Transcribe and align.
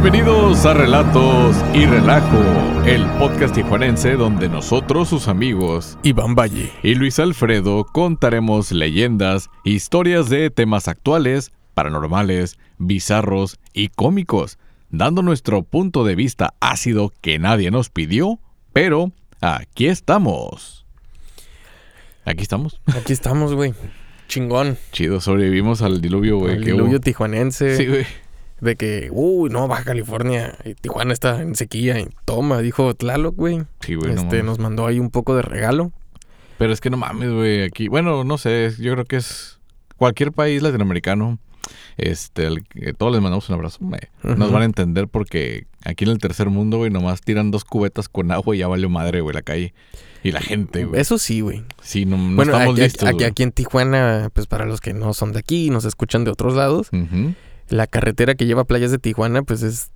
Bienvenidos 0.00 0.64
a 0.64 0.74
Relatos 0.74 1.56
y 1.74 1.84
Relajo, 1.84 2.38
el 2.86 3.04
podcast 3.18 3.52
tijuanense 3.52 4.12
donde 4.12 4.48
nosotros, 4.48 5.08
sus 5.08 5.26
amigos, 5.26 5.98
Iván 6.04 6.36
Valle 6.36 6.70
y 6.84 6.94
Luis 6.94 7.18
Alfredo 7.18 7.84
contaremos 7.84 8.70
leyendas, 8.70 9.50
historias 9.64 10.30
de 10.30 10.50
temas 10.50 10.86
actuales, 10.86 11.50
paranormales, 11.74 12.60
bizarros 12.78 13.58
y 13.72 13.88
cómicos, 13.88 14.58
dando 14.88 15.22
nuestro 15.22 15.64
punto 15.64 16.04
de 16.04 16.14
vista 16.14 16.54
ácido 16.60 17.12
que 17.20 17.40
nadie 17.40 17.72
nos 17.72 17.90
pidió, 17.90 18.38
pero 18.72 19.10
aquí 19.40 19.88
estamos. 19.88 20.86
Aquí 22.24 22.42
estamos. 22.42 22.80
Aquí 22.86 23.12
estamos, 23.12 23.52
güey. 23.52 23.74
Chingón. 24.28 24.78
Chido, 24.92 25.20
sobrevivimos 25.20 25.82
al 25.82 26.00
diluvio, 26.00 26.38
güey. 26.38 26.54
El 26.54 26.60
¿Qué 26.60 26.70
diluvio 26.70 26.98
hubo? 26.98 27.00
tijuanense. 27.00 27.76
Sí, 27.76 27.86
güey. 27.86 28.06
De 28.60 28.76
que, 28.76 29.08
uy, 29.12 29.50
no, 29.50 29.68
Baja 29.68 29.84
California. 29.84 30.56
y 30.64 30.74
Tijuana 30.74 31.12
está 31.12 31.40
en 31.42 31.54
sequía. 31.54 31.98
Y 32.00 32.08
toma, 32.24 32.60
dijo 32.60 32.94
Tlaloc, 32.94 33.36
güey. 33.36 33.62
Sí, 33.80 33.94
güey, 33.94 34.08
no 34.14 34.22
este, 34.22 34.36
mames. 34.38 34.44
nos 34.44 34.58
mandó 34.58 34.86
ahí 34.86 34.98
un 34.98 35.10
poco 35.10 35.36
de 35.36 35.42
regalo. 35.42 35.92
Pero 36.58 36.72
es 36.72 36.80
que 36.80 36.90
no 36.90 36.96
mames, 36.96 37.30
güey, 37.30 37.62
aquí, 37.62 37.86
bueno, 37.86 38.24
no 38.24 38.36
sé, 38.36 38.72
yo 38.80 38.92
creo 38.94 39.04
que 39.04 39.16
es 39.16 39.60
cualquier 39.96 40.32
país 40.32 40.60
latinoamericano, 40.60 41.38
este, 41.96 42.46
el- 42.46 42.64
todos 42.96 43.12
les 43.12 43.20
mandamos 43.22 43.48
un 43.48 43.54
abrazo, 43.54 43.78
me- 43.84 44.08
nos 44.22 44.50
van 44.50 44.62
a 44.62 44.64
entender 44.64 45.06
porque 45.06 45.66
aquí 45.84 46.04
en 46.04 46.10
el 46.10 46.18
tercer 46.18 46.48
mundo, 46.50 46.78
güey, 46.78 46.90
nomás 46.90 47.20
tiran 47.20 47.52
dos 47.52 47.64
cubetas 47.64 48.08
con 48.08 48.32
agua 48.32 48.56
y 48.56 48.58
ya 48.58 48.66
valió 48.66 48.88
madre, 48.88 49.20
güey, 49.20 49.34
la 49.34 49.42
calle. 49.42 49.72
Y 50.24 50.32
la 50.32 50.40
gente, 50.40 50.84
güey. 50.84 51.00
Eso 51.00 51.16
sí, 51.16 51.42
güey. 51.42 51.62
Sí, 51.80 52.04
no, 52.04 52.16
no 52.16 52.34
bueno, 52.34 52.50
estamos 52.52 52.74
aquí, 52.74 52.80
listos, 52.82 53.08
aquí, 53.08 53.14
güey. 53.18 53.26
aquí 53.26 53.42
en 53.44 53.52
Tijuana, 53.52 54.30
pues 54.34 54.48
para 54.48 54.64
los 54.64 54.80
que 54.80 54.92
no 54.94 55.14
son 55.14 55.32
de 55.32 55.38
aquí 55.38 55.66
y 55.66 55.70
nos 55.70 55.84
escuchan 55.84 56.24
de 56.24 56.32
otros 56.32 56.54
lados, 56.56 56.88
Ujú. 56.92 57.34
La 57.68 57.86
carretera 57.86 58.34
que 58.34 58.46
lleva 58.46 58.62
a 58.62 58.66
playas 58.66 58.90
de 58.90 58.98
Tijuana, 58.98 59.42
pues 59.42 59.62
es 59.62 59.90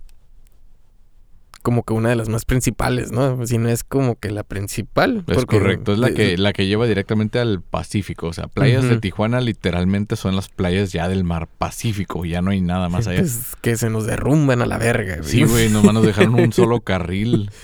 como 1.61 1.83
que 1.83 1.93
una 1.93 2.09
de 2.09 2.17
las 2.17 2.27
más 2.27 2.43
principales, 2.43 3.11
¿no? 3.13 3.45
Si 3.47 3.57
no 3.57 3.69
es 3.69 3.85
como 3.85 4.19
que 4.19 4.31
la 4.31 4.43
principal. 4.43 5.23
Es 5.27 5.45
correcto, 5.45 5.93
es 5.93 5.99
la 5.99 6.11
que, 6.13 6.37
la 6.37 6.51
que 6.51 6.67
lleva 6.67 6.85
directamente 6.87 7.39
al 7.39 7.61
Pacífico. 7.61 8.27
O 8.27 8.33
sea, 8.33 8.47
playas 8.47 8.83
de. 8.83 8.99
Tijuana 8.99 9.39
literalmente 9.39 10.17
son 10.17 10.35
las 10.35 10.49
playas 10.49 10.91
ya 10.91 11.07
del 11.07 11.23
mar 11.23 11.47
Pacífico, 11.47 12.25
ya 12.25 12.41
no 12.41 12.51
hay 12.51 12.59
nada 12.59 12.89
más 12.89 13.07
allá. 13.07 13.19
pues, 13.21 13.55
que 13.61 13.77
se 13.77 13.89
nos 13.89 14.05
derrumban 14.05 14.61
a 14.61 14.65
la 14.65 14.77
verga, 14.77 15.17
güey. 15.17 15.29
Sí, 15.29 15.43
güey, 15.45 15.69
nomás 15.69 15.93
nos 15.93 16.05
dejaron 16.05 16.35
un 16.35 16.51
solo 16.53 16.81
carril. 16.81 17.49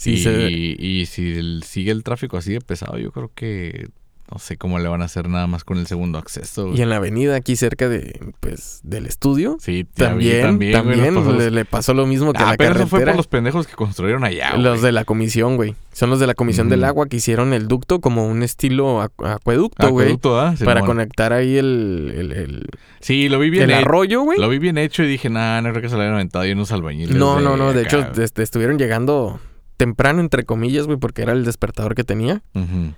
Sí, 0.00 0.12
y, 0.12 0.22
se- 0.22 0.48
y 0.48 1.06
si 1.06 1.32
el- 1.32 1.64
sigue 1.64 1.90
el 1.90 2.04
tráfico 2.04 2.36
así 2.36 2.52
de 2.52 2.60
pesado, 2.60 2.98
yo 2.98 3.10
creo 3.10 3.32
que 3.34 3.88
no 4.30 4.38
sé 4.38 4.56
cómo 4.58 4.78
le 4.78 4.88
van 4.88 5.00
a 5.00 5.06
hacer 5.06 5.28
nada 5.28 5.46
más 5.46 5.64
con 5.64 5.78
el 5.78 5.86
segundo 5.86 6.18
acceso. 6.18 6.66
güey. 6.66 6.78
Y 6.78 6.82
en 6.82 6.90
la 6.90 6.96
avenida 6.96 7.34
aquí 7.36 7.56
cerca 7.56 7.88
de, 7.88 8.20
pues, 8.40 8.80
del 8.82 9.06
estudio, 9.06 9.56
Sí, 9.60 9.84
también, 9.94 10.42
también, 10.42 11.14
güey, 11.14 11.14
pasó 11.14 11.50
le, 11.50 11.64
pasó 11.64 11.94
lo 11.94 12.06
mismo 12.06 12.32
que 12.32 12.42
a 12.42 12.48
Ah, 12.48 12.50
la 12.52 12.56
pero 12.58 12.70
eso 12.70 12.78
carretera. 12.80 12.90
fue 12.90 13.04
por 13.06 13.16
los 13.16 13.26
pendejos 13.26 13.66
que 13.66 13.74
construyeron 13.74 14.24
allá, 14.24 14.50
güey. 14.52 14.62
los 14.62 14.82
de 14.82 14.92
la 14.92 15.04
comisión, 15.04 15.56
güey. 15.56 15.74
Son 15.92 16.10
los 16.10 16.20
de 16.20 16.26
la 16.28 16.34
comisión 16.34 16.68
del 16.68 16.84
agua 16.84 17.06
que 17.08 17.16
hicieron 17.16 17.52
el 17.52 17.66
ducto 17.66 18.00
como 18.00 18.28
un 18.28 18.42
estilo 18.44 19.02
acu- 19.02 19.26
acueducto, 19.34 19.88
güey. 19.90 20.04
Acueducto, 20.06 20.38
¿ah? 20.38 20.54
Para 20.64 20.80
Simón. 20.80 20.86
conectar 20.86 21.32
ahí 21.32 21.56
el, 21.56 22.12
el, 22.16 22.32
el- 22.32 22.66
Sí, 23.00 23.28
lo 23.28 23.38
vi 23.40 23.50
bien 23.50 23.64
el 23.64 23.70
hecho. 23.70 23.78
arroyo, 23.80 24.22
güey. 24.22 24.38
Lo 24.38 24.48
vi 24.48 24.58
bien 24.58 24.78
hecho 24.78 25.02
y 25.02 25.08
dije, 25.08 25.28
nah, 25.30 25.60
no 25.60 25.70
creo 25.70 25.82
que 25.82 25.88
se 25.88 25.96
lo 25.96 26.02
hayan 26.02 26.14
aventado 26.14 26.46
y 26.46 26.52
unos 26.52 26.70
albañiles. 26.70 27.16
No, 27.16 27.40
no, 27.40 27.56
no. 27.56 27.72
De 27.72 27.80
acá, 27.86 28.10
hecho, 28.12 28.22
este, 28.22 28.42
estuvieron 28.44 28.78
llegando 28.78 29.40
temprano, 29.76 30.20
entre 30.20 30.44
comillas, 30.44 30.86
güey, 30.86 30.98
porque 30.98 31.22
era 31.22 31.32
el 31.32 31.44
despertador 31.44 31.94
que 31.96 32.04
tenía. 32.04 32.42
Ujú. 32.54 32.92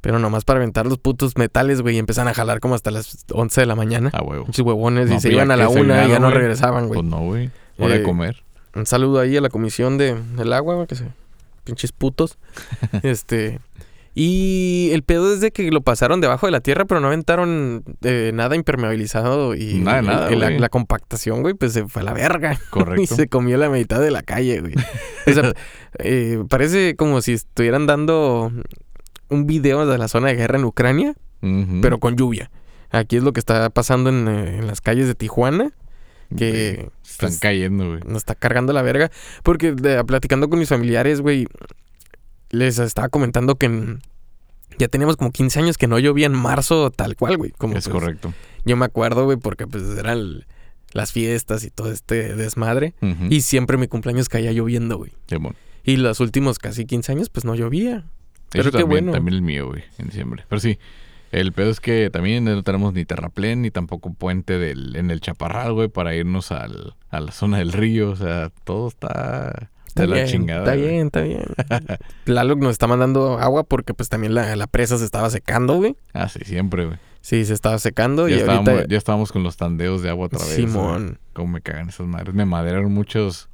Pero 0.00 0.18
nomás 0.18 0.44
para 0.44 0.58
aventar 0.58 0.86
los 0.86 0.98
putos 0.98 1.36
metales, 1.36 1.82
güey, 1.82 1.96
y 1.96 1.98
empezaron 1.98 2.28
a 2.28 2.34
jalar 2.34 2.60
como 2.60 2.74
hasta 2.74 2.90
las 2.90 3.24
11 3.32 3.60
de 3.60 3.66
la 3.66 3.74
mañana. 3.74 4.10
A 4.12 4.22
huevo. 4.22 4.46
Muchos 4.46 4.64
huevones. 4.64 5.08
No, 5.10 5.16
y 5.16 5.20
se 5.20 5.28
pues 5.28 5.34
iban 5.34 5.50
a 5.50 5.56
la 5.56 5.68
una 5.68 6.06
y 6.06 6.10
ya 6.10 6.18
no 6.18 6.30
regresaban, 6.30 6.88
güey. 6.88 7.00
Pues 7.00 7.10
no, 7.10 7.20
güey. 7.20 7.50
Hora 7.78 7.94
de 7.94 8.00
Eh, 8.00 8.02
comer. 8.02 8.42
Un 8.74 8.86
saludo 8.86 9.20
ahí 9.20 9.36
a 9.36 9.40
la 9.40 9.48
comisión 9.50 9.98
de, 9.98 10.14
del 10.36 10.52
agua, 10.52 10.74
güey, 10.76 10.86
que 10.86 10.94
se... 10.94 11.04
Pinches 11.64 11.92
putos. 11.92 12.38
este... 13.02 13.58
Y 14.12 14.90
el 14.92 15.04
pedo 15.04 15.32
es 15.32 15.40
de 15.40 15.52
que 15.52 15.70
lo 15.70 15.82
pasaron 15.82 16.20
debajo 16.20 16.46
de 16.46 16.52
la 16.52 16.60
tierra, 16.60 16.84
pero 16.84 17.00
no 17.00 17.06
aventaron 17.06 17.84
eh, 18.02 18.32
nada 18.34 18.56
impermeabilizado 18.56 19.54
y 19.54 19.74
Nada, 19.74 20.02
nada, 20.02 20.32
y 20.32 20.58
la, 20.58 20.68
compactación, 20.68 21.42
güey, 21.42 21.54
pues 21.54 21.72
se 21.74 21.86
fue 21.86 22.02
a 22.02 22.04
la 22.06 22.12
verga. 22.12 22.54
Y 22.66 22.70
Correcto. 22.70 23.14
se 23.14 23.28
comió 23.28 23.56
la 23.56 23.70
mitad 23.70 24.00
de 24.00 24.10
la 24.10 24.22
calle, 24.22 24.60
güey. 24.60 24.74
O 25.28 25.32
sea, 25.32 25.52
eh, 26.00 26.42
parece 26.48 26.96
como 26.96 27.20
si 27.20 27.34
estuvieran 27.34 27.86
dando 27.86 28.50
un 29.30 29.46
video 29.46 29.86
de 29.86 29.98
la 29.98 30.08
zona 30.08 30.28
de 30.28 30.34
guerra 30.36 30.58
en 30.58 30.64
Ucrania, 30.64 31.14
pero 31.80 31.98
con 31.98 32.16
lluvia. 32.16 32.50
Aquí 32.90 33.16
es 33.16 33.22
lo 33.22 33.32
que 33.32 33.40
está 33.40 33.70
pasando 33.70 34.10
en, 34.10 34.26
eh, 34.28 34.58
en 34.58 34.66
las 34.66 34.80
calles 34.80 35.06
de 35.06 35.14
Tijuana, 35.14 35.70
que 36.36 36.90
Están 37.04 37.30
pues, 37.30 37.38
cayendo, 37.38 37.88
güey. 37.88 38.00
nos 38.04 38.18
está 38.18 38.34
cargando 38.34 38.72
la 38.72 38.82
verga. 38.82 39.10
Porque 39.42 39.72
de- 39.72 40.04
platicando 40.04 40.48
con 40.50 40.58
mis 40.58 40.68
familiares, 40.68 41.20
güey, 41.20 41.46
les 42.50 42.78
estaba 42.78 43.08
comentando 43.08 43.56
que 43.56 43.66
en- 43.66 44.00
ya 44.78 44.88
teníamos 44.88 45.16
como 45.16 45.30
15 45.30 45.58
años 45.60 45.76
que 45.78 45.86
no 45.86 45.98
llovía 45.98 46.26
en 46.26 46.32
marzo 46.34 46.90
tal 46.90 47.16
cual, 47.16 47.36
güey. 47.36 47.50
Como 47.52 47.76
Es 47.76 47.88
pues, 47.88 47.92
correcto. 48.02 48.32
Yo 48.64 48.76
me 48.76 48.84
acuerdo, 48.84 49.24
güey, 49.24 49.36
porque 49.36 49.66
pues 49.66 49.84
eran 49.98 50.44
las 50.92 51.12
fiestas 51.12 51.64
y 51.64 51.70
todo 51.70 51.92
este 51.92 52.34
desmadre. 52.36 52.94
Y 53.28 53.42
siempre 53.42 53.76
mi 53.76 53.88
cumpleaños 53.88 54.28
caía 54.28 54.52
lloviendo, 54.52 54.96
güey. 54.98 55.12
Y 55.84 55.96
los 55.96 56.20
últimos 56.20 56.58
casi 56.58 56.84
15 56.86 57.12
años, 57.12 57.30
pues 57.30 57.44
no 57.44 57.54
llovía. 57.54 58.04
Pero 58.50 58.62
Eso 58.62 58.70
qué 58.72 58.78
también, 58.82 59.04
bueno. 59.06 59.12
también 59.12 59.34
el 59.34 59.42
mío, 59.42 59.68
güey, 59.68 59.84
en 59.98 60.06
diciembre. 60.06 60.44
Pero 60.48 60.60
sí, 60.60 60.78
el 61.32 61.52
pedo 61.52 61.70
es 61.70 61.80
que 61.80 62.10
también 62.10 62.44
no 62.44 62.62
tenemos 62.62 62.92
ni 62.92 63.04
terraplén 63.04 63.62
ni 63.62 63.70
tampoco 63.70 64.12
puente 64.12 64.58
del, 64.58 64.96
en 64.96 65.10
el 65.10 65.20
Chaparral, 65.20 65.72
güey, 65.72 65.88
para 65.88 66.14
irnos 66.14 66.50
al, 66.50 66.94
a 67.10 67.20
la 67.20 67.32
zona 67.32 67.58
del 67.58 67.72
río. 67.72 68.10
O 68.10 68.16
sea, 68.16 68.50
todo 68.64 68.88
está 68.88 69.70
Está 69.90 70.02
de 70.02 70.08
la 70.08 70.24
chingada. 70.24 70.60
Está 70.60 70.76
güey. 70.76 70.88
bien, 70.88 71.06
está 71.06 71.20
bien. 71.22 71.44
Tlaloc 72.24 72.60
nos 72.60 72.70
está 72.72 72.86
mandando 72.86 73.38
agua 73.38 73.64
porque 73.64 73.92
pues 73.92 74.08
también 74.08 74.34
la, 74.34 74.54
la 74.54 74.68
presa 74.68 74.98
se 74.98 75.04
estaba 75.04 75.30
secando, 75.30 75.76
güey. 75.76 75.96
Ah, 76.12 76.28
sí, 76.28 76.40
siempre, 76.44 76.86
güey. 76.86 76.98
Sí, 77.22 77.44
se 77.44 77.52
estaba 77.54 77.78
secando 77.78 78.28
Ya, 78.28 78.36
y 78.36 78.38
estábamos, 78.38 78.68
ahorita... 78.68 78.88
ya 78.88 78.96
estábamos 78.96 79.32
con 79.32 79.42
los 79.42 79.56
tandeos 79.56 80.02
de 80.02 80.10
agua 80.10 80.26
otra 80.26 80.38
vez. 80.38 80.54
Simón. 80.54 81.06
güey. 81.06 81.18
Cómo 81.32 81.52
me 81.52 81.60
cagan 81.60 81.88
esas 81.88 82.06
madres. 82.06 82.34
Me 82.34 82.44
maderaron 82.44 82.92
muchos 82.92 83.50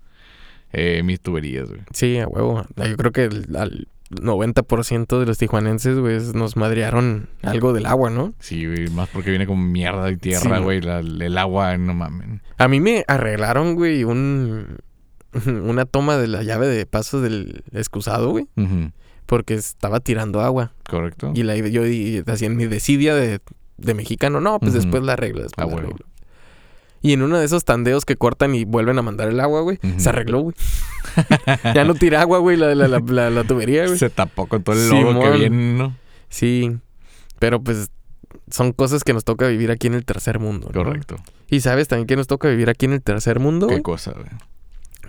eh, 0.73 1.03
mis 1.05 1.21
tuberías, 1.21 1.69
güey. 1.71 1.81
Sí, 1.93 2.19
a 2.19 2.29
huevo. 2.29 2.67
Yo 2.77 2.97
creo 2.97 3.13
que 3.13 3.23
al 3.57 3.89
90% 4.11 5.19
de 5.19 5.27
los 5.27 5.39
tijuanenses, 5.39 5.99
güey, 5.99 6.19
nos 6.35 6.57
madrearon 6.57 7.29
algo 7.43 7.73
del 7.73 7.87
agua, 7.87 8.11
¿no? 8.11 8.35
Sí, 8.39 8.67
güey, 8.67 8.89
más 8.91 9.09
porque 9.09 9.31
viene 9.31 9.47
con 9.47 9.73
mierda 9.73 10.11
y 10.11 10.17
tierra, 10.17 10.59
Sí. 10.59 10.63
güey. 10.63 10.81
la- 10.81 11.01
el 11.01 11.39
agua, 11.39 11.77
no 11.77 11.95
mames. 11.95 12.41
A 12.59 12.69
mí 12.69 12.81
me 12.81 13.05
arreglaron, 13.09 13.75
güey, 13.75 14.05
un... 14.05 14.79
Una 15.47 15.85
toma 15.85 16.17
de 16.17 16.29
la 16.29 16.43
llave 16.43 16.67
de 16.67 16.87
paso 16.87 17.21
del 17.21 17.63
excusado, 17.73 18.31
güey. 18.31 18.47
Porque 19.27 19.55
estaba 19.55 20.01
tirando 20.01 20.41
agua. 20.41 20.73
Correcto. 20.89 21.33
Y 21.35 21.43
la, 21.43 21.57
yo 21.57 21.83
hacía 22.33 22.49
mi 22.49 22.65
desidia 22.67 23.15
de, 23.15 23.41
de 23.77 23.95
mexicano. 23.95 24.41
No, 24.41 24.59
pues 24.61 24.73
después 24.73 25.03
la 25.03 25.13
arreglo. 25.15 25.43
Después 25.43 25.67
Ah, 25.67 25.71
la 25.71 25.77
arreglo. 25.79 26.07
Y 27.07 27.13
en 27.13 27.23
uno 27.23 27.39
de 27.39 27.45
esos 27.45 27.65
tandeos 27.65 28.05
que 28.05 28.17
cortan 28.17 28.57
y 28.57 28.65
vuelven 28.65 28.99
a 28.99 29.03
mandar 29.03 29.29
el 29.29 29.39
agua, 29.39 29.61
güey, 29.61 29.79
se 29.97 30.09
arregló, 30.09 30.41
güey. 30.41 30.57
ya 31.75 31.85
no 31.85 31.95
tira 31.95 32.21
agua, 32.21 32.39
güey, 32.39 32.57
la, 32.57 32.75
la, 32.75 32.89
la, 33.31 33.45
tubería, 33.45 33.87
güey. 33.87 33.97
Se 33.97 34.11
tapó 34.11 34.47
con 34.49 34.65
todo 34.65 34.75
el 34.75 34.89
lodo 34.89 35.21
que 35.21 35.27
Simón. 35.27 35.39
viene, 35.39 35.73
¿no? 35.75 35.97
Sí. 36.29 36.77
Pero 37.39 37.61
pues 37.63 37.91
son 38.51 38.73
cosas 38.73 39.05
que 39.05 39.13
nos 39.13 39.23
toca 39.23 39.47
vivir 39.47 39.71
aquí 39.71 39.87
en 39.87 39.95
el 39.95 40.05
tercer 40.05 40.41
mundo. 40.41 40.69
¿no? 40.75 40.83
Correcto. 40.83 41.15
Y 41.49 41.61
sabes 41.61 41.87
también 41.87 42.09
que 42.09 42.17
nos 42.17 42.27
toca 42.27 42.49
vivir 42.49 42.69
aquí 42.71 42.87
en 42.87 42.95
el 42.95 43.03
tercer 43.03 43.39
mundo, 43.39 43.69
Qué 43.69 43.83
cosa, 43.83 44.13
güey. 44.13 44.27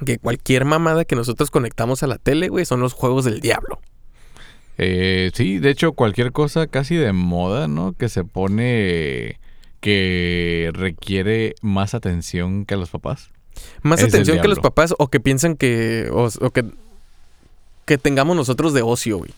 Que 0.05 0.19
cualquier 0.19 0.65
mamada 0.65 1.03
que 1.03 1.15
nosotros 1.15 1.49
conectamos 1.49 2.03
a 2.03 2.07
la 2.07 2.19
tele, 2.19 2.49
güey, 2.49 2.65
son 2.65 2.79
los 2.79 2.93
juegos 2.93 3.25
del 3.25 3.41
diablo. 3.41 3.79
Eh, 4.77 5.31
sí, 5.33 5.57
de 5.57 5.71
hecho, 5.71 5.93
cualquier 5.93 6.31
cosa 6.31 6.67
casi 6.67 6.95
de 6.95 7.11
moda, 7.11 7.67
¿no? 7.67 7.93
Que 7.93 8.07
se 8.07 8.23
pone 8.23 9.39
que 9.79 10.71
requiere 10.73 11.55
más 11.61 11.93
atención 11.93 12.65
que 12.65 12.75
los 12.75 12.89
papás. 12.89 13.29
Más 13.81 14.01
Es 14.01 14.07
atención 14.07 14.41
que 14.41 14.47
los 14.47 14.59
papás 14.59 14.93
o 14.97 15.07
que 15.07 15.19
piensan 15.19 15.55
que... 15.55 16.09
O, 16.11 16.29
o 16.41 16.49
que... 16.51 16.65
Que 17.85 17.97
tengamos 17.97 18.35
nosotros 18.35 18.73
de 18.73 18.81
ocio, 18.81 19.17
güey. 19.17 19.31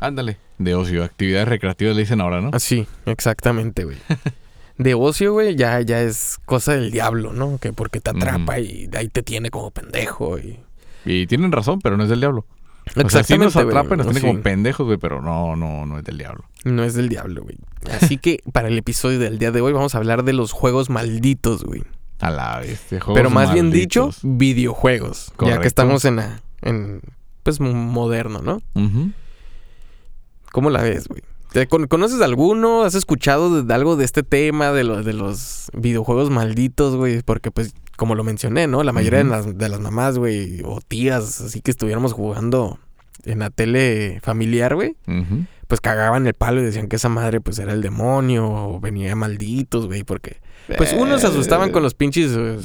Ándale. 0.00 0.36
De 0.58 0.74
ocio, 0.74 1.02
actividades 1.02 1.48
recreativas 1.48 1.96
le 1.96 2.02
dicen 2.02 2.20
ahora, 2.20 2.40
¿no? 2.40 2.50
Así, 2.52 2.86
exactamente, 3.06 3.84
güey. 3.84 3.96
De 4.78 4.92
ocio, 4.92 5.32
güey, 5.32 5.56
ya, 5.56 5.80
ya 5.80 6.02
es 6.02 6.38
cosa 6.44 6.74
del 6.74 6.90
diablo, 6.90 7.32
¿no? 7.32 7.56
Que 7.56 7.72
porque 7.72 7.98
te 8.00 8.10
atrapa 8.10 8.58
y 8.58 8.86
de 8.86 8.98
ahí 8.98 9.08
te 9.08 9.22
tiene 9.22 9.50
como 9.50 9.70
pendejo. 9.70 10.38
Y... 10.38 10.58
Y 11.06 11.26
tienen 11.26 11.50
razón, 11.50 11.80
pero 11.80 11.96
no 11.96 12.02
es 12.02 12.10
del 12.10 12.20
diablo. 12.20 12.44
O 12.94 13.08
sea, 13.08 13.24
sí 13.24 13.38
nos 13.38 13.54
güey, 13.54 13.66
atrapa 13.66 13.94
y 13.94 13.96
nos 13.96 14.06
tiene 14.08 14.20
sí. 14.20 14.26
como 14.26 14.42
pendejos, 14.42 14.86
güey, 14.86 14.98
pero 14.98 15.22
no, 15.22 15.56
no, 15.56 15.86
no 15.86 15.98
es 15.98 16.04
del 16.04 16.18
diablo. 16.18 16.44
No 16.66 16.82
es 16.84 16.94
del 16.94 17.08
diablo, 17.08 17.42
güey. 17.44 17.56
Así 17.92 18.18
que 18.18 18.40
para 18.52 18.68
el 18.68 18.76
episodio 18.76 19.18
del 19.18 19.38
día 19.38 19.52
de 19.52 19.60
hoy 19.60 19.72
vamos 19.72 19.94
a 19.94 19.98
hablar 19.98 20.24
de 20.24 20.32
los 20.32 20.52
juegos 20.52 20.90
malditos, 20.90 21.62
güey. 21.64 21.82
A 22.18 22.30
la 22.30 22.58
vez. 22.60 22.80
Pero 23.14 23.30
más 23.30 23.52
bien 23.52 23.70
dicho, 23.70 24.10
videojuegos. 24.22 25.32
Ya 25.40 25.60
que 25.60 25.68
estamos 25.68 26.04
en 26.04 26.16
la, 26.16 26.42
en 26.62 27.00
pues 27.42 27.60
moderno, 27.60 28.40
¿no? 28.42 28.60
Ujú. 28.74 29.12
¿Cómo 30.52 30.70
la 30.70 30.82
ves, 30.82 31.08
güey? 31.08 31.22
¿Te 31.52 31.66
con- 31.68 31.86
¿Conoces 31.86 32.20
alguno? 32.20 32.82
¿Has 32.82 32.94
escuchado 32.94 33.54
de, 33.54 33.62
de 33.62 33.74
algo 33.74 33.96
de 33.96 34.04
este 34.04 34.22
tema, 34.22 34.72
de, 34.72 34.84
los 34.84 35.04
de 35.04 35.12
los 35.12 35.70
videojuegos 35.74 36.30
malditos, 36.30 36.96
güey? 36.96 37.22
Porque, 37.22 37.50
pues, 37.50 37.74
como 37.96 38.14
lo 38.14 38.24
mencioné, 38.24 38.66
¿no? 38.66 38.82
La 38.82 38.92
mayoría 38.92 39.20
de, 39.20 39.24
las, 39.30 39.56
de 39.56 39.68
las 39.68 39.80
mamás, 39.80 40.18
güey, 40.18 40.62
o 40.64 40.80
tías, 40.80 41.40
así 41.40 41.60
que 41.60 41.70
estuviéramos 41.70 42.12
jugando 42.12 42.78
en 43.24 43.38
la 43.40 43.50
tele 43.50 44.20
familiar, 44.22 44.74
güey, 44.74 44.96
Ujú. 45.06 45.44
Pues 45.66 45.80
cagaban 45.80 46.26
el 46.26 46.34
palo 46.34 46.60
y 46.60 46.64
decían 46.64 46.88
que 46.88 46.96
esa 46.96 47.08
madre, 47.08 47.40
pues, 47.40 47.58
era 47.58 47.72
el 47.72 47.82
demonio 47.82 48.48
o 48.48 48.80
venía 48.80 49.14
malditos, 49.16 49.86
güey, 49.86 50.04
porque... 50.04 50.36
Pues 50.76 50.92
unos 50.92 51.20
se 51.20 51.28
asustaban 51.28 51.70
con 51.70 51.82
los 51.84 51.94
pinches 51.94 52.32
eh, 52.36 52.58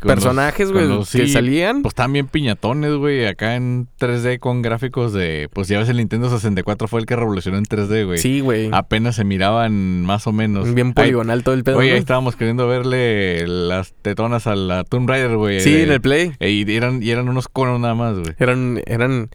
Con 0.00 0.08
personajes, 0.08 0.72
güey, 0.72 0.88
que 1.12 1.28
salían. 1.28 1.82
Pues 1.82 1.94
también 1.94 2.26
piñatones, 2.26 2.94
güey, 2.94 3.24
acá 3.26 3.54
en 3.54 3.86
3D 4.00 4.40
con 4.40 4.62
gráficos 4.62 5.12
de... 5.12 5.48
Pues 5.52 5.68
ya 5.68 5.78
ves, 5.78 5.88
el 5.88 5.98
Nintendo 5.98 6.28
64 6.28 6.88
fue 6.88 6.98
el 7.00 7.06
que 7.06 7.14
revolucionó 7.14 7.56
en 7.58 7.64
3D, 7.64 8.04
güey. 8.04 8.18
Sí, 8.18 8.40
güey. 8.40 8.68
Apenas 8.72 9.14
se 9.16 9.24
miraban 9.24 10.04
más 10.04 10.26
o 10.26 10.32
menos. 10.32 10.74
Bien 10.74 10.92
poligonal 10.92 11.44
todo 11.44 11.54
el 11.54 11.62
pedo. 11.62 11.78
Oye, 11.78 11.90
ahí 11.90 11.94
¿no? 11.94 12.00
estábamos 12.00 12.34
queriendo 12.34 12.66
verle 12.66 13.46
las 13.46 13.94
tetonas 14.02 14.46
a 14.48 14.56
la 14.56 14.82
Tomb 14.82 15.08
Raider, 15.08 15.36
güey. 15.36 15.60
Sí, 15.60 15.72
de- 15.72 15.82
en 15.84 15.92
el 15.92 16.00
Play. 16.00 16.32
e- 16.40 16.50
Y 16.50 16.76
eran, 16.76 17.00
y 17.02 17.10
eran 17.10 17.28
unos 17.28 17.48
conos 17.48 17.78
nada 17.80 17.94
más, 17.94 18.18
güey. 18.18 18.34
Eran, 18.38 18.82
eran, 18.86 19.30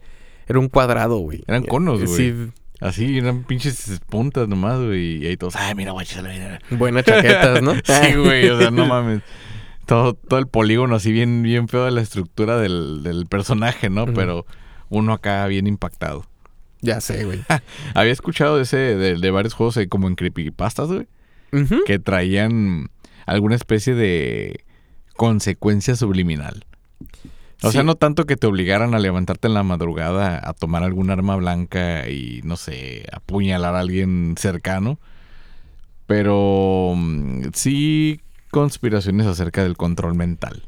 era 0.46 0.58
un 0.58 0.68
cuadrado, 0.68 1.16
güey. 1.18 1.42
Eran 1.46 1.62
conos, 1.64 2.04
güey. 2.04 2.16
Sí, 2.16 2.50
Así, 2.82 3.18
eran 3.18 3.44
pinches 3.44 4.00
puntas 4.08 4.48
nomás, 4.48 4.80
güey. 4.80 5.22
Y 5.22 5.26
ahí 5.26 5.36
todos, 5.36 5.54
ay, 5.54 5.74
mira, 5.76 5.92
mira. 5.94 6.58
buenas 6.70 7.04
chaquetas, 7.04 7.62
¿no? 7.62 7.74
sí, 7.84 8.14
güey, 8.16 8.48
o 8.48 8.58
sea, 8.58 8.72
no 8.72 8.86
mames. 8.88 9.22
Todo, 9.86 10.14
todo 10.14 10.40
el 10.40 10.48
polígono 10.48 10.96
así 10.96 11.12
bien, 11.12 11.42
bien 11.42 11.68
feo 11.68 11.84
de 11.84 11.92
la 11.92 12.00
estructura 12.00 12.56
del, 12.56 13.04
del 13.04 13.26
personaje, 13.26 13.88
¿no? 13.88 14.06
Pero 14.06 14.46
uno 14.88 15.12
acá 15.12 15.46
bien 15.46 15.68
impactado. 15.68 16.26
Ya 16.80 17.00
sé, 17.00 17.24
güey. 17.24 17.44
Había 17.94 18.12
escuchado 18.12 18.56
de 18.56 18.64
ese, 18.64 18.76
de, 18.76 19.16
de 19.16 19.30
varios 19.30 19.54
juegos 19.54 19.76
eh, 19.76 19.88
como 19.88 20.08
en 20.08 20.16
creepypastas, 20.16 20.88
güey. 20.88 21.06
Que 21.86 21.98
traían 21.98 22.90
alguna 23.26 23.54
especie 23.54 23.94
de 23.94 24.64
consecuencia 25.16 25.94
subliminal. 25.94 26.64
O 27.64 27.70
sea, 27.72 27.82
no 27.82 27.94
tanto 27.94 28.24
que 28.26 28.36
te 28.36 28.46
obligaran 28.46 28.94
a 28.94 28.98
levantarte 28.98 29.48
en 29.48 29.54
la 29.54 29.62
madrugada 29.62 30.40
a 30.42 30.52
tomar 30.52 30.82
algún 30.82 31.10
arma 31.10 31.36
blanca 31.36 32.08
y, 32.08 32.40
no 32.44 32.56
sé, 32.56 33.04
apuñalar 33.12 33.74
a 33.74 33.80
alguien 33.80 34.34
cercano. 34.38 34.98
Pero 36.06 36.94
mm, 36.96 37.42
sí 37.54 38.20
conspiraciones 38.50 39.26
acerca 39.26 39.62
del 39.62 39.76
control 39.76 40.14
mental. 40.14 40.62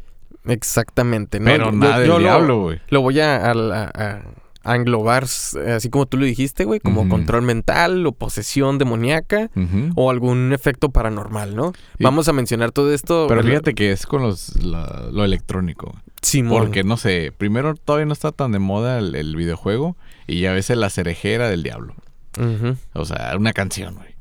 Exactamente, 0.46 1.41
¿no? 1.41 1.46
Pero 1.46 1.67
Yo- 1.67 1.73
nada 1.73 1.99
del 1.99 2.08
yo 2.08 2.19
diablo, 2.19 2.62
güey. 2.62 2.81
Lo 2.88 3.00
voy 3.02 3.20
a, 3.20 3.37
a- 3.50 3.52
a- 3.94 4.23
a 4.67 4.76
englobar, 4.76 5.25
así 5.25 5.91
como 5.91 6.06
tú 6.06 6.17
lo 6.17 6.25
dijiste, 6.25 6.64
güey, 6.64 6.81
como 6.81 7.06
control 7.06 7.43
mental 7.43 8.06
o 8.06 8.12
posesión 8.12 8.79
demoníaca 8.79 9.50
o 9.94 10.11
algún 10.11 10.55
efecto 10.55 10.88
paranormal, 10.88 11.55
¿no? 11.55 11.73
Sí. 11.99 12.02
Vamos 12.05 12.29
a 12.29 12.32
mencionar 12.32 12.73
todo 12.73 12.94
esto. 12.94 13.26
Pero 13.29 13.43
fíjate 13.43 13.75
que 13.75 13.93
es 13.93 14.06
con 14.06 14.23
los, 14.23 14.56
la- 14.64 15.08
lo 15.12 15.23
electrónico. 15.25 15.94
Simón. 16.25 16.59
Porque, 16.59 16.82
no 16.85 16.97
sé, 16.97 17.32
primero 17.37 17.75
todavía 17.75 18.06
no 18.06 18.12
está 18.12 18.32
tan 18.32 18.53
de 18.53 18.59
moda 18.59 18.99
el, 18.99 19.15
el 19.15 19.37
videojuego 19.37 19.97
y 20.26 20.41
ya 20.41 20.53
ves 20.53 20.71
la 20.71 20.91
cerejera 20.91 21.49
del 21.49 21.62
diablo. 21.62 21.94
O 22.94 23.05
sea, 23.05 23.35
una 23.37 23.53
canción, 23.53 23.94
güey. 23.94 24.15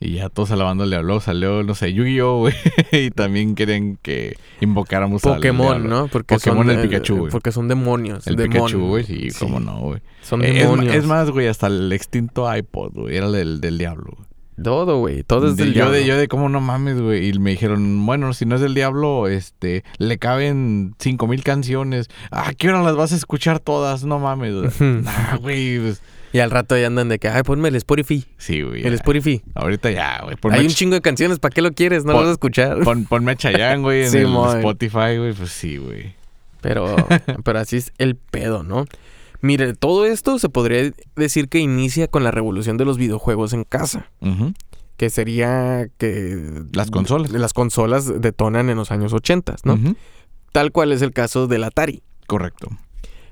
Y 0.00 0.14
ya 0.14 0.28
todos 0.28 0.50
alabando 0.50 0.82
al 0.82 0.90
diablo. 0.90 1.20
Salió, 1.20 1.62
no 1.62 1.76
sé, 1.76 1.92
Yu-Gi-Oh, 1.92 2.38
güey. 2.40 2.54
y 2.90 3.10
también 3.10 3.54
querían 3.54 3.98
que 4.02 4.36
invocáramos 4.60 5.22
Pokémon. 5.22 5.88
¿no? 5.88 6.08
Porque 6.08 6.34
Pokémon 6.34 6.66
son, 6.66 6.76
el 6.76 6.88
Pikachu, 6.88 7.16
güey. 7.18 7.30
Porque 7.30 7.52
son 7.52 7.68
demonios. 7.68 8.26
El. 8.26 8.34
Pikachu, 8.34 8.80
güey. 8.88 9.04
Sí, 9.04 9.30
Sí. 9.30 9.38
cómo 9.38 9.60
no, 9.60 9.78
güey. 9.78 10.00
Son 10.22 10.42
Eh, 10.42 10.48
es, 10.56 10.62
demonios. 10.64 10.96
es 10.96 11.04
más, 11.04 11.30
güey, 11.30 11.46
hasta 11.46 11.68
el 11.68 11.92
extinto 11.92 12.52
iPod, 12.52 12.94
güey. 12.94 13.16
Era 13.16 13.30
del, 13.30 13.60
del 13.60 13.78
diablo, 13.78 14.10
güey. 14.16 14.28
Todo, 14.62 14.98
güey. 14.98 15.22
Todo 15.22 15.48
es 15.48 15.56
De- 15.56 15.64
del 15.64 15.72
yo, 15.74 15.78
diablo. 15.84 15.92
de, 15.94 16.04
yo 16.06 16.16
de 16.16 16.28
cómo 16.28 16.48
no 16.48 16.60
mames, 16.60 17.00
güey. 17.00 17.28
Y 17.28 17.38
me 17.38 17.50
dijeron, 17.50 18.04
bueno, 18.04 18.32
si 18.34 18.44
no 18.46 18.56
es 18.56 18.60
del 18.60 18.74
diablo, 18.74 19.28
este, 19.28 19.84
le 19.98 20.18
caben 20.18 20.94
cinco 20.98 21.26
mil 21.26 21.42
canciones. 21.42 22.08
Ah, 22.30 22.52
¿qué 22.56 22.68
hora 22.68 22.82
las 22.82 22.96
vas 22.96 23.12
a 23.12 23.16
escuchar 23.16 23.60
todas? 23.60 24.04
No 24.04 24.18
mames, 24.18 24.54
güey. 24.54 24.70
Pues, 25.42 26.02
Y 26.32 26.38
al 26.38 26.50
rato 26.50 26.76
ya 26.78 26.86
andan 26.86 27.08
de 27.08 27.18
que, 27.18 27.28
ay, 27.28 27.42
ponme 27.42 27.68
el 27.68 27.76
Spotify. 27.76 28.24
sí, 28.38 28.62
güey. 28.62 28.86
El. 28.86 28.94
Spotify. 28.94 29.42
Ahorita 29.54 29.90
ya, 29.90 30.20
güey. 30.22 30.36
Hay 30.54 30.64
un 30.64 30.70
ch- 30.70 30.74
chingo 30.76 30.94
de 30.94 31.00
canciones, 31.02 31.38
¿para 31.38 31.54
qué 31.54 31.62
lo 31.62 31.72
quieres? 31.72 32.04
No 32.04 32.12
Pon- 32.12 32.20
lo 32.22 32.26
vas 32.26 32.30
a 32.30 32.32
escuchar. 32.32 32.80
Pon- 32.80 33.04
ponme 33.04 33.32
a 33.32 33.36
Chayanne, 33.36 33.82
güey, 33.82 34.04
en 34.04 34.10
Sí, 34.12 34.18
el 34.18 34.28
mon. 34.28 34.56
Spotify, 34.58 35.16
güey. 35.18 35.32
Pues 35.32 35.50
sí, 35.50 35.76
güey. 35.78 36.14
Pero, 36.60 36.94
pero 37.44 37.58
así 37.58 37.76
es 37.78 37.92
el 37.98 38.16
pedo, 38.16 38.62
¿no? 38.62 38.86
Mire, 39.42 39.74
todo 39.74 40.06
esto 40.06 40.38
se 40.38 40.48
podría 40.48 40.92
decir 41.16 41.48
que 41.48 41.58
inicia 41.58 42.06
con 42.06 42.22
la 42.22 42.30
revolución 42.30 42.76
de 42.76 42.84
los 42.84 42.96
videojuegos 42.96 43.52
en 43.52 43.64
casa. 43.64 44.10
Que 44.96 45.10
sería 45.10 45.88
que... 45.98 46.62
Las 46.72 46.92
consolas. 46.92 47.32
Las 47.32 47.52
consolas 47.52 48.20
detonan 48.20 48.70
en 48.70 48.76
los 48.76 48.92
años 48.92 49.12
80, 49.12 49.56
¿no? 49.64 49.78
Tal 50.52 50.70
cual 50.70 50.92
es 50.92 51.02
el 51.02 51.12
caso 51.12 51.48
del 51.48 51.64
Atari. 51.64 52.02
Correcto. 52.28 52.68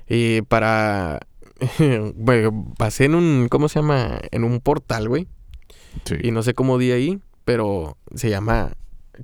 Y 0.07 0.41
para... 0.41 1.19
bueno, 2.15 2.73
pasé 2.77 3.05
en 3.05 3.15
un... 3.15 3.47
¿Cómo 3.49 3.69
se 3.69 3.79
llama? 3.79 4.19
En 4.31 4.43
un 4.43 4.59
portal, 4.59 5.07
güey. 5.07 5.29
Sí. 6.03 6.15
Y 6.21 6.31
no 6.31 6.43
sé 6.43 6.53
cómo 6.53 6.77
di 6.77 6.91
ahí, 6.91 7.19
pero 7.45 7.97
se 8.15 8.29
llama 8.29 8.73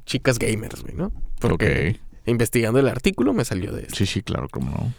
Chicas 0.06 0.40
Gamers, 0.40 0.84
güey, 0.84 0.96
¿no? 0.96 1.12
Porque 1.40 2.00
investigando 2.26 2.80
el 2.80 2.88
artículo 2.88 3.34
me 3.34 3.44
salió 3.44 3.74
de 3.74 3.84
eso. 3.84 3.96
Sí, 3.96 4.06
sí, 4.06 4.22
claro, 4.22 4.48
cómo 4.50 4.72
no. 4.72 4.94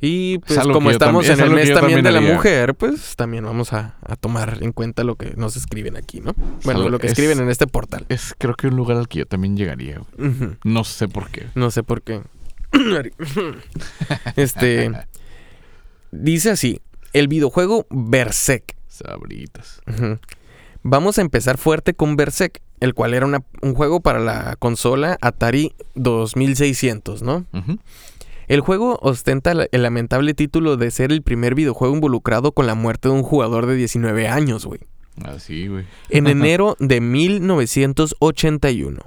Y 0.00 0.38
pues 0.38 0.58
como 0.60 0.90
estamos 0.90 1.26
también- 1.26 1.40
en 1.40 1.52
el 1.52 1.54
mes 1.54 1.64
también, 1.74 1.74
también 1.80 2.04
de 2.04 2.10
la 2.12 2.18
haría. 2.18 2.34
mujer, 2.34 2.74
pues 2.74 3.16
también 3.16 3.44
vamos 3.44 3.72
a, 3.72 3.94
a 4.06 4.16
tomar 4.16 4.58
en 4.60 4.72
cuenta 4.72 5.02
lo 5.04 5.16
que 5.16 5.32
nos 5.36 5.56
escriben 5.56 5.96
aquí, 5.96 6.20
¿no? 6.20 6.34
Bueno, 6.64 6.88
lo 6.88 6.98
que 6.98 7.06
es- 7.06 7.12
escriben 7.12 7.38
en 7.40 7.48
este 7.48 7.66
portal. 7.66 8.04
Es 8.08 8.34
creo 8.36 8.54
que 8.54 8.66
un 8.66 8.76
lugar 8.76 8.98
al 8.98 9.08
que 9.08 9.20
yo 9.20 9.26
también 9.26 9.56
llegaría. 9.56 10.00
No 10.64 10.84
sé 10.84 11.08
por 11.08 11.30
qué. 11.30 11.46
No 11.54 11.70
sé 11.70 11.82
por 11.82 12.02
qué. 12.02 12.20
este 14.36 14.90
dice 16.10 16.50
así, 16.50 16.80
el 17.12 17.28
videojuego 17.28 17.86
Berserk. 17.90 18.74
Sabritas. 18.88 19.80
Ujú. 19.88 20.18
Vamos 20.82 21.18
a 21.18 21.22
empezar 21.22 21.56
fuerte 21.58 21.94
con 21.94 22.16
Berserk, 22.16 22.60
el 22.80 22.94
cual 22.94 23.14
era 23.14 23.26
una- 23.26 23.42
un 23.62 23.74
juego 23.74 24.00
para 24.00 24.18
la 24.20 24.54
consola 24.58 25.18
Atari 25.20 25.74
2600, 25.94 27.22
¿no? 27.22 27.44
Ujú. 27.52 27.78
El 28.48 28.60
juego 28.60 28.98
ostenta 29.02 29.52
el 29.52 29.82
lamentable 29.82 30.34
título 30.34 30.76
de 30.76 30.90
ser 30.90 31.12
el 31.12 31.22
primer 31.22 31.54
videojuego 31.54 31.94
involucrado 31.94 32.52
con 32.52 32.66
la 32.66 32.74
muerte 32.74 33.08
de 33.08 33.14
un 33.14 33.22
jugador 33.22 33.66
de 33.66 33.76
19 33.76 34.28
años, 34.28 34.66
güey. 34.66 34.80
Así, 35.24 35.68
güey. 35.68 35.84
En 36.10 36.26
enero 36.26 36.76
de 36.80 37.00
1981. 37.00 39.00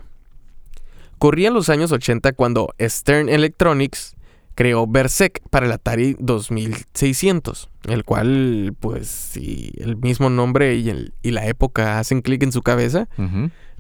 Corrían 1.17 1.53
los 1.53 1.69
años 1.69 1.91
80 1.91 2.33
cuando 2.33 2.73
Stern 2.79 3.29
Electronics 3.29 4.15
creó 4.55 4.87
Berserk 4.87 5.41
para 5.49 5.65
el 5.65 5.71
Atari 5.71 6.15
2600, 6.19 7.69
el 7.87 8.03
cual, 8.03 8.75
pues, 8.79 9.07
si 9.07 9.71
el 9.77 9.97
mismo 9.97 10.29
nombre 10.29 10.75
y, 10.75 10.89
el- 10.89 11.13
y 11.23 11.31
la 11.31 11.47
época 11.47 11.99
hacen 11.99 12.21
clic 12.21 12.43
en 12.43 12.51
su 12.51 12.61
cabeza, 12.61 13.07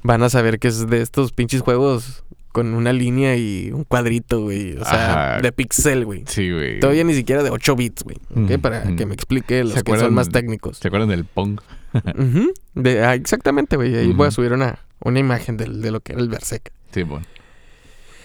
van 0.03 0.23
a 0.23 0.29
saber 0.29 0.59
que 0.59 0.67
es 0.67 0.87
de 0.87 1.01
estos 1.01 1.31
pinches 1.31 1.61
juegos 1.61 2.23
con 2.57 2.73
una 2.73 2.91
línea 2.91 3.35
y 3.37 3.69
un 3.71 3.83
cuadrito, 3.83 4.41
güey. 4.41 4.75
O 4.77 4.83
sea, 4.83 5.33
Ajá. 5.35 5.41
de 5.43 5.51
pixel, 5.51 6.05
güey. 6.05 6.23
Sí, 6.25 6.51
güey. 6.51 6.79
Todavía 6.79 7.03
ni 7.03 7.13
siquiera 7.13 7.43
de 7.43 7.51
8 7.51 7.75
bits, 7.75 8.01
güey. 8.03 8.17
¿ok? 8.31 8.49
Ujú, 8.49 8.59
Para 8.61 8.95
que 8.95 9.05
me 9.05 9.13
explique 9.13 9.63
los 9.63 9.73
¿Se 9.73 9.83
que 9.83 9.95
son 9.95 10.11
más 10.15 10.29
técnicos. 10.29 10.77
¿Se 10.79 10.87
acuerdan 10.87 11.09
del 11.09 11.23
Pong? 11.23 11.59
De- 12.73 13.03
ah, 13.05 13.13
exactamente, 13.13 13.75
güey. 13.75 13.95
Ahí 13.95 14.11
voy 14.11 14.27
a 14.27 14.31
subir 14.31 14.53
una, 14.53 14.79
una 15.03 15.19
imagen 15.19 15.55
de, 15.57 15.67
lo 15.91 15.99
que 15.99 16.13
era 16.13 16.21
el 16.23 16.29
Berserk. 16.29 16.71
Sí, 16.91 17.03
bueno. 17.03 17.27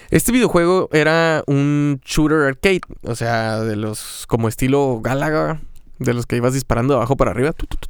Este 0.09 0.31
videojuego 0.31 0.89
era 0.93 1.43
un 1.45 2.01
shooter 2.03 2.39
arcade. 2.39 2.81
O 3.03 3.13
sea, 3.13 3.59
de 3.59 3.75
los 3.75 4.25
como 4.27 4.47
estilo 4.47 4.99
Galaga. 4.99 5.61
De 5.99 6.15
los 6.15 6.25
que 6.25 6.37
ibas 6.37 6.55
disparando 6.55 6.95
de 6.95 6.97
abajo 6.97 7.15
para 7.17 7.29
arriba. 7.29 7.53
Tu, 7.53 7.67
tu, 7.67 7.77
tu. 7.77 7.87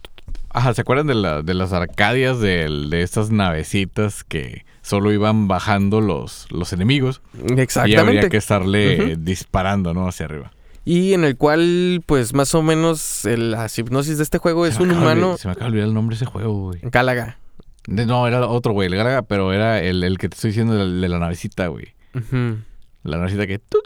Ajá, 0.54 0.74
¿se 0.74 0.82
acuerdan 0.82 1.08
de, 1.08 1.16
la, 1.16 1.42
de 1.42 1.54
las 1.54 1.74
arcadias 1.74 2.40
del- 2.40 2.90
de 2.90 3.02
estas 3.02 3.32
navecitas 3.32 4.24
que 4.24 4.66
solo 4.84 5.12
iban 5.12 5.48
bajando 5.48 6.00
los, 6.00 6.48
los 6.52 6.72
enemigos? 6.74 7.22
Y 7.36 7.40
habría 7.42 7.64
Exactamente. 7.64 8.30
que 8.30 8.38
estarle 8.38 9.16
disparando, 9.18 9.94
¿no? 9.94 10.08
Hacia 10.08 10.28
arriba. 10.28 10.52
Y 10.86 11.14
en 11.14 11.24
el 11.24 11.38
cual, 11.38 12.04
pues 12.06 12.34
más 12.34 12.54
o 12.56 12.62
menos, 12.62 13.26
el- 13.26 13.52
la 13.52 13.68
hipnosis 13.76 14.18
de 14.18 14.24
este 14.24 14.38
juego 14.38 14.66
es 14.66 14.76
Se 14.76 14.84
un 14.84 14.90
de 14.90 14.96
humano 14.96 15.38
Se 15.38 15.48
me 15.48 15.54
acaba 15.54 15.66
de 15.66 15.72
olvidar 15.72 15.88
el 15.88 15.94
nombre 15.94 16.16
de 16.16 16.24
ese 16.24 16.26
juego, 16.26 16.54
güey. 16.70 16.80
Galaga. 16.84 17.40
De- 17.88 18.06
no, 18.06 18.28
era 18.28 18.46
otro, 18.48 18.74
güey. 18.74 18.88
El 18.88 18.96
Garaga, 18.96 19.24
pero 19.24 19.52
era 19.54 19.82
el, 19.82 20.04
el 20.04 20.18
que 20.18 20.30
te 20.30 20.36
estoy 20.36 20.52
diciendo 20.52 20.74
de 20.74 20.86
la, 20.86 21.02
de 21.02 21.10
la 21.10 21.20
navecita, 21.20 21.68
güey. 21.68 21.94
Ujú. 22.16 22.58
La 23.04 23.18
navecita 23.18 23.46
que... 23.46 23.60
Tu, 23.60 23.78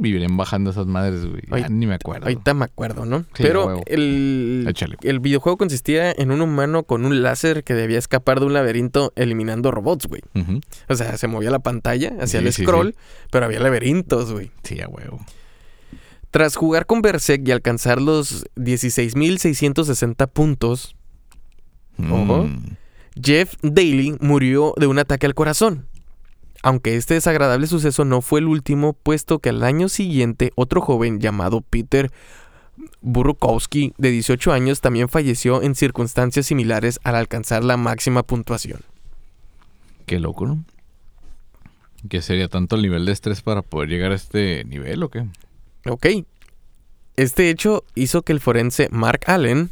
vivían 0.00 0.36
bajando 0.36 0.70
esas 0.70 0.86
madres, 0.86 1.24
güey. 1.24 1.42
Ya 1.50 1.68
ni 1.68 1.86
me 1.86 1.94
acuerdo. 1.94 2.26
Ahorita 2.26 2.54
me 2.54 2.64
acuerdo, 2.64 3.04
¿no? 3.04 3.20
Sí, 3.34 3.42
Pero 3.42 3.80
el, 3.86 4.66
Échale. 4.68 4.96
el 5.02 5.20
videojuego 5.20 5.56
consistía 5.56 6.10
en 6.10 6.32
un 6.32 6.40
humano 6.40 6.82
con 6.82 7.04
un 7.04 7.22
láser 7.22 7.62
que 7.62 7.74
debía 7.74 7.98
escapar 7.98 8.40
de 8.40 8.46
un 8.46 8.52
laberinto 8.52 9.12
eliminando 9.14 9.70
robots, 9.70 10.06
güey. 10.06 10.22
O 10.88 10.94
sea, 10.96 11.16
se 11.16 11.28
movía 11.28 11.50
la 11.50 11.60
pantalla 11.60 12.14
hacia 12.20 12.40
Sí, 12.40 12.46
el 12.46 12.52
sí, 12.52 12.62
scroll, 12.64 12.96
pero 13.30 13.46
había 13.46 13.60
laberintos, 13.60 14.32
güey. 14.32 14.50
Sí, 14.64 14.80
a 14.80 14.88
huevo. 14.88 15.24
Tras 16.32 16.56
jugar 16.56 16.86
con 16.86 17.02
Berserk 17.02 17.46
y 17.46 17.52
alcanzar 17.52 18.00
los 18.02 18.46
16.660 18.56 20.28
puntos, 20.30 20.96
Ojo. 21.98 22.44
Mm. 22.44 22.76
Jeff 23.22 23.54
Daly 23.62 24.16
murió 24.20 24.74
de 24.76 24.86
un 24.86 24.98
ataque 24.98 25.26
al 25.26 25.34
corazón. 25.34 25.86
Aunque 26.62 26.96
este 26.96 27.14
desagradable 27.14 27.66
suceso 27.66 28.04
no 28.04 28.20
fue 28.20 28.40
el 28.40 28.46
último, 28.46 28.92
puesto 28.92 29.40
que 29.40 29.48
al 29.48 29.64
año 29.64 29.88
siguiente 29.88 30.52
otro 30.54 30.80
joven 30.80 31.20
llamado 31.20 31.60
Peter 31.60 32.10
Burukowski, 33.00 33.92
de 33.98 34.10
18 34.10 34.52
años, 34.52 34.80
también 34.80 35.08
falleció 35.08 35.62
en 35.62 35.74
circunstancias 35.74 36.46
similares 36.46 37.00
al 37.02 37.16
alcanzar 37.16 37.64
la 37.64 37.76
máxima 37.76 38.22
puntuación. 38.22 38.80
Qué 40.06 40.20
loco, 40.20 40.46
¿no? 40.46 40.64
¿Qué 42.08 42.22
sería 42.22 42.48
tanto 42.48 42.76
el 42.76 42.82
nivel 42.82 43.06
de 43.06 43.12
estrés 43.12 43.42
para 43.42 43.62
poder 43.62 43.88
llegar 43.88 44.12
a 44.12 44.16
este 44.16 44.64
nivel 44.64 45.02
o 45.02 45.08
qué? 45.08 45.26
Ok. 45.86 46.06
Este 47.16 47.50
hecho 47.50 47.84
hizo 47.94 48.22
que 48.22 48.32
el 48.32 48.40
forense 48.40 48.88
Mark 48.90 49.20
Allen 49.26 49.70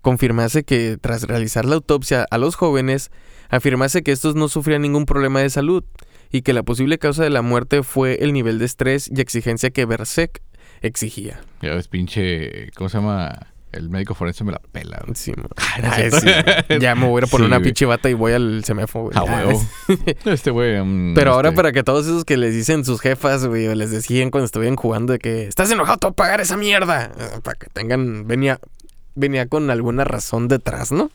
confirmase 0.00 0.64
que 0.64 0.98
tras 1.00 1.24
realizar 1.24 1.64
la 1.64 1.76
autopsia 1.76 2.26
a 2.30 2.38
los 2.38 2.56
jóvenes, 2.56 3.10
afirmase 3.50 4.02
que 4.02 4.10
estos 4.10 4.34
no 4.34 4.48
sufrían 4.48 4.82
ningún 4.82 5.06
problema 5.06 5.40
de 5.40 5.50
salud 5.50 5.84
y 6.32 6.42
que 6.42 6.52
la 6.52 6.62
posible 6.64 6.98
causa 6.98 7.22
de 7.22 7.30
la 7.30 7.42
muerte 7.42 7.82
fue 7.82 8.16
el 8.22 8.32
nivel 8.32 8.58
de 8.58 8.64
estrés 8.64 9.08
y 9.14 9.20
exigencia 9.20 9.70
que 9.70 9.84
Berserk 9.84 10.42
exigía. 10.80 11.40
Ya 11.60 11.74
ves, 11.74 11.88
pinche. 11.88 12.70
¿Cómo 12.74 12.88
se 12.88 12.98
llama? 12.98 13.46
El 13.70 13.88
médico 13.88 14.14
forense 14.14 14.44
me 14.44 14.52
la 14.52 14.60
pela. 14.72 15.00
güey. 15.02 15.14
Sí, 15.16 15.32
Ay, 15.82 16.10
cierto. 16.10 16.18
sí. 16.20 16.78
Ya 16.78 16.94
me 16.94 17.06
voy 17.06 17.16
a 17.16 17.18
ir 17.20 17.24
a 17.24 17.26
poner 17.28 17.44
Sí, 17.44 17.48
una 17.48 17.56
güey. 17.56 17.64
pinche 17.64 17.86
bata 17.86 18.10
y 18.10 18.14
voy 18.14 18.32
al 18.32 18.64
semáforo. 18.64 19.04
güey. 19.04 19.16
A 19.16 19.24
Ya, 19.24 19.46
huevo. 19.46 19.62
Este 20.26 20.50
güey. 20.50 20.82
mm, 20.84 21.14
Pero 21.14 21.32
ahora 21.32 21.48
este, 21.50 21.56
para 21.56 21.72
que 21.72 21.82
todos 21.82 22.06
esos 22.06 22.24
que 22.26 22.36
les 22.36 22.52
dicen 22.54 22.84
sus 22.84 23.00
jefas, 23.00 23.46
güey, 23.46 23.68
o 23.68 23.74
les 23.74 23.90
decían 23.90 24.30
cuando 24.30 24.44
estuvieran 24.44 24.76
jugando 24.76 25.14
de 25.14 25.18
que 25.20 25.46
estás 25.46 25.70
enojado, 25.70 25.96
te 25.98 26.06
voy 26.08 26.12
a 26.12 26.16
pagar 26.16 26.40
esa 26.42 26.56
mierda. 26.58 27.12
Para 27.42 27.56
que 27.58 27.68
tengan, 27.72 28.26
venía, 28.26 28.58
venía 29.14 29.46
con 29.46 29.70
alguna 29.70 30.04
razón 30.04 30.48
detrás, 30.48 30.92
¿no? 30.92 31.10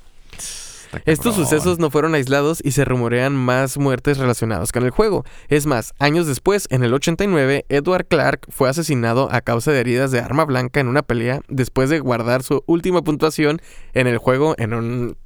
Estos 1.05 1.35
sucesos 1.35 1.79
no 1.79 1.89
fueron 1.89 2.15
aislados 2.15 2.59
y 2.63 2.71
se 2.71 2.85
rumorean 2.85 3.35
más 3.35 3.77
muertes 3.77 4.17
relacionadas 4.17 4.71
con 4.71 4.83
el 4.83 4.91
juego. 4.91 5.23
Es 5.47 5.65
más, 5.65 5.93
años 5.99 6.27
después, 6.27 6.67
en 6.71 6.83
el 6.83 6.93
89, 6.93 7.65
Edward 7.69 8.07
Clark 8.07 8.47
fue 8.49 8.69
asesinado 8.69 9.29
a 9.31 9.41
causa 9.41 9.71
de 9.71 9.79
heridas 9.79 10.11
de 10.11 10.19
arma 10.19 10.45
blanca 10.45 10.79
en 10.79 10.87
una 10.87 11.03
pelea 11.03 11.41
después 11.47 11.89
de 11.89 11.99
guardar 11.99 12.43
su 12.43 12.63
última 12.65 13.01
puntuación 13.03 13.59
en 13.93 14.07
el 14.07 14.17
juego 14.17 14.55
en 14.57 14.73
un 14.73 15.17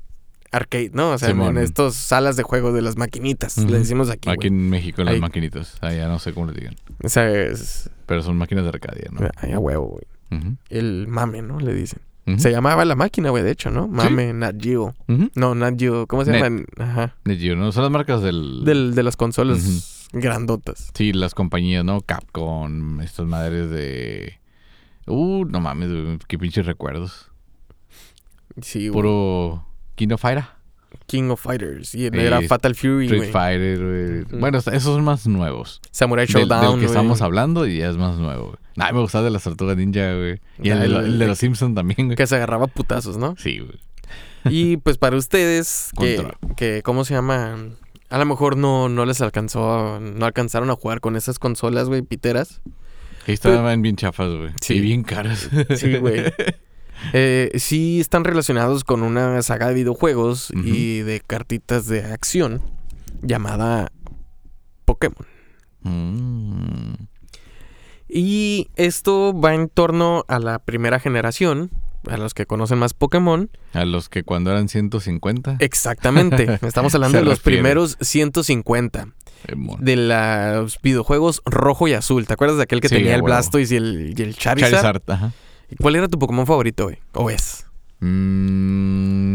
arcade, 0.51 0.91
¿no? 0.93 1.11
O 1.11 1.17
sea, 1.17 1.29
en, 1.29 1.35
Simón. 1.35 1.57
en 1.57 1.63
estas 1.63 1.95
salas 1.95 2.35
de 2.35 2.43
juego 2.43 2.73
de 2.73 2.81
las 2.81 2.97
maquinitas, 2.97 3.57
le 3.57 3.79
decimos 3.79 4.09
aquí. 4.09 4.29
Aquí 4.29 4.47
en 4.47 4.69
México, 4.69 5.01
en 5.01 5.05
las 5.05 5.15
Ahí. 5.15 5.21
maquinitas. 5.21 5.77
Ya 5.81 6.07
no 6.07 6.19
sé 6.19 6.33
cómo 6.33 6.47
les 6.47 6.55
digan. 6.55 6.75
O 7.03 7.09
sea, 7.09 7.29
es... 7.29 7.89
Pero 8.05 8.21
son 8.21 8.37
máquinas 8.37 8.65
de 8.65 8.69
Arcadia, 8.69 9.09
¿no? 9.11 9.27
Ay, 9.37 9.53
a 9.53 9.59
huevo, 9.59 9.87
güey. 9.87 10.03
El 10.69 11.07
mame, 11.07 11.41
¿no? 11.41 11.59
Le 11.59 11.73
dicen. 11.73 11.99
Se 12.37 12.51
llamaba 12.51 12.85
la 12.85 12.95
máquina, 12.95 13.29
güey, 13.31 13.43
de 13.43 13.51
hecho, 13.51 13.71
¿no? 13.71 13.87
Mame, 13.87 14.31
Nat 14.33 14.55
Geo. 14.61 14.93
No, 15.35 15.55
Nat 15.55 15.77
Geo. 15.77 16.07
¿Cómo 16.07 16.23
se 16.23 16.31
Net. 16.31 16.43
llama? 16.43 16.63
Ajá. 16.77 17.15
De 17.25 17.35
Gio, 17.35 17.55
¿no? 17.55 17.71
Son 17.71 17.83
las 17.83 17.91
marcas 17.91 18.21
del... 18.21 18.63
Del, 18.63 18.93
de 18.95 19.03
las 19.03 19.17
consolas 19.17 20.07
grandotas. 20.13 20.91
Sí, 20.93 21.13
las 21.13 21.33
compañías, 21.33 21.83
¿no? 21.83 22.01
Capcom, 22.01 23.01
estas 23.01 23.25
madres 23.25 23.69
de... 23.69 24.39
Uh, 25.07 25.45
no 25.45 25.59
mames, 25.59 25.89
qué 26.27 26.37
pinches 26.37 26.65
recuerdos. 26.67 27.31
Sí, 28.61 28.89
güey. 28.89 29.01
Puro 29.01 29.65
King 29.95 30.09
of 30.11 30.21
Fighters, 30.21 30.47
King 31.07 31.29
of 31.29 31.41
Fighters. 31.41 31.93
Y 31.95 32.05
Eh, 32.05 32.12
era 32.13 32.41
Fatal 32.41 32.75
Fury, 32.75 33.05
Street. 33.07 33.31
Fighter, 33.31 34.25
güey. 34.27 34.39
Bueno, 34.39 34.57
esos 34.60 34.83
son 34.83 35.03
más 35.03 35.27
nuevos. 35.27 35.81
Samurai 35.91 36.25
Del, 36.25 36.33
del 36.33 36.48
Showdown, 36.48 36.79
que 36.79 36.86
estamos 36.86 37.21
hablando 37.21 37.67
y 37.67 37.77
ya 37.79 37.89
es 37.89 37.98
más 37.98 38.17
nuevo, 38.17 38.45
güey. 38.48 38.57
Nah, 38.75 38.91
me 38.93 39.01
gustaba 39.01 39.24
de 39.25 39.31
las 39.31 39.43
tortugas 39.43 39.75
ninja, 39.77 40.13
güey. 40.15 40.39
Y 40.62 40.69
el, 40.69 40.79
de 40.79 40.88
lo- 40.88 41.00
el 41.01 41.19
de 41.19 41.27
los 41.27 41.38
Simpsons 41.38 41.75
también, 41.75 42.07
güey. 42.07 42.15
Que 42.15 42.25
se 42.27 42.36
agarraba 42.36 42.67
putazos, 42.67 43.17
¿no? 43.17 43.36
Sí, 43.38 43.60
güey. 43.60 43.79
Y 44.45 44.77
pues 44.77 44.98
para 44.98 45.17
ustedes, 45.17 45.91
que, 46.00 46.25
que, 46.55 46.81
¿cómo 46.83 47.03
se 47.05 47.13
llama? 47.13 47.57
A 48.10 48.17
lo 48.17 48.25
mejor 48.25 48.57
no, 48.57 48.89
no 48.89 49.05
les 49.05 49.21
alcanzó, 49.21 50.00
no 50.00 50.25
alcanzaron 50.25 50.69
a 50.69 50.75
jugar 50.75 51.00
con 51.01 51.15
esas 51.15 51.38
consolas, 51.39 51.88
güey, 51.88 52.01
piteras. 52.01 52.62
Que 53.25 53.33
estaban 53.33 53.81
bien 53.81 53.95
chafas, 53.98 54.29
güey. 54.36 54.50
Sí. 54.62 54.75
Y 54.75 54.81
bien 54.81 55.03
caras. 55.03 55.50
Sí, 55.75 55.98
güey. 55.98 56.24
Eh, 57.13 57.51
sí 57.55 58.00
están 58.00 58.24
relacionados 58.24 58.84
con 58.84 59.03
una 59.03 59.41
saga 59.41 59.67
de 59.67 59.74
videojuegos 59.74 60.51
y 60.51 61.00
de 61.00 61.22
cartitas 61.22 61.88
de 61.88 62.03
acción 62.03 62.62
llamada 63.22 63.91
Pokémon. 64.86 65.27
Mm. 65.81 66.93
Y 68.13 68.70
esto 68.75 69.34
va 69.39 69.53
en 69.53 69.70
torno 69.70 70.25
a 70.27 70.39
la 70.39 70.60
primera 70.60 71.00
generación, 71.00 71.72
a 72.10 72.17
los 72.17 72.34
que 72.34 72.46
conocen 72.46 72.77
más 72.79 72.93
Pokémon. 72.93 73.50
A 73.74 73.86
los 73.86 74.10
que 74.10 74.24
cuando 74.24 74.51
eran 74.51 74.67
150. 74.67 75.58
Exactamente. 75.60 76.60
Estamos 76.67 76.93
hablando 76.93 77.20
de 77.20 77.24
los 77.24 77.38
refiere. 77.38 77.58
primeros 77.60 77.98
150 78.01 79.08
eh, 79.48 79.55
mon. 79.55 79.84
de 79.84 79.96
los 79.96 80.81
videojuegos 80.81 81.41
rojo 81.46 81.88
y 81.88 81.93
azul. 81.93 82.27
¿Te 82.27 82.34
acuerdas 82.34 82.58
de 82.58 82.63
aquel 82.63 82.81
que 82.81 82.89
Sí, 82.89 82.96
tenía 82.96 83.15
el. 83.15 83.22
Blastoise 83.22 83.72
y 83.72 83.77
el, 83.77 84.13
y 84.17 84.22
el 84.22 84.36
Charizard? 84.36 84.72
Charizard, 84.72 85.01
ajá. 85.08 85.31
¿Y 85.71 85.75
¿Cuál 85.77 85.95
era 85.95 86.07
tu 86.07 86.19
Pokémon 86.19 86.45
favorito, 86.45 86.83
güey? 86.83 86.99
¿O 87.13 87.29
es? 87.29 87.65
Mm, 88.01 89.31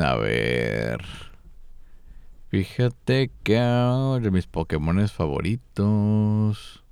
a 0.00 0.16
ver. 0.16 1.04
Fíjate 2.48 3.30
que 3.44 3.58
ahora 3.58 4.24
de 4.24 4.30
mis 4.30 4.46
Pokémones 4.46 5.12
favoritos. 5.12 6.82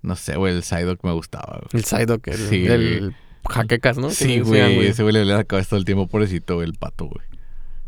No 0.00 0.14
sé, 0.16 0.36
güey, 0.36 0.54
el 0.54 0.62
Psyduck 0.62 1.02
me 1.02 1.12
gustaba, 1.12 1.58
güey. 1.58 1.68
El 1.72 1.84
Psyduck, 1.84 2.28
el, 2.28 2.36
Sí, 2.36 2.66
el 2.66 3.16
Jaquecas, 3.48 3.98
¿no? 3.98 4.10
Sí, 4.10 4.38
güey, 4.40 4.86
ese 4.86 5.02
güey 5.02 5.12
le 5.12 5.24
la 5.24 5.44
cabeza 5.44 5.70
todo 5.70 5.80
el 5.80 5.84
tiempo, 5.84 6.06
pobrecito, 6.06 6.54
güey, 6.54 6.68
el 6.68 6.74
pato, 6.74 7.06
güey. 7.06 7.26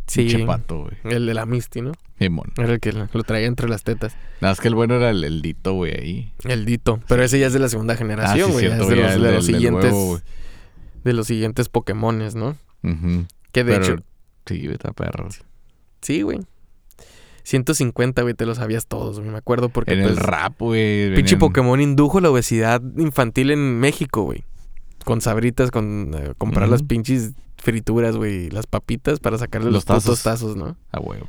Sí. 0.08 0.22
Pinche 0.22 0.44
pato, 0.46 0.80
güey. 0.80 0.96
El 1.16 1.26
de 1.26 1.34
la 1.34 1.46
Misty, 1.46 1.82
¿no? 1.82 1.92
Simón. 2.18 2.52
Era 2.56 2.72
el 2.72 2.80
que 2.80 2.92
lo 2.92 3.22
traía 3.22 3.46
entre 3.46 3.68
las 3.68 3.84
tetas. 3.84 4.16
Nada 4.40 4.52
más 4.52 4.60
que 4.60 4.66
el 4.68 4.74
bueno 4.74 4.94
era 4.96 5.10
el, 5.10 5.22
el 5.22 5.40
Dito, 5.42 5.74
güey, 5.74 5.92
ahí. 5.94 6.32
El 6.44 6.64
Dito. 6.64 6.98
Pero 7.06 7.22
ese 7.22 7.38
ya 7.38 7.46
es 7.46 7.52
de 7.52 7.58
la 7.60 7.68
segunda 7.68 7.94
generación, 7.94 8.40
Ah, 8.40 8.46
sí, 8.46 8.52
güey. 8.52 8.66
cierto, 8.66 8.82
es 8.84 8.88
de 8.90 8.96
los, 8.96 9.12
el 9.12 9.20
de 9.20 9.26
del- 9.26 9.34
los 9.36 9.46
del 9.46 9.54
siguientes. 9.56 9.94
de 11.04 11.12
los 11.12 11.26
siguientes 11.28 11.68
Pokémones, 11.68 12.34
¿no? 12.34 12.56
Ujú. 12.82 13.26
Que 13.52 13.62
de 13.64 13.72
Pero, 13.78 13.84
hecho. 13.84 14.02
Sí, 14.46 14.66
está 14.72 14.92
perro. 14.92 15.28
Sí, 16.00 16.22
güey. 16.22 16.40
150, 17.44 18.22
güey, 18.22 18.34
te 18.34 18.44
lo 18.46 18.54
sabías 18.54 18.86
todos, 18.86 19.20
güey. 19.20 19.30
Me 19.30 19.38
acuerdo 19.38 19.68
porque. 19.68 19.92
En 19.94 20.00
el 20.00 20.14
pues, 20.14 20.18
rap, 20.18 20.58
güey. 20.58 21.08
Pinche 21.14 21.34
venían- 21.34 21.38
Pokémon 21.38 21.80
indujo 21.80 22.20
la 22.20 22.30
obesidad 22.30 22.82
infantil 22.98 23.50
en 23.50 23.78
México, 23.80 24.22
güey. 24.22 24.44
Con 25.04 25.20
sabritas, 25.20 25.70
con 25.70 26.12
eh, 26.14 26.32
comprar 26.36 26.64
Ujú. 26.64 26.72
las 26.72 26.82
pinches 26.82 27.32
frituras, 27.58 28.16
güey. 28.16 28.50
Las 28.50 28.66
papitas 28.66 29.20
para 29.20 29.38
sacarle 29.38 29.66
los, 29.66 29.74
Los 29.74 29.84
tazos. 29.84 30.22
tazos, 30.22 30.56
¿no? 30.56 30.76
A 30.92 31.00
huevo. 31.00 31.26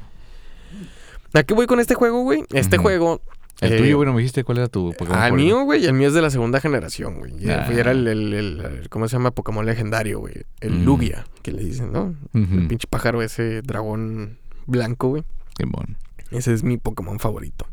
¿A 1.33 1.43
qué 1.43 1.53
voy 1.53 1.67
con 1.67 1.79
este 1.79 1.95
juego, 1.95 2.24
güey? 2.24 2.43
Este 2.51 2.77
juego. 2.77 3.21
El 3.62 3.74
eh, 3.74 3.77
tuyo, 3.77 3.98
güey, 3.98 4.07
no 4.07 4.13
me 4.13 4.19
dijiste 4.21 4.45
cuál 4.45 4.59
era 4.59 4.67
tu 4.69 4.93
Pokémon 4.98 5.17
Ah, 5.21 5.27
el 5.27 5.33
mío, 5.33 5.63
güey. 5.65 5.86
El 5.86 5.93
mío 5.93 6.07
es 6.07 6.13
de 6.13 6.21
la 6.21 6.29
segunda 6.29 6.62
generación, 6.62 7.19
güey. 7.19 7.33
Y 7.43 7.50
Ah. 7.50 7.67
Era 7.69 7.91
el, 7.91 8.07
el- 8.07 8.33
el- 8.33 8.89
¿Cómo 8.89 9.07
se 9.09 9.17
llama? 9.17 9.31
Pokémon 9.31 9.65
legendario, 9.65 10.19
güey. 10.19 10.33
El 10.62 10.75
Mm. 10.79 10.86
Lugia, 10.86 11.25
que 11.41 11.51
le 11.51 11.62
dicen, 11.63 11.91
¿no? 11.91 12.15
El 12.33 12.67
pinche 12.67 12.88
pájaro 12.89 13.21
ese 13.21 13.62
dragón 13.62 14.38
blanco, 14.65 15.09
güey. 15.09 15.24
Simón. 15.57 15.98
Ese 16.31 16.53
es 16.53 16.63
mi 16.63 16.77
Pokémon 16.77 17.19
favorito. 17.19 17.65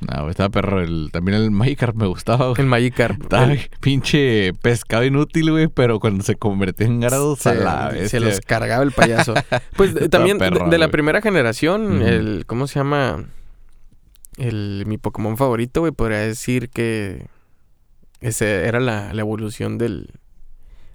No, 0.00 0.30
estaba 0.30 0.48
perro. 0.48 0.80
El, 0.80 1.10
también 1.12 1.36
el 1.38 1.50
Magikarp 1.50 1.94
me 1.94 2.06
gustaba, 2.06 2.46
güey. 2.48 2.60
El 2.60 2.66
Magikarp. 2.66 3.22
Estaba 3.22 3.52
el- 3.52 3.70
pinche 3.80 4.52
pescado 4.54 5.04
inútil, 5.04 5.50
güey, 5.50 5.68
pero 5.68 6.00
cuando 6.00 6.24
se 6.24 6.36
convertía 6.36 6.86
en 6.86 7.04
a 7.04 7.10
la 7.10 7.90
se, 7.90 7.96
bestia. 7.98 8.08
se 8.08 8.20
los 8.20 8.40
cargaba 8.40 8.82
el 8.82 8.92
payaso. 8.92 9.34
Pues 9.76 9.94
también 10.10 10.38
de- 10.38 10.50
perro, 10.50 10.68
de, 10.70 10.78
la 10.78 10.88
primera 10.88 11.20
generación, 11.20 12.02
el 12.02 12.44
¿cómo 12.46 12.66
se 12.66 12.78
llama? 12.78 13.26
El 14.38 14.84
mi 14.86 14.96
Pokémon 14.96 15.36
favorito, 15.36 15.80
güey, 15.80 15.92
podría 15.92 16.18
decir 16.20 16.70
que 16.70 17.26
ese 18.20 18.64
era 18.66 18.80
la, 18.80 19.12
la 19.12 19.20
evolución 19.20 19.76
del 19.76 20.10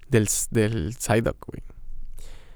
del 0.09 0.27
del 0.51 0.93
Psyduck, 0.95 1.37
güey, 1.47 1.61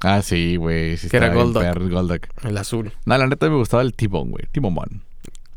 Ah, 0.02 0.22
sí, 0.22 0.56
güey. 0.56 0.96
Sí 0.98 1.10
Que 1.10 1.18
era 1.18 1.34
Golduck. 1.34 1.62
el 1.64 1.90
Golduck. 1.90 2.28
el 2.46 2.58
azul. 2.58 2.94
No, 3.06 3.18
la 3.18 3.28
neta 3.28 3.50
me 3.50 3.56
gustaba 3.58 3.84
el 3.84 3.94
T-Bone, 3.94 4.32
güey. 4.32 4.46
T-Bone. 4.52 5.02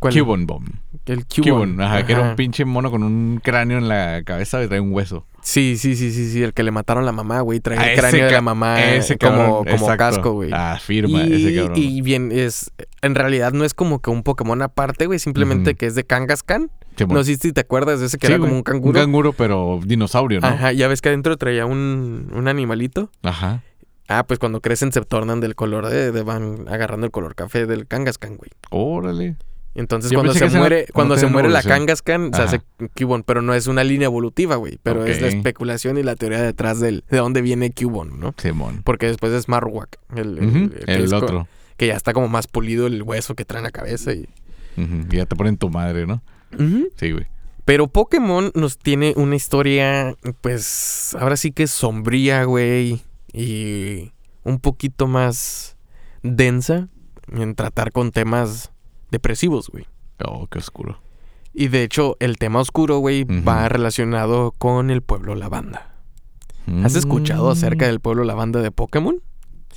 ¿Cuál? 0.03 0.15
Cubone 0.19 0.45
Bomb. 0.45 0.69
El. 1.07 1.25
Cubone, 1.27 1.83
ajá, 1.83 2.05
que 2.05 2.13
era 2.13 2.23
un 2.23 2.37
pinche 2.37 2.65
mono 2.65 2.91
con 2.91 3.03
un 3.03 3.41
cráneo 3.43 3.79
en 3.79 3.89
la 3.89 4.23
cabeza 4.25 4.63
y 4.63 4.67
traía 4.69 4.83
un 4.83 4.93
hueso. 4.93 5.27
Sí, 5.43 5.77
sí, 5.77 5.97
sí, 5.97 6.13
sí, 6.13 6.31
sí, 6.31 6.43
el 6.43 6.53
que 6.55 6.63
le 6.63 6.71
mataron 6.71 7.03
a 7.03 7.07
la 7.07 7.13
mamá, 7.13 7.41
güey, 7.41 7.59
traía 7.61 7.81
Ah, 7.81 7.93
el 7.93 7.99
cráneo 7.99 8.27
de 8.27 8.31
la 8.31 8.41
mamá 8.41 8.81
ese 8.85 9.15
Ah, 9.15 9.63
como 9.65 9.65
casco, 9.97 10.33
güey. 10.33 10.51
Ah, 10.53 10.79
firma, 10.81 11.23
y, 11.25 11.33
ese 11.33 11.55
cabrón. 11.57 11.79
y 11.79 12.01
bien, 12.03 12.31
es. 12.33 12.71
En 13.01 13.15
realidad 13.17 13.53
no 13.53 13.65
es 13.65 13.75
como 13.75 14.01
que 14.01 14.11
un 14.11 14.23
Pokémon 14.23 14.61
aparte, 14.63 15.07
güey. 15.07 15.19
Simplemente 15.19 15.75
que 15.75 15.87
es 15.87 15.95
de 15.95 16.05
Kangaskhan. 16.05 16.71
No 17.09 17.25
sé 17.25 17.37
si 17.37 17.53
te 17.53 17.61
acuerdas 17.63 17.99
de 18.01 18.07
ese 18.07 18.19
que 18.19 18.27
Sí, 18.27 18.33
era 18.35 18.41
como 18.41 18.55
un 18.55 18.63
canguro. 18.63 18.99
Un 19.01 19.05
canguro, 19.07 19.33
pero 19.33 19.81
dinosaurio, 19.85 20.41
¿no? 20.41 20.47
Ajá, 20.49 20.73
ya 20.73 20.87
ves 20.89 21.01
que 21.01 21.09
adentro 21.09 21.37
traía 21.37 21.65
un, 21.67 22.29
un 22.35 22.49
animalito. 22.49 23.11
Ajá. 23.23 23.63
Ah, 24.09 24.25
pues 24.27 24.39
cuando 24.39 24.61
crecen 24.61 24.93
se 24.93 25.01
tornan 25.01 25.41
del 25.41 25.55
color 25.55 25.87
de, 25.89 26.13
de- 26.13 26.23
van 26.23 26.67
agarrando 26.69 27.07
el 27.07 27.13
color 27.13 27.35
café 27.35 27.67
del 27.67 27.87
Kangaskhan, 27.87 28.37
güey. 28.37 28.51
Órale. 28.71 29.37
Entonces, 29.75 30.11
Yo 30.11 30.19
cuando 30.19 30.35
se 30.35 30.49
no- 30.51 30.59
muere, 30.59 30.85
no 30.89 30.93
cuando 30.93 31.17
se 31.17 31.27
muere 31.27 31.49
la. 31.49 31.63
Kangaskhan, 31.63 32.33
se 32.35 32.43
hace 32.43 32.61
Cubone, 32.97 33.25
pero 33.27 33.41
no 33.41 33.55
es 33.55 33.67
una 33.67 33.85
línea 33.85 34.07
evolutiva, 34.07 34.57
güey. 34.57 34.79
Pero 34.83 35.07
es 35.07 35.21
la 35.23 35.29
especulación 35.29 35.97
y 35.99 36.03
la 36.03 36.15
teoría 36.17 36.43
detrás 36.43 36.79
del, 36.81 37.05
de 37.11 37.17
dónde 37.19 37.41
viene 37.41 37.73
Cubone, 37.73 38.13
¿no? 38.19 38.35
Simón. 38.37 38.83
Porque 38.85 39.07
después 39.07 39.33
es 39.33 39.49
Marowak, 39.49 39.97
el, 40.15 40.73
el- 40.87 41.15
otro. 41.15 41.49
que 41.79 41.87
ya 41.87 41.95
está 41.97 42.13
como 42.13 42.29
más 42.29 42.49
pulido 42.49 42.87
el 42.87 43.03
hueso 43.03 43.35
que 43.35 43.45
trae 43.47 43.61
en 43.61 43.65
la 43.65 43.71
cabeza. 43.71 44.13
Y... 44.13 44.29
Ya 45.11 45.25
te 45.27 45.37
ponen 45.37 45.57
tu 45.57 45.71
madre, 45.71 46.07
¿no? 46.07 46.23
Sí, 46.97 47.13
güey. 47.13 47.27
Pero 47.65 47.87
Pokémon 47.87 48.51
nos 48.55 48.77
tiene 48.77 49.15
una 49.17 49.37
historia, 49.37 50.17
pues, 50.41 51.17
ahora 51.19 51.37
sí 51.37 51.53
que 51.53 51.67
sombría, 51.69 52.45
güey. 52.45 53.01
Y 53.33 54.13
un 54.43 54.59
poquito 54.59 55.07
más 55.07 55.77
densa 56.23 56.89
en 57.33 57.55
tratar 57.55 57.93
con 57.93 58.11
temas 58.11 58.72
depresivos, 59.13 59.69
güey. 59.69 59.87
Oh, 60.25 60.49
qué 60.49 60.59
oscuro. 60.59 61.01
Y 61.55 61.69
de 61.69 61.85
hecho, 61.85 62.17
el 62.19 62.39
tema 62.39 62.59
oscuro, 62.61 62.99
güey, 62.99 63.25
va 63.25 63.69
relacionado 63.69 64.53
con 64.59 64.91
el 64.91 65.03
pueblo 65.03 65.35
lavanda. 65.37 65.95
¿Has 66.85 66.95
escuchado 66.97 67.51
acerca 67.51 67.85
Mm, 67.87 67.89
del 67.89 68.01
pueblo 68.01 68.25
lavanda 68.25 68.61
de 68.63 68.71
Pokémon? 68.71 69.21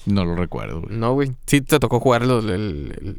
No 0.06 0.24
lo 0.24 0.36
recuerdo, 0.36 0.82
güey. 0.82 0.96
No, 0.96 1.14
güey. 1.14 1.32
Sí 1.48 1.62
te 1.62 1.80
tocó 1.80 2.00
jugar 2.00 2.26
los, 2.26 2.46
el- 2.46 2.94
el- 3.02 3.18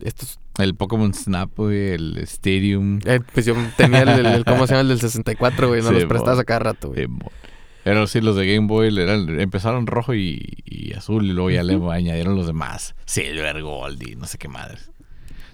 estos... 0.00 0.38
El 0.58 0.74
Pokémon 0.74 1.12
Snap, 1.14 1.50
güey, 1.56 1.90
el 1.92 2.18
Stadium. 2.18 3.00
eh, 3.04 3.20
pues 3.34 3.44
yo 3.46 3.54
tenía 3.76 4.02
el, 4.02 4.44
¿cómo 4.44 4.66
se 4.66 4.72
llama? 4.74 4.82
El 4.82 4.88
del 4.88 5.00
64, 5.00 5.68
güey. 5.68 5.82
No 5.82 5.88
Sí, 5.88 5.94
los 5.94 6.04
prestabas 6.04 6.38
a 6.38 6.44
cada 6.44 6.60
rato, 6.60 6.88
güey. 6.88 7.02
Simón. 7.02 7.28
Pero 7.84 8.06
sí, 8.06 8.20
los 8.20 8.36
de 8.36 8.52
Game 8.54 8.66
Boy 8.66 8.88
eran, 8.98 9.38
empezaron 9.40 9.86
rojo 9.86 10.12
y, 10.14 10.42
y 10.64 10.92
azul 10.94 11.24
y 11.24 11.32
luego 11.32 11.50
ya 11.50 11.62
le 11.62 11.74
añadieron 11.92 12.34
los 12.34 12.46
demás. 12.46 12.94
Silver, 13.06 13.62
Gold 13.62 14.02
y 14.08 14.16
no 14.16 14.26
sé 14.26 14.38
qué 14.38 14.48
madres. 14.48 14.90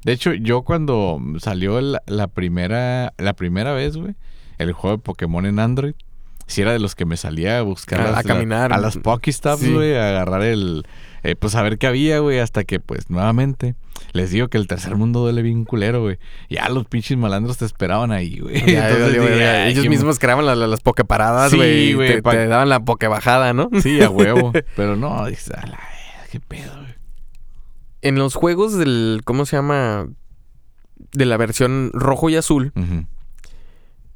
De 0.04 0.12
hecho, 0.12 0.32
yo 0.34 0.62
cuando 0.62 1.20
salió 1.38 1.80
la, 1.80 2.02
la 2.06 2.26
primera 2.28 3.12
la 3.18 3.34
primera 3.34 3.72
vez, 3.72 3.96
güey, 3.96 4.14
el 4.58 4.72
juego 4.72 4.96
de 4.96 5.02
Pokémon 5.02 5.46
en 5.46 5.58
Android, 5.58 5.94
si 6.46 6.60
era 6.62 6.72
de 6.72 6.78
los 6.80 6.94
que 6.94 7.04
me 7.04 7.16
salía 7.16 7.58
a 7.58 7.62
buscar 7.62 8.00
A- 8.00 8.08
a 8.08 8.12
las- 8.12 8.24
caminar. 8.26 8.72
a 8.72 8.78
las 8.78 8.96
Pokéstops, 8.98 9.62
Sí. 9.62 9.72
güey, 9.72 9.94
a 9.96 10.08
agarrar 10.08 10.42
el 10.42 10.84
eh, 11.24 11.36
pues 11.36 11.54
a 11.54 11.62
ver 11.62 11.78
qué 11.78 11.86
había, 11.86 12.18
güey, 12.18 12.40
hasta 12.40 12.64
que 12.64 12.80
pues 12.80 13.08
nuevamente 13.08 13.76
les 14.12 14.32
digo 14.32 14.48
que 14.48 14.58
el 14.58 14.66
tercer 14.66 14.96
mundo 14.96 15.20
duele 15.20 15.40
bien 15.42 15.64
culero, 15.64 16.02
güey. 16.02 16.18
Ya 16.50 16.68
los 16.68 16.84
pinches 16.86 17.16
malandros 17.16 17.58
te 17.58 17.64
esperaban 17.64 18.10
ahí, 18.10 18.40
güey. 18.40 18.56
Ya, 18.66 18.88
Entonces 18.88 19.02
valió, 19.06 19.22
dije, 19.22 19.34
verga. 19.36 19.62
"Ay, 19.64 19.70
Ellos 19.72 19.86
mismos 19.88 20.18
creaban 20.18 20.44
las, 20.46 20.58
las 20.58 20.80
pokeparadas, 20.80 21.52
Sí, 21.52 21.56
güey. 21.58 21.92
güey, 21.94 22.08
Te, 22.20 22.22
te 22.22 22.46
daban 22.48 22.68
la 22.68 22.80
pokebajada, 22.80 23.52
¿no? 23.52 23.70
Sí, 23.80 24.02
a 24.02 24.10
huevo. 24.10 24.50
Pero 24.76 24.96
no, 24.96 25.24
dices, 25.26 25.52
a 25.52 25.62
qué 26.32 26.40
pedo, 26.40 26.72
güey. 26.76 26.92
En 28.02 28.16
los 28.16 28.34
juegos 28.34 28.76
del... 28.76 29.22
¿Cómo 29.24 29.46
se 29.46 29.56
llama? 29.56 30.08
De 31.12 31.24
la 31.24 31.36
versión 31.36 31.90
rojo 31.94 32.28
y 32.30 32.36
azul. 32.36 32.72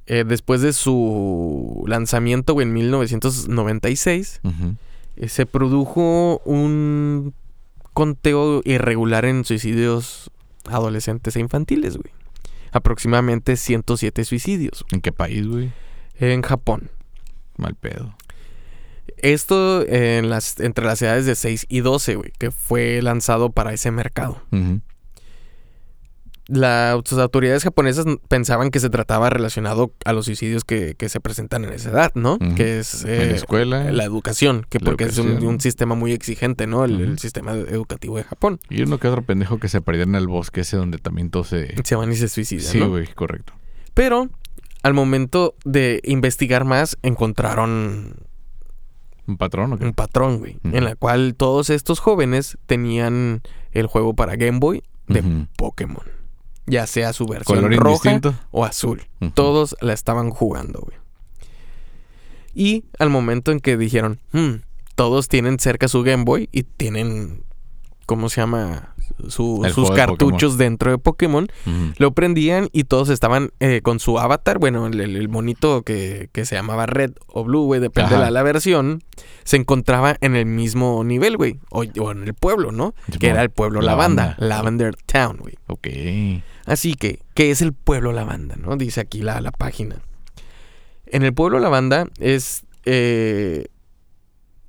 Eh, 0.07 0.25
después 0.27 0.61
de 0.61 0.73
su 0.73 1.85
lanzamiento, 1.89 2.53
güey, 2.55 2.67
en 2.67 2.75
1996. 2.75 4.41
Ujú. 4.45 4.75
eh, 5.17 5.29
se 5.29 5.47
produjo 5.47 6.41
un 6.45 7.35
conteo 7.93 8.61
irregular 8.65 9.25
en 9.25 9.45
suicidios 9.45 10.31
adolescentes 10.67 11.35
e 11.37 11.41
infantiles, 11.41 11.97
güey. 11.97 12.13
Aproximadamente 12.73 13.57
107 13.57 14.25
suicidios 14.27 14.85
¿En 14.91 15.01
qué 15.01 15.13
país, 15.13 15.47
güey? 15.47 15.73
en 16.19 16.43
Japón. 16.43 16.91
Mal 17.57 17.75
pedo. 17.75 18.15
Esto 19.19 19.87
en 19.87 20.29
las, 20.29 20.61
entre 20.61 20.85
las 20.85 21.01
edades 21.03 21.27
de 21.27 21.35
6 21.35 21.67
y 21.69 21.81
12, 21.81 22.17
güey, 22.17 22.33
que 22.39 22.51
fue 22.51 23.01
lanzado 23.03 23.51
para 23.51 23.73
ese 23.73 23.91
mercado. 23.91 24.43
Las 26.49 27.11
autoridades 27.11 27.65
japonesas 27.65 28.05
pensaban 28.29 28.71
que 28.71 28.79
se 28.79 28.89
trataba 28.89 29.31
relacionado 29.31 29.93
a 30.05 30.13
los 30.13 30.27
suicidios 30.27 30.65
que, 30.65 30.95
que 30.95 31.09
se 31.09 31.19
presentan 31.19 31.65
en 31.65 31.73
esa 31.73 31.91
edad, 31.91 32.13
¿no? 32.15 32.39
Que 32.39 32.79
es 32.79 33.03
la 33.03 33.11
eh, 33.11 33.35
escuela. 33.35 33.91
la 33.91 34.05
educación, 34.05 34.65
que 34.69 34.79
La 34.79 34.85
porque 34.85 35.05
es 35.05 35.19
un, 35.19 35.61
sistema 35.61 35.97
muy 35.97 36.13
exigente, 36.13 36.69
¿no? 36.69 36.85
El, 36.85 37.19
sistema 37.19 37.53
educativo 37.53 38.17
de 38.17 38.23
Japón. 38.25 38.61
Y 38.71 38.83
uno 38.83 38.99
que 38.99 39.09
otro 39.09 39.23
pendejo 39.23 39.59
que 39.59 39.69
se 39.69 39.81
perdió 39.81 40.05
en 40.05 40.15
el 40.15 40.29
bosque 40.29 40.61
ese 40.61 40.77
donde 40.77 40.99
también 40.99 41.31
todo 41.31 41.43
se... 41.43 41.75
Se 41.83 41.97
van 41.97 42.13
y 42.13 42.17
se 42.17 42.29
suicidan, 42.29 42.67
Sí, 42.73 42.79
¿no? 42.79 42.91
güey, 42.91 43.07
correcto. 43.09 43.53
Pero 43.95 44.29
al 44.85 44.95
momento 44.95 45.57
de 45.65 46.01
investigar 46.05 46.65
más, 46.65 46.97
encontraron 47.03 48.26
¿Un 49.27 49.37
patrón 49.37 49.73
o 49.73 49.79
qué? 49.79 49.85
un 49.85 49.93
patrón, 49.93 50.39
güey, 50.39 50.59
en 50.65 50.85
la 50.85 50.95
cual 50.97 51.35
todos 51.37 51.71
estos 51.71 51.99
jóvenes 52.01 52.59
tenían 52.67 53.43
el 53.73 53.87
juego 53.87 54.15
para 54.15 54.37
Game 54.37 54.59
Boy 54.59 54.83
de. 55.09 55.47
Pokémon. 55.57 56.05
Ya 56.67 56.87
sea 56.87 57.13
su 57.13 57.27
versión 57.27 57.59
Color 57.61 57.77
roja 57.77 58.11
indistinto. 58.11 58.35
o 58.51 58.65
azul. 58.65 59.03
Todos 59.35 59.77
la 59.81 59.93
estaban 59.93 60.31
jugando, 60.31 60.81
güey. 60.81 60.97
Y 62.55 62.85
al 62.99 63.11
momento 63.11 63.53
en 63.53 63.61
que 63.61 63.77
dijeron, 63.77 64.19
"Hmm, 64.33 64.63
todos 64.95 65.29
tienen 65.29 65.59
cerca 65.59 65.89
su 65.89 66.03
Game 66.03 66.25
Boy 66.25 66.49
y 66.53 66.63
tienen, 66.63 67.45
¿cómo 68.07 68.29
se 68.29 68.41
llama? 68.41 68.95
Su- 69.29 69.67
sus 69.75 69.91
de 69.91 69.97
cartuchos 69.97 70.59
dentro 70.59 70.91
de 70.91 70.99
Pokémon. 70.99 71.49
Lo 71.99 72.13
prendían 72.13 72.69
y 72.73 72.85
todos 72.85 73.09
estaban 73.09 73.51
eh, 73.61 73.81
con 73.83 73.99
su 74.01 74.19
avatar. 74.19 74.59
Bueno, 74.59 74.87
el, 74.87 75.01
el- 75.01 75.29
monito 75.29 75.83
que, 75.83 76.29
que 76.33 76.45
se 76.45 76.55
llamaba 76.55 76.87
Red 76.87 77.13
o 77.27 77.45
Blue, 77.45 77.65
güey, 77.65 77.81
depende 77.81 78.15
de 78.15 78.21
la, 78.21 78.31
la 78.31 78.43
versión. 78.43 79.03
Se 79.45 79.57
encontraba 79.57 80.17
en 80.21 80.37
el 80.37 80.47
mismo 80.47 81.03
nivel, 81.05 81.37
güey. 81.37 81.59
O, 81.71 81.85
o 82.01 82.13
en 82.13 82.23
el 82.25 82.35
pueblo, 82.35 82.73
¿no? 82.73 82.95
Que 83.19 83.29
era 83.29 83.43
el 83.43 83.51
pueblo 83.51 83.81
Lavanda. 83.81 84.37
Lavanda. 84.39 84.47
Lavender 84.57 84.97
Town, 85.07 85.37
güey. 85.39 85.55
Ok. 85.67 85.89
Así 86.67 86.95
que, 86.95 87.21
¿qué 87.35 87.51
es 87.51 87.63
el 87.63 87.73
pueblo 87.73 88.13
lavanda? 88.13 88.57
¿no? 88.57 88.77
Dice 88.77 89.01
aquí 89.01 89.23
la, 89.23 89.41
la 89.41 89.53
página. 89.53 90.03
En 91.07 91.23
el 91.23 91.33
pueblo 91.33 91.61
lavanda 91.61 92.09
es 92.19 92.65
eh, 92.85 93.67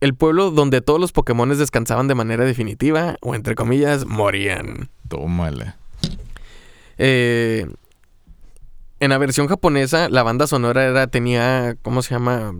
el 0.02 0.14
pueblo 0.16 0.52
donde 0.52 0.82
todos 0.82 1.00
los 1.00 1.12
Pokémones 1.12 1.58
descansaban 1.58 2.08
de 2.08 2.16
manera 2.16 2.46
definitiva 2.46 3.18
o, 3.22 3.34
entre 3.36 3.56
comillas, 3.56 4.06
morían. 4.06 4.90
Tómala. 5.08 5.78
Eh, 7.00 7.66
en 9.00 9.10
la 9.10 9.18
versión 9.18 9.48
japonesa, 9.48 10.10
la 10.10 10.24
banda 10.24 10.48
sonora 10.48 10.86
era, 10.86 11.08
tenía, 11.08 11.76
¿cómo 11.82 12.02
se 12.02 12.14
llama? 12.16 12.54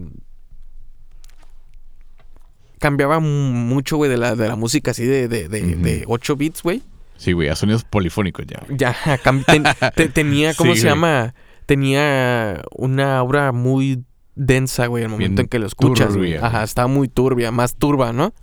Cambiaba 2.80 3.20
mucho, 3.20 3.98
güey, 3.98 4.10
de 4.12 4.18
la, 4.18 4.36
de 4.36 4.48
la 4.48 4.56
música 4.56 4.92
así 4.92 5.04
de, 5.06 5.28
de, 5.28 5.50
de, 5.50 5.64
Ujú. 5.64 5.84
de 5.84 6.04
8 6.08 6.36
bits, 6.36 6.62
güey. 6.62 6.84
Sí, 7.18 7.32
güey, 7.32 7.50
a 7.50 7.56
sonidos 7.56 7.84
polifónicos 7.84 8.46
ya. 8.46 8.62
Ya, 8.70 8.96
ten- 9.48 9.64
te- 9.96 10.10
tenía, 10.10 10.54
¿cómo 10.54 10.76
Sí, 10.76 10.82
se 10.82 10.88
llama? 10.88 11.34
Tenía 11.66 12.62
una 12.76 13.18
aura 13.18 13.52
muy 13.52 14.04
densa, 14.38 14.88
güey, 14.88 15.04
al 15.04 15.10
momento 15.10 15.36
Bien 15.36 15.40
en 15.46 15.48
que 15.50 15.60
lo 15.60 15.68
escuchas. 15.68 16.14
turbia, 16.14 16.46
Ajá, 16.46 16.64
estaba 16.64 16.88
muy 16.88 17.08
turbia, 17.08 17.52
más 17.52 17.76
turba, 17.76 18.14
¿no? 18.14 18.34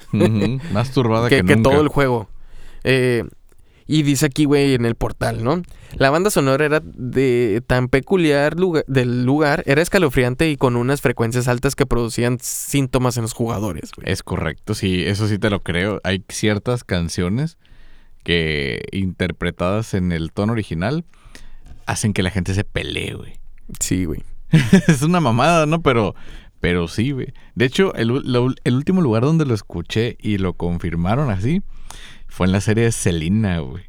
Más 0.72 0.90
turbada 0.92 1.28
que, 1.30 1.36
que, 1.36 1.44
que 1.44 1.56
nunca. 1.56 1.70
todo 1.70 1.80
el 1.80 1.88
juego. 1.88 2.28
Eh, 2.82 3.24
y 3.86 4.02
dice 4.02 4.26
aquí, 4.26 4.46
güey, 4.46 4.74
en 4.74 4.86
el 4.86 4.94
portal, 4.94 5.44
¿no? 5.44 5.60
La 5.96 6.08
banda 6.10 6.30
sonora 6.30 6.64
era 6.64 6.80
de 6.82 7.62
tan 7.66 7.88
peculiar 7.88 8.58
lugar, 8.58 8.84
del 8.88 9.24
lugar, 9.24 9.62
era 9.66 9.82
escalofriante 9.82 10.50
y 10.50 10.56
con 10.56 10.76
unas 10.76 11.02
frecuencias 11.02 11.48
altas 11.48 11.76
que 11.76 11.84
producían 11.84 12.38
síntomas 12.40 13.16
en 13.18 13.22
los 13.22 13.34
jugadores, 13.34 13.90
güey. 13.94 14.10
Es 14.10 14.22
correcto, 14.22 14.74
sí, 14.74 15.04
eso 15.04 15.28
sí 15.28 15.38
te 15.38 15.50
lo 15.50 15.60
creo. 15.62 16.00
Hay 16.02 16.24
ciertas 16.30 16.82
canciones 16.82 17.58
que 18.24 18.82
interpretadas 18.92 19.92
en 19.92 20.12
el 20.12 20.32
tono 20.32 20.54
original 20.54 21.04
hacen 21.86 22.14
que 22.14 22.22
la 22.22 22.30
gente 22.30 22.54
se 22.54 22.64
pelee, 22.64 23.12
güey. 23.12 23.34
Sí, 23.80 24.06
güey. 24.06 24.22
es 24.88 25.02
una 25.02 25.20
mamada, 25.20 25.66
¿no? 25.66 25.82
Pero, 25.82 26.14
pero 26.60 26.88
sí, 26.88 27.10
güey. 27.12 27.32
De 27.54 27.64
hecho, 27.64 27.94
el, 27.94 28.08
lo- 28.08 28.54
el 28.64 28.74
último 28.74 29.00
lugar 29.02 29.22
donde 29.22 29.44
lo 29.46 29.54
escuché 29.54 30.16
y 30.20 30.38
lo 30.38 30.54
confirmaron 30.54 31.30
así 31.30 31.62
fue 32.26 32.46
en 32.46 32.52
la 32.52 32.60
serie 32.60 32.84
de 32.84 32.92
Selena, 32.92 33.58
güey. 33.60 33.84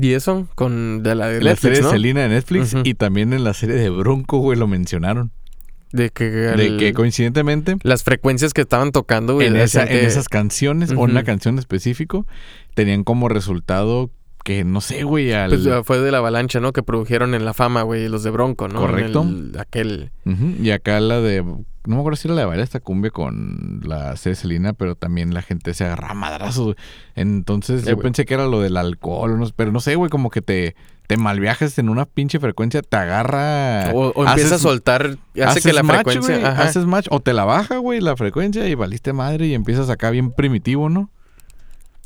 Y 0.00 0.12
eso 0.12 0.48
con 0.54 1.02
de 1.02 1.14
la 1.14 1.28
de 1.28 1.38
En 1.38 1.44
la 1.44 1.56
serie 1.56 1.70
Netflix, 1.72 1.78
de 1.78 1.82
¿no? 1.82 1.90
Selena 1.90 2.20
de 2.22 2.28
Netflix 2.28 2.74
y 2.84 2.94
también 2.94 3.32
en 3.34 3.44
la 3.44 3.52
serie 3.52 3.76
de 3.76 3.90
Bronco, 3.90 4.38
güey, 4.38 4.58
lo 4.58 4.66
mencionaron. 4.66 5.30
De 5.92 6.10
que, 6.10 6.24
De 6.24 6.76
que 6.76 6.92
coincidentemente 6.92 7.76
las 7.82 8.02
frecuencias 8.02 8.52
que 8.52 8.62
estaban 8.62 8.90
tocando, 8.92 9.34
güey, 9.34 9.46
en, 9.46 9.56
esa- 9.56 9.82
en 9.82 9.88
que- 9.88 10.06
esas 10.06 10.28
canciones 10.28 10.90
o 10.90 10.94
Ujú. 10.94 11.04
en 11.04 11.10
una 11.12 11.22
canción 11.22 11.58
específico 11.58 12.26
tenían 12.74 13.04
como 13.04 13.28
resultado 13.28 14.10
que 14.44 14.62
no 14.62 14.80
sé, 14.80 15.02
güey, 15.02 15.32
al 15.32 15.50
Pues 15.50 15.66
fue 15.84 15.98
de 15.98 16.12
la 16.12 16.18
avalancha, 16.18 16.60
¿no? 16.60 16.72
Que 16.72 16.82
produjeron 16.84 17.34
en 17.34 17.44
La 17.44 17.54
Fama, 17.54 17.82
güey, 17.82 18.08
los 18.08 18.22
de 18.22 18.30
Bronco, 18.30 18.68
¿no? 18.68 18.78
Correcto. 18.78 19.22
el- 19.22 19.56
aquel... 19.58 20.12
Y 20.62 20.70
acá 20.70 21.00
la 21.00 21.20
de 21.20 21.42
no 21.86 21.96
me 21.96 22.00
acuerdo 22.00 22.16
si 22.16 22.28
era 22.28 22.34
la 22.34 22.46
de 22.46 22.62
esta 22.62 22.80
cumbia 22.80 23.10
con 23.10 23.80
la 23.84 24.16
Selena, 24.16 24.72
pero 24.72 24.94
también 24.96 25.34
la 25.34 25.42
gente 25.42 25.74
se 25.74 25.84
agarraba 25.84 26.12
a 26.12 26.14
madrazos. 26.14 26.64
güey. 26.64 26.76
Entonces 27.14 27.84
yo 27.84 27.94
güey. 27.96 28.04
pensé 28.04 28.24
que 28.24 28.34
era 28.34 28.46
lo 28.46 28.60
del 28.60 28.76
alcohol, 28.78 29.38
no 29.38 29.46
pero 29.54 29.70
no 29.70 29.80
sé, 29.80 29.94
güey, 29.96 30.10
como 30.10 30.30
que 30.30 30.40
te 30.40 30.76
te 31.06 31.18
malviajes 31.18 31.78
en 31.78 31.90
una 31.90 32.06
pinche 32.06 32.40
frecuencia, 32.40 32.80
te 32.80 32.96
agarra 32.96 33.90
O, 33.92 34.12
o 34.14 34.26
empieza 34.26 34.54
a 34.54 34.58
soltar, 34.58 35.18
hace 35.34 35.42
haces 35.44 35.62
que 35.62 35.72
la 35.74 35.82
match, 35.82 36.04
frecuencia... 36.06 36.48
haces 36.62 36.86
match 36.86 37.08
o 37.10 37.20
te 37.20 37.34
la 37.34 37.44
baja, 37.44 37.76
güey, 37.76 38.00
la 38.00 38.16
frecuencia 38.16 38.66
y 38.66 38.74
valiste 38.74 39.12
madre 39.12 39.46
y 39.48 39.52
empiezas 39.54 39.90
acá 39.90 40.08
bien 40.08 40.32
primitivo, 40.32 40.88
¿no? 40.88 41.10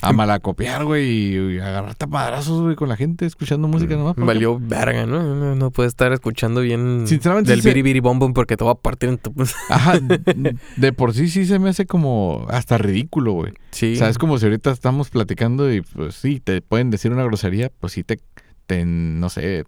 A 0.01 0.13
malacopiar, 0.13 0.85
güey, 0.85 1.55
y, 1.55 1.59
agarrarte 1.59 2.05
a 2.05 2.09
madrazos, 2.09 2.63
güey, 2.63 2.77
con 2.77 2.89
la 2.89 2.97
gente 2.97 3.27
escuchando 3.27 3.67
música 3.67 3.97
nomás. 3.97 4.15
porque- 4.15 4.27
Valió 4.27 4.59
verga, 4.61 5.07
¿no? 5.07 5.23
No, 5.35 5.55
no 5.57 5.71
puedes 5.73 5.91
estar 5.91 6.13
escuchando 6.13 6.61
bien 6.61 7.07
Sinceramente, 7.07 7.51
del 7.51 7.59
sí 7.61 7.65
se- 7.65 7.69
biribiri 7.71 7.99
bom 8.01 8.19
bom 8.19 8.33
porque 8.33 8.57
te 8.57 8.65
va 8.65 8.73
a 8.73 8.75
partir 8.77 9.09
en 9.09 9.19
tu... 9.19 9.33
Ajá, 9.71 9.99
de 10.77 10.93
por 10.93 11.15
sí 11.15 11.29
sí 11.29 11.47
se 11.47 11.59
me 11.59 11.71
hace 11.71 11.87
como 11.87 12.47
hasta 12.49 12.79
ridículo, 12.79 13.33
güey. 13.33 13.53
sí. 13.73 13.95
O 13.95 13.97
sea, 13.97 14.09
es 14.09 14.19
como 14.19 14.39
si 14.39 14.45
ahorita 14.47 14.71
estamos 14.71 15.11
platicando 15.11 15.73
y 15.73 15.81
pues 15.81 16.15
sí, 16.15 16.39
te 16.41 16.63
pueden 16.63 16.91
decir 16.91 17.11
una 17.13 17.25
grosería, 17.25 17.71
pues 17.81 17.93
sí 17.95 18.05
te, 18.05 18.21
te 18.67 18.85
no 18.85 19.29
sé, 19.31 19.65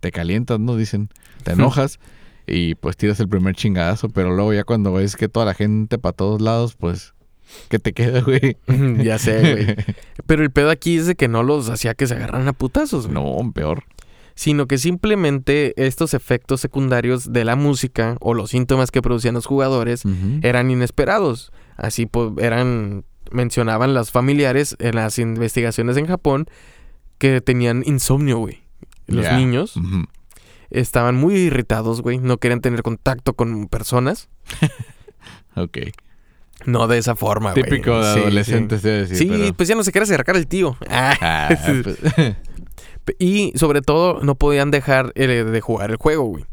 te 0.00 0.12
calientas, 0.12 0.60
¿no? 0.60 0.76
Dicen, 0.76 1.08
te 1.42 1.52
enojas 1.52 1.98
y 2.46 2.74
pues 2.76 2.96
tiras 2.96 3.18
el 3.20 3.28
primer 3.28 3.56
chingadazo, 3.56 4.08
pero 4.10 4.34
luego 4.36 4.52
ya 4.54 4.62
cuando 4.62 4.92
ves 4.92 5.16
que 5.16 5.28
toda 5.28 5.46
la 5.46 5.54
gente 5.54 5.98
para 5.98 6.12
todos 6.12 6.40
lados, 6.42 6.76
pues, 6.76 7.14
¿qué 7.68 7.78
te 7.78 7.92
queda, 7.92 8.20
güey? 8.20 8.56
ya 9.04 9.18
sé, 9.18 9.40
güey. 9.40 9.76
Pero 10.26 10.42
el 10.42 10.50
pedo 10.50 10.70
aquí 10.70 10.96
es 10.96 11.06
de 11.06 11.14
que 11.14 11.28
no 11.28 11.42
los 11.42 11.68
hacía 11.68 11.94
que 11.94 12.06
se 12.06 12.14
agarraran 12.14 12.48
a 12.48 12.52
putazos, 12.52 13.06
güey. 13.06 13.14
No, 13.14 13.52
peor. 13.52 13.84
Sino 14.34 14.66
que 14.66 14.78
simplemente 14.78 15.74
estos 15.76 16.12
efectos 16.12 16.60
secundarios 16.60 17.32
de 17.32 17.44
la 17.44 17.54
música 17.54 18.16
o 18.20 18.34
los 18.34 18.50
síntomas 18.50 18.90
que 18.90 19.00
producían 19.00 19.34
los 19.34 19.46
jugadores 19.46 20.02
eran 20.42 20.70
inesperados. 20.72 21.52
Así 21.76 22.06
pues 22.06 22.32
eran 22.38 23.04
mencionaban 23.30 23.94
las 23.94 24.10
familiares 24.10 24.76
en 24.80 24.96
las 24.96 25.18
investigaciones 25.18 25.96
en 25.96 26.06
Japón 26.06 26.46
que 27.18 27.40
tenían 27.40 27.84
insomnio, 27.86 28.38
güey. 28.38 28.62
Los 29.06 29.30
niños 29.32 29.74
estaban 30.70 31.14
muy 31.14 31.34
irritados, 31.34 32.02
güey, 32.02 32.18
no 32.18 32.38
querían 32.38 32.60
tener 32.60 32.82
contacto 32.82 33.34
con 33.34 33.68
personas, 33.68 34.28
Ok. 35.56 35.78
No 36.66 36.86
de 36.86 36.98
esa 36.98 37.14
forma, 37.16 37.52
güey. 37.52 37.64
Típico 37.64 37.98
de 38.04 38.14
Sí, 38.14 38.20
adolescentes, 38.20 38.80
Sí, 38.82 38.88
decir, 38.88 39.16
Sí, 39.16 39.26
pero- 39.28 39.54
pues 39.54 39.68
ya 39.68 39.74
no 39.74 39.84
se 39.84 39.92
quiere 39.92 40.04
acercar 40.04 40.36
el 40.36 40.46
tío. 40.46 40.76
Ah. 40.90 41.48
Pues, 43.04 43.16
Y 43.18 43.52
sobre 43.56 43.82
todo 43.82 44.20
no 44.22 44.34
podían 44.34 44.70
dejar 44.70 45.12
eh, 45.14 45.26
de 45.26 45.60
jugar 45.60 45.90
el 45.90 45.96
juego, 45.96 46.24
güey. 46.24 46.44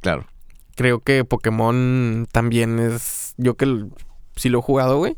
claro. 0.00 0.26
Creo 0.74 1.00
que 1.00 1.22
Pokémon 1.26 2.26
también 2.32 2.78
es. 2.78 3.34
Yo 3.36 3.56
que 3.56 3.84
sí 4.36 4.48
lo 4.48 4.60
he 4.60 4.62
jugado, 4.62 4.96
güey. 4.96 5.16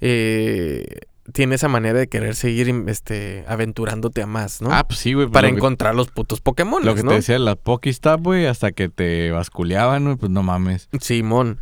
Eh, 0.00 0.84
tiene 1.32 1.54
esa 1.54 1.68
manera 1.68 2.00
de 2.00 2.08
querer 2.08 2.34
seguir 2.34 2.68
este, 2.88 3.44
aventurándote 3.46 4.22
a 4.22 4.26
más, 4.26 4.60
¿no? 4.60 4.72
Ah, 4.72 4.84
pues 4.88 4.98
sí, 4.98 5.12
güey. 5.12 5.26
pues 5.26 5.34
Para 5.34 5.46
lo 5.48 5.54
que- 5.54 5.58
encontrar 5.58 5.94
los 5.94 6.08
putos 6.08 6.40
Pokémon, 6.40 6.84
Lo 6.84 6.96
que 6.96 7.04
¿no? 7.04 7.10
te 7.10 7.16
decía, 7.16 7.38
la 7.38 7.54
Pokestop, 7.54 8.22
güey, 8.22 8.46
hasta 8.46 8.72
que 8.72 8.88
te 8.88 9.30
basculeaban, 9.30 10.02
güey, 10.04 10.16
pues 10.16 10.32
no 10.32 10.42
mames. 10.42 10.88
Simón. 11.00 11.60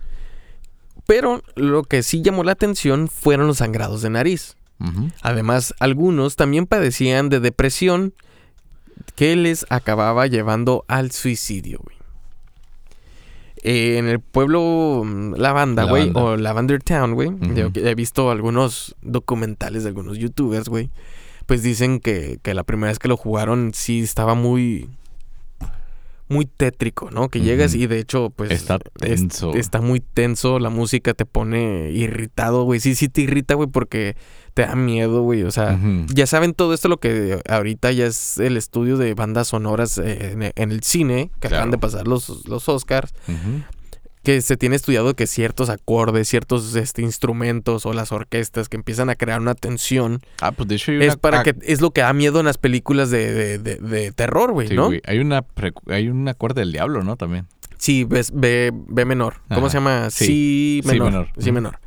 Pero 1.10 1.42
lo 1.56 1.82
que 1.82 2.04
sí 2.04 2.22
llamó 2.22 2.44
la 2.44 2.52
atención 2.52 3.08
fueron 3.08 3.48
los 3.48 3.56
sangrados 3.56 4.00
de 4.00 4.10
nariz. 4.10 4.56
Además, 5.22 5.74
algunos 5.80 6.36
también 6.36 6.66
padecían 6.66 7.28
de 7.30 7.40
depresión 7.40 8.14
que 9.16 9.34
les 9.34 9.66
acababa 9.70 10.28
llevando 10.28 10.84
al 10.86 11.10
suicidio, 11.10 11.80
güey. 11.82 11.96
Eh, 13.64 13.98
en 13.98 14.06
el 14.06 14.20
pueblo 14.20 15.02
mm, 15.04 15.34
Lavanda, 15.34 15.82
güey, 15.82 16.12
o 16.14 16.36
Lavender 16.36 16.80
Town, 16.80 17.14
güey. 17.14 17.36
Que 17.72 17.90
he 17.90 17.94
visto 17.96 18.30
algunos 18.30 18.94
documentales 19.02 19.82
de 19.82 19.88
algunos 19.88 20.16
youtubers, 20.16 20.68
güey. 20.68 20.90
Pues 21.46 21.64
dicen 21.64 21.98
que, 21.98 22.38
que 22.40 22.54
la 22.54 22.62
primera 22.62 22.92
vez 22.92 23.00
que 23.00 23.08
lo 23.08 23.16
jugaron 23.16 23.72
sí 23.74 24.00
estaba 24.00 24.36
muy... 24.36 24.88
Muy 26.30 26.46
tétrico, 26.46 27.10
¿no? 27.10 27.28
Que 27.28 27.40
llegas 27.40 27.74
y 27.74 27.86
de 27.88 27.98
hecho, 27.98 28.30
pues... 28.30 28.50
Está 28.52 28.78
es- 29.02 29.20
tenso. 29.20 29.52
está 29.54 29.80
muy 29.80 29.98
tenso, 30.00 30.58
la 30.60 30.70
música 30.70 31.12
te 31.12 31.26
pone 31.26 31.90
irritado, 31.90 32.62
güey. 32.62 32.78
Sí, 32.80 32.94
sí 32.94 33.08
te 33.08 33.22
irrita, 33.22 33.54
güey, 33.54 33.68
porque 33.68 34.16
te 34.54 34.62
da 34.62 34.76
miedo, 34.76 35.22
güey. 35.22 35.42
O 35.42 35.50
sea, 35.50 35.78
ya 36.06 36.26
saben 36.26 36.54
todo 36.54 36.72
esto, 36.72 36.88
lo 36.88 36.98
que 37.00 37.40
ahorita 37.48 37.90
ya 37.92 38.06
es 38.06 38.38
el 38.38 38.56
estudio 38.56 38.96
de 38.96 39.12
bandas 39.14 39.48
sonoras 39.48 39.98
eh, 39.98 40.30
en, 40.32 40.52
en 40.54 40.70
el 40.70 40.82
cine, 40.84 41.30
que 41.40 41.48
acaban 41.48 41.70
de 41.72 41.78
pasar 41.78 42.06
los, 42.06 42.46
los 42.46 42.68
Oscars. 42.68 43.12
Que 44.22 44.40
se 44.42 44.56
tiene 44.56 44.76
estudiado 44.76 45.14
que 45.14 45.26
ciertos 45.26 45.70
acordes, 45.70 46.28
ciertos 46.28 46.74
este, 46.76 47.02
instrumentos 47.02 47.86
o 47.86 47.92
las 47.94 48.12
orquestas 48.12 48.68
que 48.68 48.76
empiezan 48.76 49.08
a 49.10 49.14
crear 49.14 49.40
una 49.40 49.54
tensión, 49.54 50.20
Ah, 50.40 50.52
pues 50.52 50.68
de 50.68 50.74
hecho 50.76 50.92
hay 50.92 50.98
es 50.98 51.14
una- 51.14 51.16
para 51.16 51.40
ah, 51.40 51.42
que 51.44 51.54
es 51.62 51.80
lo 51.80 51.90
que 51.92 52.02
da 52.02 52.12
miedo 52.12 52.40
en 52.40 52.46
las 52.46 52.58
películas 52.58 53.10
de, 53.10 53.32
de- 53.32 53.58
de- 53.58 53.76
de 53.76 54.12
terror, 54.12 54.52
güey, 54.52 54.68
Sí, 54.68 54.74
¿no? 54.74 54.86
güey. 54.88 55.00
Hay 55.06 55.18
una 55.20 55.44
hay 55.88 56.08
un 56.08 56.28
acorde 56.28 56.60
del 56.60 56.72
diablo, 56.72 57.02
¿no? 57.02 57.16
También. 57.16 57.46
Sí, 57.78 58.04
ves, 58.04 58.30
B, 58.34 58.72
B 58.74 59.04
menor. 59.06 59.36
¿Cómo 59.54 59.70
se 59.70 59.78
llama? 59.78 60.10
Sí. 60.10 60.26
Sí, 60.26 60.80
Sí 60.82 60.88
menor. 60.90 61.06
menor. 61.10 61.28
Sí 61.38 61.50
menor. 61.52 61.78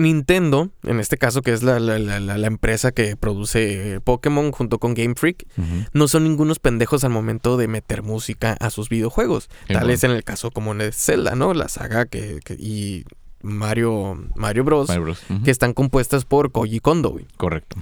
Nintendo, 0.00 0.70
en 0.82 0.98
este 0.98 1.16
caso, 1.18 1.42
que 1.42 1.52
es 1.52 1.62
la, 1.62 1.78
la- 1.78 1.98
la- 1.98 2.18
la- 2.20 2.38
la 2.38 2.46
empresa 2.46 2.90
que 2.92 3.16
produce 3.16 4.00
Pokémon 4.02 4.50
junto 4.52 4.78
con 4.78 4.94
Game 4.94 5.14
Freak, 5.14 5.46
no 5.92 6.08
son 6.08 6.24
ningunos 6.24 6.58
pendejos 6.58 7.04
al 7.04 7.10
momento 7.10 7.56
de 7.56 7.68
meter 7.68 8.02
música 8.02 8.56
a 8.60 8.70
sus 8.70 8.88
videojuegos. 8.88 9.48
Tal 9.68 9.76
bueno. 9.78 9.92
es 9.92 10.02
en 10.04 10.10
el 10.12 10.24
caso 10.24 10.50
como 10.50 10.72
en 10.72 10.80
el 10.80 10.92
Zelda, 10.92 11.34
¿no? 11.34 11.54
La 11.54 11.68
saga 11.68 12.06
que, 12.06 12.40
que- 12.44 12.54
y 12.54 13.04
Mario, 13.42 14.18
Mario 14.34 14.64
Bros. 14.64 14.88
Mario 14.88 15.02
Bros. 15.04 15.22
Que 15.44 15.50
están 15.50 15.72
compuestas 15.74 16.24
por 16.24 16.50
Koji 16.52 16.80
Kondo. 16.80 17.16
Correcto. 17.36 17.76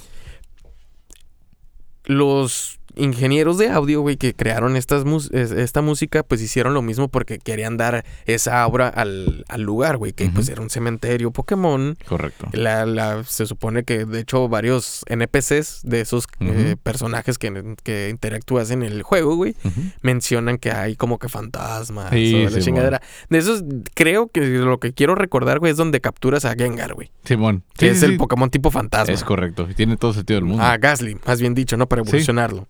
Los 2.05 2.78
ingenieros 2.99 3.59
de 3.59 3.69
audio, 3.71 4.01
güey, 4.03 4.17
que 4.17 4.35
crearon 4.35 4.77
estas 4.77 5.05
esta 5.33 5.81
música, 5.83 6.23
pues 6.23 6.43
hicieron 6.43 6.75
lo 6.75 6.83
mismo 6.83 7.09
porque 7.09 7.39
querían 7.39 7.77
dar 7.77 8.05
esa 8.27 8.63
aura 8.63 8.89
al, 8.89 9.45
al 9.49 9.63
lugar, 9.63 9.97
güey, 9.97 10.13
que 10.13 10.29
pues 10.29 10.49
era 10.49 10.61
un 10.63 10.71
cementerio 10.71 11.31
Pokémon. 11.31 11.97
Correcto. 12.07 12.49
La, 12.53 12.85
la- 12.87 13.25
se 13.25 13.47
supone 13.47 13.85
que 13.85 14.05
de 14.05 14.21
hecho 14.21 14.49
varios 14.49 15.03
NPCs 15.09 15.81
de 15.85 16.01
esos 16.01 16.27
eh, 16.41 16.77
personajes 16.83 17.39
que, 17.39 17.75
que 17.83 18.09
interactúas 18.11 18.71
en 18.71 18.83
el 18.83 19.03
juego, 19.03 19.37
güey, 19.37 19.55
mencionan 20.03 20.59
que 20.59 20.71
hay 20.71 20.97
como 20.97 21.19
que 21.19 21.29
fantasmas 21.29 22.11
Sí, 22.11 22.35
o 22.35 22.39
la 22.45 22.49
Simón. 22.51 22.63
chingadera. 22.65 23.03
De 23.29 23.39
esos, 23.39 23.63
creo 23.95 24.29
que 24.29 24.41
lo 24.41 24.79
que 24.81 24.93
quiero 24.93 25.15
recordar, 25.15 25.59
güey, 25.59 25.73
es 25.73 25.77
donde 25.77 26.01
capturas 26.01 26.45
a 26.45 26.55
Gengar, 26.55 26.95
güey. 26.95 27.11
Simón. 27.25 27.63
Que 27.77 27.87
Sí, 27.87 27.93
es 27.93 27.99
sí, 28.01 28.05
el 28.07 28.13
sí. 28.13 28.19
Pokémon 28.19 28.51
tipo 28.51 28.71
fantasma. 28.71 29.13
Es 29.15 29.23
correcto. 29.25 29.67
Tiene 29.77 29.97
todo 29.97 30.13
sentido 30.13 30.39
del 30.41 30.45
mundo. 30.47 30.63
Ah, 30.63 30.77
Gasly, 30.79 31.17
más 31.27 31.41
bien 31.41 31.55
dicho, 31.55 31.77
¿no? 31.77 31.87
Para 31.89 32.03
Sí. 32.03 32.09
evolucionarlo. 32.09 32.67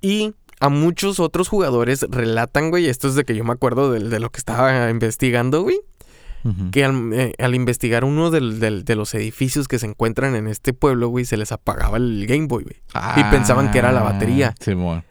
Y 0.00 0.34
a 0.60 0.68
muchos 0.68 1.18
otros 1.20 1.48
jugadores 1.48 2.06
relatan, 2.08 2.70
güey, 2.70 2.86
esto 2.88 3.08
es 3.08 3.14
de 3.14 3.24
que 3.24 3.34
yo 3.34 3.44
me 3.44 3.52
acuerdo 3.52 3.90
de, 3.92 4.00
de 4.00 4.20
lo 4.20 4.30
que 4.30 4.38
estaba 4.38 4.90
investigando, 4.90 5.62
güey, 5.62 5.80
que 6.72 6.84
al, 6.84 7.12
eh, 7.14 7.32
al 7.38 7.54
investigar 7.54 8.04
uno 8.04 8.30
del- 8.30 8.60
del- 8.60 8.84
de 8.84 8.96
los 8.96 9.14
edificios 9.14 9.66
que 9.66 9.78
se 9.78 9.86
encuentran 9.86 10.34
en 10.36 10.46
este 10.46 10.74
pueblo, 10.74 11.08
güey, 11.08 11.24
se 11.24 11.38
les 11.38 11.52
apagaba 11.52 11.96
el 11.96 12.26
Game 12.26 12.46
Boy, 12.48 12.64
güey. 12.64 12.76
y 13.20 13.24
pensaban 13.30 13.70
que 13.70 13.78
era 13.78 13.92
la 13.92 14.02
batería. 14.02 14.54
Ah, 14.54 14.62
Simón. 14.62 15.04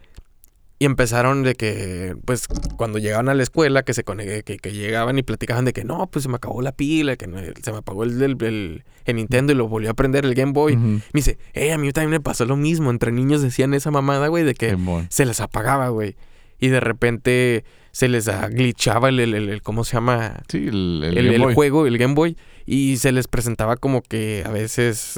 Y 0.83 0.85
empezaron 0.85 1.43
de 1.43 1.55
que, 1.55 2.13
pues, 2.25 2.45
cuando 2.75 2.99
llegaban 2.99 3.29
a 3.29 3.33
la 3.33 3.41
escuela, 3.41 3.83
que 3.83 3.93
se 3.93 4.03
que, 4.03 4.43
que 4.43 4.71
llegaban 4.73 5.17
y 5.17 5.23
platicaban 5.23 5.63
de 5.63 5.71
que 5.71 5.85
no, 5.85 6.07
pues 6.07 6.23
se 6.23 6.29
me 6.29 6.35
acabó 6.35 6.61
la 6.61 6.73
pila, 6.73 7.15
que 7.15 7.25
no- 7.25 7.37
se 7.39 7.71
me 7.71 7.77
apagó 7.77 8.03
el, 8.03 8.21
el, 8.21 8.35
el- 8.43 8.83
el 9.05 9.15
Nintendo 9.15 9.53
y 9.53 9.55
lo 9.55 9.69
volvió 9.69 9.91
a 9.91 9.93
prender 9.93 10.25
el 10.25 10.35
Game 10.35 10.51
Boy. 10.51 10.75
Me 10.75 11.01
dice, 11.13 11.37
eh, 11.53 11.71
a 11.71 11.77
mí 11.77 11.89
también 11.93 12.11
me 12.11 12.19
pasó 12.19 12.43
lo 12.45 12.57
mismo. 12.57 12.91
Entre 12.91 13.13
niños 13.13 13.41
decían 13.41 13.73
esa 13.73 13.91
mamada, 13.91 14.27
güey, 14.27 14.43
de 14.43 14.55
que 14.55 14.77
se 15.09 15.25
les 15.25 15.39
apagaba, 15.39 15.87
güey. 15.87 16.17
Y 16.59 16.67
de 16.67 16.81
repente 16.81 17.63
se 17.93 18.09
les 18.09 18.29
glitchaba 18.49 19.07
el, 19.07 19.21
el, 19.21 19.35
el- 19.35 19.61
¿cómo 19.61 19.85
se 19.85 19.93
llama? 19.93 20.41
Sí, 20.49 20.67
el, 20.67 21.01
el 21.05 21.17
El, 21.17 21.25
Game 21.27 21.35
el 21.37 21.41
Boy. 21.43 21.53
juego, 21.55 21.87
el 21.87 21.97
Game 21.97 22.13
Boy. 22.13 22.35
Y 22.65 22.97
se 22.97 23.13
les 23.13 23.29
presentaba 23.29 23.77
como 23.77 24.01
que 24.01 24.43
a 24.45 24.49
veces 24.51 25.17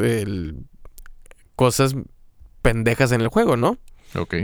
cosas 1.55 1.95
pendejas 2.61 3.11
en 3.13 3.21
el 3.21 3.29
juego, 3.29 3.57
¿no? 3.57 3.79
Ok. 4.17 4.35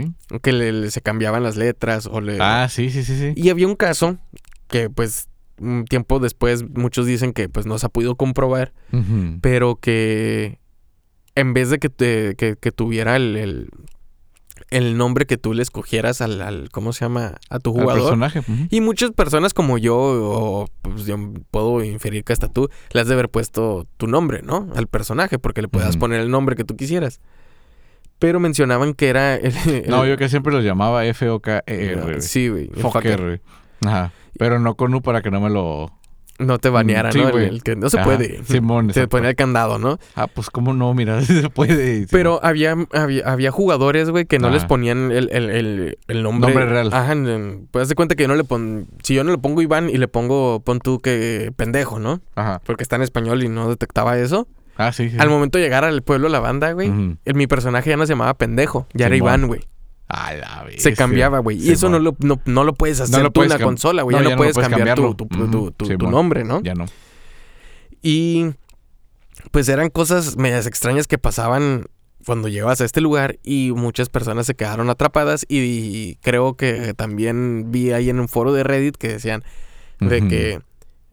Que 0.42 0.52
le- 0.52 0.72
le- 0.72 0.90
se 0.90 1.00
cambiaban 1.00 1.42
las 1.42 1.56
letras 1.56 2.06
o 2.10 2.20
le... 2.20 2.38
Ah, 2.40 2.68
sí, 2.68 2.90
sí, 2.90 3.04
sí, 3.04 3.16
sí. 3.18 3.32
Y 3.36 3.50
había 3.50 3.66
un 3.66 3.76
caso 3.76 4.18
que 4.68 4.90
pues 4.90 5.28
un 5.58 5.84
tiempo 5.84 6.18
después 6.18 6.64
muchos 6.70 7.06
dicen 7.06 7.32
que 7.32 7.48
pues 7.48 7.66
no 7.66 7.78
se 7.78 7.86
ha 7.86 7.88
podido 7.88 8.16
comprobar, 8.16 8.72
pero 9.40 9.76
que 9.76 10.58
en 11.34 11.54
vez 11.54 11.70
de 11.70 11.78
que, 11.78 11.88
te, 11.88 12.34
que, 12.36 12.56
que 12.56 12.72
tuviera 12.72 13.16
el, 13.16 13.36
el, 13.36 13.68
el 14.70 14.96
nombre 14.96 15.26
que 15.26 15.36
tú 15.36 15.54
le 15.54 15.62
escogieras 15.62 16.20
al, 16.20 16.40
al- 16.42 16.70
¿cómo 16.70 16.92
se 16.92 17.04
llama? 17.04 17.34
A 17.50 17.58
tu 17.58 17.70
Al 17.70 17.80
jugador. 17.82 18.02
personaje. 18.02 18.42
Y 18.70 18.80
muchas 18.80 19.10
personas 19.12 19.54
como 19.54 19.78
yo, 19.78 19.96
o 19.98 20.66
pues 20.82 21.06
yo 21.06 21.16
puedo 21.50 21.82
inferir 21.84 22.24
que 22.24 22.32
hasta 22.32 22.48
tú, 22.48 22.68
le 22.92 23.00
has 23.00 23.06
de 23.08 23.14
haber 23.14 23.28
puesto 23.30 23.86
tu 23.98 24.06
nombre, 24.08 24.42
¿no? 24.42 24.68
Al 24.74 24.86
personaje, 24.88 25.38
porque 25.38 25.62
le 25.62 25.68
puedas 25.68 25.96
poner 25.96 26.20
el 26.20 26.30
nombre 26.30 26.56
que 26.56 26.64
tú 26.64 26.76
quisieras. 26.76 27.20
Pero 28.22 28.38
mencionaban 28.38 28.94
que 28.94 29.08
era... 29.08 29.34
el- 29.34 29.52
No, 29.88 30.06
yo 30.06 30.16
que 30.16 30.28
siempre 30.28 30.52
los 30.52 30.62
llamaba 30.64 31.04
F-O-K-E-R. 31.06 32.20
Sí, 32.20 32.48
güey. 32.48 32.70
Ajá. 33.84 34.12
Pero 34.38 34.60
no 34.60 34.76
con 34.76 34.94
U 34.94 35.02
para 35.02 35.22
que 35.22 35.30
no 35.32 35.40
me 35.40 35.50
lo... 35.50 35.90
no 36.38 36.58
te 36.58 36.68
baneara, 36.68 37.10
sí, 37.10 37.18
¿no? 37.18 37.26
El- 37.26 37.32
güey. 37.32 37.46
el 37.48 37.62
que 37.64 37.74
no 37.74 37.90
se 37.90 37.96
Ajá, 37.98 38.04
puede. 38.06 38.44
Simón, 38.44 38.90
exacto. 38.90 39.08
ponía 39.10 39.30
el 39.30 39.34
candado, 39.34 39.80
¿no? 39.80 39.98
Ah, 40.14 40.28
pues 40.28 40.50
cómo 40.50 40.72
no, 40.72 40.94
mira, 40.94 41.20
sí 41.24 41.40
se 41.40 41.50
puede. 41.50 42.06
Pero 42.12 42.38
había, 42.44 42.76
había, 42.92 43.26
había 43.28 43.50
jugadores, 43.50 44.08
güey, 44.10 44.24
que 44.24 44.38
no 44.38 44.46
Ajá. 44.46 44.54
les 44.54 44.64
ponían 44.66 45.10
el, 45.10 45.28
el, 45.32 45.50
el, 45.50 45.98
el 46.06 46.22
nombre. 46.22 46.54
Nombre 46.54 46.66
real. 46.72 46.90
Ajá, 46.92 47.14
pues 47.72 47.82
haz 47.82 47.88
de 47.88 47.94
cuenta 47.96 48.14
que 48.14 48.22
yo 48.22 48.28
no 48.28 48.36
le 48.36 48.44
pon... 48.44 48.86
Si 49.02 49.14
yo 49.14 49.24
no 49.24 49.32
le 49.32 49.38
pongo 49.38 49.60
Iván 49.62 49.90
y 49.90 49.98
le 49.98 50.06
pongo, 50.06 50.60
pon 50.60 50.78
tú 50.78 51.00
que 51.00 51.50
pendejo, 51.56 51.98
¿no? 51.98 52.20
Ajá. 52.36 52.60
Porque 52.64 52.84
está 52.84 52.94
en 52.94 53.02
español 53.02 53.42
y 53.42 53.48
no 53.48 53.68
detectaba 53.68 54.16
eso. 54.16 54.46
Ah, 54.76 54.92
sí, 54.92 55.10
sí. 55.10 55.16
Al 55.18 55.28
momento 55.28 55.58
de 55.58 55.64
llegar 55.64 55.84
al 55.84 56.02
pueblo 56.02 56.28
la 56.28 56.40
banda, 56.40 56.72
güey, 56.72 56.90
el- 57.24 57.34
mi 57.34 57.46
personaje 57.46 57.90
ya 57.90 57.96
no 57.96 58.06
se 58.06 58.12
llamaba 58.12 58.34
pendejo, 58.34 58.86
ya 58.94 59.06
era 59.06 59.14
Simón. 59.16 59.28
Iván, 59.28 59.46
güey. 59.48 59.60
A 60.08 60.34
la 60.34 60.62
vez. 60.64 60.82
Se 60.82 60.94
cambiaba, 60.94 61.38
güey. 61.38 61.56
Y 61.58 61.70
eso 61.70 61.88
no 61.88 61.98
lo, 61.98 62.16
no, 62.20 62.40
no 62.44 62.64
lo 62.64 62.74
puedes 62.74 63.00
hacer 63.00 63.22
lo 63.22 63.30
tú 63.30 63.42
en 63.42 63.48
la 63.48 63.58
consola, 63.58 64.02
güey. 64.02 64.14
ya, 64.14 64.22
no 64.22 64.28
ya 64.28 64.34
no 64.34 64.38
puedes 64.38 64.54
puedes 64.54 64.68
cambiar 64.68 64.96
tu, 64.96 65.14
tu, 65.14 65.26
tu- 65.26 65.70
tu- 65.96 66.10
nombre, 66.10 66.44
¿no? 66.44 66.60
Ya 66.62 66.74
no. 66.74 66.84
Y 68.02 68.50
pues 69.50 69.68
eran 69.68 69.88
cosas 69.90 70.36
medias 70.36 70.66
extrañas 70.66 71.06
que 71.06 71.18
pasaban 71.18 71.86
cuando 72.26 72.48
llegabas 72.48 72.80
a 72.80 72.84
este 72.84 73.00
lugar 73.00 73.38
y 73.42 73.72
muchas 73.74 74.08
personas 74.08 74.46
se 74.46 74.54
quedaron 74.54 74.90
atrapadas 74.90 75.44
y, 75.48 76.16
creo 76.22 76.56
que 76.56 76.94
también 76.94 77.66
vi 77.72 77.92
ahí 77.92 78.10
en 78.10 78.20
un 78.20 78.28
foro 78.28 78.52
de 78.52 78.62
Reddit 78.64 78.96
que 78.96 79.08
decían 79.08 79.42
de 80.00 80.26
que 80.28 80.60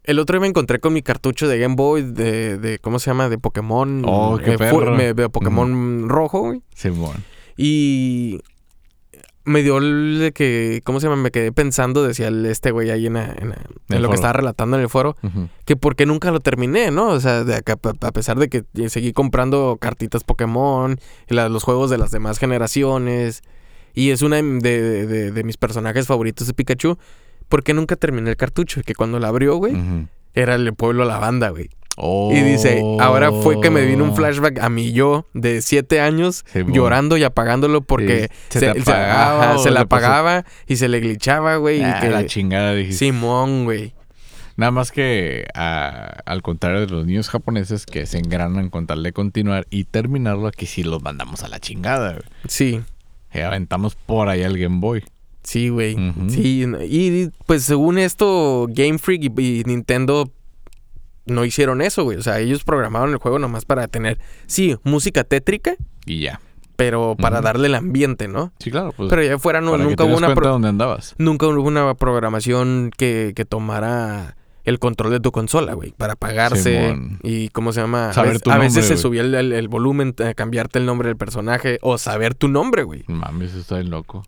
el 0.09 0.19
otro 0.19 0.35
día 0.35 0.41
me 0.41 0.47
encontré 0.47 0.79
con 0.79 0.93
mi 0.93 1.01
cartucho 1.01 1.47
de 1.47 1.59
Game 1.59 1.75
Boy 1.75 2.01
de, 2.03 2.57
de 2.57 2.79
¿cómo 2.79 2.99
se 2.99 3.09
llama? 3.09 3.29
De 3.29 3.37
Pokémon. 3.37 4.03
Oh, 4.05 4.37
qué 4.43 4.57
perro. 4.57 4.95
me- 4.95 5.13
de 5.13 5.29
Pokémon 5.29 6.09
rojo, 6.09 6.39
güey. 6.41 6.61
Simón. 6.75 7.23
Y 7.57 8.39
me 9.45 9.63
dio 9.63 9.77
el 9.79 10.19
de 10.19 10.31
que, 10.31 10.81
¿cómo 10.83 10.99
se 10.99 11.07
llama? 11.07 11.21
Me 11.21 11.31
quedé 11.31 11.51
pensando, 11.51 12.03
decía 12.03 12.27
el- 12.27 12.45
este 12.45 12.71
güey 12.71 12.89
ahí 12.91 13.07
en, 13.07 13.17
en 13.17 13.27
en 13.37 13.49
lo 13.49 13.95
foro. 13.97 14.09
que 14.09 14.15
estaba 14.15 14.33
relatando 14.33 14.77
en 14.77 14.83
el 14.83 14.89
foro, 14.89 15.15
que 15.65 15.75
por 15.75 15.95
qué 15.95 16.05
nunca 16.05 16.31
lo 16.31 16.39
terminé, 16.39 16.91
¿no? 16.91 17.07
O 17.09 17.19
sea, 17.19 17.43
de 17.43 17.55
acá, 17.55 17.77
a 18.01 18.11
pesar 18.11 18.37
de 18.37 18.49
que 18.49 18.63
seguí 18.89 19.11
comprando 19.11 19.77
cartitas 19.81 20.23
Pokémon, 20.23 20.99
la- 21.27 21.49
los 21.49 21.63
juegos 21.63 21.89
de 21.89 21.97
las 21.97 22.11
demás 22.11 22.37
generaciones, 22.37 23.41
y 23.95 24.11
es 24.11 24.21
una 24.21 24.35
de, 24.37 24.43
de- 24.61 25.07
de- 25.07 25.31
de 25.31 25.43
mis 25.43 25.57
personajes 25.57 26.05
favoritos 26.05 26.45
de 26.45 26.53
Pikachu, 26.53 26.97
¿por 27.49 27.63
qué 27.63 27.73
nunca 27.73 27.95
terminé 27.97 28.29
el 28.29 28.37
cartucho? 28.37 28.81
Que 28.83 28.95
cuando 28.95 29.19
la 29.19 29.27
abrió, 29.27 29.57
güey, 29.57 29.73
era 30.33 30.55
el 30.55 30.73
pueblo 30.73 31.03
lavanda, 31.05 31.49
güey. 31.49 31.69
Oh. 32.01 32.31
Y 32.31 32.39
dice, 32.41 32.81
ahora 33.01 33.29
fue 33.29 33.59
que 33.59 33.69
me 33.69 33.81
vino 33.85 34.05
un 34.05 34.15
flashback 34.15 34.59
a 34.59 34.69
mí 34.69 34.93
yo 34.93 35.25
de 35.33 35.61
siete 35.61 35.99
años 35.99 36.45
llorando 36.71 37.17
y 37.17 37.23
apagándolo 37.25 37.81
porque 37.81 38.29
Sí. 38.47 38.59
¿Se 38.59 38.69
ajá, 38.69 38.77
la 38.85 39.49
pasó? 39.55 39.77
apagaba 39.79 40.45
y 40.65 40.77
se 40.77 40.87
le 40.87 41.01
glitchaba, 41.01 41.57
güey. 41.57 41.83
Ah, 41.83 41.97
y 41.97 42.01
que 42.01 42.09
la 42.09 42.25
chingada, 42.25 42.73
dijiste. 42.73 42.99
Simón, 43.05 43.65
güey. 43.65 43.93
Nada 44.55 44.71
más 44.71 44.91
que 44.93 45.45
al 45.53 46.41
contrario 46.41 46.81
de 46.81 46.87
los 46.87 47.05
niños 47.05 47.29
japoneses 47.29 47.85
que 47.85 48.05
se 48.05 48.17
engranan 48.19 48.69
con 48.69 48.87
tal 48.87 49.03
de 49.03 49.11
continuar 49.11 49.67
y 49.69 49.83
terminarlo, 49.85 50.47
aquí 50.47 50.65
sí 50.67 50.83
los 50.83 51.01
mandamos 51.01 51.43
a 51.43 51.49
la 51.49 51.59
chingada. 51.59 52.11
güey. 52.11 52.23
Sí, 52.47 52.81
Y 53.33 53.39
aventamos 53.39 53.95
por 53.95 54.29
ahí 54.29 54.43
al 54.43 54.57
Game 54.57 54.79
Boy. 54.79 55.03
Sí, 55.49 55.69
güey. 55.69 55.95
Sí, 56.29 56.65
y 56.89 57.29
pues 57.45 57.63
según 57.63 57.97
esto, 57.97 58.67
Game 58.69 58.97
Freak 58.99 59.23
y, 59.23 59.59
y 59.59 59.63
Nintendo 59.65 60.31
no 61.25 61.45
hicieron 61.45 61.81
eso, 61.81 62.03
güey. 62.03 62.17
O 62.17 62.21
sea, 62.21 62.39
ellos 62.39 62.63
programaron 62.63 63.11
el 63.11 63.17
juego 63.17 63.39
nomás 63.39 63.65
para 63.65 63.87
tener, 63.87 64.19
sí, 64.47 64.77
música 64.83 65.23
tétrica, 65.23 65.75
Y 66.05 66.21
ya. 66.21 66.39
pero 66.75 67.15
para 67.19 67.41
darle 67.41 67.67
el 67.67 67.75
ambiente, 67.75 68.27
¿no? 68.27 68.51
Sí, 68.59 68.71
claro. 68.71 68.93
Pues, 68.95 69.09
Pero 69.09 69.23
ya 69.23 69.37
fuera, 69.37 69.61
no, 69.61 69.71
para 69.71 69.83
que 69.83 69.89
nunca 69.89 70.03
te 70.05 70.09
hubo 70.09 70.17
una... 70.17 70.33
pro- 70.33 70.47
dónde 70.49 70.69
andabas. 70.69 71.13
Nunca 71.17 71.47
hubo 71.47 71.61
una 71.61 71.93
programación 71.95 72.89
que, 72.97 73.33
que 73.35 73.45
tomara 73.45 74.35
el 74.63 74.77
control 74.79 75.11
de 75.11 75.19
tu 75.19 75.31
consola, 75.31 75.73
güey, 75.73 75.93
para 75.97 76.13
apagarse 76.13 76.89
Simón. 76.91 77.19
y 77.23 77.49
cómo 77.49 77.73
se 77.73 77.81
llama. 77.81 78.13
Saber 78.13 78.29
a 78.29 78.31
veces, 78.33 78.43
tu 78.43 78.49
a 78.51 78.53
nombre, 78.55 78.67
veces 78.67 78.85
se 78.87 78.97
subía 78.97 79.21
el, 79.21 79.33
el- 79.35 79.53
el 79.53 79.67
volumen, 79.67 80.13
a 80.27 80.33
cambiarte 80.33 80.79
el 80.79 80.85
nombre 80.85 81.07
del 81.09 81.17
personaje 81.17 81.77
o 81.81 81.97
saber 81.97 82.33
tu 82.35 82.47
nombre, 82.49 82.83
güey. 82.83 83.03
Mames, 83.07 83.53
está 83.55 83.75
bien 83.77 83.89
loco. 83.89 84.23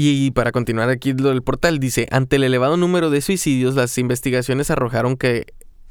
Y 0.00 0.30
para 0.30 0.52
continuar 0.52 0.90
aquí 0.90 1.12
lo 1.12 1.30
del 1.30 1.42
portal, 1.42 1.80
dice, 1.80 2.06
ante 2.12 2.36
el 2.36 2.44
elevado 2.44 2.76
número 2.76 3.10
de 3.10 3.20
suicidios, 3.20 3.74
las 3.74 3.98
investigaciones 3.98 4.70
arrojaron 4.70 5.16
que 5.16 5.46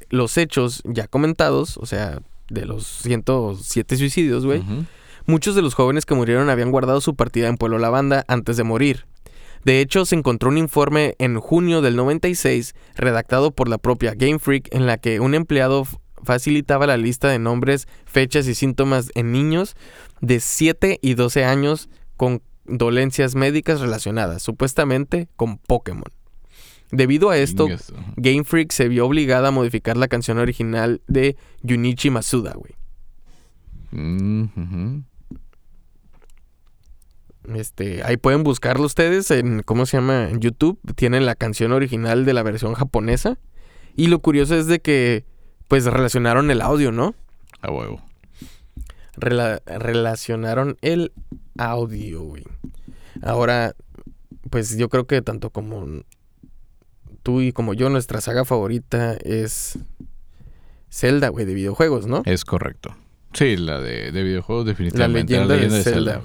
los 0.08 0.38
hechos 0.38 0.82
ya 0.86 1.08
comentados, 1.08 1.76
o 1.76 1.84
sea, 1.84 2.22
de 2.48 2.64
los 2.64 2.86
107 2.86 3.98
suicidios, 3.98 4.46
güey. 4.46 4.62
Muchos 5.26 5.54
de 5.54 5.60
los 5.60 5.74
jóvenes 5.74 6.06
que 6.06 6.14
murieron 6.14 6.48
habían 6.48 6.70
guardado 6.70 7.02
su 7.02 7.16
partida 7.16 7.48
en 7.48 7.58
Pueblo 7.58 7.76
Lavanda 7.76 8.24
antes 8.28 8.56
de 8.56 8.64
morir. 8.64 9.04
De 9.66 9.82
hecho, 9.82 10.06
se 10.06 10.14
encontró 10.14 10.48
un 10.48 10.56
informe 10.56 11.14
en 11.18 11.38
junio 11.38 11.82
del 11.82 11.94
96 11.94 12.74
redactado 12.96 13.50
por 13.50 13.68
la 13.68 13.76
propia 13.76 14.14
Game 14.14 14.38
Freak 14.38 14.74
en 14.74 14.86
la 14.86 14.96
que 14.96 15.20
un 15.20 15.34
empleado 15.34 15.86
facilitaba 16.24 16.86
la 16.86 16.96
lista 16.96 17.28
de 17.28 17.38
nombres, 17.38 17.86
fechas 18.06 18.46
y 18.48 18.54
síntomas 18.54 19.10
en 19.14 19.32
niños 19.32 19.76
de 20.22 20.40
7 20.40 20.98
y 21.02 21.12
12 21.12 21.44
años 21.44 21.90
con 22.16 22.40
dolencias 22.68 23.34
médicas 23.34 23.80
relacionadas, 23.80 24.42
supuestamente 24.42 25.28
con 25.36 25.58
Pokémon. 25.58 26.04
Debido 26.90 27.30
a 27.30 27.36
esto. 27.36 27.66
Game 28.16 28.44
Freak 28.44 28.72
se 28.72 28.88
vio 28.88 29.04
obligada 29.06 29.48
a 29.48 29.50
modificar 29.50 29.96
la 29.96 30.08
canción 30.08 30.38
original 30.38 31.02
de 31.06 31.36
Junichi 31.66 32.08
Masuda, 32.10 32.54
güey. 32.54 32.74
Mm, 33.90 34.42
ujú. 34.56 35.02
Este, 37.54 38.02
ahí 38.04 38.16
pueden 38.16 38.42
buscarlo 38.42 38.84
ustedes 38.84 39.30
en, 39.30 39.62
¿cómo 39.62 39.86
se 39.86 39.96
llama? 39.96 40.28
En 40.28 40.40
YouTube. 40.40 40.78
Tienen 40.96 41.24
la 41.26 41.34
canción 41.34 41.72
original 41.72 42.24
de 42.24 42.34
la 42.34 42.42
versión 42.42 42.74
japonesa. 42.74 43.38
Y 43.96 44.08
lo 44.08 44.20
curioso 44.20 44.54
es 44.56 44.66
de 44.66 44.80
que, 44.80 45.24
pues, 45.66 45.84
relacionaron 45.84 46.50
el 46.50 46.60
audio, 46.60 46.92
¿no? 46.92 47.14
A 47.60 47.70
huevo. 47.70 48.02
Rela- 49.16 49.62
relacionaron 49.66 50.76
el 50.82 51.12
audio, 51.58 52.22
güey. 52.22 52.44
Ahora, 53.22 53.74
pues 54.50 54.76
yo 54.76 54.88
creo 54.88 55.06
que 55.06 55.22
tanto 55.22 55.50
como 55.50 56.02
tú 57.22 57.40
y 57.40 57.52
como 57.52 57.74
yo, 57.74 57.90
nuestra 57.90 58.20
saga 58.20 58.44
favorita 58.44 59.14
es 59.14 59.78
Zelda, 60.90 61.28
güey, 61.28 61.44
de 61.44 61.54
videojuegos, 61.54 62.06
¿no? 62.06 62.22
Es 62.24 62.44
correcto. 62.44 62.96
Sí, 63.34 63.56
la 63.56 63.80
de, 63.80 64.12
de 64.12 64.22
videojuegos 64.22 64.66
definitivamente. 64.66 65.34
leyenda 65.34 65.56
de 65.56 65.82
Zelda. 65.82 66.22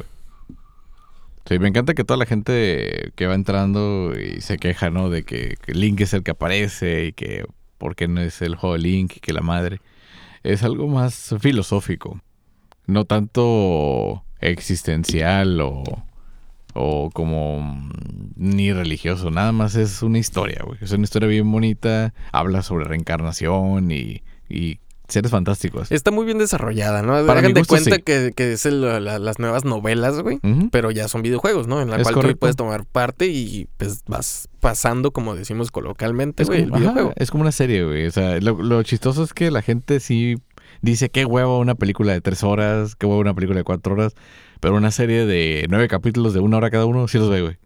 Sí, 1.46 1.60
me 1.60 1.68
encanta 1.68 1.94
que 1.94 2.06
toda 2.06 2.18
la 2.18 2.26
gente 2.26 3.12
que 3.16 3.28
va 3.28 3.36
entrando 3.36 4.14
y 4.18 4.40
se 4.40 4.58
queja, 4.58 4.90
¿no? 4.90 5.10
De 5.10 5.24
que, 5.24 5.58
que 5.62 5.74
Link 5.74 6.00
es 6.00 6.14
el 6.14 6.24
que 6.24 6.32
aparece 6.32 7.08
y 7.08 7.14
que 7.14 7.46
por 7.78 7.98
qué 7.98 8.08
no 8.08 8.22
es 8.22 8.42
el 8.42 8.56
juego 8.56 8.76
de 8.76 8.82
Link 8.82 9.18
y 9.18 9.20
que 9.20 9.34
la 9.34 9.42
madre. 9.42 9.82
Es 10.44 10.64
algo 10.64 10.88
más 10.88 11.36
filosófico. 11.40 12.22
No 12.86 13.04
tanto 13.04 14.24
existencial 14.50 15.60
o, 15.62 15.84
o 16.74 17.10
como 17.14 17.62
mm, 17.62 17.92
ni 18.36 18.74
religioso. 18.74 19.30
Nada 19.32 19.52
más 19.52 19.76
es 19.76 20.02
una 20.04 20.20
historia, 20.20 20.62
güey. 20.66 20.78
Es 20.82 20.92
una 20.92 21.04
historia 21.04 21.28
bien 21.30 21.52
bonita. 21.52 22.14
Habla 22.32 22.62
sobre 22.62 22.86
reencarnación 22.86 23.92
y, 23.92 24.24
y 24.50 24.80
seres 25.08 25.32
fantásticos. 25.32 25.92
Está 25.92 26.12
muy 26.12 26.26
bien 26.26 26.38
desarrollada, 26.40 27.02
¿no? 27.04 27.26
Para 27.28 27.42
mi 27.42 27.52
gusto, 27.54 27.68
cuenta 27.76 27.98
sí. 27.98 28.02
que, 28.02 28.32
que 28.36 28.54
es 28.54 28.66
el- 28.66 28.82
la- 28.82 29.20
las 29.20 29.38
nuevas 29.38 29.64
novelas, 29.66 30.20
güey. 30.22 30.40
Pero 30.72 30.90
ya 30.92 31.08
son 31.08 31.22
videojuegos, 31.22 31.68
¿no? 31.68 31.82
En 31.82 31.90
la 31.90 31.98
Es 31.98 32.04
cual 32.04 32.16
correcto. 32.16 32.36
tú 32.36 32.40
puedes 32.40 32.56
tomar 32.56 32.86
parte 32.86 33.28
y 33.28 33.68
pues 33.78 34.02
vas 34.08 34.50
pasando, 34.60 35.12
como 35.12 35.36
decimos 35.36 35.70
coloquialmente, 35.72 36.44
Es 36.44 36.50
güey, 36.50 36.64
el 36.64 36.70
ajá, 36.70 36.80
videojuego. 36.80 37.14
es 37.18 37.30
como 37.32 37.42
una 37.42 37.52
serie, 37.52 37.84
güey. 37.84 38.08
O 38.08 38.12
sea, 38.12 38.40
lo, 38.40 38.62
lo 38.64 38.82
chistoso 38.84 39.24
es 39.24 39.34
que 39.34 39.52
la 39.52 39.62
gente 39.62 40.00
sí 40.00 40.38
dice 40.84 41.10
qué 41.10 41.26
huevo 41.26 41.60
una 41.60 41.74
película 41.74 42.14
de 42.14 42.22
tres 42.22 42.44
horas, 42.44 42.96
qué 42.96 43.08
huevo 43.08 43.20
una 43.20 43.34
película 43.34 43.58
de 43.58 43.64
cuatro 43.64 43.94
horas, 43.94 44.14
pero 44.60 44.76
una 44.76 44.92
serie 44.92 45.26
de 45.26 45.66
nueve 45.70 45.88
capítulos 45.88 46.34
de 46.34 46.42
una 46.42 46.58
hora 46.58 46.70
cada 46.70 46.86
uno 46.86 47.08
sí 47.08 47.18
los 47.18 47.30
ve, 47.30 47.42
güey. 47.42 47.58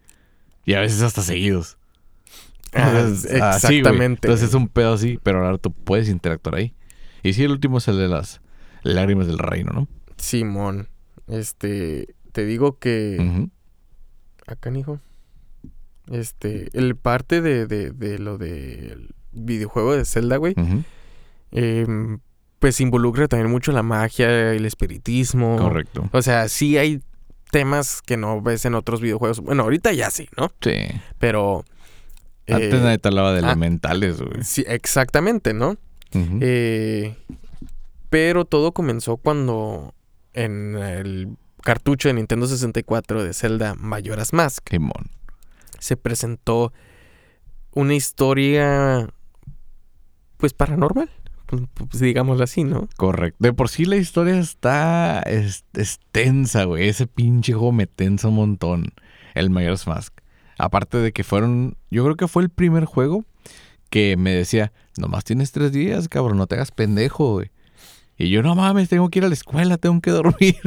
Y 0.64 0.76
a 0.76 0.80
veces 0.80 1.02
hasta 1.02 1.22
seguidos. 1.22 1.78
Ah, 2.74 3.06
así, 3.06 3.28
exactamente. 3.30 4.28
Entonces 4.28 4.50
es 4.50 4.54
un 4.54 4.68
pedo 4.68 4.94
así, 4.94 5.20
pero 5.24 5.44
ahora 5.44 5.58
tú 5.58 5.72
puedes 5.72 6.10
interactuar 6.10 6.56
ahí. 6.56 6.76
Y 7.24 7.34
sí, 7.34 7.44
el 7.44 7.52
último 7.52 7.80
es 7.80 7.88
el 7.88 7.98
de 7.98 8.08
las 8.08 8.42
lágrimas 8.84 9.28
del 9.28 9.40
reino, 9.40 9.72
¿no? 9.74 9.88
Simón, 10.18 10.90
este, 11.28 12.16
te 12.34 12.46
digo 12.46 12.78
que 12.78 13.50
acá, 14.46 14.70
hijo, 14.78 15.00
este, 16.12 16.70
el 16.74 16.96
parte 16.96 17.42
de, 17.42 17.66
de, 17.66 17.92
de 17.92 18.20
lo 18.20 18.38
del 18.38 19.16
videojuego 19.32 19.96
de 19.96 20.06
Zelda, 20.06 20.38
güey, 20.38 20.54
em, 21.52 22.20
pues 22.60 22.82
involucra 22.82 23.28
también 23.28 23.52
mucho 23.52 23.72
la 23.72 23.84
magia, 23.84 24.54
el 24.54 24.66
espiritismo. 24.66 25.58
Correcto. 25.58 26.10
O 26.12 26.22
sea, 26.22 26.50
sí 26.50 26.78
hay 26.78 27.02
temas 27.52 28.02
que 28.02 28.18
no 28.18 28.42
ves 28.42 28.66
en 28.66 28.76
otros 28.76 29.02
videojuegos. 29.02 29.40
Bueno, 29.40 29.64
ahorita 29.64 29.94
ya 29.94 30.10
sí, 30.10 30.30
¿no? 30.38 30.52
Sí. 30.62 30.76
Pero... 31.20 31.64
Antes 32.48 32.74
eh, 32.74 32.80
nadie 32.82 32.98
te 32.98 33.08
hablaba 33.10 33.34
de 33.34 33.40
ah, 33.40 33.52
elementales, 33.52 34.22
güey. 34.22 34.44
Sí, 34.44 34.64
exactamente, 34.68 35.54
¿no? 35.54 35.78
Eh, 36.14 37.16
pero 38.10 38.46
todo 38.46 38.72
comenzó 38.72 39.18
cuando 39.18 39.94
en 40.34 40.76
el 40.78 41.38
cartucho 41.62 42.08
de 42.08 42.14
Nintendo 42.14 42.48
64 42.48 43.24
de 43.24 43.34
Zelda 43.34 43.76
Majora's 43.76 44.32
Mask 44.32 44.70
Simón. 44.70 45.12
se 45.80 45.98
presentó 45.98 46.72
una 47.74 47.94
historia 47.94 49.10
pues 50.38 50.54
paranormal. 50.54 51.10
Pues, 51.48 51.64
pues, 51.74 52.00
digámoslo 52.00 52.44
así, 52.44 52.64
¿no? 52.64 52.88
Correcto. 52.98 53.38
De 53.40 53.54
por 53.54 53.70
sí 53.70 53.86
la 53.86 53.96
historia 53.96 54.38
está 54.38 55.22
es, 55.22 55.66
es 55.74 56.00
güey. 56.66 56.90
Ese 56.90 57.08
pinche 57.08 57.54
juego 57.54 57.72
me 57.72 57.88
tensa 57.88 58.28
un 58.28 58.36
montón. 58.36 58.94
El 59.34 59.50
Mayor's 59.50 59.88
Mask. 59.88 60.14
Aparte 60.58 60.98
de 60.98 61.12
que 61.12 61.24
fueron, 61.24 61.78
yo 61.90 62.04
creo 62.04 62.16
que 62.16 62.28
fue 62.28 62.44
el 62.44 62.50
primer 62.50 62.86
juego 62.86 63.24
que 63.90 64.18
me 64.18 64.32
decía, 64.32 64.74
nomás 64.98 65.24
tienes 65.24 65.52
tres 65.52 65.72
días, 65.72 66.10
cabrón, 66.10 66.38
no 66.38 66.48
te 66.48 66.56
hagas 66.56 66.72
pendejo, 66.72 67.34
güey. 67.34 67.52
Y 68.18 68.30
yo, 68.30 68.42
no 68.42 68.56
mames, 68.56 68.90
tengo 68.90 69.10
que 69.10 69.20
ir 69.20 69.26
a 69.26 69.30
la 69.30 69.36
escuela, 69.36 69.78
tengo 69.78 70.02
que 70.02 70.12
dormir. 70.12 70.58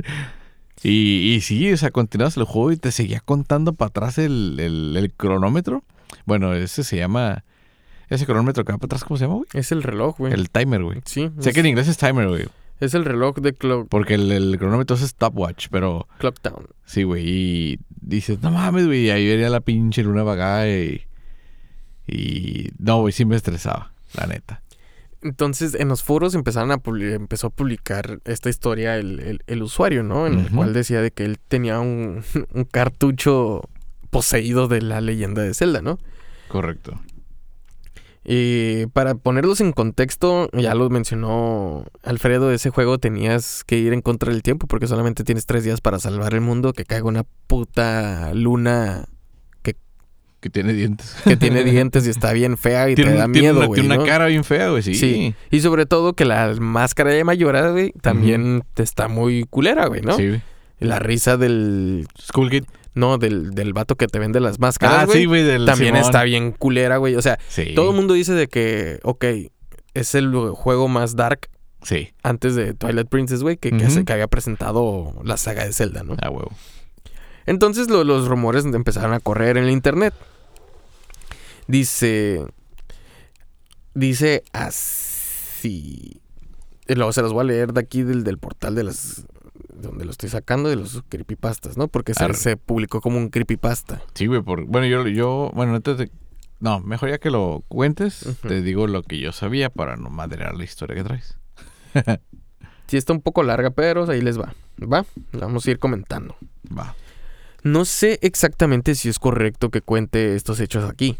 Y, 0.82 1.34
y 1.34 1.40
sí, 1.42 1.70
o 1.72 1.76
sea, 1.76 1.90
continuabas 1.90 2.36
el 2.36 2.44
juego 2.44 2.72
y 2.72 2.76
te 2.76 2.92
seguía 2.92 3.20
contando 3.20 3.74
para 3.74 3.88
atrás 3.88 4.18
el, 4.18 4.58
el, 4.58 4.96
el 4.96 5.12
cronómetro. 5.12 5.84
Bueno, 6.24 6.54
ese 6.54 6.84
se 6.84 6.96
llama. 6.96 7.44
Ese 8.10 8.26
cronómetro 8.26 8.64
que 8.64 8.72
va 8.72 8.78
para 8.78 8.86
atrás, 8.88 9.04
¿cómo 9.04 9.16
se 9.16 9.24
llama, 9.24 9.36
güey? 9.36 9.48
Es 9.54 9.72
el 9.72 9.82
reloj, 9.82 10.18
güey. 10.18 10.32
El 10.34 10.50
timer, 10.50 10.82
güey. 10.82 11.00
Sí. 11.06 11.30
Sé 11.40 11.48
es, 11.50 11.54
que 11.54 11.60
en 11.60 11.66
inglés 11.66 11.88
es 11.88 11.96
timer, 11.96 12.28
güey. 12.28 12.44
es 12.80 12.92
el 12.94 13.04
reloj 13.04 13.36
de 13.38 13.52
clock, 13.54 13.88
Porque 13.88 14.14
el, 14.14 14.30
el 14.32 14.58
cronómetro 14.58 14.96
es 14.96 15.02
stopwatch, 15.02 15.68
pero 15.70 16.06
clock 16.18 16.40
Town. 16.40 16.66
sí, 16.84 17.04
güey. 17.04 17.24
Y 17.26 17.78
dices, 18.00 18.42
no 18.42 18.50
mames, 18.50 18.86
güey. 18.86 19.06
Y 19.06 19.10
ahí 19.10 19.26
venía 19.28 19.48
la 19.48 19.60
pinche 19.60 20.02
luna 20.02 20.22
vagada 20.24 20.68
y. 20.68 21.02
Y. 22.06 22.70
No, 22.78 23.00
güey, 23.00 23.12
sí 23.12 23.24
me 23.24 23.36
estresaba, 23.36 23.92
la 24.14 24.26
neta. 24.26 24.62
Entonces, 25.22 25.74
en 25.74 25.88
los 25.88 26.02
foros 26.02 26.34
empezaron 26.34 26.72
a 26.72 26.80
empezó 27.14 27.48
a 27.48 27.50
publicar 27.50 28.20
esta 28.24 28.48
historia 28.48 28.96
el, 28.96 29.20
el- 29.20 29.42
el 29.46 29.62
usuario, 29.62 30.02
¿no? 30.02 30.26
En 30.26 30.38
el 30.40 30.50
cual 30.50 30.72
decía 30.72 31.02
de 31.02 31.10
que 31.10 31.24
él 31.26 31.38
tenía 31.38 31.78
un, 31.78 32.22
un 32.54 32.64
cartucho 32.64 33.60
poseído 34.08 34.66
de 34.66 34.80
la 34.80 35.00
leyenda 35.02 35.42
de 35.42 35.52
Zelda, 35.54 35.82
¿no? 35.82 35.98
Correcto. 36.48 36.98
Y 38.24 38.86
para 38.88 39.14
ponerlos 39.14 39.60
en 39.60 39.72
contexto, 39.72 40.50
ya 40.52 40.74
lo 40.74 40.90
mencionó 40.90 41.86
Alfredo, 42.02 42.52
ese 42.52 42.70
juego 42.70 42.98
tenías 42.98 43.64
que 43.64 43.78
ir 43.78 43.92
en 43.92 44.02
contra 44.02 44.30
del 44.32 44.42
tiempo 44.42 44.66
porque 44.66 44.86
solamente 44.86 45.24
tienes 45.24 45.46
tres 45.46 45.64
días 45.64 45.80
para 45.80 45.98
salvar 45.98 46.34
el 46.34 46.42
mundo, 46.42 46.72
que 46.72 46.84
caiga 46.84 47.04
una 47.06 47.24
puta 47.46 48.32
luna 48.34 49.06
Que 50.42 50.48
tiene 50.48 50.72
dientes. 50.72 51.16
que 51.24 51.36
tiene 51.36 51.62
dientes 51.64 52.06
y 52.06 52.10
está 52.10 52.32
bien 52.32 52.56
fea 52.56 52.88
y 52.88 52.94
tiene, 52.96 53.10
te 53.12 53.16
da 53.18 53.24
tiene 53.24 53.40
miedo, 53.52 53.66
güey. 53.66 53.80
tiene 53.80 53.94
una 53.94 54.06
cara 54.06 54.26
bien 54.26 54.42
fea, 54.44 54.70
güey, 54.70 54.82
sí. 54.82 54.94
Sí. 54.94 55.34
Y 55.50 55.60
sobre 55.60 55.84
todo 55.84 56.14
que 56.14 56.24
la 56.24 56.54
máscara 56.58 57.10
de 57.10 57.24
Mayora, 57.24 57.70
güey, 57.72 57.92
también 58.00 58.64
te 58.72 58.82
está 58.82 59.08
muy 59.08 59.44
culera, 59.50 59.86
güey, 59.86 60.00
¿no? 60.00 60.16
Sí, 60.16 60.28
güey. 60.28 60.42
La 60.78 60.98
risa 60.98 61.36
del... 61.36 62.06
Skullgate. 62.18 62.66
No, 62.94 63.18
del, 63.18 63.50
del 63.52 63.72
vato 63.72 63.96
que 63.96 64.06
te 64.08 64.18
vende 64.18 64.40
las 64.40 64.58
máscaras, 64.58 65.02
Ah, 65.02 65.04
güey. 65.06 65.18
sí, 65.20 65.24
güey, 65.26 65.44
también 65.64 65.94
Simón. 65.94 65.96
está 65.96 66.24
bien 66.24 66.50
culera, 66.52 66.96
güey. 66.96 67.14
O 67.14 67.22
sea, 67.22 67.38
Sí. 67.48 67.74
todo 67.74 67.90
el 67.90 67.96
mundo 67.96 68.14
dice 68.14 68.32
de 68.32 68.48
que, 68.48 68.98
ok, 69.04 69.24
es 69.94 70.14
el 70.14 70.32
juego 70.52 70.88
más 70.88 71.16
dark 71.16 71.48
Sí, 71.82 72.10
antes 72.22 72.54
de 72.56 72.74
Twilight 72.74 73.08
Princess, 73.08 73.42
güey, 73.42 73.56
que, 73.56 73.70
que, 73.70 73.84
Ujú. 73.84 73.90
se- 73.90 74.04
que 74.04 74.12
había 74.12 74.26
presentado 74.26 75.14
la 75.24 75.38
saga 75.38 75.64
de 75.64 75.72
Zelda, 75.72 76.02
¿no? 76.02 76.14
a 76.20 76.28
huevo. 76.28 76.50
Entonces 77.46 77.88
lo- 77.88 78.04
los 78.04 78.28
rumores 78.28 78.66
empezaron 78.66 79.14
a 79.14 79.20
correr 79.20 79.56
en 79.56 79.64
el 79.64 79.70
internet. 79.70 80.12
Dice. 81.66 82.44
Dice 83.94 84.42
así. 84.52 86.20
Y 86.86 86.94
luego 86.94 87.12
se 87.12 87.22
los 87.22 87.32
voy 87.32 87.42
a 87.42 87.44
leer 87.44 87.72
de 87.72 87.80
aquí 87.80 88.02
del, 88.02 88.24
del 88.24 88.38
portal 88.38 88.74
de 88.74 88.84
las. 88.84 89.24
Donde 89.80 90.04
lo 90.04 90.10
estoy 90.10 90.28
sacando 90.28 90.68
de 90.68 90.76
los 90.76 91.02
creepypastas, 91.08 91.76
¿no? 91.76 91.88
Porque 91.88 92.14
se, 92.14 92.34
se 92.34 92.56
publicó 92.56 93.00
como 93.00 93.18
un 93.18 93.28
creepypasta. 93.28 94.02
Sí, 94.14 94.26
güey, 94.26 94.42
por... 94.42 94.64
bueno, 94.66 94.86
yo, 94.86 95.06
yo, 95.08 95.50
bueno, 95.54 95.78
de... 95.80 96.10
No, 96.58 96.80
mejor 96.80 97.08
ya 97.10 97.18
que 97.18 97.30
lo 97.30 97.64
cuentes, 97.68 98.36
te 98.42 98.60
digo 98.60 98.86
lo 98.86 99.02
que 99.02 99.18
yo 99.18 99.32
sabía 99.32 99.70
para 99.70 99.96
no 99.96 100.10
madrear 100.10 100.54
la 100.54 100.64
historia 100.64 100.96
que 100.96 101.04
traes. 101.04 101.38
Sí, 102.90 102.96
está 102.96 103.12
un 103.12 103.20
poco 103.20 103.44
larga, 103.44 103.70
pero 103.70 104.10
ahí 104.10 104.20
les 104.20 104.36
va. 104.36 104.52
¿Va? 104.82 105.06
La 105.30 105.46
vamos 105.46 105.64
a 105.64 105.70
ir 105.70 105.78
comentando. 105.78 106.34
Va. 106.76 106.96
No 107.62 107.84
sé 107.84 108.18
exactamente 108.20 108.96
si 108.96 109.08
es 109.08 109.20
correcto 109.20 109.70
que 109.70 109.80
cuente 109.80 110.34
estos 110.34 110.58
hechos 110.58 110.90
aquí, 110.90 111.16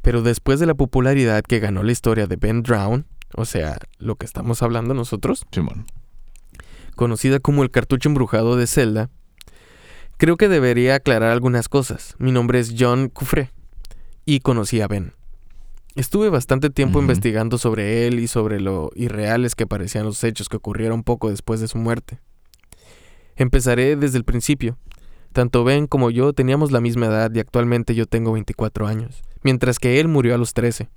pero 0.00 0.22
después 0.22 0.58
de 0.58 0.64
la 0.64 0.72
popularidad 0.72 1.42
que 1.42 1.58
ganó 1.58 1.82
la 1.82 1.92
historia 1.92 2.26
de 2.26 2.36
Ben 2.36 2.62
Drown, 2.62 3.04
o 3.34 3.44
sea, 3.44 3.76
lo 3.98 4.16
que 4.16 4.24
estamos 4.24 4.62
hablando 4.62 4.94
nosotros, 4.94 5.44
Simón. 5.52 5.84
Conocida 6.94 7.40
como 7.40 7.62
el 7.62 7.70
cartucho 7.70 8.08
embrujado 8.08 8.56
de 8.56 8.66
Zelda, 8.66 9.10
creo 10.16 10.36
que 10.36 10.48
debería 10.48 10.96
aclarar 10.96 11.30
algunas 11.30 11.68
cosas. 11.68 12.14
Mi 12.18 12.32
nombre 12.32 12.58
es 12.58 12.74
John 12.78 13.08
Cufré 13.08 13.50
y 14.24 14.40
conocí 14.40 14.80
a 14.80 14.88
Ben. 14.88 15.12
Estuve 15.94 16.30
bastante 16.30 16.70
tiempo 16.70 17.00
investigando 17.00 17.58
sobre 17.58 18.06
él 18.06 18.18
y 18.18 18.26
sobre 18.26 18.60
lo 18.60 18.90
irreales 18.94 19.54
que 19.54 19.66
parecían 19.66 20.06
los 20.06 20.24
hechos 20.24 20.48
que 20.48 20.56
ocurrieron 20.56 21.02
poco 21.02 21.28
después 21.28 21.60
de 21.60 21.68
su 21.68 21.76
muerte. 21.76 22.18
Empezaré 23.36 23.96
desde 23.96 24.16
el 24.16 24.24
principio. 24.24 24.78
Tanto 25.32 25.64
Ben 25.64 25.86
como 25.86 26.10
yo 26.10 26.32
teníamos 26.32 26.72
la 26.72 26.80
misma 26.80 27.06
edad 27.06 27.30
y 27.34 27.40
actualmente 27.40 27.94
yo 27.94 28.06
tengo 28.06 28.32
24 28.32 28.86
años, 28.86 29.22
mientras 29.42 29.78
que 29.78 30.00
él 30.00 30.08
murió 30.08 30.34
a 30.34 30.38
los 30.38 30.54
13. 30.54 30.88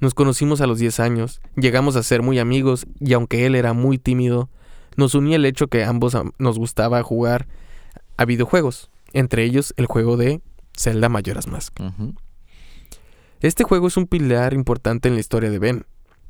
Nos 0.00 0.14
conocimos 0.14 0.60
a 0.60 0.66
los 0.66 0.78
10 0.78 1.00
años, 1.00 1.40
llegamos 1.56 1.96
a 1.96 2.02
ser 2.02 2.22
muy 2.22 2.38
amigos 2.38 2.86
y 3.00 3.14
aunque 3.14 3.46
él 3.46 3.54
era 3.54 3.72
muy 3.72 3.98
tímido, 3.98 4.48
nos 4.98 5.14
unía 5.14 5.36
el 5.36 5.46
hecho 5.46 5.68
que 5.68 5.84
ambos 5.84 6.14
am- 6.14 6.32
nos 6.38 6.58
gustaba 6.58 7.02
jugar 7.02 7.46
a 8.18 8.24
videojuegos, 8.26 8.90
entre 9.14 9.44
ellos 9.44 9.72
el 9.78 9.86
juego 9.86 10.16
de 10.18 10.42
Zelda 10.76 11.08
Majora's 11.08 11.46
Mask. 11.46 11.74
Este 13.40 13.64
juego 13.64 13.86
es 13.86 13.96
un 13.96 14.06
pilar 14.06 14.52
importante 14.52 15.08
en 15.08 15.14
la 15.14 15.20
historia 15.20 15.50
de 15.50 15.58
Ben, 15.58 15.86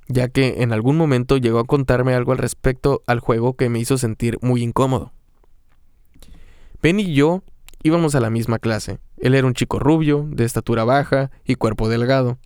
ya 0.09 0.28
que 0.28 0.62
en 0.62 0.72
algún 0.72 0.96
momento 0.96 1.38
llegó 1.38 1.59
a 1.59 1.64
contarme 1.64 2.14
algo 2.14 2.33
al 2.33 2.38
respecto 2.38 3.02
al 3.07 3.20
juego 3.20 3.54
que 3.57 3.68
me 3.70 3.78
hizo 3.78 3.96
sentir 3.98 4.38
muy 4.42 4.62
incómodo. 4.62 5.12
Ben 6.83 7.00
y 7.00 7.14
yo 7.14 7.42
íbamos 7.83 8.14
a 8.14 8.20
la 8.20 8.31
misma 8.31 8.59
clase. 8.59 8.98
Él 9.16 9.35
era 9.35 9.46
un 9.46 9.54
chico 9.54 9.78
rubio, 9.78 10.26
de 10.31 10.44
estatura 10.44 10.85
baja 10.85 11.31
y 11.44 11.54
cuerpo 11.57 11.88
delgado, 11.88 12.38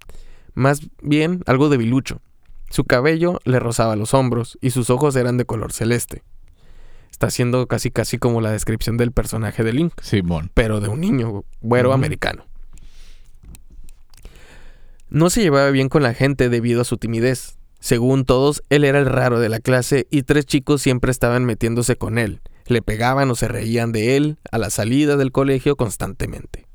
más 0.55 0.81
bien 1.03 1.43
algo 1.47 1.69
debilucho. 1.69 2.21
Su 2.73 2.85
cabello 2.85 3.39
le 3.45 3.61
rozaba 3.61 3.97
los 3.97 4.15
hombros 4.15 4.57
y 4.63 4.71
sus 4.71 4.89
ojos 4.89 5.15
eran 5.17 5.37
de 5.37 5.45
color 5.45 5.75
celeste. 5.75 6.23
Está 7.11 7.29
siendo 7.29 7.67
casi 7.67 7.91
casi 7.91 8.17
como 8.17 8.41
la 8.41 8.51
descripción 8.51 8.97
del 8.97 9.13
personaje 9.13 9.63
de 9.63 9.75
Link 9.75 9.93
Simón. 10.01 10.51
pero 10.55 10.81
de 10.81 10.89
un 10.89 11.03
niño 11.03 11.45
güero 11.61 11.93
americano. 11.93 12.47
No 15.11 15.29
se 15.29 15.43
llevaba 15.43 15.69
bien 15.69 15.91
con 15.91 16.03
la 16.03 16.15
gente 16.15 16.49
debido 16.49 16.81
a 16.81 16.85
su 16.87 16.97
timidez. 16.97 17.59
Según 17.79 18.25
todos, 18.25 18.63
él 18.71 18.85
era 18.85 19.01
el 19.01 19.07
raro 19.07 19.39
de 19.39 19.51
la 19.51 19.61
clase 19.61 20.07
y 20.11 20.23
tres 20.23 20.47
chicos 20.47 20.81
siempre 20.81 21.11
estaban 21.11 21.45
metiéndose 21.45 21.97
con 21.97 22.17
él. 22.17 22.41
Le 22.65 22.81
pegaban 22.81 23.31
o 23.31 23.35
se 23.35 23.49
reían 23.49 23.93
de 23.93 24.17
él 24.17 24.39
a 24.51 24.57
la 24.57 24.71
salida 24.71 25.19
del 25.19 25.31
colegio 25.31 25.77
constantemente. 25.77 26.67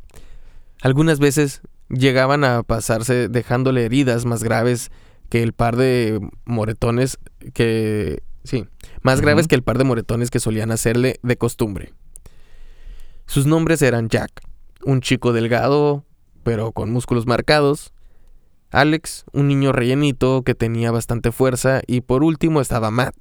Algunas 0.79 1.17
veces 1.17 1.61
llegaban 1.89 2.43
a 2.43 2.61
pasarse 2.61 3.29
dejándole 3.29 3.83
heridas 3.83 4.25
más 4.25 4.43
graves 4.43 4.91
que 5.29 5.43
el 5.43 5.53
par 5.53 5.75
de 5.75 6.19
moretones 6.45 7.17
que... 7.53 8.23
Sí, 8.43 8.65
más 9.01 9.19
graves 9.19 9.47
que 9.47 9.55
el 9.55 9.63
par 9.63 9.77
de 9.77 9.83
moretones 9.83 10.31
que 10.31 10.39
solían 10.39 10.71
hacerle 10.71 11.19
de 11.21 11.37
costumbre. 11.37 11.93
Sus 13.25 13.45
nombres 13.45 13.81
eran 13.81 14.07
Jack, 14.07 14.41
un 14.85 15.01
chico 15.01 15.33
delgado 15.33 16.05
pero 16.47 16.71
con 16.71 16.91
músculos 16.91 17.27
marcados, 17.27 17.91
Alex, 18.71 19.25
un 19.33 19.49
niño 19.49 19.73
rellenito 19.73 20.43
que 20.43 20.55
tenía 20.55 20.91
bastante 20.91 21.33
fuerza, 21.33 21.81
y 21.87 21.99
por 21.99 22.23
último 22.23 22.61
estaba 22.61 22.89
Matt. 22.89 23.15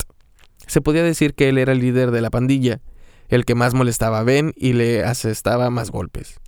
Se 0.69 0.81
podía 0.81 1.03
decir 1.03 1.35
que 1.35 1.49
él 1.49 1.59
era 1.59 1.73
el 1.73 1.81
líder 1.81 2.13
de 2.13 2.21
la 2.21 2.31
pandilla, 2.31 2.81
el 3.27 3.45
que 3.45 3.57
más 3.57 3.75
molestaba 3.75 4.21
a 4.21 4.23
Ben 4.23 4.53
y 4.55 4.75
le 4.75 5.03
asestaba 5.03 5.71
más 5.71 5.91
golpes. 5.91 6.39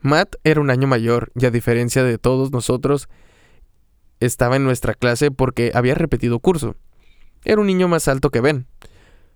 Matt 0.00 0.34
era 0.42 0.60
un 0.60 0.70
año 0.70 0.88
mayor 0.88 1.30
y 1.36 1.46
a 1.46 1.52
diferencia 1.52 2.02
de 2.02 2.18
todos 2.18 2.50
nosotros, 2.50 3.08
estaba 4.20 4.56
en 4.56 4.64
nuestra 4.64 4.94
clase 4.94 5.30
porque 5.30 5.72
había 5.74 5.94
repetido 5.94 6.38
curso. 6.38 6.76
Era 7.44 7.60
un 7.60 7.66
niño 7.66 7.88
más 7.88 8.08
alto 8.08 8.30
que 8.30 8.40
Ben, 8.40 8.66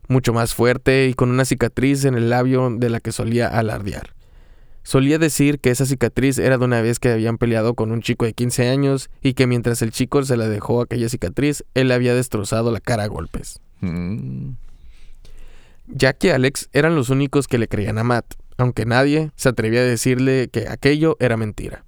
mucho 0.08 0.32
más 0.32 0.54
fuerte 0.54 1.08
y 1.08 1.14
con 1.14 1.30
una 1.30 1.44
cicatriz 1.44 2.04
en 2.04 2.14
el 2.14 2.30
labio 2.30 2.70
de 2.70 2.90
la 2.90 3.00
que 3.00 3.12
solía 3.12 3.48
alardear. 3.48 4.14
Solía 4.84 5.18
decir 5.18 5.60
que 5.60 5.70
esa 5.70 5.86
cicatriz 5.86 6.38
era 6.38 6.58
de 6.58 6.64
una 6.64 6.82
vez 6.82 6.98
que 6.98 7.10
habían 7.10 7.38
peleado 7.38 7.74
con 7.74 7.92
un 7.92 8.02
chico 8.02 8.24
de 8.24 8.32
15 8.32 8.68
años 8.68 9.10
y 9.22 9.34
que 9.34 9.46
mientras 9.46 9.80
el 9.80 9.92
chico 9.92 10.24
se 10.24 10.36
la 10.36 10.48
dejó 10.48 10.82
aquella 10.82 11.08
cicatriz, 11.08 11.64
él 11.74 11.88
le 11.88 11.94
había 11.94 12.14
destrozado 12.14 12.72
la 12.72 12.80
cara 12.80 13.04
a 13.04 13.06
golpes. 13.06 13.60
Mm. 13.80 14.54
Jack 15.86 16.24
y 16.24 16.30
Alex 16.30 16.68
eran 16.72 16.96
los 16.96 17.10
únicos 17.10 17.46
que 17.46 17.58
le 17.58 17.68
creían 17.68 17.98
a 17.98 18.04
Matt, 18.04 18.34
aunque 18.56 18.84
nadie 18.86 19.30
se 19.36 19.48
atrevía 19.48 19.80
a 19.80 19.84
decirle 19.84 20.48
que 20.48 20.68
aquello 20.68 21.16
era 21.20 21.36
mentira. 21.36 21.84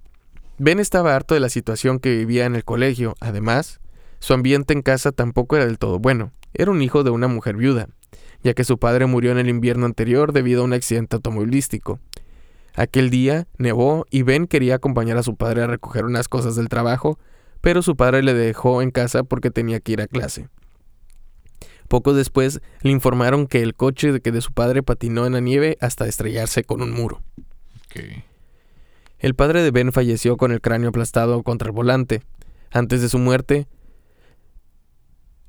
Ben 0.59 0.79
estaba 0.79 1.17
harto 1.17 1.35
de 1.35 1.41
la 1.41 1.49
situación 1.49 1.99
que 1.99 2.17
vivía 2.17 2.47
en 2.47 2.55
el 2.55 2.65
colegio, 2.65 3.17
además, 3.19 3.81
su 4.21 4.35
ambiente 4.35 4.73
en 4.73 4.83
casa 4.83 5.11
tampoco 5.11 5.57
era 5.57 5.67
del 5.67 5.79
todo 5.79 5.99
bueno. 5.99 6.33
Era 6.53 6.71
un 6.71 6.81
hijo 6.81 7.03
de 7.03 7.11
una 7.11 7.27
mujer 7.27 7.57
viuda, 7.57 7.89
ya 8.45 8.55
que 8.55 8.63
su 8.63 8.79
padre 8.79 9.07
murió 9.07 9.33
en 9.33 9.39
el 9.39 9.49
invierno 9.49 9.85
anterior 9.85 10.33
debido 10.33 10.63
a 10.63 10.65
un 10.65 10.73
accidente 10.73 11.17
automovilístico. 11.17 11.99
Aquel 12.77 13.11
día 13.11 13.49
nevó 13.59 14.07
y 14.11 14.23
Ben 14.23 14.47
quería 14.47 14.77
acompañar 14.77 15.17
a 15.17 15.25
su 15.25 15.35
padre 15.35 15.63
a 15.63 15.67
recoger 15.67 16.05
unas 16.05 16.29
cosas 16.29 16.55
del 16.55 16.69
trabajo, 16.69 17.19
pero 17.61 17.83
su 17.83 17.97
padre 17.97 18.23
le 18.23 18.35
dejó 18.35 18.81
en 18.81 18.93
casa 18.93 19.25
porque 19.25 19.51
tenía 19.51 19.81
que 19.81 19.93
ir 19.93 20.01
a 20.01 20.07
clase. 20.07 20.49
Poco 21.89 22.15
después 22.15 22.61
le 22.83 22.93
informaron 22.93 23.49
que 23.49 23.63
el 23.63 23.75
coche 23.75 24.13
de, 24.13 24.21
que 24.21 24.31
de 24.31 24.41
su 24.41 24.53
padre 24.53 24.85
patinó 24.85 25.27
en 25.27 25.33
la 25.33 25.41
nieve 25.41 25.77
hasta 25.81 26.07
estrellarse 26.07 26.63
con 26.63 26.81
un 26.81 26.93
muro. 26.93 27.23
El 29.25 29.35
padre 29.35 29.63
de 29.63 29.71
Ben 29.71 29.91
falleció 29.91 30.37
con 30.37 30.53
el 30.53 30.61
cráneo 30.61 30.91
aplastado 30.91 31.43
contra 31.43 31.69
el 31.69 31.73
volante. 31.73 32.21
Antes 32.71 33.01
de 33.01 33.09
su 33.09 33.19
muerte, 33.19 33.67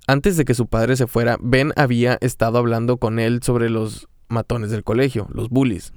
antes 0.07 0.37
de 0.37 0.45
que 0.45 0.53
su 0.53 0.67
padre 0.67 0.95
se 0.95 1.07
fuera, 1.07 1.35
Ben 1.41 1.73
había 1.75 2.17
estado 2.21 2.57
hablando 2.57 2.95
con 2.95 3.19
él 3.19 3.43
sobre 3.43 3.69
los 3.69 4.07
matones 4.29 4.71
del 4.71 4.85
colegio, 4.85 5.27
los 5.29 5.49
bullies. 5.49 5.91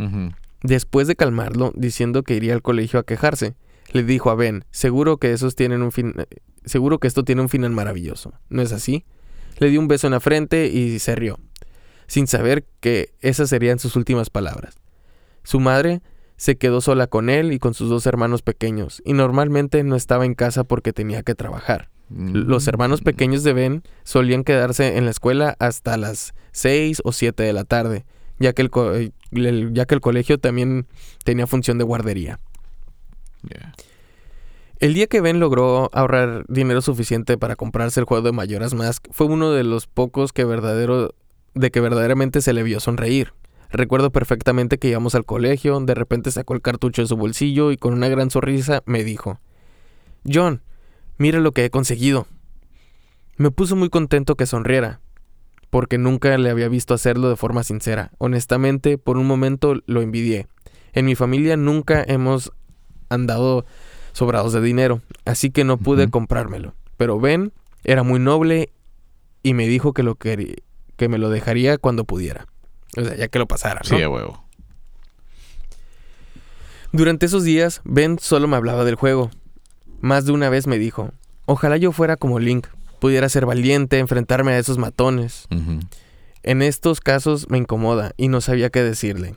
Después 0.64 1.06
de 1.06 1.14
calmarlo, 1.14 1.72
diciendo 1.76 2.24
que 2.24 2.34
iría 2.34 2.54
al 2.54 2.62
colegio 2.62 2.98
a 2.98 3.04
quejarse, 3.04 3.54
le 3.92 4.02
dijo 4.02 4.30
a 4.30 4.34
Ben, 4.34 4.64
seguro 4.72 5.18
que 5.18 5.32
esos 5.32 5.54
tienen 5.54 5.82
un 5.82 5.92
fin, 5.92 6.14
seguro 6.64 6.98
que 6.98 7.06
esto 7.06 7.22
tiene 7.22 7.42
un 7.42 7.48
final 7.48 7.70
maravilloso. 7.70 8.32
¿No 8.48 8.60
es 8.60 8.72
así? 8.72 9.04
Le 9.58 9.70
dio 9.70 9.78
un 9.78 9.86
beso 9.86 10.08
en 10.08 10.14
la 10.14 10.20
frente 10.20 10.66
y 10.66 10.98
se 10.98 11.14
rió, 11.14 11.38
sin 12.08 12.26
saber 12.26 12.66
que 12.80 13.14
esas 13.20 13.48
serían 13.48 13.78
sus 13.78 13.94
últimas 13.94 14.30
palabras. 14.30 14.80
Su 15.44 15.60
madre 15.60 16.02
se 16.38 16.56
quedó 16.56 16.80
sola 16.80 17.08
con 17.08 17.28
él 17.28 17.52
y 17.52 17.58
con 17.58 17.74
sus 17.74 17.90
dos 17.90 18.06
hermanos 18.06 18.40
pequeños, 18.40 19.02
y 19.04 19.12
normalmente 19.12 19.82
no 19.82 19.96
estaba 19.96 20.24
en 20.24 20.34
casa 20.34 20.64
porque 20.64 20.94
tenía 20.94 21.22
que 21.22 21.34
trabajar. 21.34 21.90
Los 22.10 22.66
hermanos 22.68 23.02
pequeños 23.02 23.42
de 23.42 23.52
Ben 23.52 23.82
solían 24.02 24.42
quedarse 24.42 24.96
en 24.96 25.04
la 25.04 25.10
escuela 25.10 25.56
hasta 25.58 25.98
las 25.98 26.32
6 26.52 27.02
o 27.04 27.12
7 27.12 27.42
de 27.42 27.52
la 27.52 27.64
tarde, 27.64 28.06
ya 28.38 28.54
que 28.54 28.62
el, 28.62 29.74
ya 29.74 29.84
que 29.84 29.94
el 29.94 30.00
colegio 30.00 30.38
también 30.38 30.86
tenía 31.24 31.46
función 31.46 31.76
de 31.76 31.84
guardería. 31.84 32.40
El 34.78 34.94
día 34.94 35.08
que 35.08 35.20
Ben 35.20 35.40
logró 35.40 35.90
ahorrar 35.92 36.44
dinero 36.48 36.80
suficiente 36.80 37.36
para 37.36 37.56
comprarse 37.56 38.00
el 38.00 38.06
juego 38.06 38.22
de 38.22 38.32
Mayoras 38.32 38.74
Mask 38.74 39.06
fue 39.10 39.26
uno 39.26 39.50
de 39.50 39.64
los 39.64 39.86
pocos 39.86 40.32
que 40.32 40.44
verdadero, 40.44 41.14
de 41.54 41.70
que 41.70 41.80
verdaderamente 41.80 42.40
se 42.40 42.52
le 42.52 42.62
vio 42.62 42.78
sonreír. 42.78 43.34
Recuerdo 43.70 44.10
perfectamente 44.10 44.78
que 44.78 44.88
íbamos 44.88 45.14
al 45.14 45.26
colegio, 45.26 45.78
de 45.80 45.94
repente 45.94 46.30
sacó 46.30 46.54
el 46.54 46.62
cartucho 46.62 47.02
de 47.02 47.08
su 47.08 47.16
bolsillo 47.16 47.70
y 47.70 47.76
con 47.76 47.92
una 47.92 48.08
gran 48.08 48.30
sonrisa 48.30 48.82
me 48.86 49.04
dijo, 49.04 49.40
John, 50.26 50.62
mira 51.18 51.40
lo 51.40 51.52
que 51.52 51.64
he 51.64 51.70
conseguido. 51.70 52.26
Me 53.36 53.50
puso 53.50 53.76
muy 53.76 53.90
contento 53.90 54.36
que 54.36 54.46
sonriera, 54.46 55.00
porque 55.70 55.98
nunca 55.98 56.36
le 56.38 56.50
había 56.50 56.68
visto 56.68 56.94
hacerlo 56.94 57.28
de 57.28 57.36
forma 57.36 57.62
sincera. 57.62 58.10
Honestamente, 58.18 58.96
por 58.96 59.18
un 59.18 59.26
momento 59.26 59.74
lo 59.86 60.00
envidié. 60.00 60.46
En 60.94 61.04
mi 61.04 61.14
familia 61.14 61.56
nunca 61.56 62.02
hemos 62.02 62.52
andado 63.10 63.66
sobrados 64.12 64.52
de 64.54 64.62
dinero, 64.62 65.02
así 65.26 65.50
que 65.50 65.64
no 65.64 65.76
pude 65.76 66.08
comprármelo. 66.10 66.74
Pero 66.96 67.20
Ben 67.20 67.52
era 67.84 68.02
muy 68.02 68.18
noble 68.18 68.72
y 69.42 69.54
me 69.54 69.68
dijo 69.68 69.92
que, 69.92 70.02
lo 70.02 70.14
que, 70.14 70.62
que 70.96 71.08
me 71.08 71.18
lo 71.18 71.28
dejaría 71.28 71.76
cuando 71.78 72.04
pudiera. 72.04 72.46
O 72.96 73.04
sea, 73.04 73.16
ya 73.16 73.28
que 73.28 73.38
lo 73.38 73.46
pasara, 73.46 73.80
¿no? 73.88 73.96
Sí, 73.96 74.02
a 74.02 74.08
huevo. 74.08 74.44
Durante 76.92 77.26
esos 77.26 77.44
días, 77.44 77.80
Ben 77.84 78.18
solo 78.18 78.48
me 78.48 78.56
hablaba 78.56 78.84
del 78.84 78.94
juego. 78.94 79.30
Más 80.00 80.24
de 80.24 80.32
una 80.32 80.48
vez 80.48 80.66
me 80.66 80.78
dijo, 80.78 81.10
ojalá 81.44 81.76
yo 81.76 81.92
fuera 81.92 82.16
como 82.16 82.38
Link, 82.38 82.66
pudiera 82.98 83.28
ser 83.28 83.46
valiente, 83.46 83.98
enfrentarme 83.98 84.52
a 84.52 84.58
esos 84.58 84.78
matones. 84.78 85.46
En 86.42 86.62
estos 86.62 87.00
casos 87.00 87.50
me 87.50 87.58
incomoda 87.58 88.12
y 88.16 88.28
no 88.28 88.40
sabía 88.40 88.70
qué 88.70 88.82
decirle. 88.82 89.36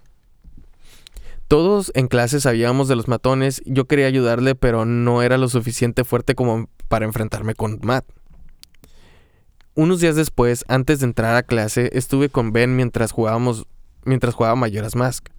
Todos 1.47 1.91
en 1.95 2.07
clase 2.07 2.39
sabíamos 2.39 2.87
de 2.87 2.95
los 2.95 3.09
matones, 3.09 3.61
yo 3.65 3.85
quería 3.85 4.07
ayudarle, 4.07 4.55
pero 4.55 4.85
no 4.85 5.21
era 5.21 5.37
lo 5.37 5.49
suficiente 5.49 6.05
fuerte 6.05 6.33
como 6.35 6.69
para 6.87 7.05
enfrentarme 7.05 7.55
con 7.55 7.79
Matt. 7.83 8.05
Unos 9.73 10.01
días 10.01 10.17
después, 10.17 10.65
antes 10.67 10.99
de 10.99 11.05
entrar 11.05 11.37
a 11.37 11.43
clase, 11.43 11.91
estuve 11.93 12.27
con 12.27 12.51
Ben 12.51 12.75
mientras 12.75 13.13
jugábamos, 13.13 13.67
mientras 14.03 14.33
jugaba 14.33 14.57
Mayoras 14.57 14.97
Mask. 14.97 15.29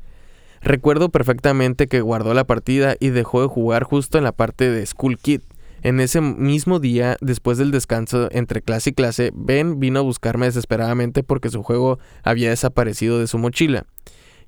Recuerdo 0.63 1.11
perfectamente 1.11 1.87
que 1.87 2.01
guardó 2.01 2.33
la 2.33 2.45
partida 2.45 2.97
y 2.99 3.11
dejó 3.11 3.43
de 3.43 3.49
jugar 3.49 3.83
justo 3.83 4.17
en 4.17 4.25
la 4.25 4.33
parte 4.33 4.71
de 4.71 4.87
School 4.87 5.19
Kid. 5.19 5.43
En 5.83 6.01
ese 6.01 6.23
mismo 6.23 6.79
día, 6.79 7.19
después 7.21 7.59
del 7.59 7.73
descanso 7.73 8.29
entre 8.31 8.63
clase 8.63 8.91
y 8.91 8.93
clase, 8.95 9.33
Ben 9.35 9.81
vino 9.81 9.99
a 9.99 10.03
buscarme 10.03 10.47
desesperadamente 10.47 11.23
porque 11.23 11.51
su 11.51 11.63
juego 11.63 11.99
había 12.23 12.49
desaparecido 12.49 13.19
de 13.19 13.27
su 13.27 13.37
mochila. 13.37 13.85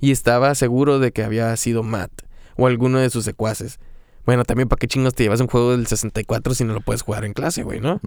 Y 0.01 0.13
estaba 0.13 0.55
seguro 0.55 0.99
de 0.99 1.13
que 1.13 1.25
había 1.25 1.55
sido 1.59 1.83
Matt 1.83 2.11
o 2.57 2.69
alguno 2.69 3.01
de 3.01 3.11
sus 3.11 3.27
secuaces. 3.27 3.79
Bueno, 4.27 4.45
también 4.45 4.69
para 4.69 4.79
qué 4.79 4.89
chingos 4.89 5.15
te 5.15 5.25
llevas 5.25 5.41
un 5.41 5.49
juego 5.49 5.73
del 5.73 5.87
64 5.87 6.55
si 6.55 6.65
no 6.65 6.73
lo 6.73 6.81
puedes 6.81 7.03
jugar 7.03 7.25
en 7.25 7.35
clase, 7.35 7.63
güey, 7.63 7.81
¿no? 7.81 8.01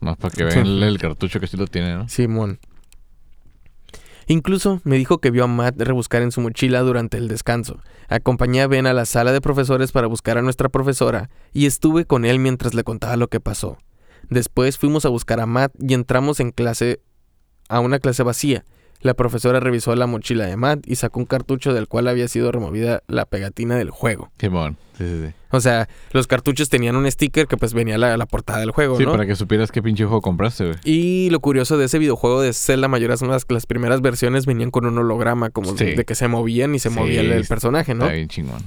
Más 0.00 0.16
para 0.16 0.34
que 0.34 0.44
vean 0.44 0.66
el 0.66 0.98
cartucho 0.98 1.40
que 1.40 1.46
sí 1.46 1.56
lo 1.56 1.66
tiene, 1.66 1.94
¿no? 1.94 2.08
Simón. 2.08 2.58
Incluso 4.26 4.80
me 4.84 4.96
dijo 4.96 5.18
que 5.18 5.30
vio 5.30 5.44
a 5.44 5.46
Matt 5.46 5.80
rebuscar 5.80 6.22
en 6.22 6.32
su 6.32 6.40
mochila 6.40 6.80
durante 6.80 7.18
el 7.18 7.28
descanso. 7.28 7.80
Acompañé 8.08 8.62
a 8.62 8.66
Ben 8.66 8.86
a 8.86 8.94
la 8.94 9.04
sala 9.04 9.32
de 9.32 9.40
profesores 9.40 9.92
para 9.92 10.06
buscar 10.06 10.38
a 10.38 10.42
nuestra 10.42 10.68
profesora 10.68 11.30
y 11.52 11.66
estuve 11.66 12.06
con 12.06 12.24
él 12.24 12.38
mientras 12.38 12.74
le 12.74 12.84
contaba 12.84 13.16
lo 13.16 13.28
que 13.28 13.40
pasó. 13.40 13.76
Después 14.30 14.78
fuimos 14.78 15.04
a 15.04 15.10
buscar 15.10 15.40
a 15.40 15.46
Matt 15.46 15.72
y 15.78 15.92
entramos 15.92 16.40
en 16.40 16.52
clase 16.52 17.00
a 17.68 17.80
una 17.80 17.98
clase 17.98 18.22
vacía. 18.22 18.64
La 19.04 19.12
profesora 19.12 19.60
revisó 19.60 19.94
la 19.94 20.06
mochila 20.06 20.46
de 20.46 20.56
Matt 20.56 20.80
y 20.86 20.96
sacó 20.96 21.20
un 21.20 21.26
cartucho 21.26 21.74
del 21.74 21.88
cual 21.88 22.08
había 22.08 22.26
sido 22.26 22.50
removida 22.50 23.02
la 23.06 23.26
pegatina 23.26 23.76
del 23.76 23.90
juego. 23.90 24.32
Qué 24.38 24.48
bon. 24.48 24.78
Sí, 24.96 25.04
sí, 25.06 25.26
sí. 25.26 25.34
O 25.50 25.60
sea, 25.60 25.90
los 26.12 26.26
cartuchos 26.26 26.70
tenían 26.70 26.96
un 26.96 27.10
sticker 27.10 27.46
que 27.46 27.58
pues 27.58 27.74
venía 27.74 27.98
la, 27.98 28.16
la 28.16 28.24
portada 28.24 28.60
del 28.60 28.70
juego, 28.70 28.96
Sí, 28.96 29.04
¿no? 29.04 29.10
para 29.12 29.26
que 29.26 29.36
supieras 29.36 29.70
qué 29.70 29.82
pinche 29.82 30.04
juego 30.04 30.22
compraste, 30.22 30.64
güey. 30.64 30.76
Y 30.84 31.28
lo 31.28 31.40
curioso 31.40 31.76
de 31.76 31.84
ese 31.84 31.98
videojuego 31.98 32.40
de 32.40 32.54
Zelda 32.54 32.88
Mayoras 32.88 33.20
Mask, 33.22 33.50
las 33.52 33.66
primeras 33.66 34.00
versiones 34.00 34.46
venían 34.46 34.70
con 34.70 34.86
un 34.86 34.96
holograma, 34.96 35.50
como 35.50 35.76
Sí. 35.76 35.84
de 35.94 36.04
que 36.06 36.14
se 36.14 36.26
movían 36.28 36.74
y 36.74 36.78
se 36.78 36.88
Sí, 36.88 36.94
movía 36.98 37.20
el, 37.20 37.30
el 37.30 37.44
personaje, 37.44 37.92
¿no? 37.94 38.04
Está 38.04 38.14
bien 38.16 38.28
chingón. 38.28 38.62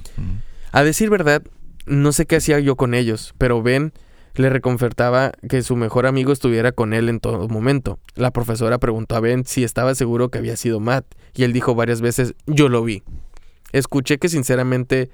A 0.70 0.84
decir 0.84 1.10
verdad, 1.10 1.42
no 1.86 2.12
sé 2.12 2.26
qué 2.26 2.36
hacía 2.36 2.60
yo 2.60 2.76
con 2.76 2.94
ellos, 2.94 3.34
pero 3.38 3.60
Ben 3.60 3.92
le 4.34 4.50
reconfortaba 4.50 5.32
que 5.48 5.62
su 5.62 5.76
mejor 5.76 6.06
amigo 6.06 6.32
estuviera 6.32 6.72
con 6.72 6.92
él 6.92 7.08
en 7.08 7.20
todo 7.20 7.48
momento. 7.48 7.98
La 8.14 8.30
profesora 8.30 8.78
preguntó 8.78 9.16
a 9.16 9.20
Ben 9.20 9.44
si 9.44 9.64
estaba 9.64 9.94
seguro 9.94 10.28
que 10.28 10.38
había 10.38 10.56
sido 10.56 10.80
Matt, 10.80 11.06
y 11.34 11.44
él 11.44 11.52
dijo 11.52 11.74
varias 11.74 12.00
veces, 12.00 12.34
yo 12.46 12.68
lo 12.68 12.82
vi. 12.82 13.02
Escuché 13.72 14.18
que 14.18 14.28
sinceramente... 14.28 15.10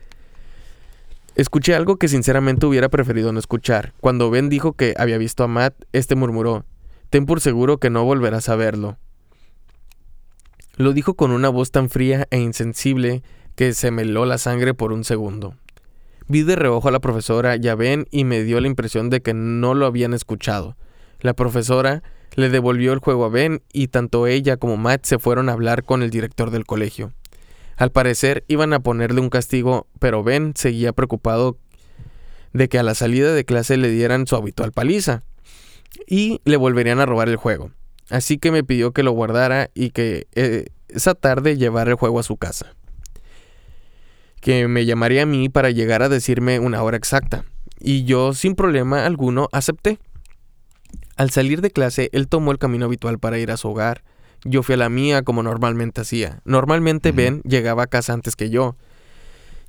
Escuché 1.37 1.75
algo 1.75 1.97
que 1.97 2.07
sinceramente 2.07 2.65
hubiera 2.67 2.89
preferido 2.89 3.33
no 3.33 3.41
escuchar. 3.41 3.93
Cuando 4.01 4.31
Ben 4.31 4.49
dijo 4.49 4.75
que 4.75 4.95
había 4.97 5.19
visto 5.19 5.43
a 5.43 5.49
Matt, 5.49 5.75
este 5.93 6.15
murmuró, 6.15 6.65
ten 7.11 7.27
por 7.27 7.41
seguro 7.41 7.79
que 7.79 7.91
no 7.91 8.05
volverás 8.05 8.49
a 8.49 8.57
verlo. 8.57 8.99
Lo 10.77 10.93
dijo 10.93 11.15
con 11.15 11.31
una 11.31 11.49
voz 11.49 11.71
tan 11.71 11.89
fría 11.89 12.27
e 12.31 12.39
insensible 12.39 13.23
que 13.57 13.73
se 13.73 13.91
me 13.91 14.03
heló 14.03 14.27
la 14.27 14.39
sangre 14.39 14.75
por 14.75 14.93
un 14.93 15.05
segundo. 15.05 15.57
Vi 16.27 16.43
de 16.43 16.57
reojo 16.57 16.89
a 16.89 16.91
la 16.91 17.01
profesora 17.01 17.57
y 17.57 17.69
a 17.69 17.75
Ben 17.75 18.07
y 18.11 18.25
me 18.25 18.43
dio 18.43 18.59
la 18.61 18.67
impresión 18.67 19.11
de 19.11 19.21
que 19.21 19.35
no 19.35 19.75
lo 19.75 19.85
habían 19.85 20.15
escuchado. 20.15 20.77
La 21.21 21.35
profesora 21.35 22.03
le 22.35 22.49
devolvió 22.49 22.95
el 22.95 22.99
juego 22.99 23.27
a 23.27 23.29
Ben 23.29 23.63
y 23.73 23.89
tanto 23.89 24.27
ella 24.27 24.57
como 24.57 24.79
Matt 24.79 25.05
se 25.05 25.19
fueron 25.19 25.49
a 25.49 25.53
hablar 25.53 25.85
con 25.85 26.03
el 26.03 26.11
director 26.11 26.51
del 26.51 26.65
colegio. 26.65 27.13
Al 27.77 27.93
parecer 27.93 28.45
iban 28.49 28.73
a 28.73 28.81
ponerle 28.81 29.21
un 29.21 29.29
castigo, 29.29 29.87
pero 29.99 30.23
Ben 30.23 30.55
seguía 30.57 30.93
preocupado 30.93 31.59
de 32.55 32.69
que 32.69 32.79
a 32.79 32.83
la 32.83 32.95
salida 32.95 33.35
de 33.35 33.45
clase 33.45 33.77
le 33.77 33.91
dieran 33.91 34.27
su 34.27 34.37
habitual 34.37 34.73
paliza 34.73 35.25
y 36.07 36.41
le 36.45 36.57
volverían 36.57 37.01
a 37.01 37.07
robar 37.07 37.29
el 37.29 37.37
juego. 37.37 37.71
Así 38.09 38.39
que 38.39 38.51
me 38.51 38.65
pidió 38.65 38.93
que 38.93 39.03
lo 39.03 39.13
guardara 39.13 39.71
y 39.75 39.91
que 39.91 40.27
eh, 40.35 40.67
esa 40.89 41.15
tarde 41.15 41.59
llevara 41.59 41.91
el 41.91 41.97
juego 41.97 42.19
a 42.19 42.23
su 42.23 42.37
casa 42.39 42.75
que 44.45 44.69
me 44.69 44.85
llamaría 44.85 45.23
a 45.23 45.27
mí 45.27 45.49
para 45.49 45.71
llegar 45.71 46.03
a 46.03 46.11
decirme 46.11 46.59
una 46.59 46.83
hora 46.83 46.99
exacta. 46.99 47.47
Y 47.81 48.05
yo, 48.05 48.35
sin 48.35 48.55
problema 48.57 49.07
alguno, 49.07 49.49
acepté. 49.53 49.99
Al 51.17 51.31
salir 51.31 51.63
de 51.63 51.71
clase, 51.71 52.11
él 52.13 52.29
tomó 52.29 52.53
el 52.53 52.59
camino 52.59 52.85
habitual 52.85 53.19
para 53.19 53.39
ir 53.39 53.51
a 53.51 53.57
su 53.57 53.69
hogar. 53.69 54.05
Yo 54.45 54.63
fui 54.63 54.75
a 54.75 54.77
la 54.77 54.91
mía 54.91 55.23
como 55.23 55.43
normalmente 55.43 56.03
hacía. 56.03 56.43
Normalmente. 56.45 57.11
Ben 57.11 57.41
llegaba 57.45 57.85
a 57.85 57.87
casa 57.87 58.13
antes 58.13 58.37
que 58.37 58.51
yo, 58.51 58.77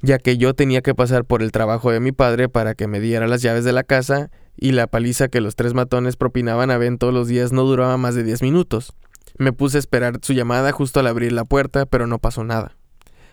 ya 0.02 0.18
que 0.18 0.38
yo 0.38 0.54
tenía 0.54 0.82
que 0.82 0.94
pasar 0.94 1.24
por 1.24 1.42
el 1.42 1.54
trabajo 1.54 1.90
de 1.92 2.02
mi 2.02 2.12
padre 2.12 2.50
para 2.50 2.76
que 2.76 2.88
me 2.88 3.00
diera 3.00 3.28
las 3.28 3.42
llaves 3.42 3.64
de 3.64 3.72
la 3.72 3.84
casa 3.84 4.30
y 4.58 4.74
la 4.74 4.88
paliza 4.88 5.30
que 5.30 5.40
los 5.40 5.56
tres 5.56 5.74
matones 5.74 6.18
propinaban 6.18 6.70
a 6.70 6.78
Ben 6.78 6.98
todos 6.98 7.14
los 7.14 7.30
días 7.30 7.54
no 7.54 7.64
duraba 7.64 7.96
más 7.96 8.14
de 8.14 8.24
10 8.24 8.42
minutos. 8.42 8.92
Me 9.38 9.54
puse 9.54 9.78
a 9.78 9.80
esperar 9.80 10.20
su 10.22 10.34
llamada 10.34 10.74
justo 10.74 11.00
al 11.00 11.08
abrir 11.08 11.32
la 11.32 11.46
puerta, 11.46 11.86
pero 11.86 12.08
no 12.08 12.20
pasó 12.20 12.44
nada. 12.44 12.76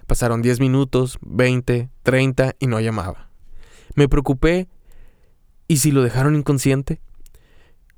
Pasaron 0.06 0.42
10 0.42 0.60
minutos, 0.60 1.18
20, 1.22 1.88
30 2.02 2.56
y 2.58 2.66
no 2.66 2.80
llamaba. 2.80 3.30
Me 3.94 4.08
preocupé. 4.08 4.68
¿Y 5.68 5.78
si 5.78 5.90
lo 5.90 6.02
dejaron 6.02 6.36
inconsciente? 6.36 7.00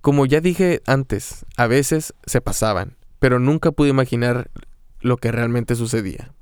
Como 0.01 0.27
ya 0.27 0.41
dije 0.41 0.83
antes, 0.87 1.47
a 1.57 1.67
veces 1.67 2.15
se 2.27 2.41
pasaban, 2.41 2.97
pero 3.19 3.39
nunca 3.39 3.73
pude 3.73 3.89
imaginar 3.89 4.51
lo 5.01 5.17
que 5.17 5.33
realmente 5.33 5.75
sucedía. 5.75 6.33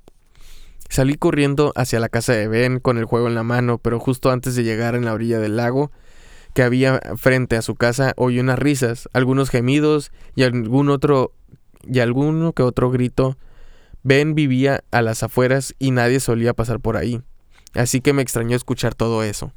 Salí 0.88 1.14
corriendo 1.14 1.72
hacia 1.74 2.00
la 2.00 2.08
casa 2.08 2.32
de 2.34 2.48
Ben 2.48 2.80
con 2.80 2.98
el 2.98 3.04
juego 3.06 3.28
en 3.28 3.34
la 3.34 3.44
mano, 3.44 3.78
pero 3.78 3.98
justo 3.98 4.30
antes 4.30 4.56
de 4.56 4.64
llegar 4.64 4.94
en 4.94 5.04
la 5.04 5.14
orilla 5.14 5.38
del 5.38 5.56
lago, 5.56 5.90
que 6.54 6.62
había 6.62 7.00
frente 7.16 7.56
a 7.56 7.62
su 7.62 7.76
casa 7.76 8.12
oyó 8.16 8.42
unas 8.42 8.58
risas, 8.58 9.08
algunos 9.12 9.48
gemidos 9.48 10.12
y 10.34 10.42
algún 10.42 10.90
otro 10.90 11.32
y 11.84 12.00
alguno 12.00 12.52
que 12.52 12.62
otro 12.62 12.90
grito. 12.90 13.38
Ben 14.02 14.34
vivía 14.34 14.82
a 14.90 15.02
las 15.02 15.22
afueras 15.22 15.74
y 15.78 15.90
nadie 15.90 16.20
solía 16.20 16.54
pasar 16.54 16.80
por 16.80 16.96
ahí, 16.96 17.22
así 17.74 18.00
que 18.00 18.12
me 18.12 18.22
extrañó 18.22 18.56
escuchar 18.56 18.94
todo 18.94 19.22
eso. 19.22 19.52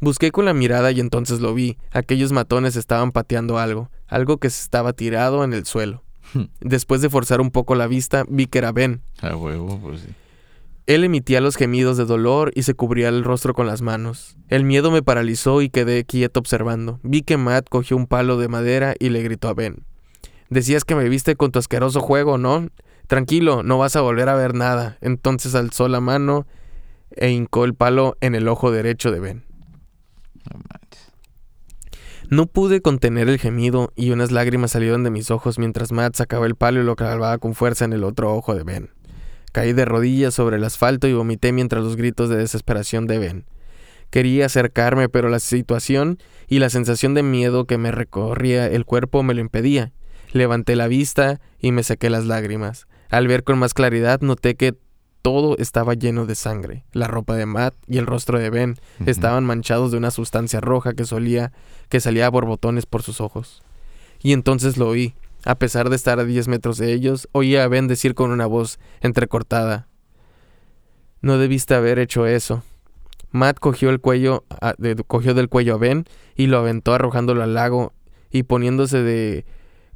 Busqué 0.00 0.32
con 0.32 0.46
la 0.46 0.54
mirada 0.54 0.90
y 0.92 1.00
entonces 1.00 1.40
lo 1.40 1.52
vi. 1.52 1.76
Aquellos 1.90 2.32
matones 2.32 2.76
estaban 2.76 3.12
pateando 3.12 3.58
algo, 3.58 3.90
algo 4.06 4.38
que 4.38 4.48
se 4.48 4.62
estaba 4.62 4.94
tirado 4.94 5.44
en 5.44 5.52
el 5.52 5.66
suelo. 5.66 6.02
Después 6.60 7.02
de 7.02 7.10
forzar 7.10 7.40
un 7.40 7.50
poco 7.50 7.74
la 7.74 7.86
vista, 7.86 8.24
vi 8.28 8.46
que 8.46 8.58
era 8.58 8.72
Ben. 8.72 9.02
A 9.20 9.36
huevo, 9.36 9.78
pues 9.82 10.00
sí. 10.00 10.08
Él 10.86 11.04
emitía 11.04 11.40
los 11.40 11.56
gemidos 11.56 11.96
de 11.98 12.04
dolor 12.04 12.50
y 12.54 12.64
se 12.64 12.74
cubría 12.74 13.10
el 13.10 13.22
rostro 13.22 13.54
con 13.54 13.66
las 13.66 13.80
manos. 13.80 14.36
El 14.48 14.64
miedo 14.64 14.90
me 14.90 15.02
paralizó 15.02 15.62
y 15.62 15.68
quedé 15.68 16.04
quieto 16.04 16.40
observando. 16.40 16.98
Vi 17.04 17.22
que 17.22 17.36
Matt 17.36 17.68
cogió 17.68 17.96
un 17.96 18.06
palo 18.06 18.38
de 18.38 18.48
madera 18.48 18.94
y 18.98 19.10
le 19.10 19.22
gritó 19.22 19.48
a 19.48 19.54
Ben. 19.54 19.84
Decías 20.48 20.84
que 20.84 20.96
me 20.96 21.08
viste 21.08 21.36
con 21.36 21.52
tu 21.52 21.60
asqueroso 21.60 22.00
juego, 22.00 22.38
¿no? 22.38 22.66
Tranquilo, 23.10 23.64
no 23.64 23.76
vas 23.76 23.96
a 23.96 24.02
volver 24.02 24.28
a 24.28 24.36
ver 24.36 24.54
nada. 24.54 24.96
Entonces 25.00 25.56
alzó 25.56 25.88
la 25.88 26.00
mano 26.00 26.46
e 27.10 27.30
hincó 27.30 27.64
el 27.64 27.74
palo 27.74 28.16
en 28.20 28.36
el 28.36 28.46
ojo 28.46 28.70
derecho 28.70 29.10
de 29.10 29.18
Ben. 29.18 29.44
No 32.28 32.46
pude 32.46 32.80
contener 32.80 33.28
el 33.28 33.40
gemido 33.40 33.92
y 33.96 34.12
unas 34.12 34.30
lágrimas 34.30 34.70
salieron 34.70 35.02
de 35.02 35.10
mis 35.10 35.32
ojos 35.32 35.58
mientras 35.58 35.90
Matt 35.90 36.14
sacaba 36.14 36.46
el 36.46 36.54
palo 36.54 36.82
y 36.82 36.84
lo 36.84 36.94
clavaba 36.94 37.36
con 37.38 37.56
fuerza 37.56 37.84
en 37.84 37.94
el 37.94 38.04
otro 38.04 38.32
ojo 38.32 38.54
de 38.54 38.62
Ben. 38.62 38.90
Caí 39.50 39.72
de 39.72 39.86
rodillas 39.86 40.34
sobre 40.34 40.58
el 40.58 40.64
asfalto 40.64 41.08
y 41.08 41.12
vomité 41.12 41.50
mientras 41.50 41.82
los 41.82 41.96
gritos 41.96 42.28
de 42.28 42.36
desesperación 42.36 43.08
de 43.08 43.18
Ben. 43.18 43.44
Quería 44.10 44.46
acercarme, 44.46 45.08
pero 45.08 45.30
la 45.30 45.40
situación 45.40 46.18
y 46.46 46.60
la 46.60 46.70
sensación 46.70 47.14
de 47.14 47.24
miedo 47.24 47.64
que 47.64 47.76
me 47.76 47.90
recorría 47.90 48.68
el 48.68 48.84
cuerpo 48.84 49.24
me 49.24 49.34
lo 49.34 49.40
impedía. 49.40 49.90
Levanté 50.30 50.76
la 50.76 50.86
vista 50.86 51.40
y 51.58 51.72
me 51.72 51.82
saqué 51.82 52.08
las 52.08 52.24
lágrimas. 52.24 52.86
Al 53.10 53.26
ver 53.28 53.44
con 53.44 53.58
más 53.58 53.74
claridad 53.74 54.20
noté 54.20 54.54
que 54.54 54.76
todo 55.22 55.56
estaba 55.58 55.94
lleno 55.94 56.24
de 56.26 56.34
sangre. 56.34 56.84
La 56.92 57.06
ropa 57.06 57.34
de 57.36 57.44
Matt 57.46 57.74
y 57.86 57.98
el 57.98 58.06
rostro 58.06 58.38
de 58.38 58.48
Ben 58.50 58.76
estaban 59.04 59.44
manchados 59.44 59.90
de 59.90 59.98
una 59.98 60.10
sustancia 60.10 60.60
roja 60.60 60.94
que 60.94 61.04
solía 61.04 61.52
que 61.88 62.00
salía 62.00 62.26
a 62.26 62.30
borbotones 62.30 62.86
por 62.86 63.02
sus 63.02 63.20
ojos. 63.20 63.62
Y 64.22 64.32
entonces 64.32 64.76
lo 64.76 64.88
oí. 64.88 65.14
A 65.44 65.54
pesar 65.56 65.88
de 65.90 65.96
estar 65.96 66.20
a 66.20 66.24
10 66.24 66.48
metros 66.48 66.76
de 66.78 66.92
ellos, 66.92 67.28
oía 67.32 67.64
a 67.64 67.68
Ben 67.68 67.88
decir 67.88 68.14
con 68.14 68.30
una 68.30 68.46
voz 68.46 68.78
entrecortada: 69.00 69.88
No 71.20 71.38
debiste 71.38 71.74
haber 71.74 71.98
hecho 71.98 72.26
eso. 72.26 72.62
Matt 73.30 73.58
cogió 73.58 73.90
el 73.90 74.00
cuello, 74.00 74.44
a- 74.50 74.74
de- 74.78 74.96
cogió 74.96 75.34
del 75.34 75.48
cuello 75.48 75.74
a 75.74 75.78
Ben 75.78 76.04
y 76.36 76.46
lo 76.46 76.58
aventó 76.58 76.92
arrojándolo 76.94 77.42
al 77.42 77.54
lago 77.54 77.92
y 78.30 78.42
poniéndose 78.44 79.02
de 79.02 79.44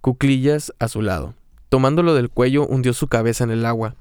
cuclillas 0.00 0.72
a 0.78 0.88
su 0.88 1.02
lado. 1.02 1.34
Tomándolo 1.74 2.14
del 2.14 2.30
cuello, 2.30 2.68
hundió 2.68 2.92
su 2.92 3.08
cabeza 3.08 3.42
en 3.42 3.50
el 3.50 3.66
agua. 3.66 3.96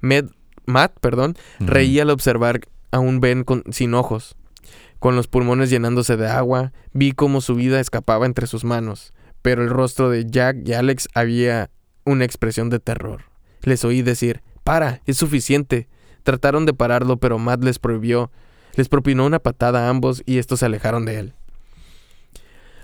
Med- 0.00 0.32
Matt, 0.66 0.98
perdón, 0.98 1.36
reía 1.60 2.02
al 2.02 2.10
observar 2.10 2.62
a 2.90 2.98
un 2.98 3.20
Ben 3.20 3.44
con- 3.44 3.62
sin 3.70 3.94
ojos. 3.94 4.34
Con 4.98 5.14
los 5.14 5.28
pulmones 5.28 5.70
llenándose 5.70 6.16
de 6.16 6.26
agua, 6.26 6.72
vi 6.92 7.12
cómo 7.12 7.40
su 7.40 7.54
vida 7.54 7.78
escapaba 7.78 8.26
entre 8.26 8.48
sus 8.48 8.64
manos, 8.64 9.14
pero 9.42 9.62
el 9.62 9.70
rostro 9.70 10.10
de 10.10 10.26
Jack 10.28 10.56
y 10.66 10.72
Alex 10.72 11.06
había 11.14 11.70
una 12.04 12.24
expresión 12.24 12.68
de 12.68 12.80
terror. 12.80 13.22
Les 13.62 13.84
oí 13.84 14.02
decir, 14.02 14.42
para, 14.64 15.00
es 15.06 15.16
suficiente. 15.16 15.86
Trataron 16.24 16.66
de 16.66 16.74
pararlo, 16.74 17.18
pero 17.18 17.38
Matt 17.38 17.62
les 17.62 17.78
prohibió, 17.78 18.32
les 18.74 18.88
propinó 18.88 19.24
una 19.24 19.38
patada 19.38 19.86
a 19.86 19.88
ambos 19.88 20.24
y 20.26 20.38
estos 20.38 20.58
se 20.58 20.66
alejaron 20.66 21.04
de 21.04 21.20
él. 21.20 21.32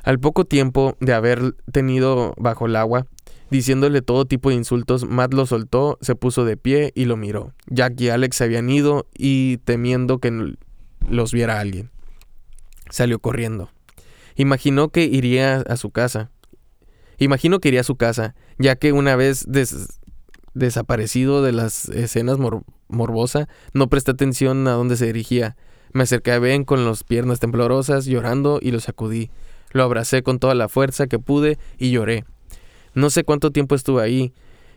Al 0.04 0.20
poco 0.20 0.44
tiempo 0.44 0.96
de 1.00 1.14
haber 1.14 1.56
tenido 1.72 2.32
bajo 2.36 2.66
el 2.66 2.76
agua, 2.76 3.06
diciéndole 3.50 4.02
todo 4.02 4.24
tipo 4.24 4.50
de 4.50 4.56
insultos, 4.56 5.04
Matt 5.04 5.34
lo 5.34 5.46
soltó, 5.46 5.98
se 6.00 6.14
puso 6.14 6.44
de 6.44 6.56
pie 6.56 6.92
y 6.94 7.04
lo 7.06 7.16
miró. 7.16 7.52
Jack 7.68 8.00
y 8.00 8.08
Alex 8.08 8.36
se 8.36 8.44
habían 8.44 8.70
ido 8.70 9.06
y 9.16 9.58
temiendo 9.58 10.18
que 10.18 10.54
los 11.08 11.32
viera 11.32 11.60
alguien. 11.60 11.90
Salió 12.90 13.18
corriendo. 13.18 13.70
Imaginó 14.36 14.88
que 14.88 15.04
iría 15.04 15.56
a 15.58 15.76
su 15.76 15.90
casa. 15.90 16.30
Imagino 17.18 17.60
que 17.60 17.68
iría 17.68 17.80
a 17.80 17.84
su 17.84 17.96
casa, 17.96 18.34
ya 18.58 18.76
que 18.76 18.92
una 18.92 19.14
vez 19.16 19.44
des- 19.46 20.00
desaparecido 20.54 21.42
de 21.42 21.52
las 21.52 21.88
escenas 21.90 22.38
mor- 22.38 22.64
morbosa, 22.88 23.48
no 23.72 23.88
presté 23.88 24.12
atención 24.12 24.66
a 24.66 24.72
dónde 24.72 24.96
se 24.96 25.06
dirigía. 25.06 25.56
Me 25.92 26.04
acerqué 26.04 26.32
a 26.32 26.38
Ben 26.38 26.64
con 26.64 26.84
las 26.84 27.04
piernas 27.04 27.40
temblorosas, 27.40 28.06
llorando, 28.06 28.58
y 28.62 28.70
lo 28.70 28.80
sacudí. 28.80 29.30
Lo 29.72 29.82
abracé 29.84 30.22
con 30.22 30.38
toda 30.38 30.54
la 30.54 30.68
fuerza 30.68 31.06
que 31.06 31.18
pude 31.18 31.58
y 31.78 31.90
lloré. 31.90 32.24
No 32.94 33.10
sé 33.10 33.24
cuánto 33.24 33.50
tiempo 33.50 33.74
estuve 33.74 34.02
ahí, 34.02 34.32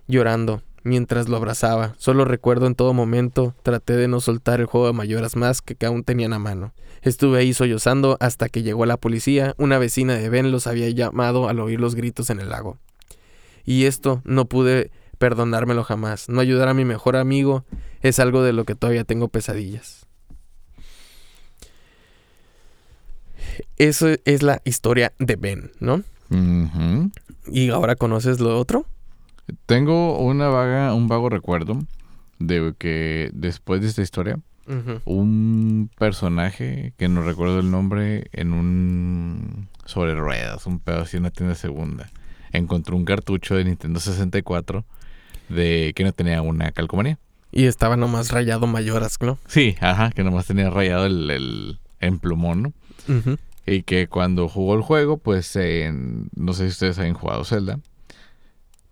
llorando, 0.08 0.62
mientras 0.84 1.30
lo 1.30 1.38
abrazaba. 1.38 1.96
Solo 1.98 2.26
recuerdo 2.26 2.68
en 2.68 2.76
todo 2.76 2.94
momento, 2.94 3.56
traté 3.64 3.96
de 3.96 4.08
no 4.08 4.22
soltar 4.22 4.60
el 4.60 4.66
juego 4.66 4.88
de 4.88 4.94
mayoras 4.94 5.36
más 5.36 5.62
que, 5.62 5.86
aún 5.86 6.04
tenían 6.04 6.34
a 6.34 6.40
mano. 6.40 6.74
Estuve 7.02 7.40
ahí 7.40 7.54
sollozando 7.54 8.18
hasta 8.20 8.50
que 8.50 8.64
llegó 8.64 8.86
la 8.86 8.98
policía. 8.98 9.56
Una 9.58 9.78
vecina 9.78 10.16
de 10.16 10.30
Ben 10.30 10.52
los 10.52 10.68
había 10.68 10.90
llamado 10.90 11.50
al 11.50 11.60
oír 11.60 11.80
los 11.80 11.96
gritos 11.96 12.30
en 12.30 12.40
el 12.40 12.50
lago. 12.50 12.78
Y 13.66 13.86
esto 13.86 14.22
no 14.26 14.46
pude 14.46 14.92
perdonármelo 15.18 15.84
jamás. 15.84 16.30
No 16.30 16.42
ayudar 16.42 16.68
a 16.68 16.74
mi 16.74 16.86
mejor 16.86 17.16
amigo 17.16 17.66
es 18.02 18.20
algo 18.20 18.44
de 18.44 18.54
lo 18.54 18.66
que 18.66 18.76
todavía 18.76 19.04
tengo 19.04 19.30
pesadillas. 19.30 20.06
Eso 23.78 24.08
es 24.26 24.44
la 24.44 24.62
historia 24.66 25.14
de 25.20 25.36
Ben, 25.36 25.72
¿no? 25.80 26.04
¿Y 27.52 27.70
ahora 27.70 27.96
conoces 27.96 28.40
lo 28.40 28.58
otro? 28.58 28.86
Tengo 29.66 30.18
una 30.20 30.48
vaga, 30.48 30.94
un 30.94 31.08
vago 31.08 31.30
recuerdo 31.30 31.80
de 32.40 32.74
que 32.78 33.30
después 33.34 33.82
de 33.82 33.88
esta 33.88 34.02
historia, 34.02 34.40
un 35.06 35.90
personaje 35.98 36.94
que 36.98 37.08
no 37.10 37.22
recuerdo 37.22 37.60
el 37.60 37.70
nombre 37.70 38.28
en 38.32 38.54
un 38.54 39.68
sobre 39.86 40.16
ruedas, 40.16 40.66
un 40.66 40.80
pedo 40.80 41.02
así 41.02 41.18
en 41.18 41.24
una 41.24 41.32
tienda 41.32 41.56
segunda, 41.56 42.10
encontró 42.52 42.96
un 42.96 43.06
cartucho 43.06 43.56
de 43.56 43.66
Nintendo 43.66 44.00
64 44.00 44.86
de 45.50 45.92
que 45.96 46.04
no 46.04 46.14
tenía 46.14 46.42
una 46.42 46.72
calcomanía. 46.72 47.20
Y 47.52 47.66
estaba 47.66 47.98
nomás 47.98 48.32
rayado 48.32 48.66
mayoras, 48.66 49.18
¿no? 49.22 49.38
Sí, 49.48 49.76
ajá, 49.80 50.12
que 50.12 50.24
nomás 50.24 50.48
tenía 50.48 50.70
rayado 50.70 51.06
el, 51.06 51.30
el 51.30 51.80
en 52.00 52.20
plumón, 52.20 52.64
¿no? 52.64 52.74
Y 53.66 53.84
que 53.84 54.08
cuando 54.08 54.50
jugó 54.50 54.76
el 54.76 54.82
juego, 54.82 55.18
pues 55.18 55.58
no 56.36 56.54
sé 56.54 56.66
si 56.66 56.72
ustedes 56.72 57.00
han 57.00 57.14
jugado 57.14 57.46
Zelda, 57.46 57.80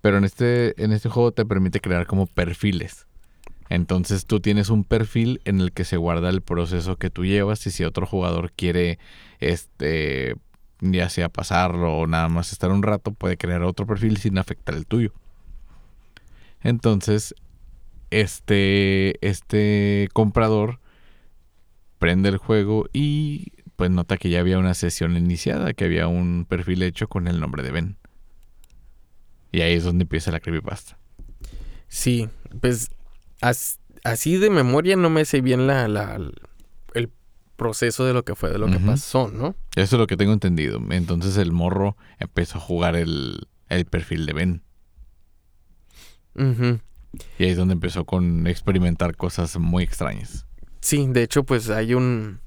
pero 0.01 0.17
en 0.17 0.23
este, 0.23 0.81
en 0.83 0.91
este 0.91 1.09
juego 1.09 1.31
te 1.31 1.45
permite 1.45 1.79
crear 1.79 2.07
como 2.07 2.25
perfiles. 2.25 3.05
Entonces 3.69 4.25
tú 4.25 4.39
tienes 4.41 4.69
un 4.69 4.83
perfil 4.83 5.39
en 5.45 5.61
el 5.61 5.71
que 5.71 5.85
se 5.85 5.97
guarda 5.97 6.29
el 6.29 6.41
proceso 6.41 6.97
que 6.97 7.09
tú 7.09 7.25
llevas 7.25 7.65
y 7.67 7.71
si 7.71 7.85
otro 7.85 8.05
jugador 8.05 8.51
quiere, 8.51 8.99
este, 9.39 10.35
ya 10.81 11.09
sea 11.09 11.29
pasarlo 11.29 11.97
o 11.97 12.07
nada 12.07 12.27
más 12.27 12.51
estar 12.51 12.71
un 12.71 12.83
rato, 12.83 13.11
puede 13.13 13.37
crear 13.37 13.63
otro 13.63 13.85
perfil 13.85 14.17
sin 14.17 14.37
afectar 14.37 14.75
el 14.75 14.85
tuyo. 14.85 15.13
Entonces, 16.61 17.33
este, 18.09 19.25
este 19.25 20.09
comprador 20.13 20.79
prende 21.97 22.29
el 22.29 22.37
juego 22.37 22.87
y 22.91 23.53
pues 23.81 23.89
nota 23.89 24.17
que 24.17 24.29
ya 24.29 24.41
había 24.41 24.59
una 24.59 24.75
sesión 24.75 25.17
iniciada, 25.17 25.73
que 25.73 25.85
había 25.85 26.07
un 26.07 26.45
perfil 26.47 26.83
hecho 26.83 27.07
con 27.07 27.27
el 27.27 27.39
nombre 27.39 27.63
de 27.63 27.71
Ben. 27.71 27.97
Y 29.51 29.61
ahí 29.61 29.73
es 29.73 29.83
donde 29.83 30.03
empieza 30.03 30.29
la 30.31 30.39
creepypasta. 30.39 30.99
Sí, 31.87 32.29
pues 32.61 32.91
as- 33.41 33.79
así 34.03 34.37
de 34.37 34.51
memoria 34.51 34.95
no 34.97 35.09
me 35.09 35.25
sé 35.25 35.41
bien 35.41 35.65
la, 35.65 35.87
la- 35.87 36.19
el 36.93 37.09
proceso 37.55 38.05
de 38.05 38.13
lo 38.13 38.23
que 38.23 38.35
fue, 38.35 38.51
de 38.51 38.59
lo 38.59 38.67
que 38.67 38.77
pasó, 38.77 39.31
¿no? 39.33 39.55
Eso 39.75 39.95
es 39.95 39.99
lo 39.99 40.05
que 40.05 40.15
tengo 40.15 40.33
entendido. 40.33 40.79
Entonces 40.91 41.35
el 41.37 41.51
morro 41.51 41.97
empezó 42.19 42.59
a 42.59 42.61
jugar 42.61 42.95
el, 42.95 43.47
el 43.67 43.85
perfil 43.85 44.27
de 44.27 44.33
Ben. 44.33 44.63
Y 47.39 47.43
ahí 47.45 47.49
es 47.49 47.57
donde 47.57 47.73
empezó 47.73 48.05
con 48.05 48.45
experimentar 48.45 49.17
cosas 49.17 49.57
muy 49.57 49.83
extrañas. 49.83 50.45
Sí, 50.81 51.07
de 51.09 51.23
hecho, 51.23 51.43
pues 51.45 51.71
hay 51.71 51.95
un... 51.95 52.41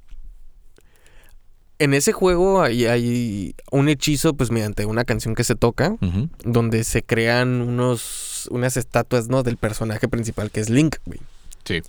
En 1.79 1.93
ese 1.93 2.13
juego 2.13 2.63
hay, 2.63 2.87
hay 2.87 3.55
un 3.73 3.89
hechizo, 3.89 4.35
pues 4.35 4.51
mediante 4.51 4.87
una 4.87 5.05
canción 5.05 5.35
que 5.35 5.43
se 5.45 5.57
toca, 5.57 5.97
donde 6.45 6.85
se 6.85 7.03
crean 7.03 7.61
unos, 7.61 8.49
unas 8.53 8.77
estatuas, 8.77 9.29
¿no? 9.29 9.43
Del 9.43 9.57
personaje 9.57 10.07
principal, 10.09 10.51
que 10.51 10.61
es 10.61 10.71
Link, 10.71 10.97
güey. 11.05 11.21
Sí. 11.65 11.83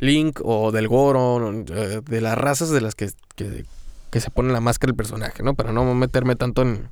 Link 0.00 0.40
o 0.42 0.72
del 0.72 0.88
Goron, 0.88 1.64
eh, 1.70 2.00
de 2.04 2.20
las 2.20 2.36
razas 2.36 2.70
de 2.70 2.80
las 2.80 2.94
que, 2.94 3.10
que, 3.36 3.64
que 4.10 4.20
se 4.20 4.30
pone 4.30 4.52
la 4.52 4.60
máscara 4.60 4.90
del 4.90 4.96
personaje, 4.96 5.42
¿no? 5.42 5.54
Para 5.54 5.72
no 5.72 5.94
meterme 5.94 6.34
tanto 6.36 6.62
en, 6.62 6.88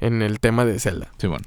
en 0.00 0.22
el 0.22 0.40
tema 0.40 0.64
de 0.64 0.80
Zelda. 0.80 1.12
Sí, 1.18 1.26
bueno. 1.28 1.44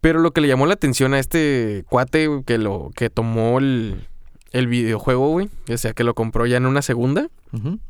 Pero 0.00 0.20
lo 0.20 0.32
que 0.32 0.40
le 0.42 0.48
llamó 0.48 0.66
la 0.66 0.74
atención 0.74 1.14
a 1.14 1.18
este 1.18 1.84
cuate 1.88 2.28
que 2.46 2.58
lo 2.58 2.90
que 2.94 3.08
tomó 3.08 3.58
el, 3.58 4.06
el 4.52 4.66
videojuego, 4.68 5.30
güey, 5.30 5.48
o 5.68 5.78
sea, 5.78 5.94
que 5.94 6.04
lo 6.04 6.14
compró 6.14 6.46
ya 6.46 6.58
en 6.58 6.66
una 6.66 6.82
segunda, 6.82 7.28
Ujú. 7.52 7.80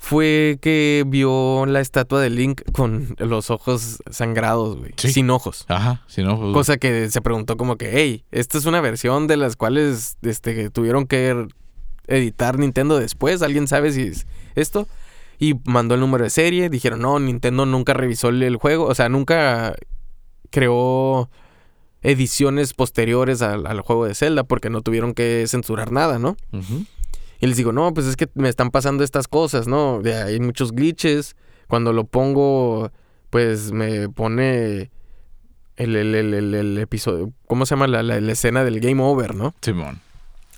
Fue 0.00 0.58
que 0.62 1.04
vio 1.06 1.66
la 1.66 1.80
estatua 1.80 2.20
de 2.20 2.30
Link 2.30 2.62
con 2.72 3.14
los 3.18 3.50
ojos 3.50 3.98
sangrados, 4.10 4.76
güey. 4.78 4.92
Sí. 4.96 5.12
Sin 5.12 5.28
ojos. 5.30 5.64
Ajá, 5.68 6.02
si 6.06 6.22
no, 6.22 6.38
pues, 6.38 6.52
Cosa 6.52 6.76
que 6.78 7.10
se 7.10 7.20
preguntó 7.20 7.56
como 7.56 7.76
que, 7.76 7.90
hey, 7.92 8.24
esta 8.30 8.58
es 8.58 8.64
una 8.66 8.80
versión 8.80 9.26
de 9.26 9.36
las 9.36 9.56
cuales 9.56 10.16
este, 10.22 10.70
tuvieron 10.70 11.06
que 11.06 11.48
editar 12.06 12.58
Nintendo 12.58 12.98
después. 12.98 13.42
¿Alguien 13.42 13.66
sabe 13.68 13.92
si 13.92 14.02
es 14.02 14.26
esto? 14.54 14.86
Y 15.40 15.54
mandó 15.66 15.94
el 15.94 16.00
número 16.00 16.24
de 16.24 16.30
serie. 16.30 16.70
Dijeron, 16.70 17.00
no, 17.00 17.18
Nintendo 17.18 17.66
nunca 17.66 17.92
revisó 17.92 18.28
el- 18.28 18.56
juego. 18.56 18.86
O 18.86 18.94
sea, 18.94 19.08
nunca 19.08 19.74
creó 20.50 21.28
ediciones 22.02 22.74
posteriores 22.74 23.42
al, 23.42 23.66
al 23.66 23.80
juego 23.80 24.06
de 24.06 24.14
Zelda 24.14 24.44
porque 24.44 24.70
no 24.70 24.80
tuvieron 24.82 25.14
que 25.14 25.44
censurar 25.48 25.90
nada, 25.92 26.18
¿no? 26.18 26.36
ujú. 26.52 26.84
Y 27.40 27.46
les 27.46 27.56
digo, 27.56 27.72
no, 27.72 27.92
pues 27.94 28.06
es 28.06 28.16
que 28.16 28.28
me 28.34 28.48
están 28.48 28.70
pasando 28.70 29.04
estas 29.04 29.28
cosas, 29.28 29.68
¿no? 29.68 30.00
De- 30.02 30.14
hay 30.14 30.40
muchos 30.40 30.72
glitches. 30.72 31.36
Cuando 31.68 31.92
lo 31.92 32.04
pongo, 32.04 32.90
pues 33.30 33.70
me 33.72 34.08
pone 34.08 34.90
el, 35.76 35.94
el- 35.96 36.14
el- 36.14 36.54
el- 36.54 36.78
episodio. 36.78 37.32
¿Cómo 37.46 37.64
se 37.66 37.74
llama? 37.74 37.86
La, 37.86 38.02
la- 38.02 38.20
la 38.20 38.32
escena 38.32 38.64
del 38.64 38.80
game 38.80 39.02
over, 39.02 39.34
¿no? 39.34 39.54
Simón. 39.60 40.00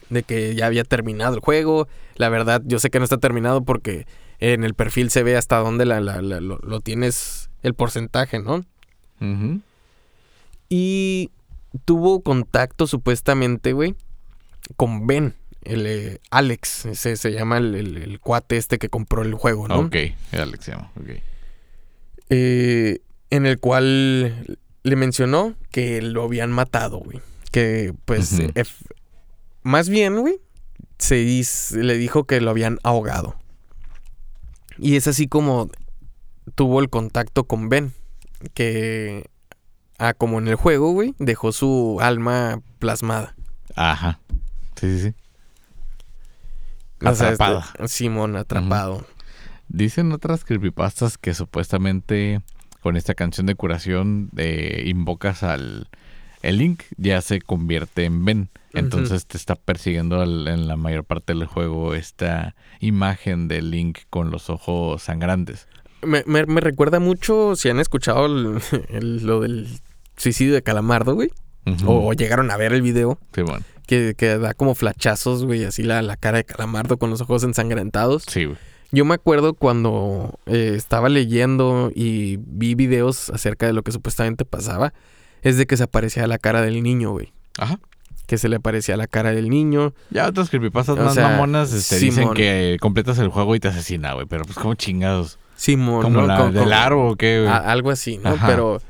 De 0.09 0.23
que 0.23 0.55
ya 0.55 0.67
había 0.67 0.85
terminado 0.85 1.35
el 1.35 1.41
juego. 1.41 1.87
La 2.17 2.29
verdad, 2.31 2.63
yo 2.65 2.79
sé 2.79 2.91
que 2.91 2.99
no 2.99 3.05
está 3.05 3.19
terminado 3.19 3.63
porque 3.63 4.07
en 4.39 4.65
el 4.65 4.75
perfil 4.75 5.11
se 5.11 5.23
ve 5.23 5.37
hasta 5.37 5.59
dónde 5.59 5.85
la, 5.85 6.01
lo, 6.01 6.41
lo 6.59 6.81
tienes 6.81 7.51
el 7.63 7.75
porcentaje, 7.75 8.39
¿no? 8.39 8.65
Y 10.69 11.31
tuvo 11.85 12.23
contacto 12.23 12.87
supuestamente, 12.87 13.73
güey, 13.73 13.95
con 14.77 15.07
Ben, 15.07 15.35
el 15.63 15.87
eh, 15.87 16.21
Alex, 16.31 16.87
ese 16.87 17.17
se 17.17 17.33
llama 17.33 17.59
el, 17.59 17.75
el- 17.75 17.97
el 17.99 18.21
cuate 18.21 18.57
este 18.57 18.79
que 18.79 18.89
compró 18.89 19.23
el 19.23 19.35
juego, 19.35 19.69
¿no? 19.69 19.81
Ok, 19.81 19.97
Alex 20.33 20.65
se 20.65 20.71
llama. 20.73 20.91
Ok. 21.01 21.11
Eh, 22.31 23.01
en 23.31 23.47
el 23.47 23.59
cual 23.59 24.59
le 24.83 24.97
mencionó 24.97 25.55
que 25.71 26.01
lo 26.03 26.25
habían 26.25 26.51
matado, 26.53 26.99
güey. 26.99 27.21
Que, 27.51 27.93
pues, 28.05 28.39
eh, 28.55 28.65
más 29.63 29.89
bien, 29.89 30.19
güey, 30.21 30.39
se 30.99 31.17
le 31.77 31.97
dijo 31.99 32.25
que 32.25 32.41
lo 32.41 32.51
habían 32.51 32.79
ahogado. 32.83 33.37
Y 34.79 34.97
es 34.97 35.07
así 35.09 35.27
como 35.29 35.71
tuvo 36.55 36.81
el 36.81 36.89
contacto 36.89 37.45
con 37.45 37.69
Ben, 37.69 37.93
que, 38.55 39.29
ah, 39.99 40.15
como 40.15 40.39
en 40.39 40.49
el 40.49 40.55
juego, 40.55 40.93
güey, 40.93 41.15
dejó 41.19 41.53
su 41.53 41.99
alma 42.01 42.63
plasmada. 42.79 43.35
Ajá. 43.75 44.21
Sí, 44.77 44.99
sí, 44.99 45.01
sí. 45.09 45.15
O 47.05 47.15
sea, 47.15 47.31
este- 47.33 47.45
Atrapada. 47.45 47.89
Simón, 47.89 48.37
atrapado. 48.37 49.07
Dicen 49.69 50.13
otras 50.13 50.45
creepypastas 50.45 51.17
que 51.19 51.33
supuestamente 51.35 52.41
con 52.83 52.97
esta 52.97 53.15
canción 53.15 53.47
de 53.47 53.55
curación 53.55 54.31
eh, 54.37 54.85
invocas 54.87 55.43
al... 55.43 55.89
El 56.43 56.57
Link 56.57 56.83
ya 56.97 57.21
se 57.21 57.41
convierte 57.43 58.05
en 58.07 58.25
Ben. 58.25 58.49
Entonces 58.73 59.27
te 59.27 59.37
está 59.37 59.57
persiguiendo 59.57 60.21
al- 60.23 60.49
en 60.49 60.67
la 60.69 60.77
mayor 60.77 61.05
parte 61.05 61.35
del 61.35 61.45
juego 61.45 61.95
esta 61.95 62.55
imagen 62.81 63.47
de 63.49 63.61
Link 63.61 63.99
con 64.09 64.31
los 64.31 64.49
ojos 64.49 65.03
sangrantes. 65.03 65.69
Me, 66.03 66.23
me- 66.27 66.47
me 66.47 66.61
recuerda 66.63 66.99
mucho, 66.99 67.57
si 67.57 67.69
han 67.69 67.79
escuchado 67.79 68.25
el- 68.27 68.61
el- 68.89 69.27
lo 69.27 69.41
del 69.41 69.69
suicidio 70.17 70.55
de 70.55 70.63
Calamardo, 70.63 71.15
güey. 71.15 71.31
O, 71.85 72.09
o 72.09 72.13
llegaron 72.15 72.51
a 72.51 72.57
ver 72.57 72.73
el 72.73 72.81
video. 72.81 73.19
Simón. 73.35 73.63
Que, 73.91 74.15
que 74.17 74.39
da 74.39 74.55
como 74.55 74.77
flachazos, 74.77 75.45
güey, 75.45 75.65
así 75.65 75.83
la, 75.83 76.01
la 76.01 76.17
cara 76.17 76.39
de 76.39 76.45
Calamardo 76.45 76.97
con 76.97 77.11
los 77.11 77.21
ojos 77.23 77.43
ensangrentados. 77.43 78.23
Sí, 78.29 78.45
güey. 78.45 78.57
Yo 78.93 79.05
me 79.05 79.15
acuerdo 79.15 79.55
cuando 79.55 80.39
eh, 80.47 80.75
estaba 80.77 81.09
leyendo 81.09 81.91
y 81.93 82.37
vi 82.41 82.77
videos 82.77 83.31
acerca 83.31 83.67
de 83.67 83.73
lo 83.73 83.83
que 83.83 83.91
supuestamente 83.91 84.45
pasaba. 84.45 84.93
Es 85.43 85.57
de 85.57 85.67
que 85.67 85.77
se 85.77 85.83
aparecía 85.83 86.29
la 86.29 86.39
cara 86.39 86.63
del 86.63 86.85
niño, 86.85 87.11
güey. 87.11 87.33
Ajá. 87.59 87.81
Que 88.29 88.39
se 88.39 88.49
le 88.49 88.57
aparecía 88.57 88.97
la 88.97 89.09
cara 89.09 89.33
del 89.33 89.49
niño. 89.51 89.93
Ya 90.11 90.29
otras 90.29 90.51
creepypastas 90.51 90.97
O 90.97 91.03
más 91.03 91.15
sea, 91.15 91.29
mamonas 91.31 91.73
este, 91.73 91.99
dicen 91.99 92.33
que 92.35 92.77
completas 92.81 93.19
el 93.19 93.29
juego 93.29 93.57
y 93.57 93.61
te 93.61 93.67
asesina, 93.69 94.13
güey. 94.15 94.27
Pero 94.27 94.45
pues 94.45 94.57
como 94.57 94.75
chingados. 94.75 95.41
Simón, 95.57 96.03
Como 96.03 96.21
¿no? 96.21 96.27
la 96.29 96.49
del 96.51 96.73
aro 96.73 97.09
o 97.09 97.17
qué, 97.17 97.41
güey. 97.41 97.51
a- 97.53 97.57
algo 97.73 97.91
así, 97.91 98.19
¿no? 98.19 98.31
Ajá. 98.31 98.47
Pero 98.47 98.81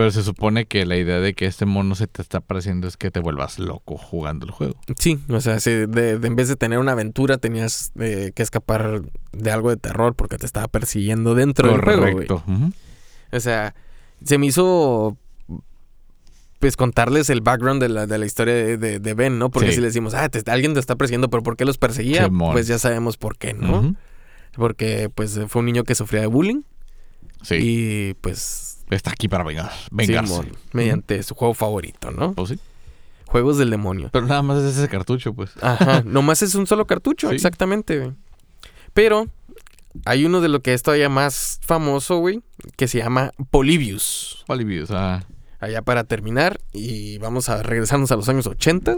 Pero 0.00 0.10
se 0.12 0.22
supone 0.22 0.64
que 0.64 0.86
la 0.86 0.96
idea 0.96 1.20
de 1.20 1.34
que 1.34 1.44
este 1.44 1.66
mono 1.66 1.94
se 1.94 2.06
te 2.06 2.22
está 2.22 2.38
apareciendo 2.38 2.88
es 2.88 2.96
que 2.96 3.10
te 3.10 3.20
vuelvas 3.20 3.58
loco 3.58 3.98
jugando 3.98 4.46
el 4.46 4.52
juego. 4.52 4.74
Sí, 4.98 5.18
o 5.28 5.40
sea, 5.42 5.60
si 5.60 5.70
de, 5.70 5.86
de- 5.86 6.26
en 6.26 6.36
vez 6.36 6.48
de 6.48 6.56
tener 6.56 6.78
una 6.78 6.92
aventura 6.92 7.36
tenías 7.36 7.92
eh, 8.00 8.32
que 8.34 8.42
escapar 8.42 9.02
de 9.32 9.50
algo 9.50 9.68
de 9.68 9.76
terror 9.76 10.14
porque 10.14 10.38
te 10.38 10.46
estaba 10.46 10.68
persiguiendo 10.68 11.34
dentro 11.34 11.70
del 11.70 11.82
juego, 11.82 12.00
güey. 12.00 12.26
Correcto. 12.26 12.42
O 13.30 13.40
sea, 13.40 13.74
se 14.24 14.38
me 14.38 14.46
hizo 14.46 15.18
pues 16.60 16.76
contarles 16.76 17.30
el 17.30 17.40
background 17.42 17.82
de 17.82 17.88
la, 17.90 18.06
de 18.06 18.16
la 18.18 18.26
historia 18.26 18.54
de, 18.54 18.76
de- 18.78 18.98
de 19.00 19.14
Ben, 19.14 19.38
¿no? 19.38 19.50
Porque 19.50 19.68
Sí. 19.68 19.74
si 19.76 19.80
le 19.80 19.86
decimos, 19.88 20.14
ah, 20.14 20.28
te- 20.28 20.50
alguien 20.50 20.74
te 20.74 20.80
está 20.80 20.96
persiguiendo, 20.96 21.28
pero 21.30 21.42
¿por 21.42 21.56
qué 21.56 21.64
los 21.64 21.78
perseguía? 21.78 22.28
Pues 22.52 22.66
ya 22.66 22.78
sabemos 22.78 23.16
por 23.16 23.36
qué, 23.38 23.54
¿no? 23.54 23.94
Porque 24.54 25.10
pues 25.14 25.38
fue 25.48 25.60
un 25.60 25.66
niño 25.66 25.84
que 25.84 25.94
sufría 25.94 26.20
de 26.22 26.26
bullying 26.26 26.62
Sí. 27.42 27.54
y 27.60 28.14
pues 28.20 28.69
Está 28.90 29.12
aquí 29.12 29.28
para 29.28 29.44
vengar, 29.44 29.70
vengarse. 29.90 30.42
Mediante 30.72 31.22
su 31.22 31.34
juego 31.34 31.54
favorito, 31.54 32.10
¿no? 32.10 32.32
Pues 32.34 32.50
sí. 32.50 32.58
Juegos 33.26 33.58
del 33.58 33.70
demonio. 33.70 34.10
Pero 34.12 34.26
nada 34.26 34.42
más 34.42 34.58
es 34.62 34.76
ese 34.76 34.88
cartucho, 34.88 35.32
pues. 35.32 35.52
Ajá, 35.62 36.02
nomás 36.04 36.42
es 36.42 36.54
un 36.56 36.66
solo 36.66 36.86
cartucho, 36.86 37.28
Sí. 37.28 37.36
exactamente, 37.36 37.98
güey. 37.98 38.12
Pero 38.92 39.26
hay 40.04 40.24
uno 40.24 40.40
de 40.40 40.48
lo 40.48 40.60
que 40.62 40.74
es 40.74 40.82
todavía 40.82 41.08
más 41.08 41.60
famoso, 41.62 42.18
güey, 42.18 42.42
que 42.76 42.88
se 42.88 42.98
llama 42.98 43.30
Polybius. 43.50 44.44
Polybius, 44.48 44.90
ah. 44.90 45.24
Allá 45.60 45.82
para 45.82 46.04
terminar, 46.04 46.58
y 46.72 47.18
vamos 47.18 47.48
a 47.48 47.62
regresarnos 47.62 48.10
a 48.10 48.16
los 48.16 48.28
años 48.28 48.46
80. 48.46 48.96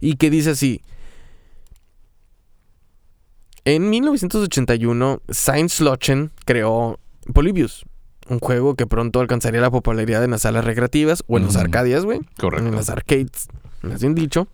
Y 0.00 0.14
que 0.16 0.30
dice 0.30 0.50
así. 0.50 0.82
En 3.64 3.90
1981, 3.90 5.20
Science 5.28 5.82
Lochen 5.82 6.30
creó 6.44 6.98
Polybius, 7.34 7.84
un 8.28 8.38
juego 8.38 8.74
que 8.74 8.86
pronto 8.86 9.20
alcanzaría 9.20 9.60
la 9.60 9.70
popularidad 9.70 10.22
en 10.24 10.30
las 10.32 10.42
salas 10.42 10.64
recreativas 10.64 11.22
o 11.26 11.38
en 11.38 11.44
los 11.44 11.56
arcadias, 11.56 12.04
güey 12.04 12.20
Correcto. 12.38 12.68
en 12.68 12.74
las 12.76 12.90
arcades, 12.90 13.48
más 13.82 14.00
bien 14.00 14.14
dicho, 14.14 14.48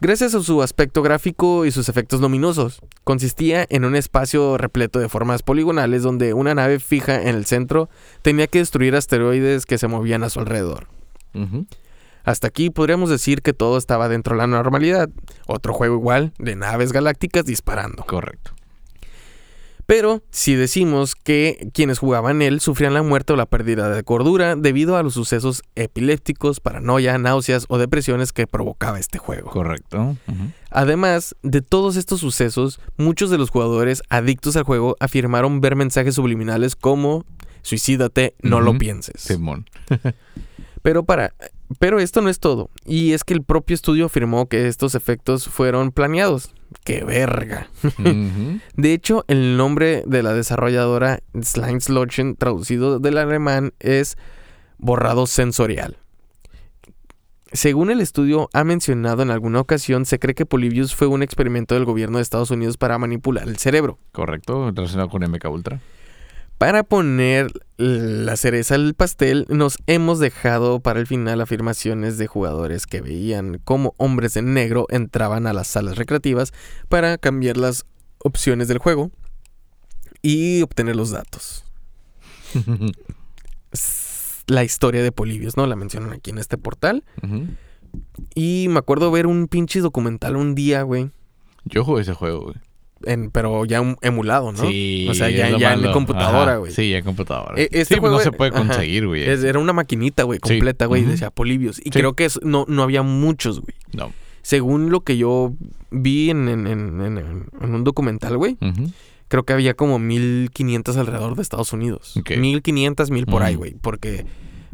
gracias 0.00 0.34
a 0.34 0.42
su 0.42 0.62
aspecto 0.62 1.02
gráfico 1.02 1.64
y 1.64 1.70
sus 1.70 1.88
efectos 1.88 2.20
luminosos. 2.20 2.80
Consistía 3.04 3.66
en 3.68 3.84
un 3.84 3.96
espacio 3.96 4.56
repleto 4.58 4.98
de 4.98 5.08
formas 5.08 5.42
poligonales 5.42 6.02
donde 6.02 6.34
una 6.34 6.54
nave 6.54 6.78
fija 6.80 7.20
en 7.22 7.28
el 7.36 7.44
centro 7.46 7.88
tenía 8.22 8.46
que 8.46 8.58
destruir 8.58 8.94
asteroides 8.96 9.66
que 9.66 9.78
se 9.78 9.88
movían 9.88 10.22
a 10.24 10.30
su 10.30 10.40
alrededor. 10.40 10.88
Hasta 12.24 12.46
aquí 12.46 12.70
podríamos 12.70 13.10
decir 13.10 13.42
que 13.42 13.52
todo 13.52 13.76
estaba 13.78 14.08
dentro 14.08 14.36
de 14.36 14.38
la 14.42 14.46
normalidad. 14.46 15.08
Otro 15.46 15.72
juego 15.74 15.96
igual, 15.96 16.32
de 16.38 16.54
naves 16.54 16.92
galácticas 16.92 17.44
disparando. 17.44 18.04
Correcto. 18.04 18.52
Pero 19.86 20.22
si 20.30 20.54
decimos 20.54 21.14
que 21.14 21.70
quienes 21.74 21.98
jugaban 21.98 22.42
él 22.42 22.60
sufrían 22.60 22.94
la 22.94 23.02
muerte 23.02 23.32
o 23.32 23.36
la 23.36 23.46
pérdida 23.46 23.90
de 23.90 24.02
cordura 24.02 24.56
debido 24.56 24.96
a 24.96 25.02
los 25.02 25.14
sucesos 25.14 25.62
epilépticos, 25.74 26.60
paranoia, 26.60 27.18
náuseas 27.18 27.66
o 27.68 27.78
depresiones 27.78 28.32
que 28.32 28.46
provocaba 28.46 28.98
este 28.98 29.18
juego. 29.18 29.50
Correcto. 29.50 30.16
Además 30.70 31.36
de 31.42 31.62
todos 31.62 31.96
estos 31.96 32.20
sucesos, 32.20 32.80
muchos 32.96 33.30
de 33.30 33.38
los 33.38 33.50
jugadores 33.50 34.02
adictos 34.08 34.56
al 34.56 34.64
juego 34.64 34.96
afirmaron 35.00 35.60
ver 35.60 35.76
mensajes 35.76 36.14
subliminales 36.14 36.76
como 36.76 37.24
suicídate, 37.62 38.34
no 38.42 38.60
lo 38.60 38.76
pienses. 38.78 39.20
Simón. 39.20 39.66
Pero 40.82 41.04
para 41.04 41.32
pero 41.78 42.00
esto 42.00 42.20
no 42.20 42.28
es 42.28 42.38
todo, 42.38 42.70
y 42.84 43.12
es 43.12 43.24
que 43.24 43.34
el 43.34 43.42
propio 43.42 43.74
estudio 43.74 44.06
afirmó 44.06 44.46
que 44.46 44.68
estos 44.68 44.94
efectos 44.94 45.48
fueron 45.48 45.92
planeados. 45.92 46.50
¡Qué 46.84 47.04
verga! 47.04 47.68
De 48.76 48.92
hecho, 48.92 49.24
el 49.28 49.56
nombre 49.56 50.02
de 50.06 50.22
la 50.22 50.32
desarrolladora 50.34 51.20
Slimeslotchen, 51.40 52.36
traducido 52.36 52.98
del 52.98 53.18
alemán, 53.18 53.72
es 53.80 54.16
borrado 54.78 55.26
sensorial. 55.26 55.98
Según 57.52 57.90
el 57.90 58.00
estudio 58.00 58.48
ha 58.54 58.64
mencionado 58.64 59.22
en 59.22 59.30
alguna 59.30 59.60
ocasión, 59.60 60.06
se 60.06 60.18
cree 60.18 60.34
que 60.34 60.46
Polybius 60.46 60.94
fue 60.94 61.06
un 61.06 61.22
experimento 61.22 61.74
del 61.74 61.84
gobierno 61.84 62.16
de 62.16 62.22
Estados 62.22 62.50
Unidos 62.50 62.78
para 62.78 62.96
manipular 62.96 63.46
el 63.46 63.58
cerebro. 63.58 63.98
Correcto. 64.12 64.70
Relacionado 64.74 65.10
con 65.10 65.22
MK 65.22 65.44
Ultra. 65.50 65.80
Para 66.62 66.84
poner 66.84 67.50
la 67.76 68.36
cereza 68.36 68.76
al 68.76 68.94
pastel, 68.94 69.46
nos 69.48 69.78
hemos 69.88 70.20
dejado 70.20 70.78
para 70.78 71.00
el 71.00 71.08
final 71.08 71.40
afirmaciones 71.40 72.18
de 72.18 72.28
jugadores 72.28 72.86
que 72.86 73.00
veían 73.00 73.60
cómo 73.64 73.94
hombres 73.96 74.36
en 74.36 74.54
negro 74.54 74.86
entraban 74.88 75.48
a 75.48 75.52
las 75.52 75.66
salas 75.66 75.98
recreativas 75.98 76.52
para 76.88 77.18
cambiar 77.18 77.56
las 77.56 77.84
opciones 78.18 78.68
del 78.68 78.78
juego 78.78 79.10
y 80.22 80.62
obtener 80.62 80.94
los 80.94 81.10
datos. 81.10 81.64
La 84.46 84.62
historia 84.62 85.02
de 85.02 85.10
Polibius, 85.10 85.56
¿no? 85.56 85.66
La 85.66 85.74
mencionan 85.74 86.12
aquí 86.12 86.30
en 86.30 86.38
este 86.38 86.58
portal. 86.58 87.02
Y 88.36 88.68
me 88.70 88.78
acuerdo 88.78 89.10
ver 89.10 89.26
un 89.26 89.48
pinche 89.48 89.80
documental 89.80 90.36
un 90.36 90.54
día, 90.54 90.82
güey. 90.82 91.10
Yo 91.64 91.84
jugué 91.84 92.02
ese 92.02 92.14
juego, 92.14 92.42
güey. 92.42 92.54
En, 93.06 93.30
pero 93.30 93.64
ya 93.64 93.80
un 93.80 93.96
emulado, 94.02 94.52
¿no? 94.52 94.58
Sí. 94.68 95.06
O 95.10 95.14
sea, 95.14 95.28
ya, 95.30 95.56
ya 95.56 95.74
en 95.74 95.92
computadora, 95.92 96.56
güey. 96.56 96.72
Sí, 96.72 96.90
ya 96.90 96.98
en 96.98 97.04
computadora. 97.04 97.54
E- 97.60 97.68
este 97.72 97.94
sí, 97.94 98.00
pues 98.00 98.10
no 98.12 98.18
juego- 98.18 98.20
se 98.30 98.32
puede 98.32 98.50
ajá. 98.50 98.58
conseguir, 98.66 99.06
güey. 99.06 99.22
Era 99.24 99.58
una 99.58 99.72
maquinita, 99.72 100.22
güey, 100.24 100.38
Sí. 100.42 100.48
completa, 100.54 100.86
güey, 100.86 101.02
Ujú. 101.02 101.10
decía 101.12 101.30
Polibios. 101.30 101.78
Y 101.80 101.84
Sí. 101.84 101.90
creo 101.90 102.14
que 102.14 102.24
es- 102.26 102.40
no, 102.42 102.64
no 102.68 102.82
había 102.82 103.02
muchos, 103.02 103.60
güey. 103.60 103.74
No. 103.92 104.12
Según 104.42 104.90
lo 104.90 105.02
que 105.02 105.16
yo 105.16 105.54
vi 105.90 106.30
en, 106.30 106.48
un 106.48 107.84
documental, 107.84 108.36
güey, 108.36 108.56
creo 109.28 109.44
que 109.44 109.52
había 109.52 109.74
como 109.74 109.98
1500 109.98 110.96
alrededor 110.96 111.36
de 111.36 111.42
Estados 111.42 111.72
Unidos. 111.72 112.16
Ok. 112.18 112.36
1500, 112.36 113.10
1000 113.10 113.26
por 113.26 113.42
ahí, 113.42 113.54
güey. 113.54 113.74
Porque, 113.80 114.26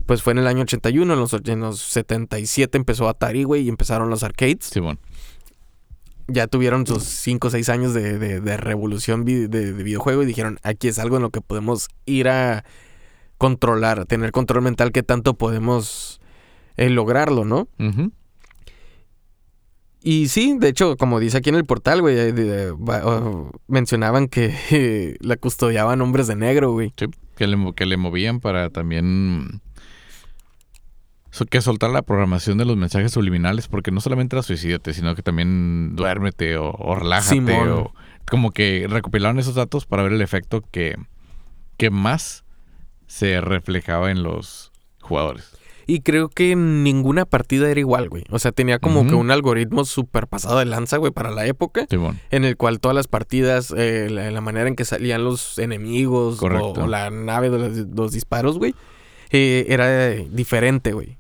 pues 0.06 0.22
fue 0.22 0.32
en 0.32 0.38
el 0.38 0.46
año 0.46 0.62
81, 0.62 1.12
en 1.12 1.20
los, 1.20 1.32
en 1.34 1.60
los 1.60 1.80
77 1.80 2.78
empezó 2.78 3.08
Atari, 3.08 3.44
güey, 3.44 3.62
y 3.64 3.68
empezaron 3.68 4.08
los 4.10 4.22
arcades. 4.22 4.56
Simón. 4.62 4.98
Ya 6.30 6.46
tuvieron 6.46 6.86
sus 6.86 7.02
5 7.04 7.48
o 7.48 7.50
6 7.50 7.68
años 7.70 7.94
de, 7.94 8.18
de- 8.18 8.40
de 8.40 8.56
revolución 8.58 9.24
de, 9.24 9.48
de 9.48 9.72
videojuego 9.72 10.22
y 10.22 10.26
dijeron, 10.26 10.58
aquí 10.62 10.88
es 10.88 10.98
algo 10.98 11.16
en 11.16 11.22
lo 11.22 11.30
que 11.30 11.40
podemos 11.40 11.88
ir 12.06 12.28
a 12.28 12.64
controlar, 13.38 14.04
tener 14.04 14.30
control 14.32 14.62
mental, 14.62 14.92
que 14.92 15.02
tanto 15.02 15.34
podemos 15.34 16.20
eh, 16.76 16.90
lograrlo, 16.90 17.44
¿no? 17.44 17.68
Y 20.02 20.28
sí, 20.28 20.56
de 20.58 20.68
hecho, 20.68 20.96
como 20.96 21.18
dice 21.18 21.38
aquí 21.38 21.48
en 21.50 21.56
el 21.56 21.64
portal, 21.64 22.00
güey, 22.02 22.16
oh, 23.04 23.50
mencionaban 23.66 24.28
que 24.28 24.54
eh, 24.70 25.16
la 25.20 25.36
custodiaban 25.36 26.00
hombres 26.00 26.26
de 26.28 26.36
negro, 26.36 26.72
güey. 26.72 26.92
Sí, 26.96 27.06
que 27.36 27.46
le, 27.46 27.72
que 27.74 27.86
le 27.86 27.96
movían 27.96 28.40
para 28.40 28.70
también... 28.70 29.60
que 31.46 31.60
soltar 31.60 31.90
la 31.90 32.02
programación 32.02 32.58
de 32.58 32.64
los 32.64 32.76
mensajes 32.76 33.12
subliminales, 33.12 33.68
porque 33.68 33.90
no 33.90 34.00
solamente 34.00 34.36
era 34.36 34.42
suicídate, 34.42 34.94
sino 34.94 35.14
que 35.14 35.22
también 35.22 35.94
duérmete 35.96 36.56
o, 36.56 36.70
o 36.70 36.94
relájate. 36.94 37.36
Simón. 37.36 37.70
O, 37.70 37.94
como 38.28 38.50
que 38.50 38.86
recopilaron 38.88 39.38
esos 39.38 39.54
datos 39.54 39.86
para 39.86 40.02
ver 40.02 40.12
el 40.12 40.22
efecto 40.22 40.62
que, 40.70 40.96
que 41.76 41.90
más 41.90 42.44
se 43.06 43.40
reflejaba 43.40 44.10
en 44.10 44.22
los 44.22 44.72
jugadores. 45.00 45.52
Y 45.86 46.00
creo 46.00 46.28
que 46.28 46.54
ninguna 46.54 47.24
partida 47.24 47.70
era 47.70 47.80
igual, 47.80 48.10
güey. 48.10 48.22
O 48.28 48.38
sea, 48.38 48.52
tenía 48.52 48.78
como 48.78 49.06
que 49.06 49.14
un 49.14 49.30
algoritmo 49.30 49.86
súper 49.86 50.26
pasado 50.26 50.58
de 50.58 50.66
lanza, 50.66 50.98
güey, 50.98 51.12
para 51.12 51.30
la 51.30 51.46
época. 51.46 51.86
En 52.30 52.44
el 52.44 52.58
cual 52.58 52.78
todas 52.78 52.94
las 52.94 53.08
partidas, 53.08 53.72
eh, 53.74 54.08
la, 54.10 54.30
la 54.30 54.40
manera 54.42 54.68
en 54.68 54.76
que 54.76 54.84
salían 54.84 55.24
los 55.24 55.58
enemigos 55.58 56.42
o, 56.42 56.86
la 56.86 57.08
nave 57.08 57.48
de 57.48 57.58
los, 57.58 57.76
los 57.96 58.12
disparos, 58.12 58.58
güey, 58.58 58.74
eh, 59.30 59.64
era 59.70 60.10
diferente, 60.10 60.92
güey. 60.92 61.17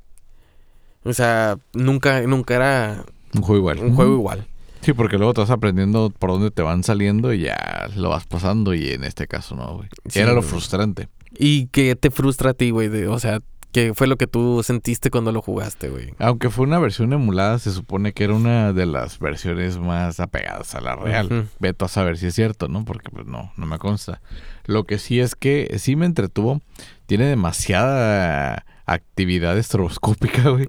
O 1.08 1.14
sea, 1.14 1.56
nunca, 1.72 2.20
nunca 2.22 2.54
era 2.56 3.04
Un 3.34 3.42
juego 3.42 3.56
igual. 3.58 3.78
un 3.78 3.94
juego 3.94 4.14
igual. 4.14 4.46
Sí, 4.82 4.92
porque 4.92 5.18
luego 5.18 5.34
te 5.34 5.40
vas 5.40 5.50
aprendiendo 5.50 6.10
por 6.16 6.30
dónde 6.30 6.50
te 6.50 6.62
van 6.62 6.84
saliendo 6.84 7.32
y 7.32 7.40
ya 7.40 7.88
lo 7.96 8.10
vas 8.10 8.26
pasando 8.26 8.74
y 8.74 8.90
en 8.90 9.02
este 9.04 9.26
caso 9.26 9.56
no, 9.56 9.76
güey. 9.76 9.88
Sí, 10.08 10.20
Era 10.20 10.30
lo 10.32 10.36
güey. 10.40 10.48
frustrante. 10.48 11.08
¿Y 11.36 11.66
qué 11.66 11.96
te 11.96 12.10
frustra 12.10 12.50
a 12.50 12.54
ti, 12.54 12.70
güey? 12.70 12.88
de- 12.88 13.08
O 13.08 13.18
sea, 13.18 13.40
¿qué 13.72 13.92
fue 13.92 14.06
lo 14.06 14.16
que 14.16 14.26
tú 14.28 14.62
sentiste 14.62 15.10
cuando 15.10 15.32
lo 15.32 15.42
jugaste, 15.42 15.88
güey? 15.88 16.14
Aunque 16.18 16.48
fue 16.48 16.64
una 16.64 16.78
versión 16.78 17.12
emulada, 17.12 17.58
se 17.58 17.72
supone 17.72 18.12
que 18.12 18.24
era 18.24 18.34
una 18.34 18.72
de 18.72 18.86
las 18.86 19.18
versiones 19.18 19.78
más 19.78 20.20
apegadas 20.20 20.74
a 20.76 20.80
la 20.80 20.94
real. 20.96 21.26
Ujú. 21.26 21.48
Veto 21.58 21.84
a 21.84 21.88
saber 21.88 22.16
si 22.16 22.26
es 22.26 22.34
cierto, 22.34 22.68
¿no? 22.68 22.84
Porque 22.84 23.10
pues 23.10 23.26
no, 23.26 23.52
no 23.56 23.66
me 23.66 23.78
consta. 23.78 24.20
Lo 24.64 24.84
que 24.84 24.98
sí 24.98 25.18
es 25.20 25.34
que 25.34 25.74
sí 25.78 25.96
me 25.96 26.06
entretuvo. 26.06 26.60
Tiene 27.06 27.24
demasiada 27.26 28.64
actividad 28.92 29.56
estroboscópica, 29.58 30.50
güey. 30.50 30.66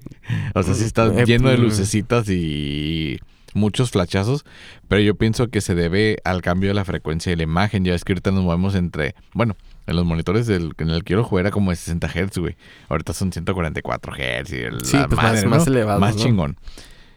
O 0.54 0.62
sea, 0.62 0.74
sí 0.74 0.84
está 0.84 1.06
Eh, 1.06 1.24
lleno 1.26 1.48
de 1.48 1.56
mm. 1.58 1.60
lucecitas 1.62 2.28
y 2.28 3.18
muchos 3.54 3.90
flachazos. 3.90 4.44
Pero 4.88 5.00
yo 5.02 5.14
pienso 5.16 5.48
que 5.48 5.60
se 5.60 5.74
debe 5.74 6.18
al 6.24 6.42
cambio 6.42 6.68
de 6.70 6.74
la 6.74 6.84
frecuencia 6.84 7.30
de 7.30 7.36
la 7.36 7.42
imagen. 7.42 7.84
Ya 7.84 7.94
es 7.94 8.04
que 8.04 8.12
ahorita 8.12 8.30
nos 8.30 8.44
movemos 8.44 8.74
entre... 8.74 9.14
Bueno, 9.34 9.56
en 9.86 9.96
los 9.96 10.04
monitores 10.04 10.46
del, 10.46 10.72
en 10.78 10.90
el 10.90 11.02
que 11.04 11.14
yo 11.14 11.24
jugué 11.24 11.40
era 11.40 11.50
como 11.50 11.70
de 11.70 11.76
60 11.76 12.08
Hz, 12.08 12.38
güey. 12.38 12.56
Ahorita 12.88 13.12
son 13.12 13.32
144 13.32 14.12
Hz 14.14 14.52
y 14.52 14.56
el, 14.56 14.84
Sí, 14.84 14.96
la 14.96 15.06
pues, 15.08 15.16
más- 15.16 15.32
madre, 15.32 15.46
más 15.48 15.66
¿no? 15.66 15.72
elevados, 15.72 16.00
Más 16.00 16.16
¿no? 16.16 16.22
chingón. 16.22 16.56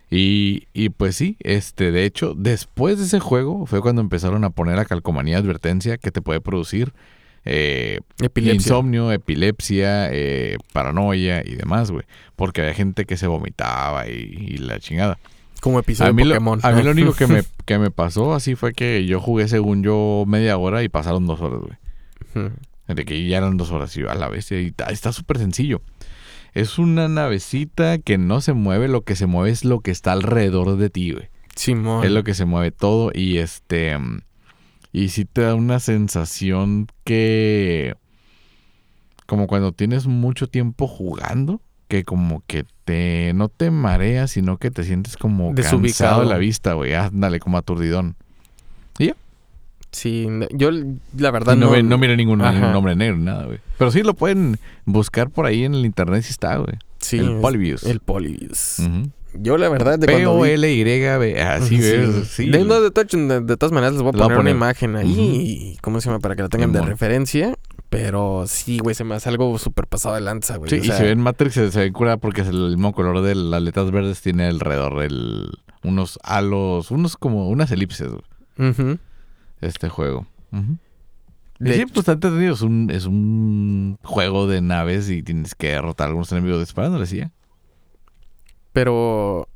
Y, 0.10 0.68
y 0.74 0.90
pues 0.90 1.16
sí, 1.16 1.38
este, 1.40 1.92
de 1.92 2.06
hecho, 2.06 2.36
después 2.38 3.00
de 3.00 3.06
ese 3.06 3.20
juego 3.20 3.66
fue 3.66 3.82
cuando 3.82 4.02
empezaron 4.02 4.44
a 4.44 4.52
poner 4.52 4.76
la 4.76 4.86
calcomanía 4.86 5.40
advertencia 5.40 5.98
que 5.98 6.12
te 6.12 6.22
puede 6.22 6.40
producir 6.40 6.94
eh, 7.46 8.00
Epilepsia. 8.22 8.56
insomnio, 8.56 9.12
epilepsia, 9.12 10.10
eh, 10.12 10.58
paranoia 10.72 11.42
y 11.46 11.56
demás, 11.56 11.92
güey. 11.92 12.06
Porque 12.36 12.62
había 12.62 12.74
gente 12.74 13.06
que 13.06 13.18
se 13.18 13.28
vomitaba 13.28 14.08
y, 14.08 14.12
y 14.12 14.58
la 14.58 14.80
chingada. 14.80 15.18
Como 15.62 15.80
episodio 15.80 16.12
A 16.12 16.14
mí, 16.14 16.24
de 16.24 16.30
lo, 16.30 16.36
Pokémon. 16.36 16.60
a 16.62 16.72
mí 16.72 16.84
lo 16.84 16.92
único 16.92 17.14
que 17.14 17.28
me, 17.28 17.44
que 17.66 17.80
me 17.80 17.90
pasó 17.92 18.34
así 18.34 18.56
fue 18.56 18.74
que 18.74 19.06
yo 19.06 19.20
jugué 19.22 19.48
según 19.48 19.82
yo 19.84 20.26
media 20.28 20.58
hora 20.58 20.84
y 20.84 20.90
pasaron 20.90 21.26
dos 21.26 21.40
horas, 21.42 21.62
güey. 21.62 22.50
De 22.88 23.06
que 23.06 23.26
ya 23.28 23.38
eran 23.38 23.58
dos 23.58 23.72
horas 23.72 23.96
y 23.96 24.02
a 24.02 24.14
la 24.16 24.28
vez. 24.28 24.52
Y 24.52 24.74
está 24.90 25.14
súper 25.14 25.38
sencillo. 25.38 25.82
Es 26.54 26.78
una 26.78 27.08
navecita 27.08 27.98
que 27.98 28.18
no 28.18 28.42
se 28.42 28.54
mueve, 28.54 28.88
lo 28.88 29.02
que 29.02 29.16
se 29.16 29.26
mueve 29.26 29.52
es 29.52 29.66
lo 29.66 29.80
que 29.80 29.92
está 29.92 30.12
alrededor 30.12 30.78
de 30.78 30.90
ti, 30.90 31.12
güey. 31.12 31.30
Simón. 31.56 32.04
Es 32.04 32.12
lo 32.12 32.24
que 32.24 32.34
se 32.34 32.46
mueve 32.46 32.72
todo 32.72 33.12
y 33.14 33.38
este... 33.38 33.98
Y 34.94 35.10
sí 35.10 35.26
te 35.26 35.42
da 35.42 35.56
una 35.56 35.80
sensación 35.80 36.88
que... 37.04 37.96
Como 39.26 39.48
cuando 39.48 39.72
tienes 39.72 40.06
mucho 40.08 40.48
tiempo 40.48 40.88
jugando, 40.88 41.60
que 41.88 42.06
como 42.06 42.44
que 42.48 42.66
te... 42.86 43.34
No 43.34 43.50
te 43.50 43.72
mareas, 43.72 44.32
sino 44.32 44.58
que 44.58 44.70
te 44.72 44.84
sientes 44.84 45.18
como 45.18 45.54
Desubicado. 45.54 46.22
de 46.22 46.28
la 46.28 46.38
vista, 46.38 46.74
güey. 46.74 46.94
Ándale, 46.94 47.40
como 47.40 47.58
aturdidón. 47.58 48.16
Sí, 49.94 50.26
no- 50.28 50.48
yo 50.52 50.72
la 51.18 51.30
verdad 51.32 51.56
Y 51.56 51.60
no, 51.60 51.68
no... 51.68 51.98
no 51.98 52.16
ningún, 52.16 52.40
nombre 52.40 52.96
negro, 52.96 53.16
nada, 53.18 53.46
güey. 53.46 53.60
Pero 53.78 53.92
sí 53.92 54.02
lo 54.02 54.16
pueden 54.16 54.58
buscar 54.86 55.30
por 55.30 55.46
ahí 55.46 55.64
en 55.64 55.76
el 55.76 55.86
internet 55.86 56.24
si 56.24 56.32
está, 56.32 56.58
güey. 56.58 56.78
Sí, 57.00 57.20
el 57.20 57.40
Polybius. 57.40 57.84
El 57.84 58.00
Polybius. 58.00 58.80
Ujú. 58.80 59.12
Yo 59.36 59.58
la 59.58 59.70
verdad 59.70 59.98
de 60.00 60.06
cuando 60.08 60.36
vi- 60.42 60.50
P-O-L-Y-B. 60.50 61.42
Así 61.42 61.78
Sí. 61.78 61.82
ves. 61.82 62.28
Sí. 62.28 62.50
De, 62.50 62.64
no, 62.64 62.82
de, 62.82 62.92
todas- 62.92 63.08
de- 63.12 63.42
de 63.42 63.58
todas 63.58 63.72
maneras 63.72 63.94
les 63.94 64.02
voy 64.02 64.10
a 64.10 64.12
Les 64.14 64.20
voy 64.20 64.26
a 64.26 64.28
poner, 64.28 64.40
una 64.40 64.50
imagen 64.52 64.96
ahí 64.96 65.74
y 65.74 65.78
cómo 65.82 66.00
se 66.02 66.10
llama 66.10 66.20
para 66.20 66.36
que 66.36 66.44
la 66.44 66.50
tengan 66.50 66.72
de 66.72 66.82
referencia. 66.82 67.56
Pero 67.90 68.46
sí, 68.48 68.80
güey, 68.80 68.96
se 68.96 69.04
me 69.04 69.14
hace 69.16 69.30
algo 69.30 69.58
súper 69.60 69.86
pasado 69.88 70.16
de 70.16 70.22
lanza, 70.22 70.58
güey. 70.58 70.70
Sí, 70.70 70.78
o 70.78 70.84
y 70.84 70.88
se 70.98 71.04
ve 71.04 71.12
en 71.12 71.20
Matrix, 71.22 71.54
se, 71.54 71.72
se 71.72 71.80
ve 71.80 71.92
curada 71.92 72.18
porque 72.18 72.42
es 72.42 72.48
el 72.48 72.70
mismo 72.70 72.92
color 72.94 73.22
de 73.22 73.36
las 73.36 73.62
letras 73.62 73.92
verdes 73.92 74.20
tiene 74.22 74.46
alrededor 74.48 75.04
el, 75.04 75.50
unos 75.84 76.18
halos, 76.24 76.90
unos 76.90 77.18
como 77.18 77.50
unas 77.50 77.70
elipses, 77.72 78.10
güey, 78.10 78.70
ujú. 78.70 78.98
este 79.62 79.90
juego. 79.90 80.26
Y 81.60 81.66
De 81.66 81.74
sí, 81.76 81.86
pues 81.86 82.00
está 82.00 82.14
entretenido. 82.14 82.54
Es 82.56 82.62
un, 82.62 82.90
es 82.92 83.06
un 83.06 83.98
juego 84.04 84.48
de 84.48 84.62
naves 84.62 85.10
y 85.10 85.22
tienes 85.24 85.54
que 85.56 85.68
derrotar 85.70 86.06
a 86.06 86.10
algunos 86.10 86.32
enemigos 86.32 86.60
disparándoles, 86.60 87.10
¿sí? 87.10 87.24
Pero 88.74 89.48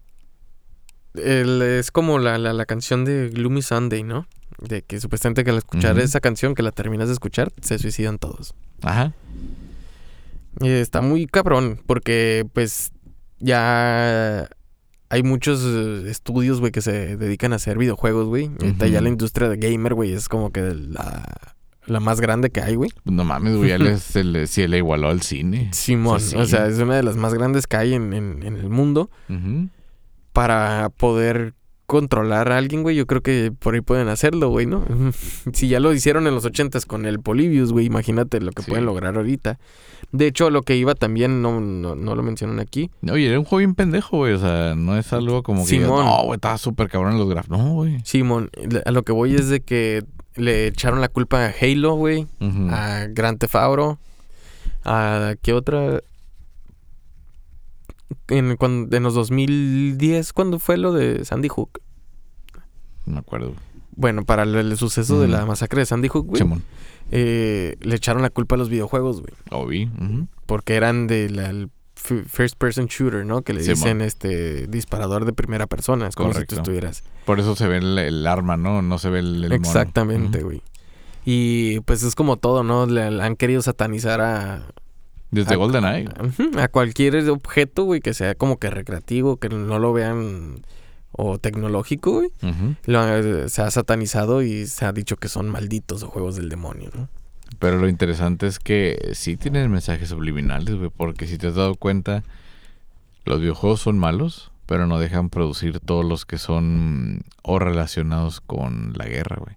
el- 1.15 1.61
es 1.61 1.91
como 1.91 2.19
la, 2.19 2.37
la, 2.37 2.53
la 2.53 2.65
canción 2.65 3.03
de 3.05 3.29
Gloomy 3.29 3.61
Sunday, 3.61 4.03
¿no? 4.03 4.27
De 4.59 4.81
que 4.83 4.99
supuestamente 4.99 5.43
que 5.43 5.51
al 5.51 5.57
escuchar 5.57 5.99
esa 5.99 6.19
canción, 6.19 6.55
que 6.55 6.63
la 6.63 6.71
terminas 6.71 7.07
de 7.09 7.13
escuchar, 7.13 7.51
se 7.61 7.77
suicidan 7.77 8.17
todos. 8.17 8.53
Ajá. 8.81 9.13
Y 10.61 10.69
está 10.69 11.01
muy 11.01 11.27
cabrón, 11.27 11.79
porque 11.85 12.47
pues 12.53 12.91
ya 13.39 14.49
hay 15.09 15.23
muchos 15.23 15.63
estudios, 16.05 16.59
güey, 16.59 16.71
que 16.71 16.81
se 16.81 17.17
dedican 17.17 17.53
a 17.53 17.57
hacer 17.57 17.77
videojuegos, 17.77 18.25
güey. 18.27 18.47
Ahorita 18.59 18.85
Ujú. 18.85 18.93
ya 18.93 19.01
la 19.01 19.09
industria 19.09 19.49
de 19.49 19.57
gamer, 19.57 19.93
güey, 19.93 20.13
es 20.13 20.27
como 20.27 20.51
que 20.51 20.61
la, 20.61 21.55
la 21.87 21.99
más 21.99 22.21
grande 22.21 22.49
que 22.49 22.61
hay, 22.61 22.75
güey. 22.75 22.91
No 23.05 23.23
mames, 23.23 23.55
güey, 23.57 23.77
le, 23.77 23.97
se 24.47 24.67
le, 24.67 24.77
igualó 24.77 25.09
al 25.09 25.21
cine. 25.21 25.69
Simón, 25.73 26.19
Sí, 26.21 26.29
sí. 26.31 26.35
o 26.37 26.45
sea, 26.45 26.67
es 26.67 26.77
una 26.79 26.95
de 26.95 27.03
las 27.03 27.17
más 27.17 27.33
grandes 27.33 27.65
que 27.67 27.77
hay 27.77 27.93
en, 27.93 28.13
en- 28.13 28.43
en 28.43 28.57
el 28.57 28.69
mundo. 28.69 29.09
Para 30.33 30.89
poder 30.95 31.55
controlar 31.87 32.51
a 32.51 32.57
alguien, 32.57 32.83
güey, 32.83 32.95
yo 32.97 33.07
creo 33.07 33.21
que 33.21 33.51
por 33.57 33.73
ahí 33.73 33.81
pueden 33.81 34.09
hacerlo, 34.09 34.49
güey, 34.49 34.65
¿no? 34.65 34.83
si 35.53 35.67
ya 35.69 35.79
lo 35.79 35.93
hicieron 35.93 36.27
en 36.27 36.35
los 36.35 36.43
ochentas 36.45 36.85
con 36.85 37.05
el 37.05 37.19
Polybius, 37.21 37.71
güey, 37.71 37.85
imagínate 37.85 38.39
lo 38.41 38.51
que 38.51 38.61
Sí. 38.61 38.69
pueden 38.69 38.85
lograr 38.85 39.15
ahorita. 39.15 39.57
De 40.11 40.27
hecho, 40.27 40.49
lo 40.51 40.61
que 40.61 40.75
iba 40.75 40.93
también, 40.95 41.41
no, 41.41 41.59
no, 41.61 41.95
no 41.95 42.15
lo 42.15 42.21
mencionan 42.23 42.59
aquí, 42.59 42.91
Oye, 43.09 43.27
era 43.29 43.39
un 43.39 43.45
juego 43.45 43.59
bien 43.59 43.73
pendejo, 43.73 44.17
güey. 44.17 44.33
O 44.33 44.37
sea, 44.39 44.75
no 44.75 44.97
es 44.97 45.11
algo 45.13 45.41
como 45.43 45.65
que. 45.65 45.71
digas, 45.71 45.87
Simón. 45.87 46.05
No, 46.05 46.23
güey, 46.25 46.35
estaba 46.35 46.57
súper 46.57 46.89
cabrón 46.89 47.13
en 47.13 47.19
los 47.19 47.29
gráficos. 47.29 47.57
No, 47.57 47.73
güey. 47.73 47.97
Simón, 48.03 48.49
a 48.85 48.91
lo 48.91 49.03
que 49.03 49.11
voy 49.13 49.33
es 49.35 49.47
de 49.49 49.61
que 49.61 50.03
le 50.37 50.67
echaron 50.67 51.01
la 51.01 51.07
culpa 51.09 51.45
a 51.45 51.53
Halo, 51.61 51.95
güey, 51.95 52.27
a 52.71 53.07
Grand 53.09 53.37
Theft 53.39 53.55
Auto, 53.55 53.99
a 54.85 55.35
qué 55.41 55.53
otra 55.53 56.01
en, 58.29 58.55
cuan- 58.57 58.87
en 58.91 59.03
los 59.03 59.13
2010 59.13 60.33
¿cuándo 60.33 60.59
fue 60.59 60.77
lo 60.77 60.93
de 60.93 61.23
Sandy 61.25 61.47
Hook? 61.49 61.81
No 63.05 63.13
me 63.13 63.19
acuerdo. 63.19 63.53
Bueno, 63.95 64.25
para 64.25 64.43
el, 64.43 64.55
el 64.55 64.77
suceso 64.77 65.19
de 65.19 65.27
la 65.27 65.45
masacre 65.45 65.79
de 65.79 65.85
Sandy 65.85 66.07
Hook, 66.07 66.27
güey, 66.27 66.43
eh, 67.11 67.77
le 67.81 67.95
echaron 67.95 68.21
la 68.21 68.29
culpa 68.29 68.55
a 68.55 68.57
los 68.57 68.69
videojuegos, 68.69 69.21
güey, 69.21 69.33
Lo 69.49 69.65
vi. 69.65 69.89
porque 70.45 70.75
eran 70.75 71.07
de 71.07 71.29
la- 71.29 71.49
el 71.49 71.69
first 71.97 72.55
person 72.57 72.85
shooter, 72.87 73.25
¿no? 73.25 73.41
Que 73.41 73.53
le 73.53 73.61
dicen 73.75 74.01
este 74.01 74.67
disparador 74.67 75.25
de 75.25 75.33
primera 75.33 75.67
persona. 75.67 76.07
Es 76.07 76.15
como 76.15 76.29
si 76.33 76.45
tú 76.45 76.55
estuvieras. 76.61 77.03
Por 77.25 77.39
eso 77.39 77.55
se 77.55 77.67
ve 77.67 77.77
el, 77.77 77.97
el 77.97 78.27
arma, 78.27 78.55
¿no? 78.57 78.81
No 78.81 78.97
se 78.99 79.09
ve 79.09 79.19
el, 79.19 79.43
el. 79.43 79.51
Exactamente, 79.51 80.43
güey. 80.43 80.61
Y 81.25 81.81
pues 81.81 82.03
es 82.03 82.15
como 82.15 82.37
todo, 82.37 82.63
¿no? 82.63 82.85
Le, 82.85 83.11
le 83.11 83.21
han 83.23 83.35
querido 83.35 83.61
satanizar 83.61 84.21
a, 84.21 84.67
Desde 85.31 85.55
a- 85.55 85.57
GoldenEye. 85.57 86.07
A 86.57 86.67
cualquier 86.69 87.29
objeto, 87.29 87.83
güey, 87.83 87.99
que 87.99 88.13
sea 88.13 88.33
como 88.35 88.57
que 88.59 88.69
recreativo, 88.69 89.37
que 89.37 89.49
no 89.49 89.77
lo 89.79 89.91
vean 89.91 90.61
o 91.11 91.37
tecnológico, 91.39 92.11
güey. 92.13 92.31
Lo 92.85 92.99
ha- 92.99 93.49
se 93.49 93.61
ha 93.61 93.71
satanizado 93.71 94.41
y 94.41 94.67
se 94.67 94.85
ha 94.85 94.93
dicho 94.93 95.17
que 95.17 95.27
son 95.27 95.49
malditos 95.49 96.03
o 96.03 96.07
juegos 96.09 96.35
del 96.37 96.47
demonio, 96.47 96.91
¿no? 96.95 97.09
Pero 97.59 97.77
lo 97.77 97.87
interesante 97.89 98.47
es 98.47 98.59
que 98.59 99.11
sí 99.13 99.37
tienen 99.37 99.71
mensajes 99.71 100.09
subliminales, 100.09 100.75
güey. 100.75 100.91
Porque 100.95 101.27
si 101.27 101.37
te 101.37 101.47
has 101.47 101.55
dado 101.55 101.75
cuenta, 101.75 102.23
los 103.25 103.39
videojuegos 103.41 103.81
son 103.81 103.97
malos, 103.97 104.51
pero 104.65 104.85
no 104.87 104.99
dejan 104.99 105.29
producir 105.29 105.79
todos 105.79 106.05
los 106.05 106.25
que 106.25 106.37
son 106.37 107.21
o 107.41 107.57
relacionados 107.59 108.41
con 108.41 108.93
la 108.95 109.05
guerra, 109.05 109.37
güey. 109.39 109.55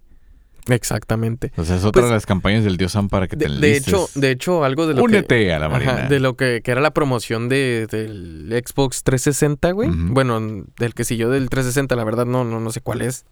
Exactamente. 0.69 1.51
O 1.57 1.65
sea, 1.65 1.75
es 1.75 1.83
otra 1.83 2.01
Pues, 2.01 2.09
de 2.11 2.15
las 2.15 2.25
campañas 2.25 2.63
del 2.63 2.77
Dios 2.77 2.91
Sam 2.91 3.09
para 3.09 3.27
que 3.27 3.35
te 3.35 3.49
De, 3.49 3.57
de 3.59 3.77
hecho, 3.77 4.07
de 4.15 4.31
hecho, 4.31 4.63
algo 4.63 4.85
de 4.87 4.93
lo 4.93 4.99
que... 5.01 5.05
Únete 5.05 5.53
a 5.53 5.59
la 5.59 5.65
Ajá, 5.65 5.73
marina. 5.73 6.07
de 6.07 6.19
lo 6.19 6.35
que, 6.35 6.61
que 6.63 6.71
era 6.71 6.81
la 6.81 6.91
promoción 6.91 7.49
de, 7.49 7.87
del 7.89 8.47
Xbox 8.65 9.03
360, 9.03 9.71
güey. 9.71 9.89
Bueno, 9.91 10.39
del 10.77 10.93
que 10.93 11.03
siguió 11.03 11.29
del 11.29 11.49
360, 11.49 11.95
la 11.95 12.03
verdad 12.03 12.25
no, 12.25 12.43
no, 12.43 12.59
no 12.59 12.69
sé 12.71 12.79
cuál 12.79 13.01
es. 13.01 13.25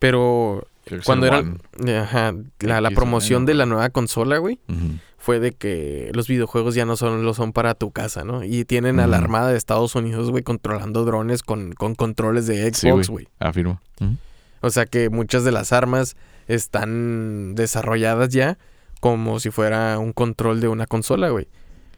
Pero 0.00 0.66
Cuando 1.04 1.26
era 1.26 1.44
ajá, 2.02 2.34
la, 2.60 2.90
promoción 2.90 3.46
de 3.46 3.54
la 3.54 3.66
nueva 3.66 3.90
consola, 3.90 4.38
güey, 4.38 4.58
fue 5.18 5.40
de 5.40 5.52
que 5.52 6.10
los 6.14 6.28
videojuegos 6.28 6.74
ya 6.74 6.84
no 6.84 6.96
son, 6.96 7.24
lo 7.24 7.34
son 7.34 7.52
para 7.52 7.74
tu 7.74 7.90
casa, 7.90 8.24
¿no? 8.24 8.44
Y 8.44 8.64
tienen 8.64 9.00
a 9.00 9.06
la. 9.06 9.18
Armada 9.18 9.50
de 9.50 9.58
Estados 9.58 9.94
Unidos, 9.94 10.30
güey, 10.30 10.42
controlando 10.42 11.04
drones 11.04 11.42
con, 11.42 11.72
con 11.72 11.94
controles 11.94 12.46
de 12.46 12.72
Xbox, 12.72 13.08
güey. 13.08 13.24
güey. 13.24 13.28
Afirmo. 13.40 13.80
Ujú. 14.00 14.16
O 14.60 14.70
sea 14.70 14.86
que 14.86 15.10
muchas 15.10 15.44
de 15.44 15.52
las 15.52 15.72
armas 15.72 16.16
están 16.46 17.54
desarrolladas 17.54 18.30
ya 18.30 18.58
como 19.00 19.38
si 19.40 19.50
fuera 19.50 19.98
un 19.98 20.12
control 20.12 20.60
de 20.60 20.68
una 20.68 20.86
consola, 20.86 21.28
güey. 21.28 21.48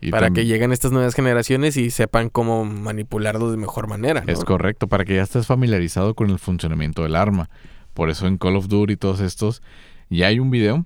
Y 0.02 0.10
para 0.10 0.30
que 0.30 0.46
lleguen 0.46 0.72
estas 0.72 0.92
nuevas 0.92 1.14
generaciones 1.14 1.76
y 1.76 1.90
sepan 1.90 2.30
cómo 2.30 2.64
manipularlo 2.64 3.50
de 3.50 3.58
mejor 3.58 3.86
manera, 3.86 4.22
¿no? 4.24 4.32
Es 4.32 4.44
correcto, 4.44 4.88
para 4.88 5.04
que 5.04 5.16
ya 5.16 5.22
estés 5.22 5.46
familiarizado 5.46 6.14
con 6.14 6.30
el 6.30 6.38
funcionamiento 6.38 7.02
del 7.02 7.16
arma. 7.16 7.50
Por 7.94 8.10
eso 8.10 8.26
en 8.26 8.38
Call 8.38 8.56
of 8.56 8.68
Duty 8.68 8.94
y 8.94 8.96
todos 8.96 9.20
estos, 9.20 9.62
ya 10.08 10.28
hay 10.28 10.38
un 10.38 10.50
video 10.50 10.84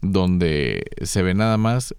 donde 0.00 0.84
se 1.02 1.22
ve 1.22 1.34
nada 1.34 1.56
más. 1.56 1.94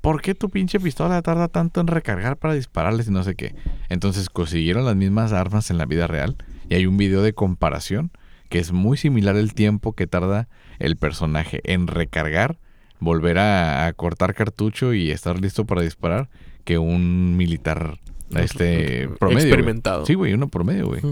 ¿Por 0.00 0.22
qué 0.22 0.34
tu 0.34 0.48
pinche 0.48 0.78
pistola 0.80 1.20
tarda 1.22 1.48
tanto 1.48 1.80
en 1.80 1.86
recargar 1.86 2.36
para 2.36 2.54
dispararles 2.54 3.08
y 3.08 3.10
no 3.10 3.24
sé 3.24 3.34
qué? 3.34 3.54
Entonces 3.88 4.30
consiguieron 4.30 4.84
las 4.84 4.96
mismas 4.96 5.32
armas 5.32 5.70
en 5.70 5.78
la 5.78 5.86
vida 5.86 6.06
real 6.06 6.36
y 6.68 6.74
hay 6.74 6.86
un 6.86 6.96
video 6.96 7.22
de 7.22 7.34
comparación 7.34 8.10
que 8.48 8.58
es 8.58 8.72
muy 8.72 8.96
similar 8.96 9.36
el 9.36 9.54
tiempo 9.54 9.94
que 9.94 10.06
tarda 10.06 10.48
el 10.78 10.96
personaje 10.96 11.60
en 11.64 11.86
recargar, 11.86 12.58
volver 13.00 13.38
a, 13.38 13.86
a 13.86 13.92
cortar 13.92 14.34
cartucho 14.34 14.94
y 14.94 15.10
estar 15.10 15.40
listo 15.40 15.64
para 15.64 15.82
disparar 15.82 16.28
que 16.64 16.78
un 16.78 17.36
militar 17.36 17.98
este 18.40 19.08
promedio. 19.18 19.40
Experimentado. 19.40 20.06
Sí, 20.06 20.14
güey, 20.14 20.32
uno 20.32 20.48
promedio, 20.48 20.86
güey. 20.86 21.02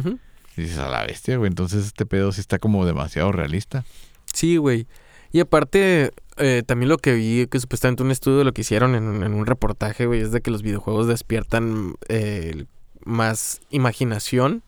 Y 0.56 0.62
dices, 0.62 0.78
a 0.78 0.88
la 0.88 1.04
bestia, 1.04 1.36
güey. 1.36 1.48
Entonces 1.48 1.86
este 1.86 2.06
pedo 2.06 2.32
sí 2.32 2.40
está 2.40 2.58
como 2.58 2.84
demasiado 2.86 3.32
realista. 3.32 3.84
Sí, 4.32 4.56
güey. 4.56 4.86
Y 5.32 5.40
aparte, 5.40 6.10
eh, 6.38 6.62
también 6.66 6.88
lo 6.88 6.98
que 6.98 7.14
vi, 7.14 7.46
que 7.46 7.60
supuestamente 7.60 8.02
un 8.02 8.10
estudio 8.10 8.42
lo 8.42 8.52
que 8.52 8.62
hicieron 8.62 8.94
en, 8.94 9.22
en 9.22 9.34
un 9.34 9.46
reportaje, 9.46 10.06
güey, 10.06 10.20
es 10.20 10.32
de 10.32 10.40
que 10.40 10.50
los 10.50 10.62
videojuegos 10.62 11.06
despiertan 11.06 11.94
eh, 12.08 12.64
más 13.04 13.60
imaginación 13.70 14.62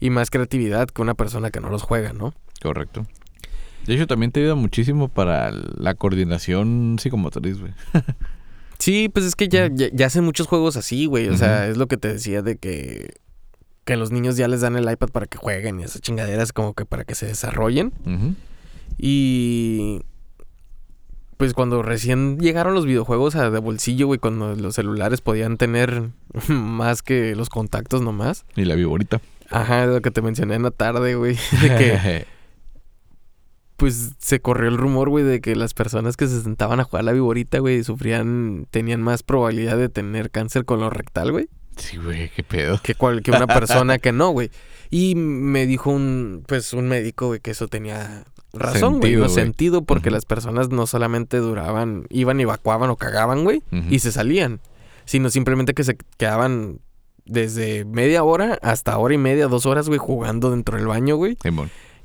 y 0.00 0.10
más 0.10 0.28
creatividad 0.28 0.88
que 0.88 1.00
una 1.00 1.14
persona 1.14 1.50
que 1.50 1.60
no 1.60 1.70
los 1.70 1.82
juega, 1.82 2.12
¿no? 2.12 2.34
Correcto. 2.60 3.06
De 3.86 3.94
hecho, 3.94 4.06
también 4.06 4.32
te 4.32 4.40
ayuda 4.40 4.54
muchísimo 4.54 5.08
para 5.08 5.50
la 5.50 5.94
coordinación 5.94 6.96
psicomotriz, 7.00 7.60
güey. 7.60 7.72
Sí, 8.78 9.08
pues 9.08 9.24
es 9.24 9.34
que 9.34 9.48
ya, 9.48 9.68
ya, 9.72 9.88
ya 9.90 10.06
hacen 10.06 10.22
muchos 10.22 10.46
juegos 10.46 10.76
así, 10.76 11.06
güey. 11.06 11.28
O 11.28 11.36
sea, 11.38 11.66
es 11.66 11.78
lo 11.78 11.86
que 11.86 11.96
te 11.96 12.12
decía 12.12 12.42
de 12.42 12.56
que, 12.56 13.14
que 13.86 13.96
los 13.96 14.10
niños 14.10 14.36
ya 14.36 14.48
les 14.48 14.60
dan 14.60 14.76
el 14.76 14.90
iPad 14.90 15.08
para 15.10 15.26
que 15.26 15.38
jueguen 15.38 15.80
y 15.80 15.84
esas 15.84 16.02
chingaderas 16.02 16.52
como 16.52 16.74
que 16.74 16.84
para 16.84 17.04
que 17.04 17.14
se 17.14 17.26
desarrollen. 17.26 17.92
Y 18.98 20.02
pues 21.36 21.54
cuando 21.54 21.82
recién 21.82 22.38
llegaron 22.38 22.74
los 22.74 22.84
videojuegos 22.84 23.36
a 23.36 23.48
de 23.48 23.58
bolsillo, 23.60 24.08
güey, 24.08 24.18
cuando 24.18 24.56
los 24.56 24.74
celulares 24.74 25.20
podían 25.20 25.56
tener 25.56 26.10
más 26.48 27.02
que 27.02 27.36
los 27.36 27.48
contactos 27.48 28.02
nomás. 28.02 28.44
Y 28.56 28.64
la 28.64 28.74
viborita. 28.74 29.20
Ajá, 29.50 29.86
lo 29.86 30.02
que 30.02 30.10
te 30.10 30.20
mencioné 30.20 30.56
en 30.56 30.64
la 30.64 30.72
tarde, 30.72 31.14
güey, 31.14 31.36
de 31.62 31.68
que 31.76 32.26
pues 33.76 34.14
se 34.18 34.40
corrió 34.40 34.68
el 34.68 34.78
rumor, 34.78 35.10
güey, 35.10 35.24
de 35.24 35.40
que 35.40 35.54
las 35.54 35.74
personas 35.74 36.16
que 36.16 36.26
se 36.26 36.42
sentaban 36.42 36.80
a 36.80 36.84
jugar 36.84 37.04
la 37.04 37.12
viborita, 37.12 37.60
güey, 37.60 37.84
sufrían, 37.84 38.66
tenían 38.72 39.00
más 39.00 39.22
probabilidad 39.22 39.76
de 39.78 39.88
tener 39.88 40.32
cáncer 40.32 40.64
colorectal, 40.64 41.30
güey, 41.30 41.48
sí, 41.76 41.96
güey, 41.96 42.30
qué 42.30 42.42
pedo. 42.42 42.80
que, 42.82 42.94
cual, 42.94 43.22
que 43.22 43.30
una 43.30 43.46
persona 43.46 43.98
que 43.98 44.12
no, 44.12 44.30
güey. 44.30 44.50
Y 44.90 45.14
me 45.16 45.66
dijo 45.66 45.90
un, 45.90 46.44
pues, 46.46 46.72
un 46.72 46.88
médico, 46.88 47.28
güey, 47.28 47.40
que 47.40 47.50
eso 47.50 47.68
tenía 47.68 48.24
razón, 48.52 49.00
güey, 49.00 49.14
no 49.14 49.24
güey. 49.24 49.34
sentido, 49.34 49.82
porque 49.82 50.10
las 50.10 50.24
personas 50.24 50.70
no 50.70 50.86
solamente 50.86 51.38
duraban, 51.38 52.06
iban 52.10 52.40
y 52.40 52.44
evacuaban 52.44 52.90
o 52.90 52.96
cagaban, 52.96 53.44
güey, 53.44 53.62
y 53.90 53.98
se 53.98 54.12
salían, 54.12 54.60
sino 55.04 55.30
simplemente 55.30 55.74
que 55.74 55.84
se 55.84 55.96
quedaban 56.16 56.80
desde 57.24 57.84
media 57.84 58.22
hora 58.22 58.58
hasta 58.62 58.96
hora 58.96 59.14
y 59.14 59.18
media, 59.18 59.48
dos 59.48 59.66
horas, 59.66 59.88
güey, 59.88 59.98
jugando 59.98 60.50
dentro 60.50 60.76
del 60.76 60.86
baño, 60.86 61.16
güey. 61.16 61.36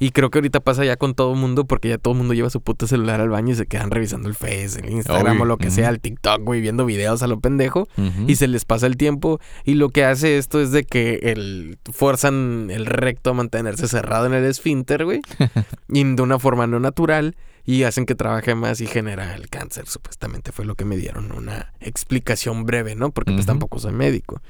Y 0.02 0.10
creo 0.10 0.32
que 0.32 0.40
ahorita 0.40 0.62
pasa 0.62 0.84
ya 0.84 0.98
con 0.98 1.14
todo 1.14 1.32
el 1.32 1.40
mundo 1.40 1.66
porque 1.66 1.90
ya 1.90 2.00
todo 2.00 2.16
el 2.16 2.18
mundo 2.18 2.34
lleva 2.34 2.50
su 2.50 2.60
puto 2.60 2.88
celular 2.88 3.22
al 3.22 3.30
baño 3.30 3.52
y 3.52 3.56
se 3.56 3.68
quedan 3.68 3.92
revisando 3.92 4.30
el 4.30 4.34
Face, 4.34 4.80
el 4.80 4.90
Instagram 4.90 5.34
Obvio. 5.34 5.44
o 5.44 5.46
lo 5.46 5.58
que 5.60 5.70
sea, 5.70 5.90
el 5.90 6.00
TikTok, 6.00 6.42
güey, 6.42 6.60
viendo 6.60 6.88
videos 6.88 7.22
a 7.22 7.28
lo 7.28 7.40
pendejo. 7.40 7.88
Y 8.26 8.38
se 8.38 8.48
les 8.48 8.66
pasa 8.66 8.88
el 8.88 8.98
tiempo. 8.98 9.40
Y 9.64 9.76
lo 9.76 9.90
que 9.90 10.04
hace 10.04 10.40
esto 10.40 10.60
es 10.60 10.72
de 10.72 10.86
que 10.86 11.20
el, 11.22 11.78
fuerzan 11.94 12.70
el 12.72 12.88
recto 12.88 13.30
a 13.30 13.34
mantenerse 13.36 13.88
cerrado 13.88 14.26
en 14.26 14.34
el 14.34 14.44
esfínter, 14.46 15.06
güey. 15.06 15.22
y 15.88 16.04
de 16.04 16.22
una 16.24 16.40
forma 16.40 16.66
no 16.66 16.80
natural. 16.80 17.36
Y 17.64 17.84
hacen 17.84 18.08
que 18.08 18.16
trabaje 18.16 18.56
más 18.56 18.82
y 18.82 18.88
genera 18.88 19.36
el 19.36 19.50
cáncer, 19.50 19.86
supuestamente. 19.86 20.52
Fue 20.52 20.66
lo 20.66 20.74
que 20.74 20.84
me 20.84 20.98
dieron. 20.98 21.32
Una 21.32 21.74
explicación 21.80 22.66
breve, 22.66 22.96
¿no? 22.96 23.12
Porque 23.12 23.34
pues 23.34 23.46
tampoco 23.46 23.78
soy 23.78 23.94
médico. 23.94 24.42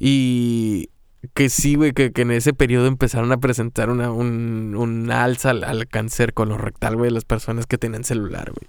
Y 0.00 0.90
que 1.34 1.48
sí, 1.48 1.74
güey, 1.74 1.92
que, 1.92 2.12
que 2.12 2.22
en 2.22 2.30
ese 2.30 2.52
periodo 2.52 2.86
empezaron 2.86 3.32
a 3.32 3.38
presentar 3.38 3.90
una, 3.90 4.10
un, 4.12 4.74
un 4.76 5.10
alza 5.10 5.50
al, 5.50 5.64
al 5.64 5.86
cáncer 5.88 6.32
colorectal, 6.34 6.96
güey, 6.96 7.08
de 7.10 7.14
las 7.14 7.24
personas 7.24 7.66
que 7.66 7.78
tenían 7.78 8.04
celular, 8.04 8.52
güey. 8.52 8.68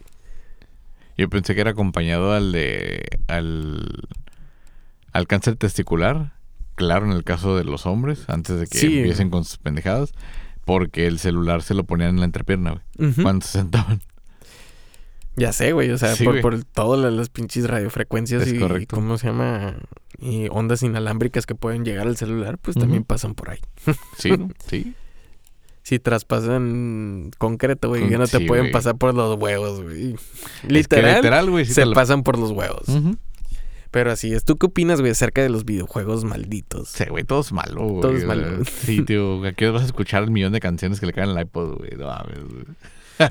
Yo 1.18 1.30
pensé 1.30 1.56
que 1.56 1.62
era 1.62 1.72
acompañado 1.72 2.34
al 2.34 2.52
de. 2.52 3.04
al. 3.28 4.08
al 5.14 5.28
cáncer 5.28 5.56
testicular. 5.56 6.34
Claro, 6.76 7.06
en 7.08 7.12
el 7.12 7.24
caso 7.24 7.58
de 7.58 7.64
los 7.64 7.88
hombres, 7.88 8.26
antes 8.30 8.60
de 8.60 8.68
que 8.68 8.78
Sí. 8.78 8.98
empiecen 9.00 9.30
con 9.32 9.44
sus 9.44 9.58
pendejadas. 9.58 10.12
Porque 10.64 11.08
el 11.08 11.18
celular 11.18 11.62
se 11.64 11.74
lo 11.74 11.86
ponían 11.86 12.10
en 12.12 12.20
la 12.20 12.26
entrepierna, 12.26 12.82
güey. 12.98 13.14
Cuando 13.24 13.46
se 13.46 13.54
sentaban. 13.60 14.02
Ya 15.38 15.54
sé, 15.54 15.72
güey, 15.72 15.92
o 15.92 15.98
sea, 15.98 16.16
Sí, 16.16 16.24
por, 16.26 16.34
güey. 16.34 16.42
por 16.42 16.64
todas 16.66 17.14
las, 17.14 17.30
pinches 17.30 17.70
radiofrecuencias 17.70 18.42
Es 18.42 18.54
y, 18.54 18.60
correcto. 18.60 18.96
¿cómo 18.96 19.18
se 19.18 19.28
llama? 19.28 19.76
Y 20.20 20.48
ondas 20.50 20.82
inalámbricas 20.84 21.46
que 21.46 21.54
pueden 21.56 21.86
llegar 21.86 22.08
al 22.08 22.18
celular, 22.18 22.58
pues 22.58 22.76
también 22.76 23.04
pasan 23.04 23.36
por 23.36 23.52
ahí. 23.52 23.60
Sí. 24.18 24.32
Sí. 24.68 24.94
Si 25.84 26.00
traspasan 26.00 27.32
concreto, 27.38 27.88
güey, 27.90 28.10
ya 28.10 28.18
no 28.18 28.28
te 28.28 28.42
pueden 28.42 28.66
güey. 28.66 28.72
pasar 28.74 28.98
por 28.98 29.14
los 29.14 29.40
huevos, 29.40 29.82
güey. 29.84 30.16
Es 30.16 30.20
que 30.64 30.68
Literal, 30.74 31.16
literal, 31.18 31.50
güey. 31.50 31.66
sí 31.66 31.74
se 31.74 31.86
lo- 31.86 31.94
pasan 31.94 32.24
por 32.24 32.38
los 32.38 32.52
huevos. 32.52 32.84
Pero 33.92 34.12
así 34.12 34.34
es. 34.34 34.44
¿Tú 34.44 34.58
qué 34.58 34.66
opinas, 34.66 35.00
güey, 35.00 35.12
acerca 35.14 35.42
de 35.42 35.48
los 35.50 35.64
videojuegos 35.64 36.26
malditos? 36.26 36.90
Sí, 36.90 37.06
güey, 37.10 37.24
todo 37.24 37.40
es 37.40 37.54
malo, 37.54 37.84
güey. 37.88 38.02
Todo 38.02 38.18
es 38.18 38.26
malo. 38.26 38.66
Sí, 38.66 39.02
tío. 39.04 39.46
Aquí 39.46 39.66
vas 39.68 39.84
a 39.84 39.86
escuchar 39.86 40.24
el 40.24 40.32
millón 40.32 40.52
de 40.52 40.60
canciones 40.60 41.00
que 41.00 41.06
le 41.06 41.14
caen 41.14 41.30
al 41.30 41.40
iPod, 41.42 41.78
güey. 41.78 41.92
No 41.98 42.08
mames, 42.08 42.44
güey. 42.44 42.66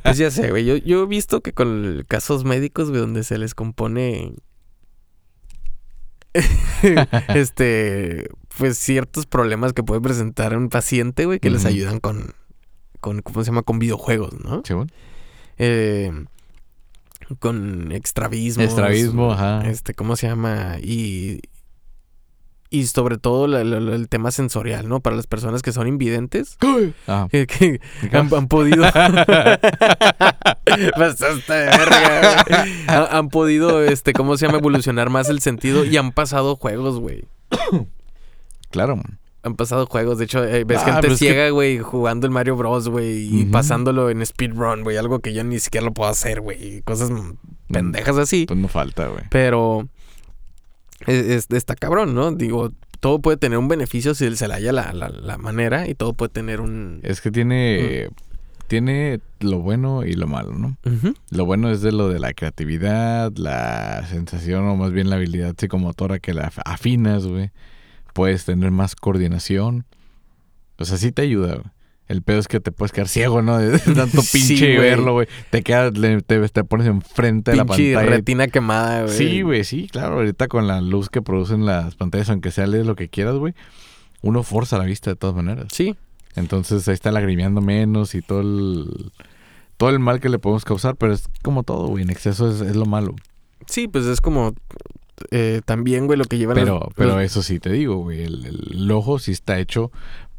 Pues 0.03 0.19
ya 0.19 0.31
sé, 0.31 0.51
güey. 0.51 0.65
Yo, 0.65 0.77
yo 0.77 1.03
he 1.03 1.07
visto 1.07 1.41
que 1.41 1.53
con 1.53 2.05
casos 2.09 2.45
médicos, 2.45 2.89
güey, 2.91 3.01
donde 3.01 3.25
se 3.25 3.39
les 3.39 3.55
compone. 3.55 4.35
este. 7.29 8.29
Pues 8.59 8.79
ciertos 8.79 9.27
problemas 9.27 9.73
que 9.73 9.83
puede 9.83 10.01
presentar 10.01 10.57
un 10.57 10.69
paciente, 10.69 11.27
güey, 11.27 11.41
que 11.41 11.51
les 11.51 11.65
ayudan 11.65 12.01
con. 12.01 12.35
con 13.01 13.23
¿Cómo 13.23 13.45
se 13.45 13.51
llama? 13.51 13.63
Con 13.63 13.79
videojuegos, 13.79 14.33
¿no? 14.43 14.63
Sí, 14.65 14.75
bueno. 14.75 14.91
Eh, 15.59 16.13
con 17.39 17.93
extravismo. 17.93 18.63
Estrabismo, 18.63 19.33
ajá. 19.33 19.69
Este, 19.69 19.95
¿cómo 19.95 20.17
se 20.17 20.29
llama? 20.29 20.77
Y. 20.83 21.41
y 22.71 22.87
sobre 22.87 23.19
todo 23.19 23.47
la- 23.47 23.65
la- 23.65 23.81
la- 23.81 23.95
el 23.95 24.09
tema 24.09 24.31
sensorial, 24.31 24.89
¿no? 24.89 25.01
Para 25.01 25.17
las 25.17 25.27
personas 25.27 25.63
que 25.63 25.73
son 25.73 25.87
invidentes, 25.89 26.59
Ah, 27.07 27.29
que, 27.31 27.47
que 27.47 27.81
han, 28.13 28.33
han 28.35 28.49
podido... 28.49 28.85
De 30.67 31.33
verga. 31.49 32.45
Han, 32.89 33.07
han 33.17 33.29
podido, 33.29 33.83
este, 33.85 34.13
¿cómo 34.13 34.37
se 34.37 34.47
llama? 34.47 34.59
Evolucionar 34.59 35.11
más 35.11 35.29
el 35.29 35.41
sentido 35.41 35.85
y 35.85 35.97
han 35.97 36.13
pasado 36.13 36.57
juegos, 36.57 36.99
güey. 36.99 37.25
claro, 38.71 38.97
man. 38.97 39.19
Han 39.43 39.55
pasado 39.55 39.87
juegos, 39.87 40.19
de 40.19 40.25
hecho, 40.25 40.43
eh, 40.45 40.65
ves 40.65 40.81
Ah, 40.85 40.95
gente 40.95 41.09
que- 41.09 41.17
ciega, 41.17 41.51
güey, 41.51 41.79
jugando 41.79 42.27
el 42.27 42.33
Mario 42.33 42.57
Bros, 42.57 42.89
güey, 42.89 43.29
y 43.43 43.45
pasándolo 43.45 44.11
en 44.11 44.27
speedrun, 44.27 44.83
güey, 44.83 44.97
algo 44.97 45.21
que 45.21 45.33
yo 45.33 45.45
ni 45.45 45.61
siquiera 45.61 45.85
lo 45.87 45.93
puedo 45.95 46.11
hacer, 46.11 46.41
güey, 46.41 46.83
cosas 46.83 47.11
mm, 47.11 47.35
pendejas 47.73 48.17
así. 48.19 48.47
Pues 48.47 48.59
no 48.59 48.67
falta, 48.67 49.07
güey. 49.07 49.23
Pero 49.31 49.89
es- 51.07 51.27
es- 51.27 51.51
está 51.51 51.75
cabrón, 51.75 52.15
¿no? 52.15 52.33
Digo, 52.33 52.73
todo 53.01 53.19
puede 53.21 53.37
tener 53.37 53.59
un 53.59 53.69
beneficio 53.69 54.15
si 54.15 54.35
se 54.37 54.49
le 54.49 54.55
haya 54.55 54.73
la, 54.73 54.93
la- 54.93 55.09
la 55.11 55.37
manera 55.39 55.89
y 55.89 55.95
todo 55.95 56.13
puede 56.15 56.31
tener 56.31 56.61
un... 56.61 57.01
Es 57.03 57.21
que 57.21 57.31
tiene, 57.31 58.09
tiene 58.69 59.21
lo 59.41 59.59
bueno 59.61 60.05
y 60.05 60.15
lo 60.15 60.27
malo, 60.27 60.53
¿no? 60.55 60.77
Lo 61.31 61.45
bueno 61.45 61.71
es 61.71 61.83
de 61.83 61.93
lo 61.93 62.09
de 62.09 62.19
la 62.19 62.33
creatividad, 62.33 63.33
la 63.37 64.05
sensación 64.09 64.65
o 64.67 64.77
más 64.77 64.93
bien 64.93 65.11
la 65.11 65.17
habilidad 65.17 65.55
psicomotora 65.59 66.19
que 66.19 66.33
la 66.35 66.51
af- 66.51 66.63
afinas, 66.65 67.27
güey. 67.27 67.51
Puedes 68.15 68.45
tener 68.47 68.71
más 68.71 68.97
coordinación. 68.97 69.85
O 70.79 70.85
sea, 70.87 70.97
sí 70.97 71.13
te 71.13 71.23
ayuda, 71.23 71.55
güey. 71.57 71.67
El 72.09 72.23
pedo 72.23 72.39
es 72.39 72.47
que 72.47 72.61
te 72.61 72.71
puedes 72.71 72.93
quedar 72.93 73.09
ciego, 73.09 73.43
¿no? 73.43 73.59
De 73.59 73.79
tanto 73.95 74.21
pinche 74.33 74.79
verlo, 74.79 75.13
güey. 75.15 75.27
Te 75.51 75.63
quedas, 75.63 75.97
le- 75.99 76.23
te, 76.23 76.49
te 76.49 76.65
pones 76.65 76.87
enfrente 76.87 77.51
de 77.51 77.57
la 77.57 77.65
pantalla. 77.65 78.03
retina 78.03 78.47
quemada, 78.49 79.03
güey. 79.05 79.17
Sí, 79.17 79.43
güey, 79.43 79.65
sí, 79.65 79.89
claro. 79.91 80.15
Ahorita 80.15 80.47
con 80.49 80.67
la 80.69 80.81
luz 80.81 81.09
que 81.11 81.21
producen 81.23 81.67
las 81.67 81.97
pantallas, 81.97 82.31
aunque 82.31 82.51
sea 82.53 82.67
lees 82.69 82.87
lo 82.87 82.95
que 82.95 83.09
quieras, 83.09 83.35
güey, 83.37 83.55
uno 84.23 84.43
forza 84.45 84.79
la 84.79 84.85
vista 84.85 85.11
de 85.11 85.17
todas 85.17 85.35
maneras. 85.35 85.67
Sí, 85.73 85.97
Entonces 86.37 86.87
ahí 86.89 86.95
está 86.95 87.11
lagrimeando 87.11 87.61
menos 87.61 88.15
y 88.15 88.23
todo 88.23 88.41
el, 88.41 89.11
todo 89.77 89.91
el 89.91 89.99
mal 89.99 90.21
que 90.21 90.29
le 90.29 90.39
podemos 90.39 90.65
causar, 90.65 90.95
pero 90.97 91.13
es 91.13 91.25
como 91.43 91.63
todo, 91.65 91.89
güey, 91.89 92.05
en 92.05 92.11
exceso 92.11 92.51
es, 92.51 92.61
es 92.61 92.77
lo 92.77 92.87
malo. 92.87 93.17
sí, 93.67 93.89
pues 93.89 94.05
es 94.07 94.21
como... 94.21 94.55
eh, 95.31 95.61
también, 95.65 96.07
güey, 96.07 96.19
lo 96.19 96.25
que 96.27 96.39
lleva 96.39 96.55
Pero, 96.55 96.79
los- 96.85 96.95
pero 96.95 97.15
los- 97.17 97.23
eso 97.25 97.43
sí 97.43 97.59
te 97.59 97.71
digo, 97.73 97.97
güey, 97.97 98.23
el, 98.23 98.45
el 98.73 98.91
ojo 98.91 99.19
sí 99.19 99.33
está 99.33 99.59
hecho 99.59 99.91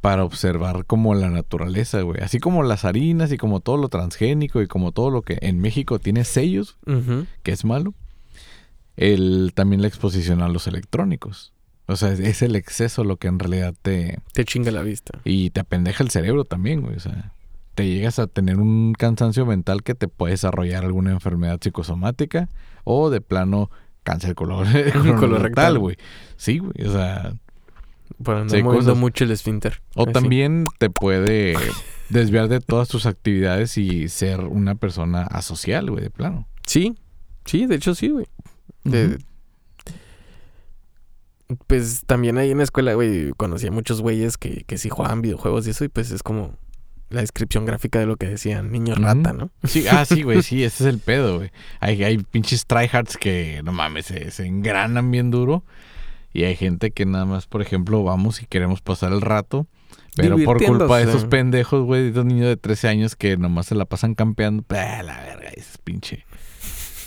para 0.02 0.24
observar 0.24 0.86
como 0.86 1.14
la 1.16 1.30
naturaleza, 1.30 2.02
güey. 2.02 2.22
Así 2.22 2.40
como 2.40 2.64
las 2.64 2.86
harinas 2.86 3.32
y 3.32 3.38
como 3.38 3.60
todo 3.60 3.78
lo 3.78 3.90
transgénico 3.90 4.62
y 4.62 4.68
como 4.68 4.92
todo 4.92 5.10
lo 5.10 5.22
que 5.22 5.38
en 5.42 5.60
México 5.60 6.00
tiene 6.00 6.24
sellos, 6.24 6.78
que 7.44 7.52
es 7.52 7.66
malo, 7.66 7.94
el, 8.96 9.52
también 9.54 9.82
la 9.82 9.88
exposición 9.88 10.42
a 10.42 10.50
los 10.50 10.68
electrónicos. 10.68 11.54
O 11.88 11.96
sea, 11.96 12.12
es, 12.12 12.20
es 12.20 12.42
el 12.42 12.56
exceso 12.56 13.04
lo 13.04 13.18
que 13.18 13.28
en 13.28 13.40
realidad 13.40 13.74
te... 13.82 14.20
Te 14.34 14.44
chinga 14.44 14.72
la 14.72 14.82
vista. 14.82 15.20
Y 15.24 15.52
te 15.52 15.62
apendeja 15.62 16.04
el 16.04 16.10
cerebro 16.10 16.44
también, 16.44 16.82
güey. 16.82 16.96
O 16.96 17.00
sea, 17.00 17.32
te 17.76 17.88
llegas 17.88 18.20
a 18.20 18.28
tener 18.28 18.58
un 18.60 18.94
cansancio 18.94 19.46
mental 19.46 19.84
que 19.84 19.96
te 19.96 20.08
puede 20.08 20.32
desarrollar 20.32 20.84
alguna 20.84 21.12
enfermedad 21.12 21.60
psicosomática 21.62 22.50
o 22.84 23.10
de 23.10 23.22
plano 23.22 23.70
cáncer 24.04 24.36
color, 24.36 24.68
Colorectal. 25.20 25.80
güey. 25.80 25.98
Sí, 26.36 26.60
güey. 26.60 26.88
O 26.88 26.92
sea, 26.92 27.34
Sí, 28.20 28.24
moviendo 28.26 28.72
cosas. 28.72 28.98
mucho 28.98 29.24
el 29.24 29.32
esfínter. 29.32 29.82
o 29.96 30.04
Así. 30.04 30.14
también 30.14 30.66
te 30.80 30.90
puede 30.90 31.56
desviar 32.10 32.48
de 32.48 32.60
todas 32.60 32.88
tus 32.88 33.06
actividades 33.06 33.78
y 33.78 34.10
ser 34.10 34.42
una 34.42 34.76
persona 34.76 35.24
asocial, 35.24 35.90
güey, 35.90 36.04
de 36.04 36.10
plano. 36.10 36.48
Sí, 36.66 36.96
sí, 37.46 37.66
de 37.66 37.76
hecho 37.76 37.96
sí, 37.96 38.10
güey. 38.10 38.28
Pues 41.68 42.04
también 42.06 42.38
ahí 42.38 42.52
en 42.52 42.58
la 42.58 42.64
escuela, 42.64 42.94
güey, 42.94 43.32
conocí 43.38 43.68
a 43.68 43.72
muchos 43.72 44.02
güeyes 44.02 44.38
que, 44.38 44.64
que 44.66 44.78
sí 44.78 44.90
jugaban 44.90 45.22
videojuegos 45.22 45.66
y 45.68 45.70
eso, 45.70 45.86
y 45.86 45.88
pues 45.88 46.12
es 46.12 46.22
como 46.24 46.54
la 47.10 47.22
descripción 47.22 47.66
gráfica 47.66 48.00
de 48.00 48.06
lo 48.06 48.18
que 48.18 48.28
decían, 48.28 48.70
niño 48.72 48.96
rata, 48.96 49.32
¿no? 49.32 49.50
Sí, 49.64 49.86
ah, 49.90 50.04
sí, 50.04 50.24
güey, 50.24 50.42
sí, 50.44 50.64
ese 50.66 50.84
es 50.84 50.94
el 50.94 51.00
pedo, 51.00 51.38
güey. 51.38 51.52
Hay, 51.80 52.04
hay 52.04 52.18
pinches 52.18 52.66
tryhards 52.66 53.16
que, 53.18 53.62
no 53.64 53.72
mames, 53.72 54.08
se, 54.08 54.30
se 54.32 54.46
engranan 54.46 55.10
bien 55.10 55.32
duro. 55.32 55.64
Y 56.38 56.44
hay 56.44 56.56
gente 56.56 56.92
que 56.92 57.08
nada 57.08 57.26
más, 57.26 57.48
por 57.48 57.64
ejemplo, 57.64 58.04
vamos 58.04 58.44
y 58.44 58.46
queremos 58.46 58.80
pasar 58.80 59.12
el 59.12 59.22
rato. 59.22 59.66
Pero 60.16 60.38
por 60.38 60.64
culpa 60.64 61.00
de 61.00 61.06
esos 61.06 61.26
pendejos, 61.26 61.84
güey, 61.84 62.04
de 62.04 62.10
esos 62.12 62.26
niños 62.26 62.46
de 62.46 62.58
13 62.58 62.90
años 62.90 63.16
que 63.16 63.38
nomás 63.38 63.66
se 63.66 63.74
la 63.74 63.86
pasan 63.86 64.14
campeando. 64.14 64.64
¡Ah, 64.70 65.02
la 65.02 65.20
verga! 65.20 65.50
Es 65.50 65.80
pinche. 65.84 66.28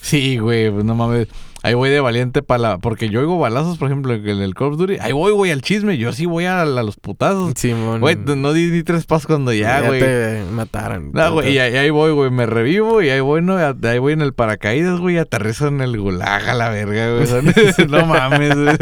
Sí, 0.02 0.38
güey, 0.38 0.68
pues 0.72 0.84
no 0.84 0.96
mames. 0.96 1.28
Ahí 1.62 1.74
voy 1.74 1.90
de 1.90 2.00
valiente 2.00 2.42
para 2.42 2.58
la... 2.58 2.78
Porque 2.78 3.10
yo 3.10 3.20
oigo 3.20 3.38
balazos, 3.38 3.76
por 3.76 3.88
ejemplo, 3.88 4.14
en 4.14 4.26
el 4.40 4.54
Call 4.54 4.68
of 4.68 4.78
Duty. 4.78 4.96
Ahí 5.00 5.12
voy, 5.12 5.32
güey, 5.32 5.50
al 5.50 5.60
chisme. 5.60 5.98
Yo 5.98 6.12
sí 6.12 6.24
voy 6.24 6.46
a, 6.46 6.62
a 6.62 6.64
los 6.64 6.96
putazos. 6.96 7.52
Simón. 7.56 8.00
Güey, 8.00 8.16
no 8.16 8.52
di 8.54 8.70
ni 8.70 8.82
tres 8.82 9.04
pasos 9.04 9.26
cuando 9.26 9.52
ya, 9.52 9.82
güey. 9.82 10.00
te 10.00 10.42
mataron. 10.52 11.10
No, 11.12 11.32
güey, 11.34 11.52
y 11.52 11.58
ahí, 11.58 11.90
voy, 11.90 12.12
güey, 12.12 12.30
me 12.30 12.46
revivo 12.46 13.02
y 13.02 13.10
ahí 13.10 13.20
voy, 13.20 13.42
no, 13.42 13.56
ahí 13.58 13.98
voy 13.98 14.12
en 14.14 14.22
el 14.22 14.32
paracaídas, 14.32 14.98
güey, 15.00 15.18
aterrizo 15.18 15.68
en 15.68 15.80
el 15.82 15.98
gulag 16.00 16.48
a 16.48 16.54
la 16.54 16.70
verga, 16.70 17.14
güey. 17.14 17.26
No 17.90 18.06
mames, 18.06 18.54
güey. 18.54 18.76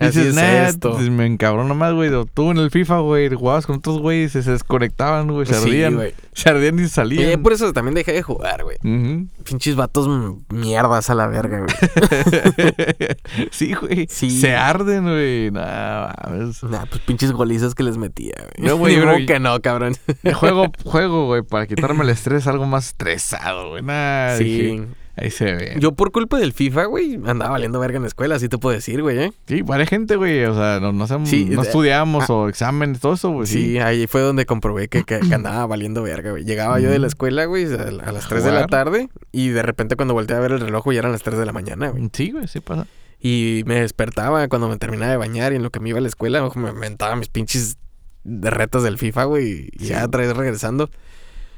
Dices, 0.00 0.16
es 0.26 0.34
"Nah, 0.34 0.68
esto". 0.68 0.96
Me 1.10 1.26
encabronó 1.26 1.74
más, 1.74 1.92
güey. 1.94 2.10
Tú 2.34 2.50
en 2.50 2.58
el 2.58 2.70
FIFA, 2.70 2.98
güey, 3.00 3.28
jugabas 3.34 3.66
con 3.66 3.76
otros 3.76 3.98
güeyes, 3.98 4.32
se, 4.32 4.42
se 4.42 4.52
desconectaban, 4.52 5.28
güey, 5.32 5.46
se 5.46 5.54
Sí, 5.54 5.82
ardían. 5.82 6.12
se 6.32 6.48
ardían 6.48 6.78
y 6.78 6.82
Y 6.82 6.88
salían. 6.88 7.42
por 7.42 7.52
eso 7.52 7.72
también 7.72 7.94
dejé 7.94 8.12
de 8.12 8.22
jugar, 8.22 8.62
güey. 8.64 8.76
Ujú. 8.84 9.26
Pinches 9.44 9.74
vatos 9.76 10.08
mierdas 10.50 11.10
a 11.10 11.14
la 11.14 11.26
verga, 11.26 11.55
güey. 11.58 13.46
sí, 13.50 13.74
güey. 13.74 14.06
Sí. 14.10 14.30
Se 14.40 14.54
arden, 14.54 15.04
güey. 15.04 15.50
Nah, 15.50 16.12
mames. 16.24 16.62
nah, 16.62 16.84
pues 16.86 17.00
pinches 17.02 17.32
golizas 17.32 17.74
que 17.74 17.82
les 17.82 17.96
metía, 17.98 18.34
güey. 18.56 18.68
No, 18.68 18.76
güey, 18.76 18.96
creo- 19.00 19.26
que 19.26 19.38
no, 19.40 19.60
cabrón. 19.60 19.94
Juego, 20.34 20.66
juego, 20.84 21.26
güey, 21.26 21.42
para 21.42 21.66
quitarme 21.66 22.04
el 22.04 22.10
estrés, 22.10 22.46
algo 22.46 22.66
más 22.66 22.86
estresado, 22.88 23.70
güey. 23.70 23.82
Nah, 23.82 24.36
Sí. 24.36 24.44
dije, 24.44 24.86
ahí 25.16 25.30
se 25.30 25.44
ve. 25.54 25.76
Yo 25.80 25.92
por 25.92 26.12
culpa 26.12 26.38
del 26.38 26.52
FIFA, 26.52 26.84
güey, 26.84 27.14
andaba 27.26 27.50
valiendo 27.50 27.80
verga 27.80 27.96
en 27.96 28.02
la 28.02 28.08
escuela, 28.08 28.34
así 28.36 28.48
te 28.48 28.58
puedo 28.58 28.74
decir, 28.74 29.02
güey, 29.02 29.18
¿eh? 29.18 29.32
Sí, 29.46 29.62
varias 29.62 29.88
gente, 29.88 30.16
güey. 30.16 30.44
O 30.44 30.54
sea, 30.54 30.78
no, 30.80 30.92
no, 30.92 31.06
Sí, 31.26 31.46
no 31.46 31.62
de- 31.62 31.66
estudiamos 31.68 32.28
o 32.30 32.48
exámenes, 32.48 33.00
todo 33.00 33.14
eso, 33.14 33.30
güey. 33.30 33.46
Sí, 33.46 33.64
Sí. 33.72 33.78
ahí 33.78 34.06
fue 34.06 34.20
donde 34.20 34.46
comprobé 34.46 34.88
que, 34.88 35.04
que- 35.04 35.20
que 35.20 35.34
andaba 35.34 35.66
valiendo 35.66 36.02
verga, 36.02 36.30
güey. 36.32 36.44
Llegaba 36.44 36.78
yo 36.80 36.90
de 36.90 36.98
la 36.98 37.06
escuela, 37.06 37.44
güey, 37.46 37.64
a, 37.72 37.82
a 38.08 38.12
las 38.12 38.28
3 38.28 38.44
de 38.44 38.52
la 38.52 38.66
tarde 38.66 39.08
y 39.32 39.48
de 39.48 39.62
repente 39.62 39.96
cuando 39.96 40.14
volteé 40.14 40.36
a 40.36 40.40
ver 40.40 40.52
el 40.52 40.60
reloj, 40.60 40.84
güey, 40.84 40.98
eran 40.98 41.12
las 41.12 41.22
3 41.22 41.38
de 41.38 41.46
la 41.46 41.52
mañana, 41.52 41.88
güey. 41.90 42.08
Sí, 42.12 42.30
güey, 42.32 42.46
sí 42.48 42.60
pasa. 42.60 42.86
Y 43.18 43.62
me 43.66 43.80
despertaba 43.80 44.46
cuando 44.48 44.68
me 44.68 44.76
terminaba 44.76 45.10
de 45.10 45.16
bañar 45.16 45.52
y 45.52 45.56
en 45.56 45.62
lo 45.62 45.70
que 45.70 45.80
me 45.80 45.88
iba 45.88 45.98
a 45.98 46.02
la 46.02 46.08
escuela, 46.08 46.44
ojo, 46.44 46.60
me 46.60 46.70
inventaba 46.70 47.16
mis 47.16 47.28
pinches 47.28 47.78
de 48.24 48.50
retas 48.50 48.82
del 48.82 48.98
FIFA, 48.98 49.24
güey, 49.24 49.70
y 49.72 49.78
Sí. 49.78 49.86
ya 49.86 50.04
otra 50.04 50.20
vez 50.22 50.36
regresando. 50.36 50.90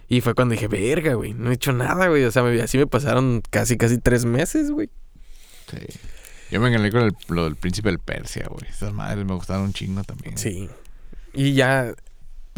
Y 0.09 0.21
fue 0.23 0.35
cuando 0.35 0.53
dije, 0.55 0.69
verga, 0.69 1.15
güey, 1.15 1.35
no 1.35 1.51
he 1.51 1.55
hecho 1.55 1.73
nada, 1.73 2.09
güey. 2.09 2.25
O 2.25 2.31
sea, 2.31 2.43
me- 2.43 2.61
así 2.63 2.79
me 2.79 2.87
pasaron 2.87 3.43
casi, 3.51 3.77
casi 3.77 3.99
tres 3.99 4.25
meses, 4.25 4.71
güey. 4.71 4.89
Sí. 5.71 5.79
Yo 6.51 6.61
me 6.61 6.69
engañé 6.69 6.91
con 6.91 7.03
el, 7.03 7.13
lo 7.29 7.45
del 7.45 7.57
príncipe 7.57 7.91
del 7.91 7.99
Persia, 7.99 8.47
güey. 8.49 8.67
Esas 8.71 8.93
madres 8.95 9.25
me 9.27 9.35
gustaron 9.35 9.65
un 9.65 9.73
chingo 9.75 10.03
también. 10.05 10.39
Sí. 10.39 10.71
Y 11.35 11.53
ya, 11.53 11.93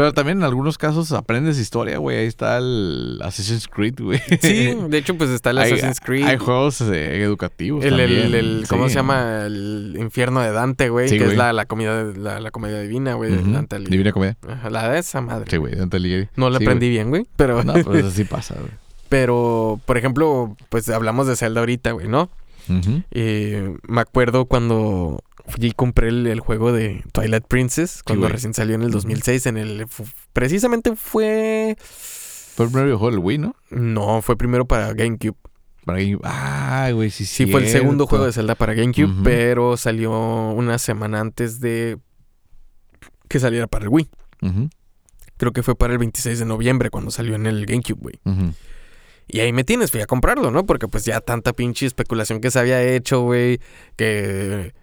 Pero 0.00 0.14
también 0.14 0.38
en 0.38 0.44
algunos 0.44 0.78
casos 0.78 1.12
aprendes 1.12 1.58
historia, 1.58 1.98
güey. 1.98 2.16
Ahí 2.16 2.26
está 2.26 2.56
el 2.56 3.20
Assassin's 3.22 3.68
Creed, 3.68 3.96
güey. 4.00 4.18
sí, 4.40 4.74
de 4.88 4.96
hecho, 4.96 5.14
pues 5.18 5.28
está 5.28 5.50
el 5.50 5.58
Assassin's 5.58 6.00
Creed. 6.00 6.24
Hay 6.24 6.38
juegos 6.38 6.80
eh, 6.80 7.22
educativos 7.22 7.84
El, 7.84 8.00
el, 8.00 8.08
también. 8.22 8.34
el- 8.34 8.64
¿cómo 8.66 8.84
Sí. 8.84 8.94
se 8.94 8.96
llama? 8.96 9.42
El 9.44 9.94
infierno 9.98 10.40
de 10.40 10.52
Dante, 10.52 10.88
güey. 10.88 11.10
Sí, 11.10 11.18
que 11.18 11.24
güey. 11.24 11.32
es 11.32 11.38
la, 11.38 11.52
la, 11.52 11.66
comida, 11.66 12.02
la, 12.16 12.40
la 12.40 12.50
comedia 12.50 12.80
divina, 12.80 13.12
güey. 13.12 13.30
Dante 13.52 13.76
Alighieri. 13.76 13.90
Divina 13.98 14.12
Comedia. 14.12 14.36
Ajá, 14.48 14.70
La 14.70 14.88
de 14.88 15.00
esa 15.00 15.20
madre. 15.20 15.50
Sí, 15.50 15.58
güey, 15.58 15.74
Dante 15.74 15.98
Alighieri. 15.98 16.28
No 16.34 16.48
la 16.48 16.56
Sí, 16.58 16.64
aprendí 16.64 16.88
bien, 16.88 17.10
güey. 17.10 17.26
Pero. 17.36 17.62
No, 17.62 17.74
pero 17.74 17.94
eso 17.96 18.10
sí 18.10 18.24
pasa, 18.24 18.54
güey. 18.58 18.70
pero, 19.10 19.78
por 19.84 19.98
ejemplo, 19.98 20.56
pues 20.70 20.88
hablamos 20.88 21.26
de 21.26 21.36
Zelda 21.36 21.60
ahorita, 21.60 21.92
güey, 21.92 22.08
¿no? 22.08 22.30
Eh, 23.10 23.74
me 23.88 24.00
acuerdo 24.00 24.44
cuando 24.46 25.22
y 25.58 25.72
compré 25.72 26.08
el, 26.08 26.26
el 26.26 26.40
juego 26.40 26.72
de 26.72 27.02
Twilight 27.12 27.44
Princess, 27.46 28.02
cuando 28.02 28.28
recién 28.28 28.54
salió 28.54 28.74
en 28.74 28.82
el 28.82 28.90
2006, 28.90 29.46
en 29.46 29.56
el... 29.56 29.86
precisamente 30.32 30.96
fue... 30.96 31.76
Fue 32.54 32.66
el 32.66 32.70
primer 32.70 32.86
videojuego 32.86 33.10
del 33.16 33.24
Wii, 33.24 33.38
¿no? 33.38 33.56
No, 33.70 34.22
fue 34.22 34.36
primero 34.36 34.66
para 34.66 34.92
GameCube. 34.92 35.36
Para 35.84 35.98
ahí. 35.98 36.16
Ah, 36.22 36.90
güey, 36.92 37.10
sí, 37.10 37.24
Sí, 37.24 37.46
fue 37.46 37.62
el 37.62 37.68
segundo 37.68 38.06
juego 38.06 38.26
de 38.26 38.32
Zelda 38.32 38.54
para 38.54 38.74
GameCube, 38.74 39.22
pero 39.24 39.76
salió 39.76 40.10
una 40.50 40.78
semana 40.78 41.20
antes 41.20 41.60
de 41.60 41.98
que 43.28 43.40
saliera 43.40 43.66
para 43.66 43.84
el 43.84 43.88
Wii. 43.88 44.10
Creo 45.36 45.52
que 45.52 45.62
fue 45.62 45.74
para 45.74 45.94
el 45.94 45.98
26 45.98 46.38
de 46.40 46.44
noviembre 46.44 46.90
cuando 46.90 47.10
salió 47.10 47.34
en 47.34 47.46
el 47.46 47.64
GameCube, 47.64 47.98
güey. 47.98 48.20
Y 49.26 49.40
ahí 49.40 49.52
me 49.52 49.64
tienes, 49.64 49.90
fui 49.90 50.00
a 50.00 50.06
comprarlo, 50.06 50.50
¿no? 50.50 50.66
Porque 50.66 50.88
pues 50.88 51.04
ya 51.04 51.20
tanta 51.20 51.52
pinche 51.52 51.86
especulación 51.86 52.40
que 52.40 52.50
se 52.50 52.58
había 52.58 52.82
hecho, 52.82 53.22
güey, 53.22 53.60
que 53.96 54.74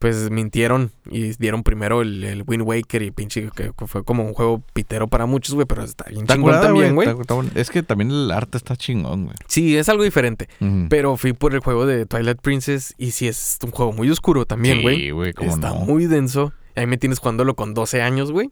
pues 0.00 0.30
mintieron 0.30 0.92
y 1.10 1.34
dieron 1.34 1.62
primero 1.62 2.00
el, 2.00 2.24
el 2.24 2.42
Wind 2.46 2.62
Waker 2.62 3.02
y 3.02 3.10
pinche 3.10 3.50
que 3.54 3.70
fue 3.86 4.02
como 4.02 4.24
un 4.24 4.32
juego 4.32 4.62
pitero 4.72 5.08
para 5.08 5.26
muchos, 5.26 5.54
güey, 5.54 5.66
pero 5.66 5.84
está 5.84 6.06
bien 6.08 6.22
Está 6.22 6.34
chingón 6.34 6.52
curada, 6.52 6.66
también, 6.68 6.94
güey. 6.94 7.08
Es 7.54 7.68
que 7.68 7.82
también 7.82 8.10
el 8.10 8.30
arte 8.30 8.56
está 8.56 8.76
chingón, 8.76 9.26
güey. 9.26 9.36
Sí, 9.46 9.76
es 9.76 9.90
algo 9.90 10.02
diferente. 10.02 10.48
Pero 10.88 11.18
fui 11.18 11.34
por 11.34 11.52
el 11.52 11.60
juego 11.60 11.84
de 11.84 12.06
Twilight 12.06 12.40
Princess 12.40 12.94
y 12.96 13.10
sí 13.10 13.28
es 13.28 13.58
un 13.62 13.72
juego 13.72 13.92
muy 13.92 14.08
oscuro 14.08 14.46
también, 14.46 14.80
güey. 14.80 14.96
Sí, 14.96 15.10
güey, 15.10 15.34
Está 15.38 15.68
no. 15.68 15.80
muy 15.80 16.06
denso. 16.06 16.54
Ahí 16.76 16.86
me 16.86 16.96
tienes 16.96 17.18
jugándolo 17.18 17.54
con 17.54 17.74
12 17.74 18.00
años, 18.00 18.32
güey. 18.32 18.50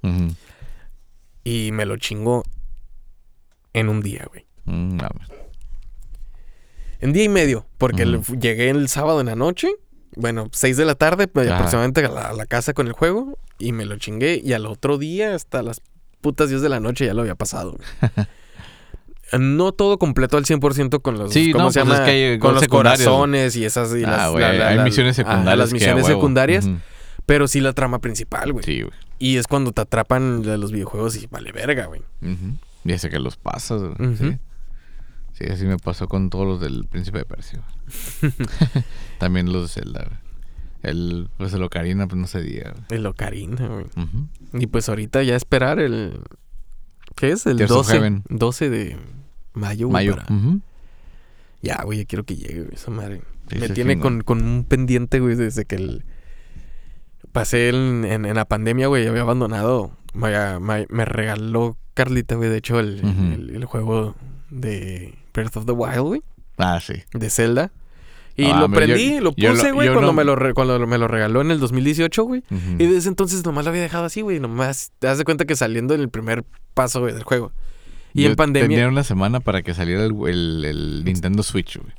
Y 1.44 1.72
me 1.72 1.86
lo 1.86 1.96
chingo 1.96 2.44
en 3.72 3.88
un 3.88 4.02
día, 4.02 4.26
güey. 4.28 4.44
Mm. 4.66 4.98
En 7.00 7.12
día 7.14 7.24
y 7.24 7.30
medio. 7.30 7.64
Porque 7.78 8.04
llegué 8.38 8.68
el 8.68 8.90
sábado 8.90 9.20
en 9.20 9.28
la 9.28 9.34
noche. 9.34 9.70
Bueno, 10.18 10.48
6 10.52 10.76
de 10.76 10.84
la 10.84 10.94
tarde, 10.96 11.28
pues, 11.28 11.46
Ajá. 11.46 11.56
aproximadamente 11.56 12.04
a 12.04 12.08
la, 12.10 12.28
a 12.28 12.32
la 12.32 12.46
casa 12.46 12.72
con 12.74 12.86
el 12.88 12.92
juego. 12.92 13.38
Y 13.58 13.72
me 13.72 13.84
lo 13.86 13.96
chingué. 13.96 14.40
Y 14.44 14.52
al 14.52 14.66
otro 14.66 14.98
día, 14.98 15.34
hasta 15.34 15.62
las 15.62 15.80
putas 16.20 16.48
10 16.48 16.60
de 16.60 16.68
la 16.68 16.80
noche, 16.80 17.06
ya 17.06 17.14
lo 17.14 17.20
había 17.22 17.34
pasado. 17.36 17.76
no 19.38 19.72
todo 19.72 19.98
completo 19.98 20.36
al 20.36 20.44
100% 20.44 21.02
con 21.02 21.18
los, 21.18 21.32
Sí, 21.32 21.52
¿cómo 21.52 21.64
no, 21.64 21.70
se 21.70 21.80
pues 21.80 21.88
llama? 21.92 21.98
es 22.04 22.04
que 22.10 22.32
hay 22.32 22.38
con 22.38 22.54
los 22.54 22.66
corazones 22.66 23.56
y 23.56 23.64
esas. 23.64 23.94
Y 23.94 24.04
Ah, 24.04 24.10
las, 24.10 24.30
güey, 24.32 24.42
la- 24.42 24.52
la- 24.54 24.68
hay 24.68 24.78
misiones 24.80 25.16
secundarias. 25.16 25.58
las 25.58 25.68
que 25.68 25.74
a 25.74 25.78
misiones 25.78 26.06
secundarias. 26.06 26.68
Pero 27.26 27.46
sí 27.46 27.60
la 27.60 27.74
trama 27.74 27.98
principal, 27.98 28.52
güey. 28.54 28.64
Sí, 28.64 28.80
güey. 28.82 28.94
Y 29.18 29.36
es 29.36 29.46
cuando 29.46 29.72
te 29.72 29.82
atrapan 29.82 30.42
de 30.42 30.56
los 30.56 30.72
videojuegos 30.72 31.16
y 31.16 31.26
vale 31.26 31.52
verga, 31.52 31.86
güey. 31.86 32.00
Ujú. 32.22 32.56
Ya 32.84 32.98
sé 32.98 33.10
que 33.10 33.18
los 33.18 33.36
pasas, 33.36 33.82
güey. 33.82 34.16
Sí. 34.16 34.38
Sí, 35.38 35.44
así 35.44 35.64
me 35.66 35.76
pasó 35.76 36.08
con 36.08 36.30
todos 36.30 36.44
los 36.46 36.60
del 36.60 36.84
Príncipe 36.88 37.18
de 37.18 37.24
Persia. 37.24 37.60
También 39.18 39.52
los 39.52 39.62
de 39.62 39.80
Zelda, 39.82 40.04
güey. 40.04 40.18
El, 40.82 41.28
pues 41.38 41.52
el 41.54 41.62
Ocarina, 41.62 42.06
pues 42.08 42.20
no 42.20 42.26
se 42.26 42.40
diga. 42.42 42.74
El 42.90 43.06
Ocarina, 43.06 43.66
güey. 43.68 43.86
Y 44.54 44.66
pues 44.68 44.88
ahorita 44.88 45.22
ya 45.22 45.36
esperar 45.36 45.78
el... 45.80 46.20
¿Qué 47.16 47.30
es? 47.32 47.46
El 47.46 47.56
Tears 47.58 47.70
of 47.72 47.78
12, 47.86 47.92
Heaven. 47.92 48.22
12 48.28 48.70
de 48.70 48.96
mayo. 49.54 49.88
Mayo. 49.90 50.16
para-. 50.16 50.26
Ya, 51.62 51.82
güey, 51.84 51.98
ya 51.98 52.04
quiero 52.04 52.24
que 52.24 52.36
llegue, 52.36 52.62
güey, 52.62 52.74
esa 52.74 52.90
madre. 52.92 53.22
Sí, 53.50 53.58
Me 53.58 53.68
tiene 53.70 53.98
con, 53.98 54.22
con 54.22 54.42
un 54.44 54.64
pendiente, 54.64 55.18
güey, 55.20 55.34
desde 55.34 55.64
que 55.64 55.74
el... 55.76 56.04
pasé 57.32 57.68
en, 57.70 58.04
en- 58.04 58.24
en 58.24 58.34
la 58.36 58.44
pandemia, 58.44 58.86
güey, 58.86 59.06
había 59.06 59.22
abandonado. 59.22 59.90
Me, 60.14 60.30
me- 60.60 60.86
me 60.88 61.04
regaló 61.04 61.76
Carlita, 61.94 62.36
güey, 62.36 62.50
de 62.50 62.58
hecho, 62.58 62.78
el- 62.78 63.50
el 63.54 63.64
juego 63.64 64.14
de 64.50 65.14
Breath 65.42 65.56
of 65.56 65.66
the 65.66 65.72
Wild, 65.72 66.00
güey, 66.00 66.22
Ah, 66.56 66.80
sí. 66.80 66.94
de 67.12 67.30
Zelda. 67.30 67.70
Y 68.36 68.44
Ah, 68.46 68.60
lo 68.60 68.68
prendí, 68.70 69.18
lo 69.18 69.34
yo 69.36 69.48
lo- 69.50 69.54
puse, 69.56 69.72
güey, 69.72 69.88
cuando, 69.88 70.08
no- 70.08 70.12
me 70.12 70.24
lo 70.24 70.36
re- 70.36 70.54
cuando 70.54 70.78
me 70.86 70.96
lo 70.96 71.08
regaló 71.08 71.40
en 71.40 71.50
el 71.50 71.58
2018, 71.58 72.22
güey. 72.22 72.44
Ujú. 72.50 72.76
Y 72.78 72.86
desde 72.86 73.08
entonces 73.08 73.44
nomás 73.44 73.64
lo 73.64 73.70
había 73.70 73.82
dejado 73.82 74.04
así, 74.04 74.20
güey. 74.20 74.38
Nomás 74.38 74.92
te 75.00 75.08
das 75.08 75.18
de 75.18 75.24
cuenta 75.24 75.44
que 75.44 75.56
saliendo 75.56 75.92
en 75.94 76.00
el 76.00 76.08
primer 76.08 76.44
paso, 76.72 77.00
güey, 77.00 77.14
del 77.14 77.24
juego. 77.24 77.50
Y 78.14 78.22
Yo 78.22 78.30
en 78.30 78.36
pandemia. 78.36 78.68
Tenía 78.68 78.88
una 78.88 79.02
semana 79.02 79.40
para 79.40 79.62
que 79.62 79.74
saliera 79.74 80.04
el, 80.04 80.14
el- 80.28 80.64
el 80.64 81.04
Nintendo 81.04 81.42
Switch, 81.42 81.78
güey. 81.78 81.92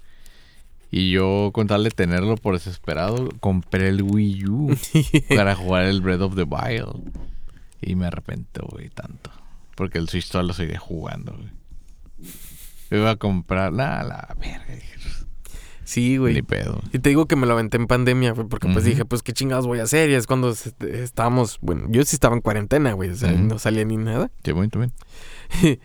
Y 0.92 1.12
yo, 1.12 1.52
con 1.54 1.68
tal 1.68 1.84
de 1.84 1.92
tenerlo 1.92 2.36
por 2.36 2.54
desesperado, 2.56 3.30
compré 3.42 3.90
el 3.90 4.02
Wii 4.02 4.46
U 4.48 4.70
para 5.36 5.56
jugar 5.56 5.84
el 5.86 6.00
Breath 6.02 6.22
of 6.22 6.36
the 6.36 6.44
Wild. 6.44 7.12
Y 7.82 7.96
me 7.96 8.06
arrepiento, 8.08 8.66
güey, 8.72 8.90
tanto. 8.90 9.30
Porque 9.76 9.98
el 10.00 10.08
Switch 10.10 10.30
todavía 10.30 10.48
lo 10.48 10.54
seguiré 10.54 10.78
jugando, 10.80 11.34
güey. 11.34 11.50
Yo 12.90 12.98
iba 12.98 13.12
a 13.12 13.16
comprar... 13.16 13.72
Nada, 13.74 14.04
la 14.04 14.36
verga. 14.40 14.66
sí, 15.84 16.12
Ni 16.12 16.18
güey. 16.18 16.42
pedo. 16.42 16.82
Y 16.94 17.00
te 17.00 17.10
digo 17.10 17.26
que 17.28 17.36
me 17.36 17.46
lo 17.48 17.54
aventé 17.54 17.78
en 17.78 17.88
pandemia, 17.88 18.32
güey, 18.34 18.48
porque 18.48 18.68
pues 18.68 18.84
dije, 18.86 19.06
pues 19.06 19.24
qué 19.24 19.34
chingados 19.34 19.68
voy 19.68 19.80
a 19.80 19.84
hacer. 19.84 20.10
Y 20.10 20.14
es 20.16 20.28
cuando 20.28 20.54
estábamos, 20.92 21.58
bueno, 21.62 21.88
yo 21.90 22.04
sí 22.06 22.16
estaba 22.16 22.36
en 22.36 22.42
cuarentena, 22.42 22.94
güey, 22.94 23.10
o 23.12 23.16
sea, 23.16 23.32
no 23.32 23.60
salía 23.60 23.86
ni 23.86 23.98
nada. 23.98 24.32
Sí, 24.44 24.54
muy 24.54 24.70
bien. 24.74 24.92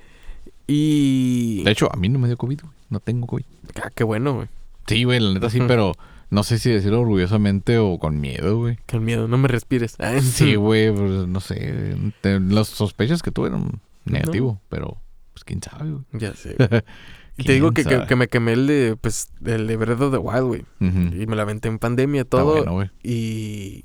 Y. 0.66 1.62
De 1.64 1.70
hecho, 1.70 1.92
a 1.92 1.96
mí 1.96 2.08
no 2.08 2.18
me 2.18 2.26
dio 2.28 2.36
COVID, 2.36 2.60
güey. 2.62 2.72
No 2.90 3.00
tengo 3.00 3.26
COVID. 3.26 3.44
Ah, 3.82 3.90
qué 3.94 4.04
bueno, 4.04 4.34
güey. 4.34 4.48
Sí, 4.86 5.04
güey, 5.04 5.20
la 5.20 5.34
neta 5.34 5.50
sí, 5.50 5.60
pero 5.66 5.92
no 6.30 6.42
sé 6.42 6.58
si 6.58 6.70
decirlo 6.70 7.00
orgullosamente 7.00 7.78
o 7.78 7.98
con 7.98 8.20
miedo, 8.20 8.58
güey. 8.58 8.78
Qué 8.86 8.98
miedo, 8.98 9.28
no 9.28 9.38
me 9.38 9.48
respires. 9.48 9.96
Sí, 10.22 10.54
güey, 10.54 10.90
pues, 10.92 11.26
no 11.26 11.40
sé. 11.40 11.96
Los 12.22 12.68
sospechas 12.68 13.22
que 13.22 13.30
tuve 13.30 13.48
eran 13.48 13.80
negativo, 14.04 14.60
pero 14.68 14.96
pues 15.34 15.44
quién 15.44 15.60
sabe, 15.62 15.90
güey. 15.90 16.04
Ya 16.12 16.34
sé. 16.34 16.56
te 17.36 17.52
digo 17.52 17.72
que, 17.72 17.84
¿Quién 17.84 18.06
que, 18.06 18.16
me 18.16 18.28
quemé 18.28 18.52
el 18.54 18.66
de, 18.66 18.96
pues, 19.00 19.30
el 19.44 19.66
de 19.66 19.76
Breath 19.76 20.00
of 20.00 20.12
the 20.12 20.18
Wild, 20.18 20.44
güey. 20.46 20.64
Y 20.80 21.26
me 21.26 21.36
lo 21.36 21.42
aventé 21.42 21.68
en 21.68 21.78
pandemia, 21.78 22.22
Está 22.22 22.38
todo. 22.38 22.56
bueno, 22.56 22.72
güey. 22.72 22.90
y. 23.02 23.82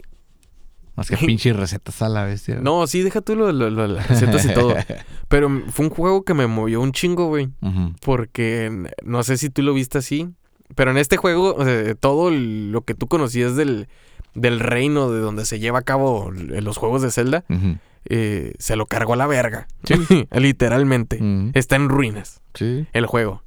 Más 0.95 1.10
que 1.10 1.16
pinche 1.16 1.54
recetas 1.54 2.02
a 2.02 2.10
la 2.10 2.26
bestia. 2.26 2.60
No, 2.62 2.86
sí, 2.86 3.02
deja 3.02 3.22
tú 3.22 3.34
lo, 3.36 3.54
lo- 3.54 3.70
lo- 3.70 3.88
las 3.88 4.08
recetas 4.10 4.43
y 4.45 4.54
todo. 4.54 4.76
Pero 5.30 5.50
fue 5.70 5.86
un 5.86 5.91
juego 5.91 6.24
que 6.24 6.34
me 6.34 6.45
movió 6.45 6.82
un 6.82 6.91
chingo, 6.91 7.28
güey. 7.28 7.50
Porque 8.02 8.91
no 9.04 9.24
sé 9.24 9.38
si 9.38 9.50
tú 9.50 9.62
lo 9.62 9.74
viste 9.74 9.97
así. 10.00 10.30
Pero 10.76 10.91
en 10.91 10.97
este 10.97 11.16
juego, 11.18 11.56
o 11.56 11.64
sea, 11.64 11.95
todo 11.95 12.30
lo 12.32 12.82
que 12.84 12.95
tú 12.95 13.08
conocías 13.08 13.56
del, 13.56 13.88
del 14.36 14.60
reino 14.60 15.10
de 15.10 15.20
donde 15.22 15.45
se 15.45 15.60
lleva 15.60 15.80
a 15.80 15.84
cabo 15.84 16.32
los 16.32 16.78
juegos 16.78 17.02
de 17.02 17.12
Zelda, 17.12 17.45
Ujú. 17.50 17.78
Eh, 18.10 18.53
se 18.60 18.76
lo 18.76 18.86
cargó 18.88 19.14
a 19.14 19.16
la 19.16 19.28
verga. 19.28 19.68
Sí. 19.84 20.28
Literalmente. 20.32 21.20
Está 21.53 21.76
en 21.76 21.89
ruinas 21.89 22.41
Sí. 22.55 22.88
el 22.93 23.05
juego. 23.05 23.43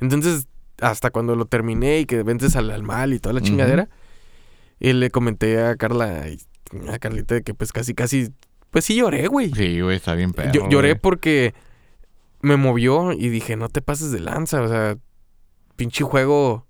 Entonces, 0.00 0.48
hasta 0.80 1.10
cuando 1.10 1.36
lo 1.36 1.44
terminé 1.46 2.00
y 2.00 2.06
que 2.06 2.22
vences 2.22 2.56
al, 2.56 2.70
al 2.70 2.82
mal 2.82 3.12
y 3.12 3.18
toda 3.18 3.32
la 3.34 3.40
chingadera, 3.40 3.88
y 4.80 4.92
le 4.92 5.10
comenté 5.10 5.62
a 5.62 5.76
Carla, 5.76 6.28
y 6.28 6.38
a 6.90 6.98
Carlita, 6.98 7.40
que 7.40 7.54
pues 7.54 7.72
casi, 7.72 7.94
casi, 7.94 8.30
pues 8.70 8.84
sí 8.84 8.96
lloré, 8.96 9.26
güey. 9.28 9.52
Sí, 9.54 9.80
güey, 9.80 9.96
está 9.96 10.14
bien 10.14 10.32
perro. 10.32 10.52
Yo- 10.52 10.68
lloré 10.68 10.90
güey. 10.92 11.00
porque 11.00 11.54
me 12.42 12.56
movió 12.56 13.12
y 13.12 13.28
dije, 13.30 13.56
no 13.56 13.68
te 13.68 13.80
pases 13.80 14.12
de 14.12 14.20
lanza, 14.20 14.60
o 14.62 14.68
sea, 14.68 14.96
pinche 15.76 16.04
juego. 16.04 16.66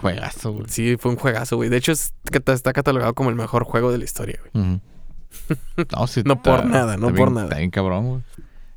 Juegazo, 0.00 0.52
güey. 0.52 0.64
Sí, 0.68 0.96
fue 0.98 1.10
un 1.10 1.16
juegazo, 1.18 1.56
güey. 1.56 1.68
De 1.68 1.76
hecho, 1.76 1.92
es- 1.92 2.14
está 2.46 2.72
catalogado 2.72 3.14
como 3.14 3.28
el 3.30 3.36
mejor 3.36 3.64
juego 3.64 3.90
de 3.92 3.98
la 3.98 4.04
historia, 4.04 4.38
güey. 4.54 4.64
Ujú. 4.66 4.80
No, 5.96 6.06
sí, 6.06 6.22
No 6.24 6.42
por 6.42 6.64
nada, 6.66 6.96
no 6.96 7.06
por 7.08 7.14
bien- 7.14 7.34
nada. 7.34 7.46
Está 7.46 7.58
bien 7.58 7.70
cabrón, 7.70 8.06
güey. 8.06 8.20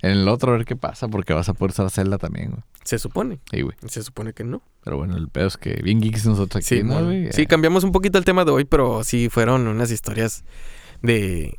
En 0.02 0.12
el 0.12 0.28
otro 0.28 0.52
a 0.54 0.58
ver 0.58 0.66
qué 0.66 0.76
pasa, 0.76 1.08
porque 1.08 1.34
vas 1.34 1.48
a 1.48 1.54
poder 1.54 1.72
usar 1.72 1.90
Zelda 1.90 2.18
también, 2.18 2.50
güey. 2.52 2.62
Se 2.84 3.00
supone. 3.00 3.40
Sí, 3.50 3.62
güey. 3.62 3.76
Se 3.88 4.04
supone 4.04 4.34
que 4.34 4.44
no. 4.44 4.62
Pero 4.84 4.98
bueno, 4.98 5.16
el 5.16 5.30
pedo 5.30 5.48
es 5.48 5.56
que 5.56 5.76
bien 5.82 6.02
geeks 6.02 6.26
nosotros 6.26 6.58
aquí, 6.66 6.76
Sí, 6.78 6.84
¿no, 6.84 6.96
mon. 6.96 7.06
güey? 7.06 7.32
sí, 7.32 7.46
cambiamos 7.46 7.86
un 7.86 7.94
poquito 7.94 8.18
el 8.18 8.26
tema 8.26 8.44
de 8.44 8.52
hoy, 8.52 8.66
pero 8.66 9.04
sí 9.06 9.30
fueron 9.30 9.66
unas 9.68 9.92
historias 9.92 10.44
de, 11.02 11.56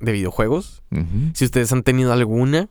de 0.00 0.12
videojuegos. 0.12 0.82
Si 1.34 1.44
ustedes 1.44 1.72
han 1.72 1.82
tenido 1.82 2.12
alguna 2.12 2.68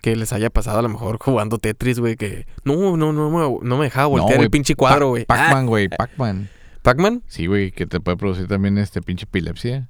que 0.00 0.16
les 0.16 0.32
haya 0.32 0.48
pasado 0.48 0.78
a 0.78 0.82
lo 0.82 0.88
mejor 0.88 1.18
jugando 1.20 1.58
Tetris, 1.58 1.98
güey, 2.00 2.16
que 2.16 2.46
no, 2.64 2.96
no, 2.96 3.12
no, 3.12 3.30
me- 3.30 3.68
no 3.68 3.76
me 3.76 3.84
dejaba 3.84 4.06
voltear 4.06 4.36
güey, 4.36 4.44
el 4.46 4.50
pinche 4.50 4.74
cuadro, 4.76 5.08
güey. 5.10 5.26
Pa- 5.26 5.34
Ah, 5.34 5.38
Pac-Man, 5.48 5.66
güey, 5.66 5.88
Pac-Man. 5.88 6.48
¿Pac-Man? 6.82 7.22
Sí, 7.26 7.46
güey, 7.46 7.70
que 7.72 7.86
te 7.86 8.00
puede 8.00 8.16
producir 8.16 8.46
también 8.48 8.78
este 8.78 9.02
pinche 9.02 9.24
epilepsia. 9.24 9.88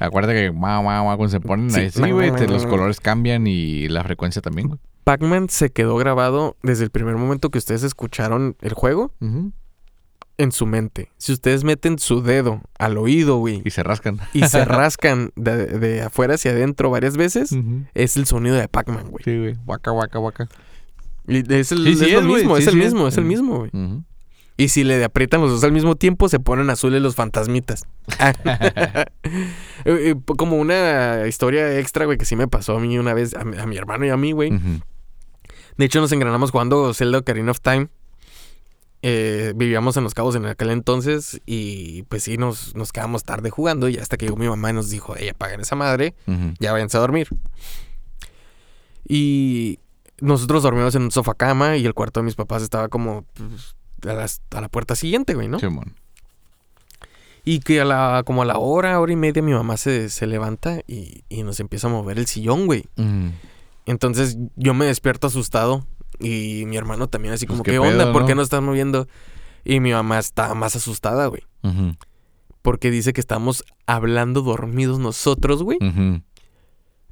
Acuérdate 0.00 0.34
que 0.38 0.48
guau, 0.50 0.82
guau, 0.82 1.04
guau, 1.04 1.16
cuando 1.16 1.30
se 1.30 1.40
ponen 1.40 1.74
ahí, 1.74 1.90
sí, 1.90 2.10
güey, 2.10 2.30
te- 2.32 2.46
los 2.48 2.66
colores 2.66 3.00
cambian 3.00 3.46
y 3.46 3.88
la 3.88 4.02
frecuencia 4.04 4.40
también, 4.42 4.68
güey. 4.68 4.80
Pac-Man 5.04 5.48
se 5.48 5.70
quedó 5.70 5.96
grabado 5.96 6.56
desde 6.62 6.84
el 6.84 6.90
primer 6.90 7.16
momento 7.16 7.50
que 7.50 7.58
ustedes 7.58 7.82
escucharon 7.82 8.56
el 8.60 8.74
juego 8.74 9.12
en 10.36 10.52
su 10.52 10.66
mente. 10.66 11.10
Si 11.16 11.32
ustedes 11.32 11.64
meten 11.64 11.98
su 11.98 12.22
dedo 12.22 12.60
al 12.78 12.96
oído, 12.98 13.38
güey, 13.38 13.62
Y 13.64 13.70
se 13.70 13.82
rascan. 13.82 14.18
y 14.34 14.44
se 14.44 14.64
rascan 14.66 15.32
de, 15.34 15.66
de 15.66 16.02
afuera 16.02 16.34
hacia 16.34 16.50
adentro 16.52 16.90
varias 16.90 17.16
veces, 17.16 17.56
es 17.94 18.16
el 18.16 18.26
sonido 18.26 18.54
de 18.56 18.68
Pac-Man, 18.68 19.10
güey. 19.10 19.24
Sí, 19.24 19.36
güey. 19.38 19.56
Waka, 19.66 19.92
waka, 19.92 20.18
waka. 20.18 20.48
Y 21.26 21.38
es 21.52 21.72
el, 21.72 21.84
Sí, 21.84 21.94
sí 21.96 22.04
es 22.04 22.12
lo 22.12 22.18
es, 22.20 22.24
güey. 22.26 22.34
mismo, 22.42 22.56
Sí, 22.56 22.62
es 22.62 22.68
el 22.68 22.76
mismo, 22.76 23.08
es 23.08 23.16
el 23.18 23.24
mismo, 23.24 23.56
güey. 23.58 23.70
Y 24.58 24.68
si 24.70 24.82
le 24.82 25.02
aprietan 25.04 25.40
los 25.40 25.52
dos 25.52 25.62
al 25.62 25.70
mismo 25.70 25.94
tiempo, 25.94 26.28
se 26.28 26.40
ponen 26.40 26.68
azules 26.68 27.00
los 27.00 27.14
fantasmitas. 27.14 27.86
Eh, 29.84 30.10
eh, 30.10 30.14
Como 30.36 30.56
una 30.56 31.26
historia 31.28 31.78
extra, 31.78 32.04
güey, 32.04 32.18
que 32.18 32.24
sí 32.24 32.34
me 32.34 32.48
pasó 32.48 32.76
a 32.76 32.80
mí 32.80 32.98
una 32.98 33.14
vez, 33.14 33.34
a 33.34 33.44
mi, 33.44 33.56
a 33.56 33.64
mi 33.64 33.76
hermano 33.76 34.04
y 34.04 34.08
a 34.08 34.16
mí, 34.16 34.32
güey. 34.32 34.50
De 35.76 35.84
hecho, 35.84 36.00
nos 36.00 36.10
engranamos 36.10 36.50
jugando 36.50 36.92
Zelda 36.92 37.18
Ocarina 37.18 37.52
of 37.52 37.60
Time. 37.60 37.88
Eh, 39.02 39.52
vivíamos 39.54 39.96
en 39.96 40.02
Los 40.02 40.14
Cabos 40.14 40.34
en 40.34 40.44
aquel 40.46 40.70
entonces 40.70 41.40
y 41.46 42.02
pues 42.08 42.24
sí, 42.24 42.36
nos, 42.36 42.74
nos 42.74 42.90
quedamos 42.90 43.22
tarde 43.22 43.50
jugando 43.50 43.88
y 43.88 43.96
hasta 43.98 44.16
que 44.16 44.26
llegó 44.26 44.36
mi 44.36 44.48
mamá 44.48 44.70
y 44.70 44.72
nos 44.72 44.90
dijo, 44.90 45.16
ella 45.16 45.30
apaguen 45.30 45.60
esa 45.60 45.76
madre, 45.76 46.14
ya 46.58 46.72
váyanse 46.72 46.96
a 46.96 47.00
dormir. 47.00 47.28
Y 49.06 49.78
nosotros 50.20 50.64
dormimos 50.64 50.96
en 50.96 51.02
un 51.02 51.10
sofá 51.12 51.34
cama 51.34 51.76
y 51.76 51.86
el 51.86 51.94
cuarto 51.94 52.18
de 52.20 52.24
mis 52.24 52.34
papás 52.34 52.64
estaba 52.64 52.88
como 52.88 53.24
pues, 53.34 53.76
a, 54.06 54.12
las- 54.12 54.42
a 54.50 54.60
la 54.60 54.68
puerta 54.68 54.94
siguiente, 54.94 55.34
güey, 55.34 55.48
¿no? 55.48 55.58
Simón. 55.58 55.94
Y 57.44 57.60
que 57.60 57.80
a 57.80 57.84
la, 57.84 58.22
como 58.26 58.42
a 58.42 58.44
la 58.44 58.58
hora, 58.58 59.00
hora 59.00 59.12
y 59.12 59.16
media, 59.16 59.40
mi 59.42 59.52
mamá 59.52 59.76
se, 59.78 60.10
se 60.10 60.26
levanta 60.26 60.80
y, 60.86 61.22
y 61.30 61.42
nos 61.44 61.60
empieza 61.60 61.86
a 61.86 61.90
mover 61.90 62.18
el 62.18 62.26
sillón, 62.26 62.66
güey. 62.66 62.84
Entonces 63.86 64.36
yo 64.56 64.74
me 64.74 64.84
despierto 64.84 65.28
asustado 65.28 65.86
y 66.20 66.64
mi 66.66 66.76
hermano 66.76 67.08
también 67.08 67.32
así 67.34 67.46
Pues, 67.46 67.54
como, 67.54 67.62
¿qué 67.64 67.70
¿qué, 67.72 67.78
onda? 67.78 68.12
¿Por 68.12 68.26
qué 68.26 68.34
no? 68.34 68.42
estás 68.42 68.60
moviendo? 68.60 69.08
Y 69.64 69.80
mi 69.80 69.92
mamá 69.92 70.18
está 70.18 70.52
más 70.54 70.76
asustada, 70.76 71.26
güey. 71.28 71.42
Porque 72.60 72.90
dice 72.90 73.12
que 73.14 73.20
estamos 73.20 73.64
hablando 73.86 74.42
dormidos 74.42 74.98
nosotros, 74.98 75.62
güey, 75.62 75.78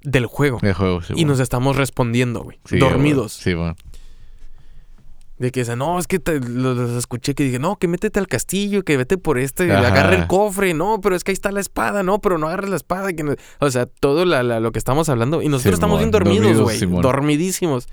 del 0.03 0.27
juego. 0.27 0.59
De 0.61 0.75
juego, 0.75 1.01
sí, 1.01 1.13
y 1.13 1.17
bueno. 1.17 1.29
nos 1.31 1.41
estamos 1.41 1.77
respondiendo, 1.77 2.43
güey. 2.43 2.59
Sí, 2.67 2.79
dormidos. 2.79 3.33
Sí, 3.33 3.55
bueno. 3.55 3.75
De 5.39 5.51
que 5.51 5.61
dicen, 5.61 5.79
no, 5.79 5.99
es 5.99 6.07
que 6.07 6.19
te- 6.19 6.41
lo- 6.41 6.75
los 6.75 6.91
escuché 6.93 7.35
que 7.35 7.45
dije, 7.45 7.59
no, 7.59 7.77
que 7.77 7.89
métete 7.89 8.19
al 8.19 8.27
castillo, 8.27 8.85
que 8.85 8.97
vete 8.97 9.19
por 9.19 9.39
este, 9.39 9.71
agarra 9.71 10.15
el 10.17 10.27
cofre, 10.27 10.73
no, 10.73 11.01
pero 11.03 11.15
es 11.15 11.25
que 11.25 11.33
ahí 11.33 11.35
está 11.35 11.53
la 11.53 11.61
espada, 11.61 12.03
no, 12.03 12.21
pero 12.21 12.39
no 12.39 12.47
agarres 12.47 12.71
la 12.71 12.77
espada. 12.77 13.13
Que 13.13 13.23
no-". 13.23 13.35
O 13.61 13.71
sea, 13.71 13.85
todo 13.87 14.25
la- 14.25 14.43
la- 14.43 14.61
lo 14.61 14.73
que 14.73 14.79
estamos 14.79 15.09
hablando. 15.11 15.43
Y 15.43 15.49
nosotros 15.49 15.75
estamos 15.75 15.99
bien 15.99 16.11
Simón, 16.11 16.25
dormidos, 16.25 16.61
güey. 16.63 16.79
Simón. 16.79 17.03
Dormidísimos. 17.03 17.87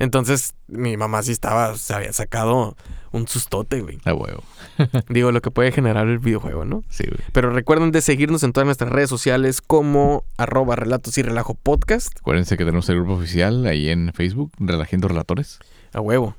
Entonces, 0.00 0.54
mi 0.68 0.96
mamá 0.96 1.22
sí 1.22 1.32
estaba, 1.32 1.76
se 1.76 1.92
había 1.94 2.12
sacado 2.12 2.76
un 3.10 3.26
sustote, 3.26 3.80
güey. 3.80 3.98
De 4.04 4.12
huevo. 4.12 4.42
Digo, 5.08 5.32
lo 5.32 5.40
que 5.40 5.50
puede 5.50 5.72
generar 5.72 6.06
el 6.08 6.18
videojuego, 6.18 6.64
¿no? 6.64 6.82
Sí, 6.88 7.04
güey. 7.04 7.20
Pero 7.32 7.50
recuerden 7.50 7.90
de 7.90 8.00
seguirnos 8.00 8.42
en 8.44 8.52
todas 8.52 8.66
nuestras 8.66 8.90
redes 8.92 9.08
sociales 9.10 9.60
como 9.60 10.24
arroba 10.36 10.76
relatos 10.76 11.16
y 11.18 11.22
relajo 11.22 11.54
podcast. 11.54 12.16
Acuérdense 12.20 12.56
que 12.56 12.64
tenemos 12.64 12.88
el 12.90 12.96
grupo 12.96 13.14
oficial 13.14 13.66
ahí 13.66 13.88
en 13.88 14.12
Facebook, 14.14 14.52
Relajiendo 14.58 15.08
Relatores. 15.08 15.58
A 15.92 16.00
huevo. 16.00 16.36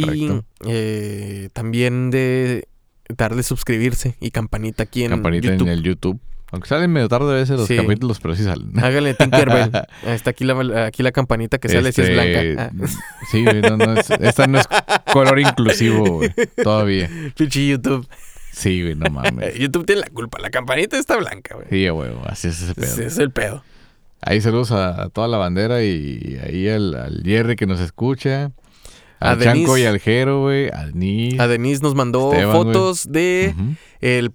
Correcto. 0.00 0.44
Y 0.64 0.66
eh, 0.68 1.48
también 1.52 2.10
de 2.10 2.68
darle 3.08 3.42
suscribirse 3.42 4.16
y 4.20 4.30
campanita 4.30 4.84
aquí 4.84 5.04
en 5.04 5.10
Campanita 5.10 5.48
YouTube. 5.48 5.66
en 5.66 5.72
el 5.72 5.82
YouTube. 5.82 6.20
Aunque 6.50 6.68
salen 6.68 6.92
medio 6.92 7.08
tarde 7.08 7.30
a 7.30 7.34
veces 7.34 7.56
los 7.58 7.66
Sí. 7.66 7.76
capítulos, 7.76 8.20
pero 8.20 8.36
sí 8.36 8.44
salen. 8.44 8.78
Háganle 8.78 9.14
Tinkerbell. 9.14 9.70
Está 10.06 10.30
aquí 10.30 10.44
la, 10.44 10.84
aquí 10.86 11.02
la 11.02 11.10
campanita 11.12 11.56
que 11.58 11.68
sale 11.70 11.92
si 11.92 12.02
es 12.02 12.08
Este, 12.10 12.52
blanca. 12.54 12.70
Ah, 12.82 12.86
Sí, 13.30 13.42
güey, 13.42 13.62
no, 13.62 13.76
no 13.78 13.94
es- 13.94 14.10
esta 14.10 14.46
no 14.46 14.58
es 14.58 14.66
color 15.12 15.38
inclusivo, 15.40 16.04
güey. 16.04 16.30
Todavía. 16.62 17.08
pinche 17.36 17.66
YouTube. 17.66 18.06
Sí, 18.52 18.82
güey, 18.82 18.94
no 18.96 19.08
mames. 19.10 19.54
YouTube 19.58 19.86
tiene 19.86 20.02
la 20.02 20.08
culpa. 20.08 20.38
La 20.40 20.50
campanita 20.50 20.98
está 20.98 21.16
blanca, 21.16 21.54
güey. 21.54 21.68
Sí, 21.70 21.88
huevo, 21.88 22.20
así 22.26 22.48
es 22.48 22.60
ese 22.60 22.74
pedo. 22.74 22.84
Ese 22.86 23.06
es 23.06 23.16
el 23.18 23.30
pedo. 23.30 23.64
Ahí 24.20 24.40
saludos 24.42 24.72
a, 24.72 25.04
a 25.04 25.08
toda 25.08 25.26
la 25.28 25.38
bandera 25.38 25.82
y 25.82 26.38
ahí 26.44 26.68
al, 26.68 26.94
al 26.94 27.22
Jerry 27.24 27.56
que 27.56 27.66
nos 27.66 27.80
escucha. 27.80 28.52
A 29.22 29.30
Al 29.32 29.38
Chanco 29.40 29.72
Denise. 29.74 29.80
y 29.80 29.84
al 29.86 29.98
Jero, 30.00 30.40
güey. 30.42 30.68
Al 30.70 30.94
Nis. 30.98 31.38
A 31.40 31.48
Denise 31.48 31.82
nos 31.82 31.94
mandó 31.94 32.32
Esteban, 32.32 32.52
fotos 32.56 33.10
de 33.10 33.54
Ujú. 33.56 33.74
el 34.00 34.32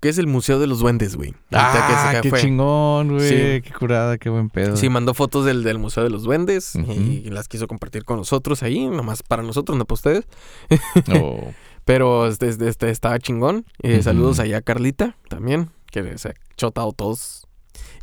que 0.00 0.08
es 0.10 0.18
el 0.18 0.28
Museo 0.28 0.60
de 0.60 0.68
los 0.68 0.78
Duendes, 0.78 1.16
güey. 1.16 1.32
Que 1.32 1.36
Ah, 1.56 2.20
qué 2.22 2.30
fue. 2.30 2.40
chingón, 2.40 3.08
güey. 3.14 3.28
Sí. 3.28 3.36
Qué 3.62 3.72
curada, 3.76 4.16
qué 4.16 4.30
buen 4.30 4.48
pedo. 4.48 4.76
Sí, 4.76 4.88
mandó 4.88 5.12
fotos 5.12 5.44
del, 5.44 5.64
del 5.64 5.78
Museo 5.80 6.04
de 6.04 6.10
los 6.10 6.22
Duendes 6.22 6.76
y 6.76 7.30
las 7.30 7.48
quiso 7.48 7.66
compartir 7.66 8.04
con 8.04 8.16
nosotros 8.18 8.62
ahí, 8.62 8.86
nomás 8.86 9.24
para 9.24 9.42
nosotros, 9.42 9.76
no 9.76 9.84
para 9.86 9.94
ustedes. 9.94 10.24
Oh, 11.20 11.52
Pero 11.84 12.26
este, 12.28 12.48
este- 12.48 12.68
este 12.68 12.90
estaba 12.90 13.18
chingón. 13.18 13.64
Eh. 13.82 14.02
Saludos 14.02 14.38
allá 14.40 14.58
a 14.58 14.62
Carlita 14.62 15.16
también, 15.28 15.70
que 15.90 16.16
se 16.18 16.28
ha 16.28 16.34
chotado 16.56 16.92
todos 16.92 17.47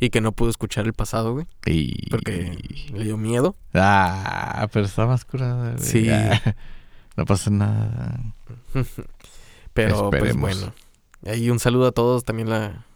y 0.00 0.10
que 0.10 0.20
no 0.20 0.32
pudo 0.32 0.50
escuchar 0.50 0.86
el 0.86 0.92
pasado, 0.92 1.32
güey, 1.32 1.46
y- 1.66 2.08
porque 2.10 2.58
le 2.92 3.04
dio 3.04 3.16
miedo. 3.16 3.56
Ah, 3.74 4.68
pero 4.72 4.84
está 4.86 5.06
más 5.06 5.24
curada, 5.24 5.72
güey. 5.72 5.84
Sí. 5.84 6.08
Ah, 6.10 6.40
no 7.16 7.24
pasa 7.24 7.50
nada. 7.50 8.20
Pero 9.72 10.10
pues 10.10 10.36
bueno. 10.36 10.72
Ahí 11.26 11.50
un 11.50 11.58
saludo 11.58 11.86
a 11.88 11.92
todos 11.92 12.24
también 12.24 12.48
la, 12.48 12.86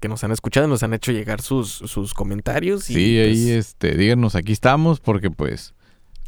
que 0.00 0.08
nos 0.08 0.22
han 0.24 0.30
escuchado, 0.30 0.68
nos 0.68 0.82
han 0.82 0.94
hecho 0.94 1.10
llegar 1.10 1.40
sus, 1.42 1.68
sus 1.70 2.12
comentarios. 2.14 2.90
Y, 2.90 2.94
Sí, 2.94 3.18
ahí 3.18 3.32
pues, 3.32 3.66
este, 3.66 3.96
díganos, 3.96 4.34
aquí 4.34 4.52
estamos, 4.52 5.00
porque 5.00 5.30
pues 5.30 5.74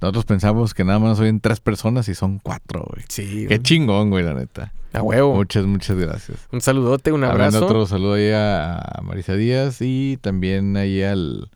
nosotros 0.01 0.25
pensamos 0.25 0.75
que 0.75 0.85
nada 0.85 0.99
más 0.99 1.19
oyen 1.21 1.41
tres 1.41 1.61
personas 1.61 2.09
y 2.09 2.15
son 2.15 2.39
cuatro, 2.39 2.87
güey. 2.93 3.05
Sí, 3.09 3.47
Qué 3.49 3.61
chingón, 3.61 4.11
güey, 4.11 4.25
la 4.25 4.35
neta. 4.35 4.73
a 4.93 5.03
huevo. 5.03 5.35
Muchas, 5.35 5.67
muchas 5.67 5.97
gracias. 5.97 6.39
Un 6.53 6.61
saludote, 6.61 7.11
un 7.13 7.25
Hablando 7.25 7.59
abrazo. 7.59 7.67
otro 7.67 7.87
saludo 7.87 8.15
ahí 8.15 8.31
a, 8.33 9.01
Marisa 9.03 9.35
Díaz 9.35 9.79
y 9.81 10.17
también 10.21 10.77
ahí 10.77 11.03
al 11.03 11.51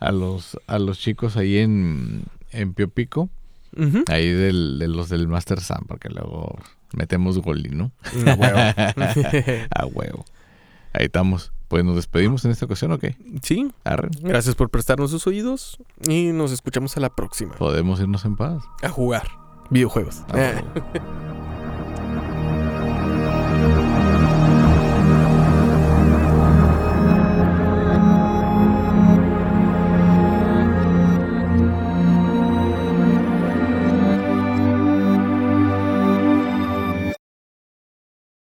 a 0.00 0.12
los 0.12 0.58
a 0.66 0.78
los 0.78 0.98
chicos 0.98 1.36
ahí 1.38 1.56
en, 1.58 2.24
en 2.50 2.74
Pio 2.74 2.88
Pico, 2.88 3.30
Ujú. 3.76 4.04
ahí 4.08 4.28
del, 4.30 4.78
de 4.78 4.88
los 4.88 5.08
del 5.08 5.26
Master 5.28 5.60
Sam, 5.60 5.84
porque 5.88 6.10
luego 6.10 6.58
metemos 6.92 7.38
gol, 7.38 7.62
¿no? 7.70 7.90
A 8.26 8.34
huevo. 8.34 8.58
A 9.70 9.86
huevo. 9.86 10.24
Ahí 10.92 11.06
estamos. 11.06 11.50
Pues 11.74 11.84
nos 11.84 11.96
despedimos 11.96 12.44
en 12.44 12.52
esta 12.52 12.66
ocasión, 12.66 12.92
¿o 12.92 12.98
qué? 13.00 13.16
sí, 13.42 13.68
Arre. 13.82 14.08
gracias 14.20 14.54
por 14.54 14.70
prestarnos 14.70 15.10
sus 15.10 15.26
oídos 15.26 15.76
y 16.06 16.26
nos 16.26 16.52
escuchamos 16.52 16.96
a 16.96 17.00
la 17.00 17.10
próxima. 17.10 17.56
Podemos 17.56 17.98
irnos 17.98 18.24
en 18.24 18.36
paz. 18.36 18.62
A 18.80 18.88
jugar 18.88 19.26
videojuegos. 19.70 20.22
A 20.28 20.36
huevo. 20.36 20.60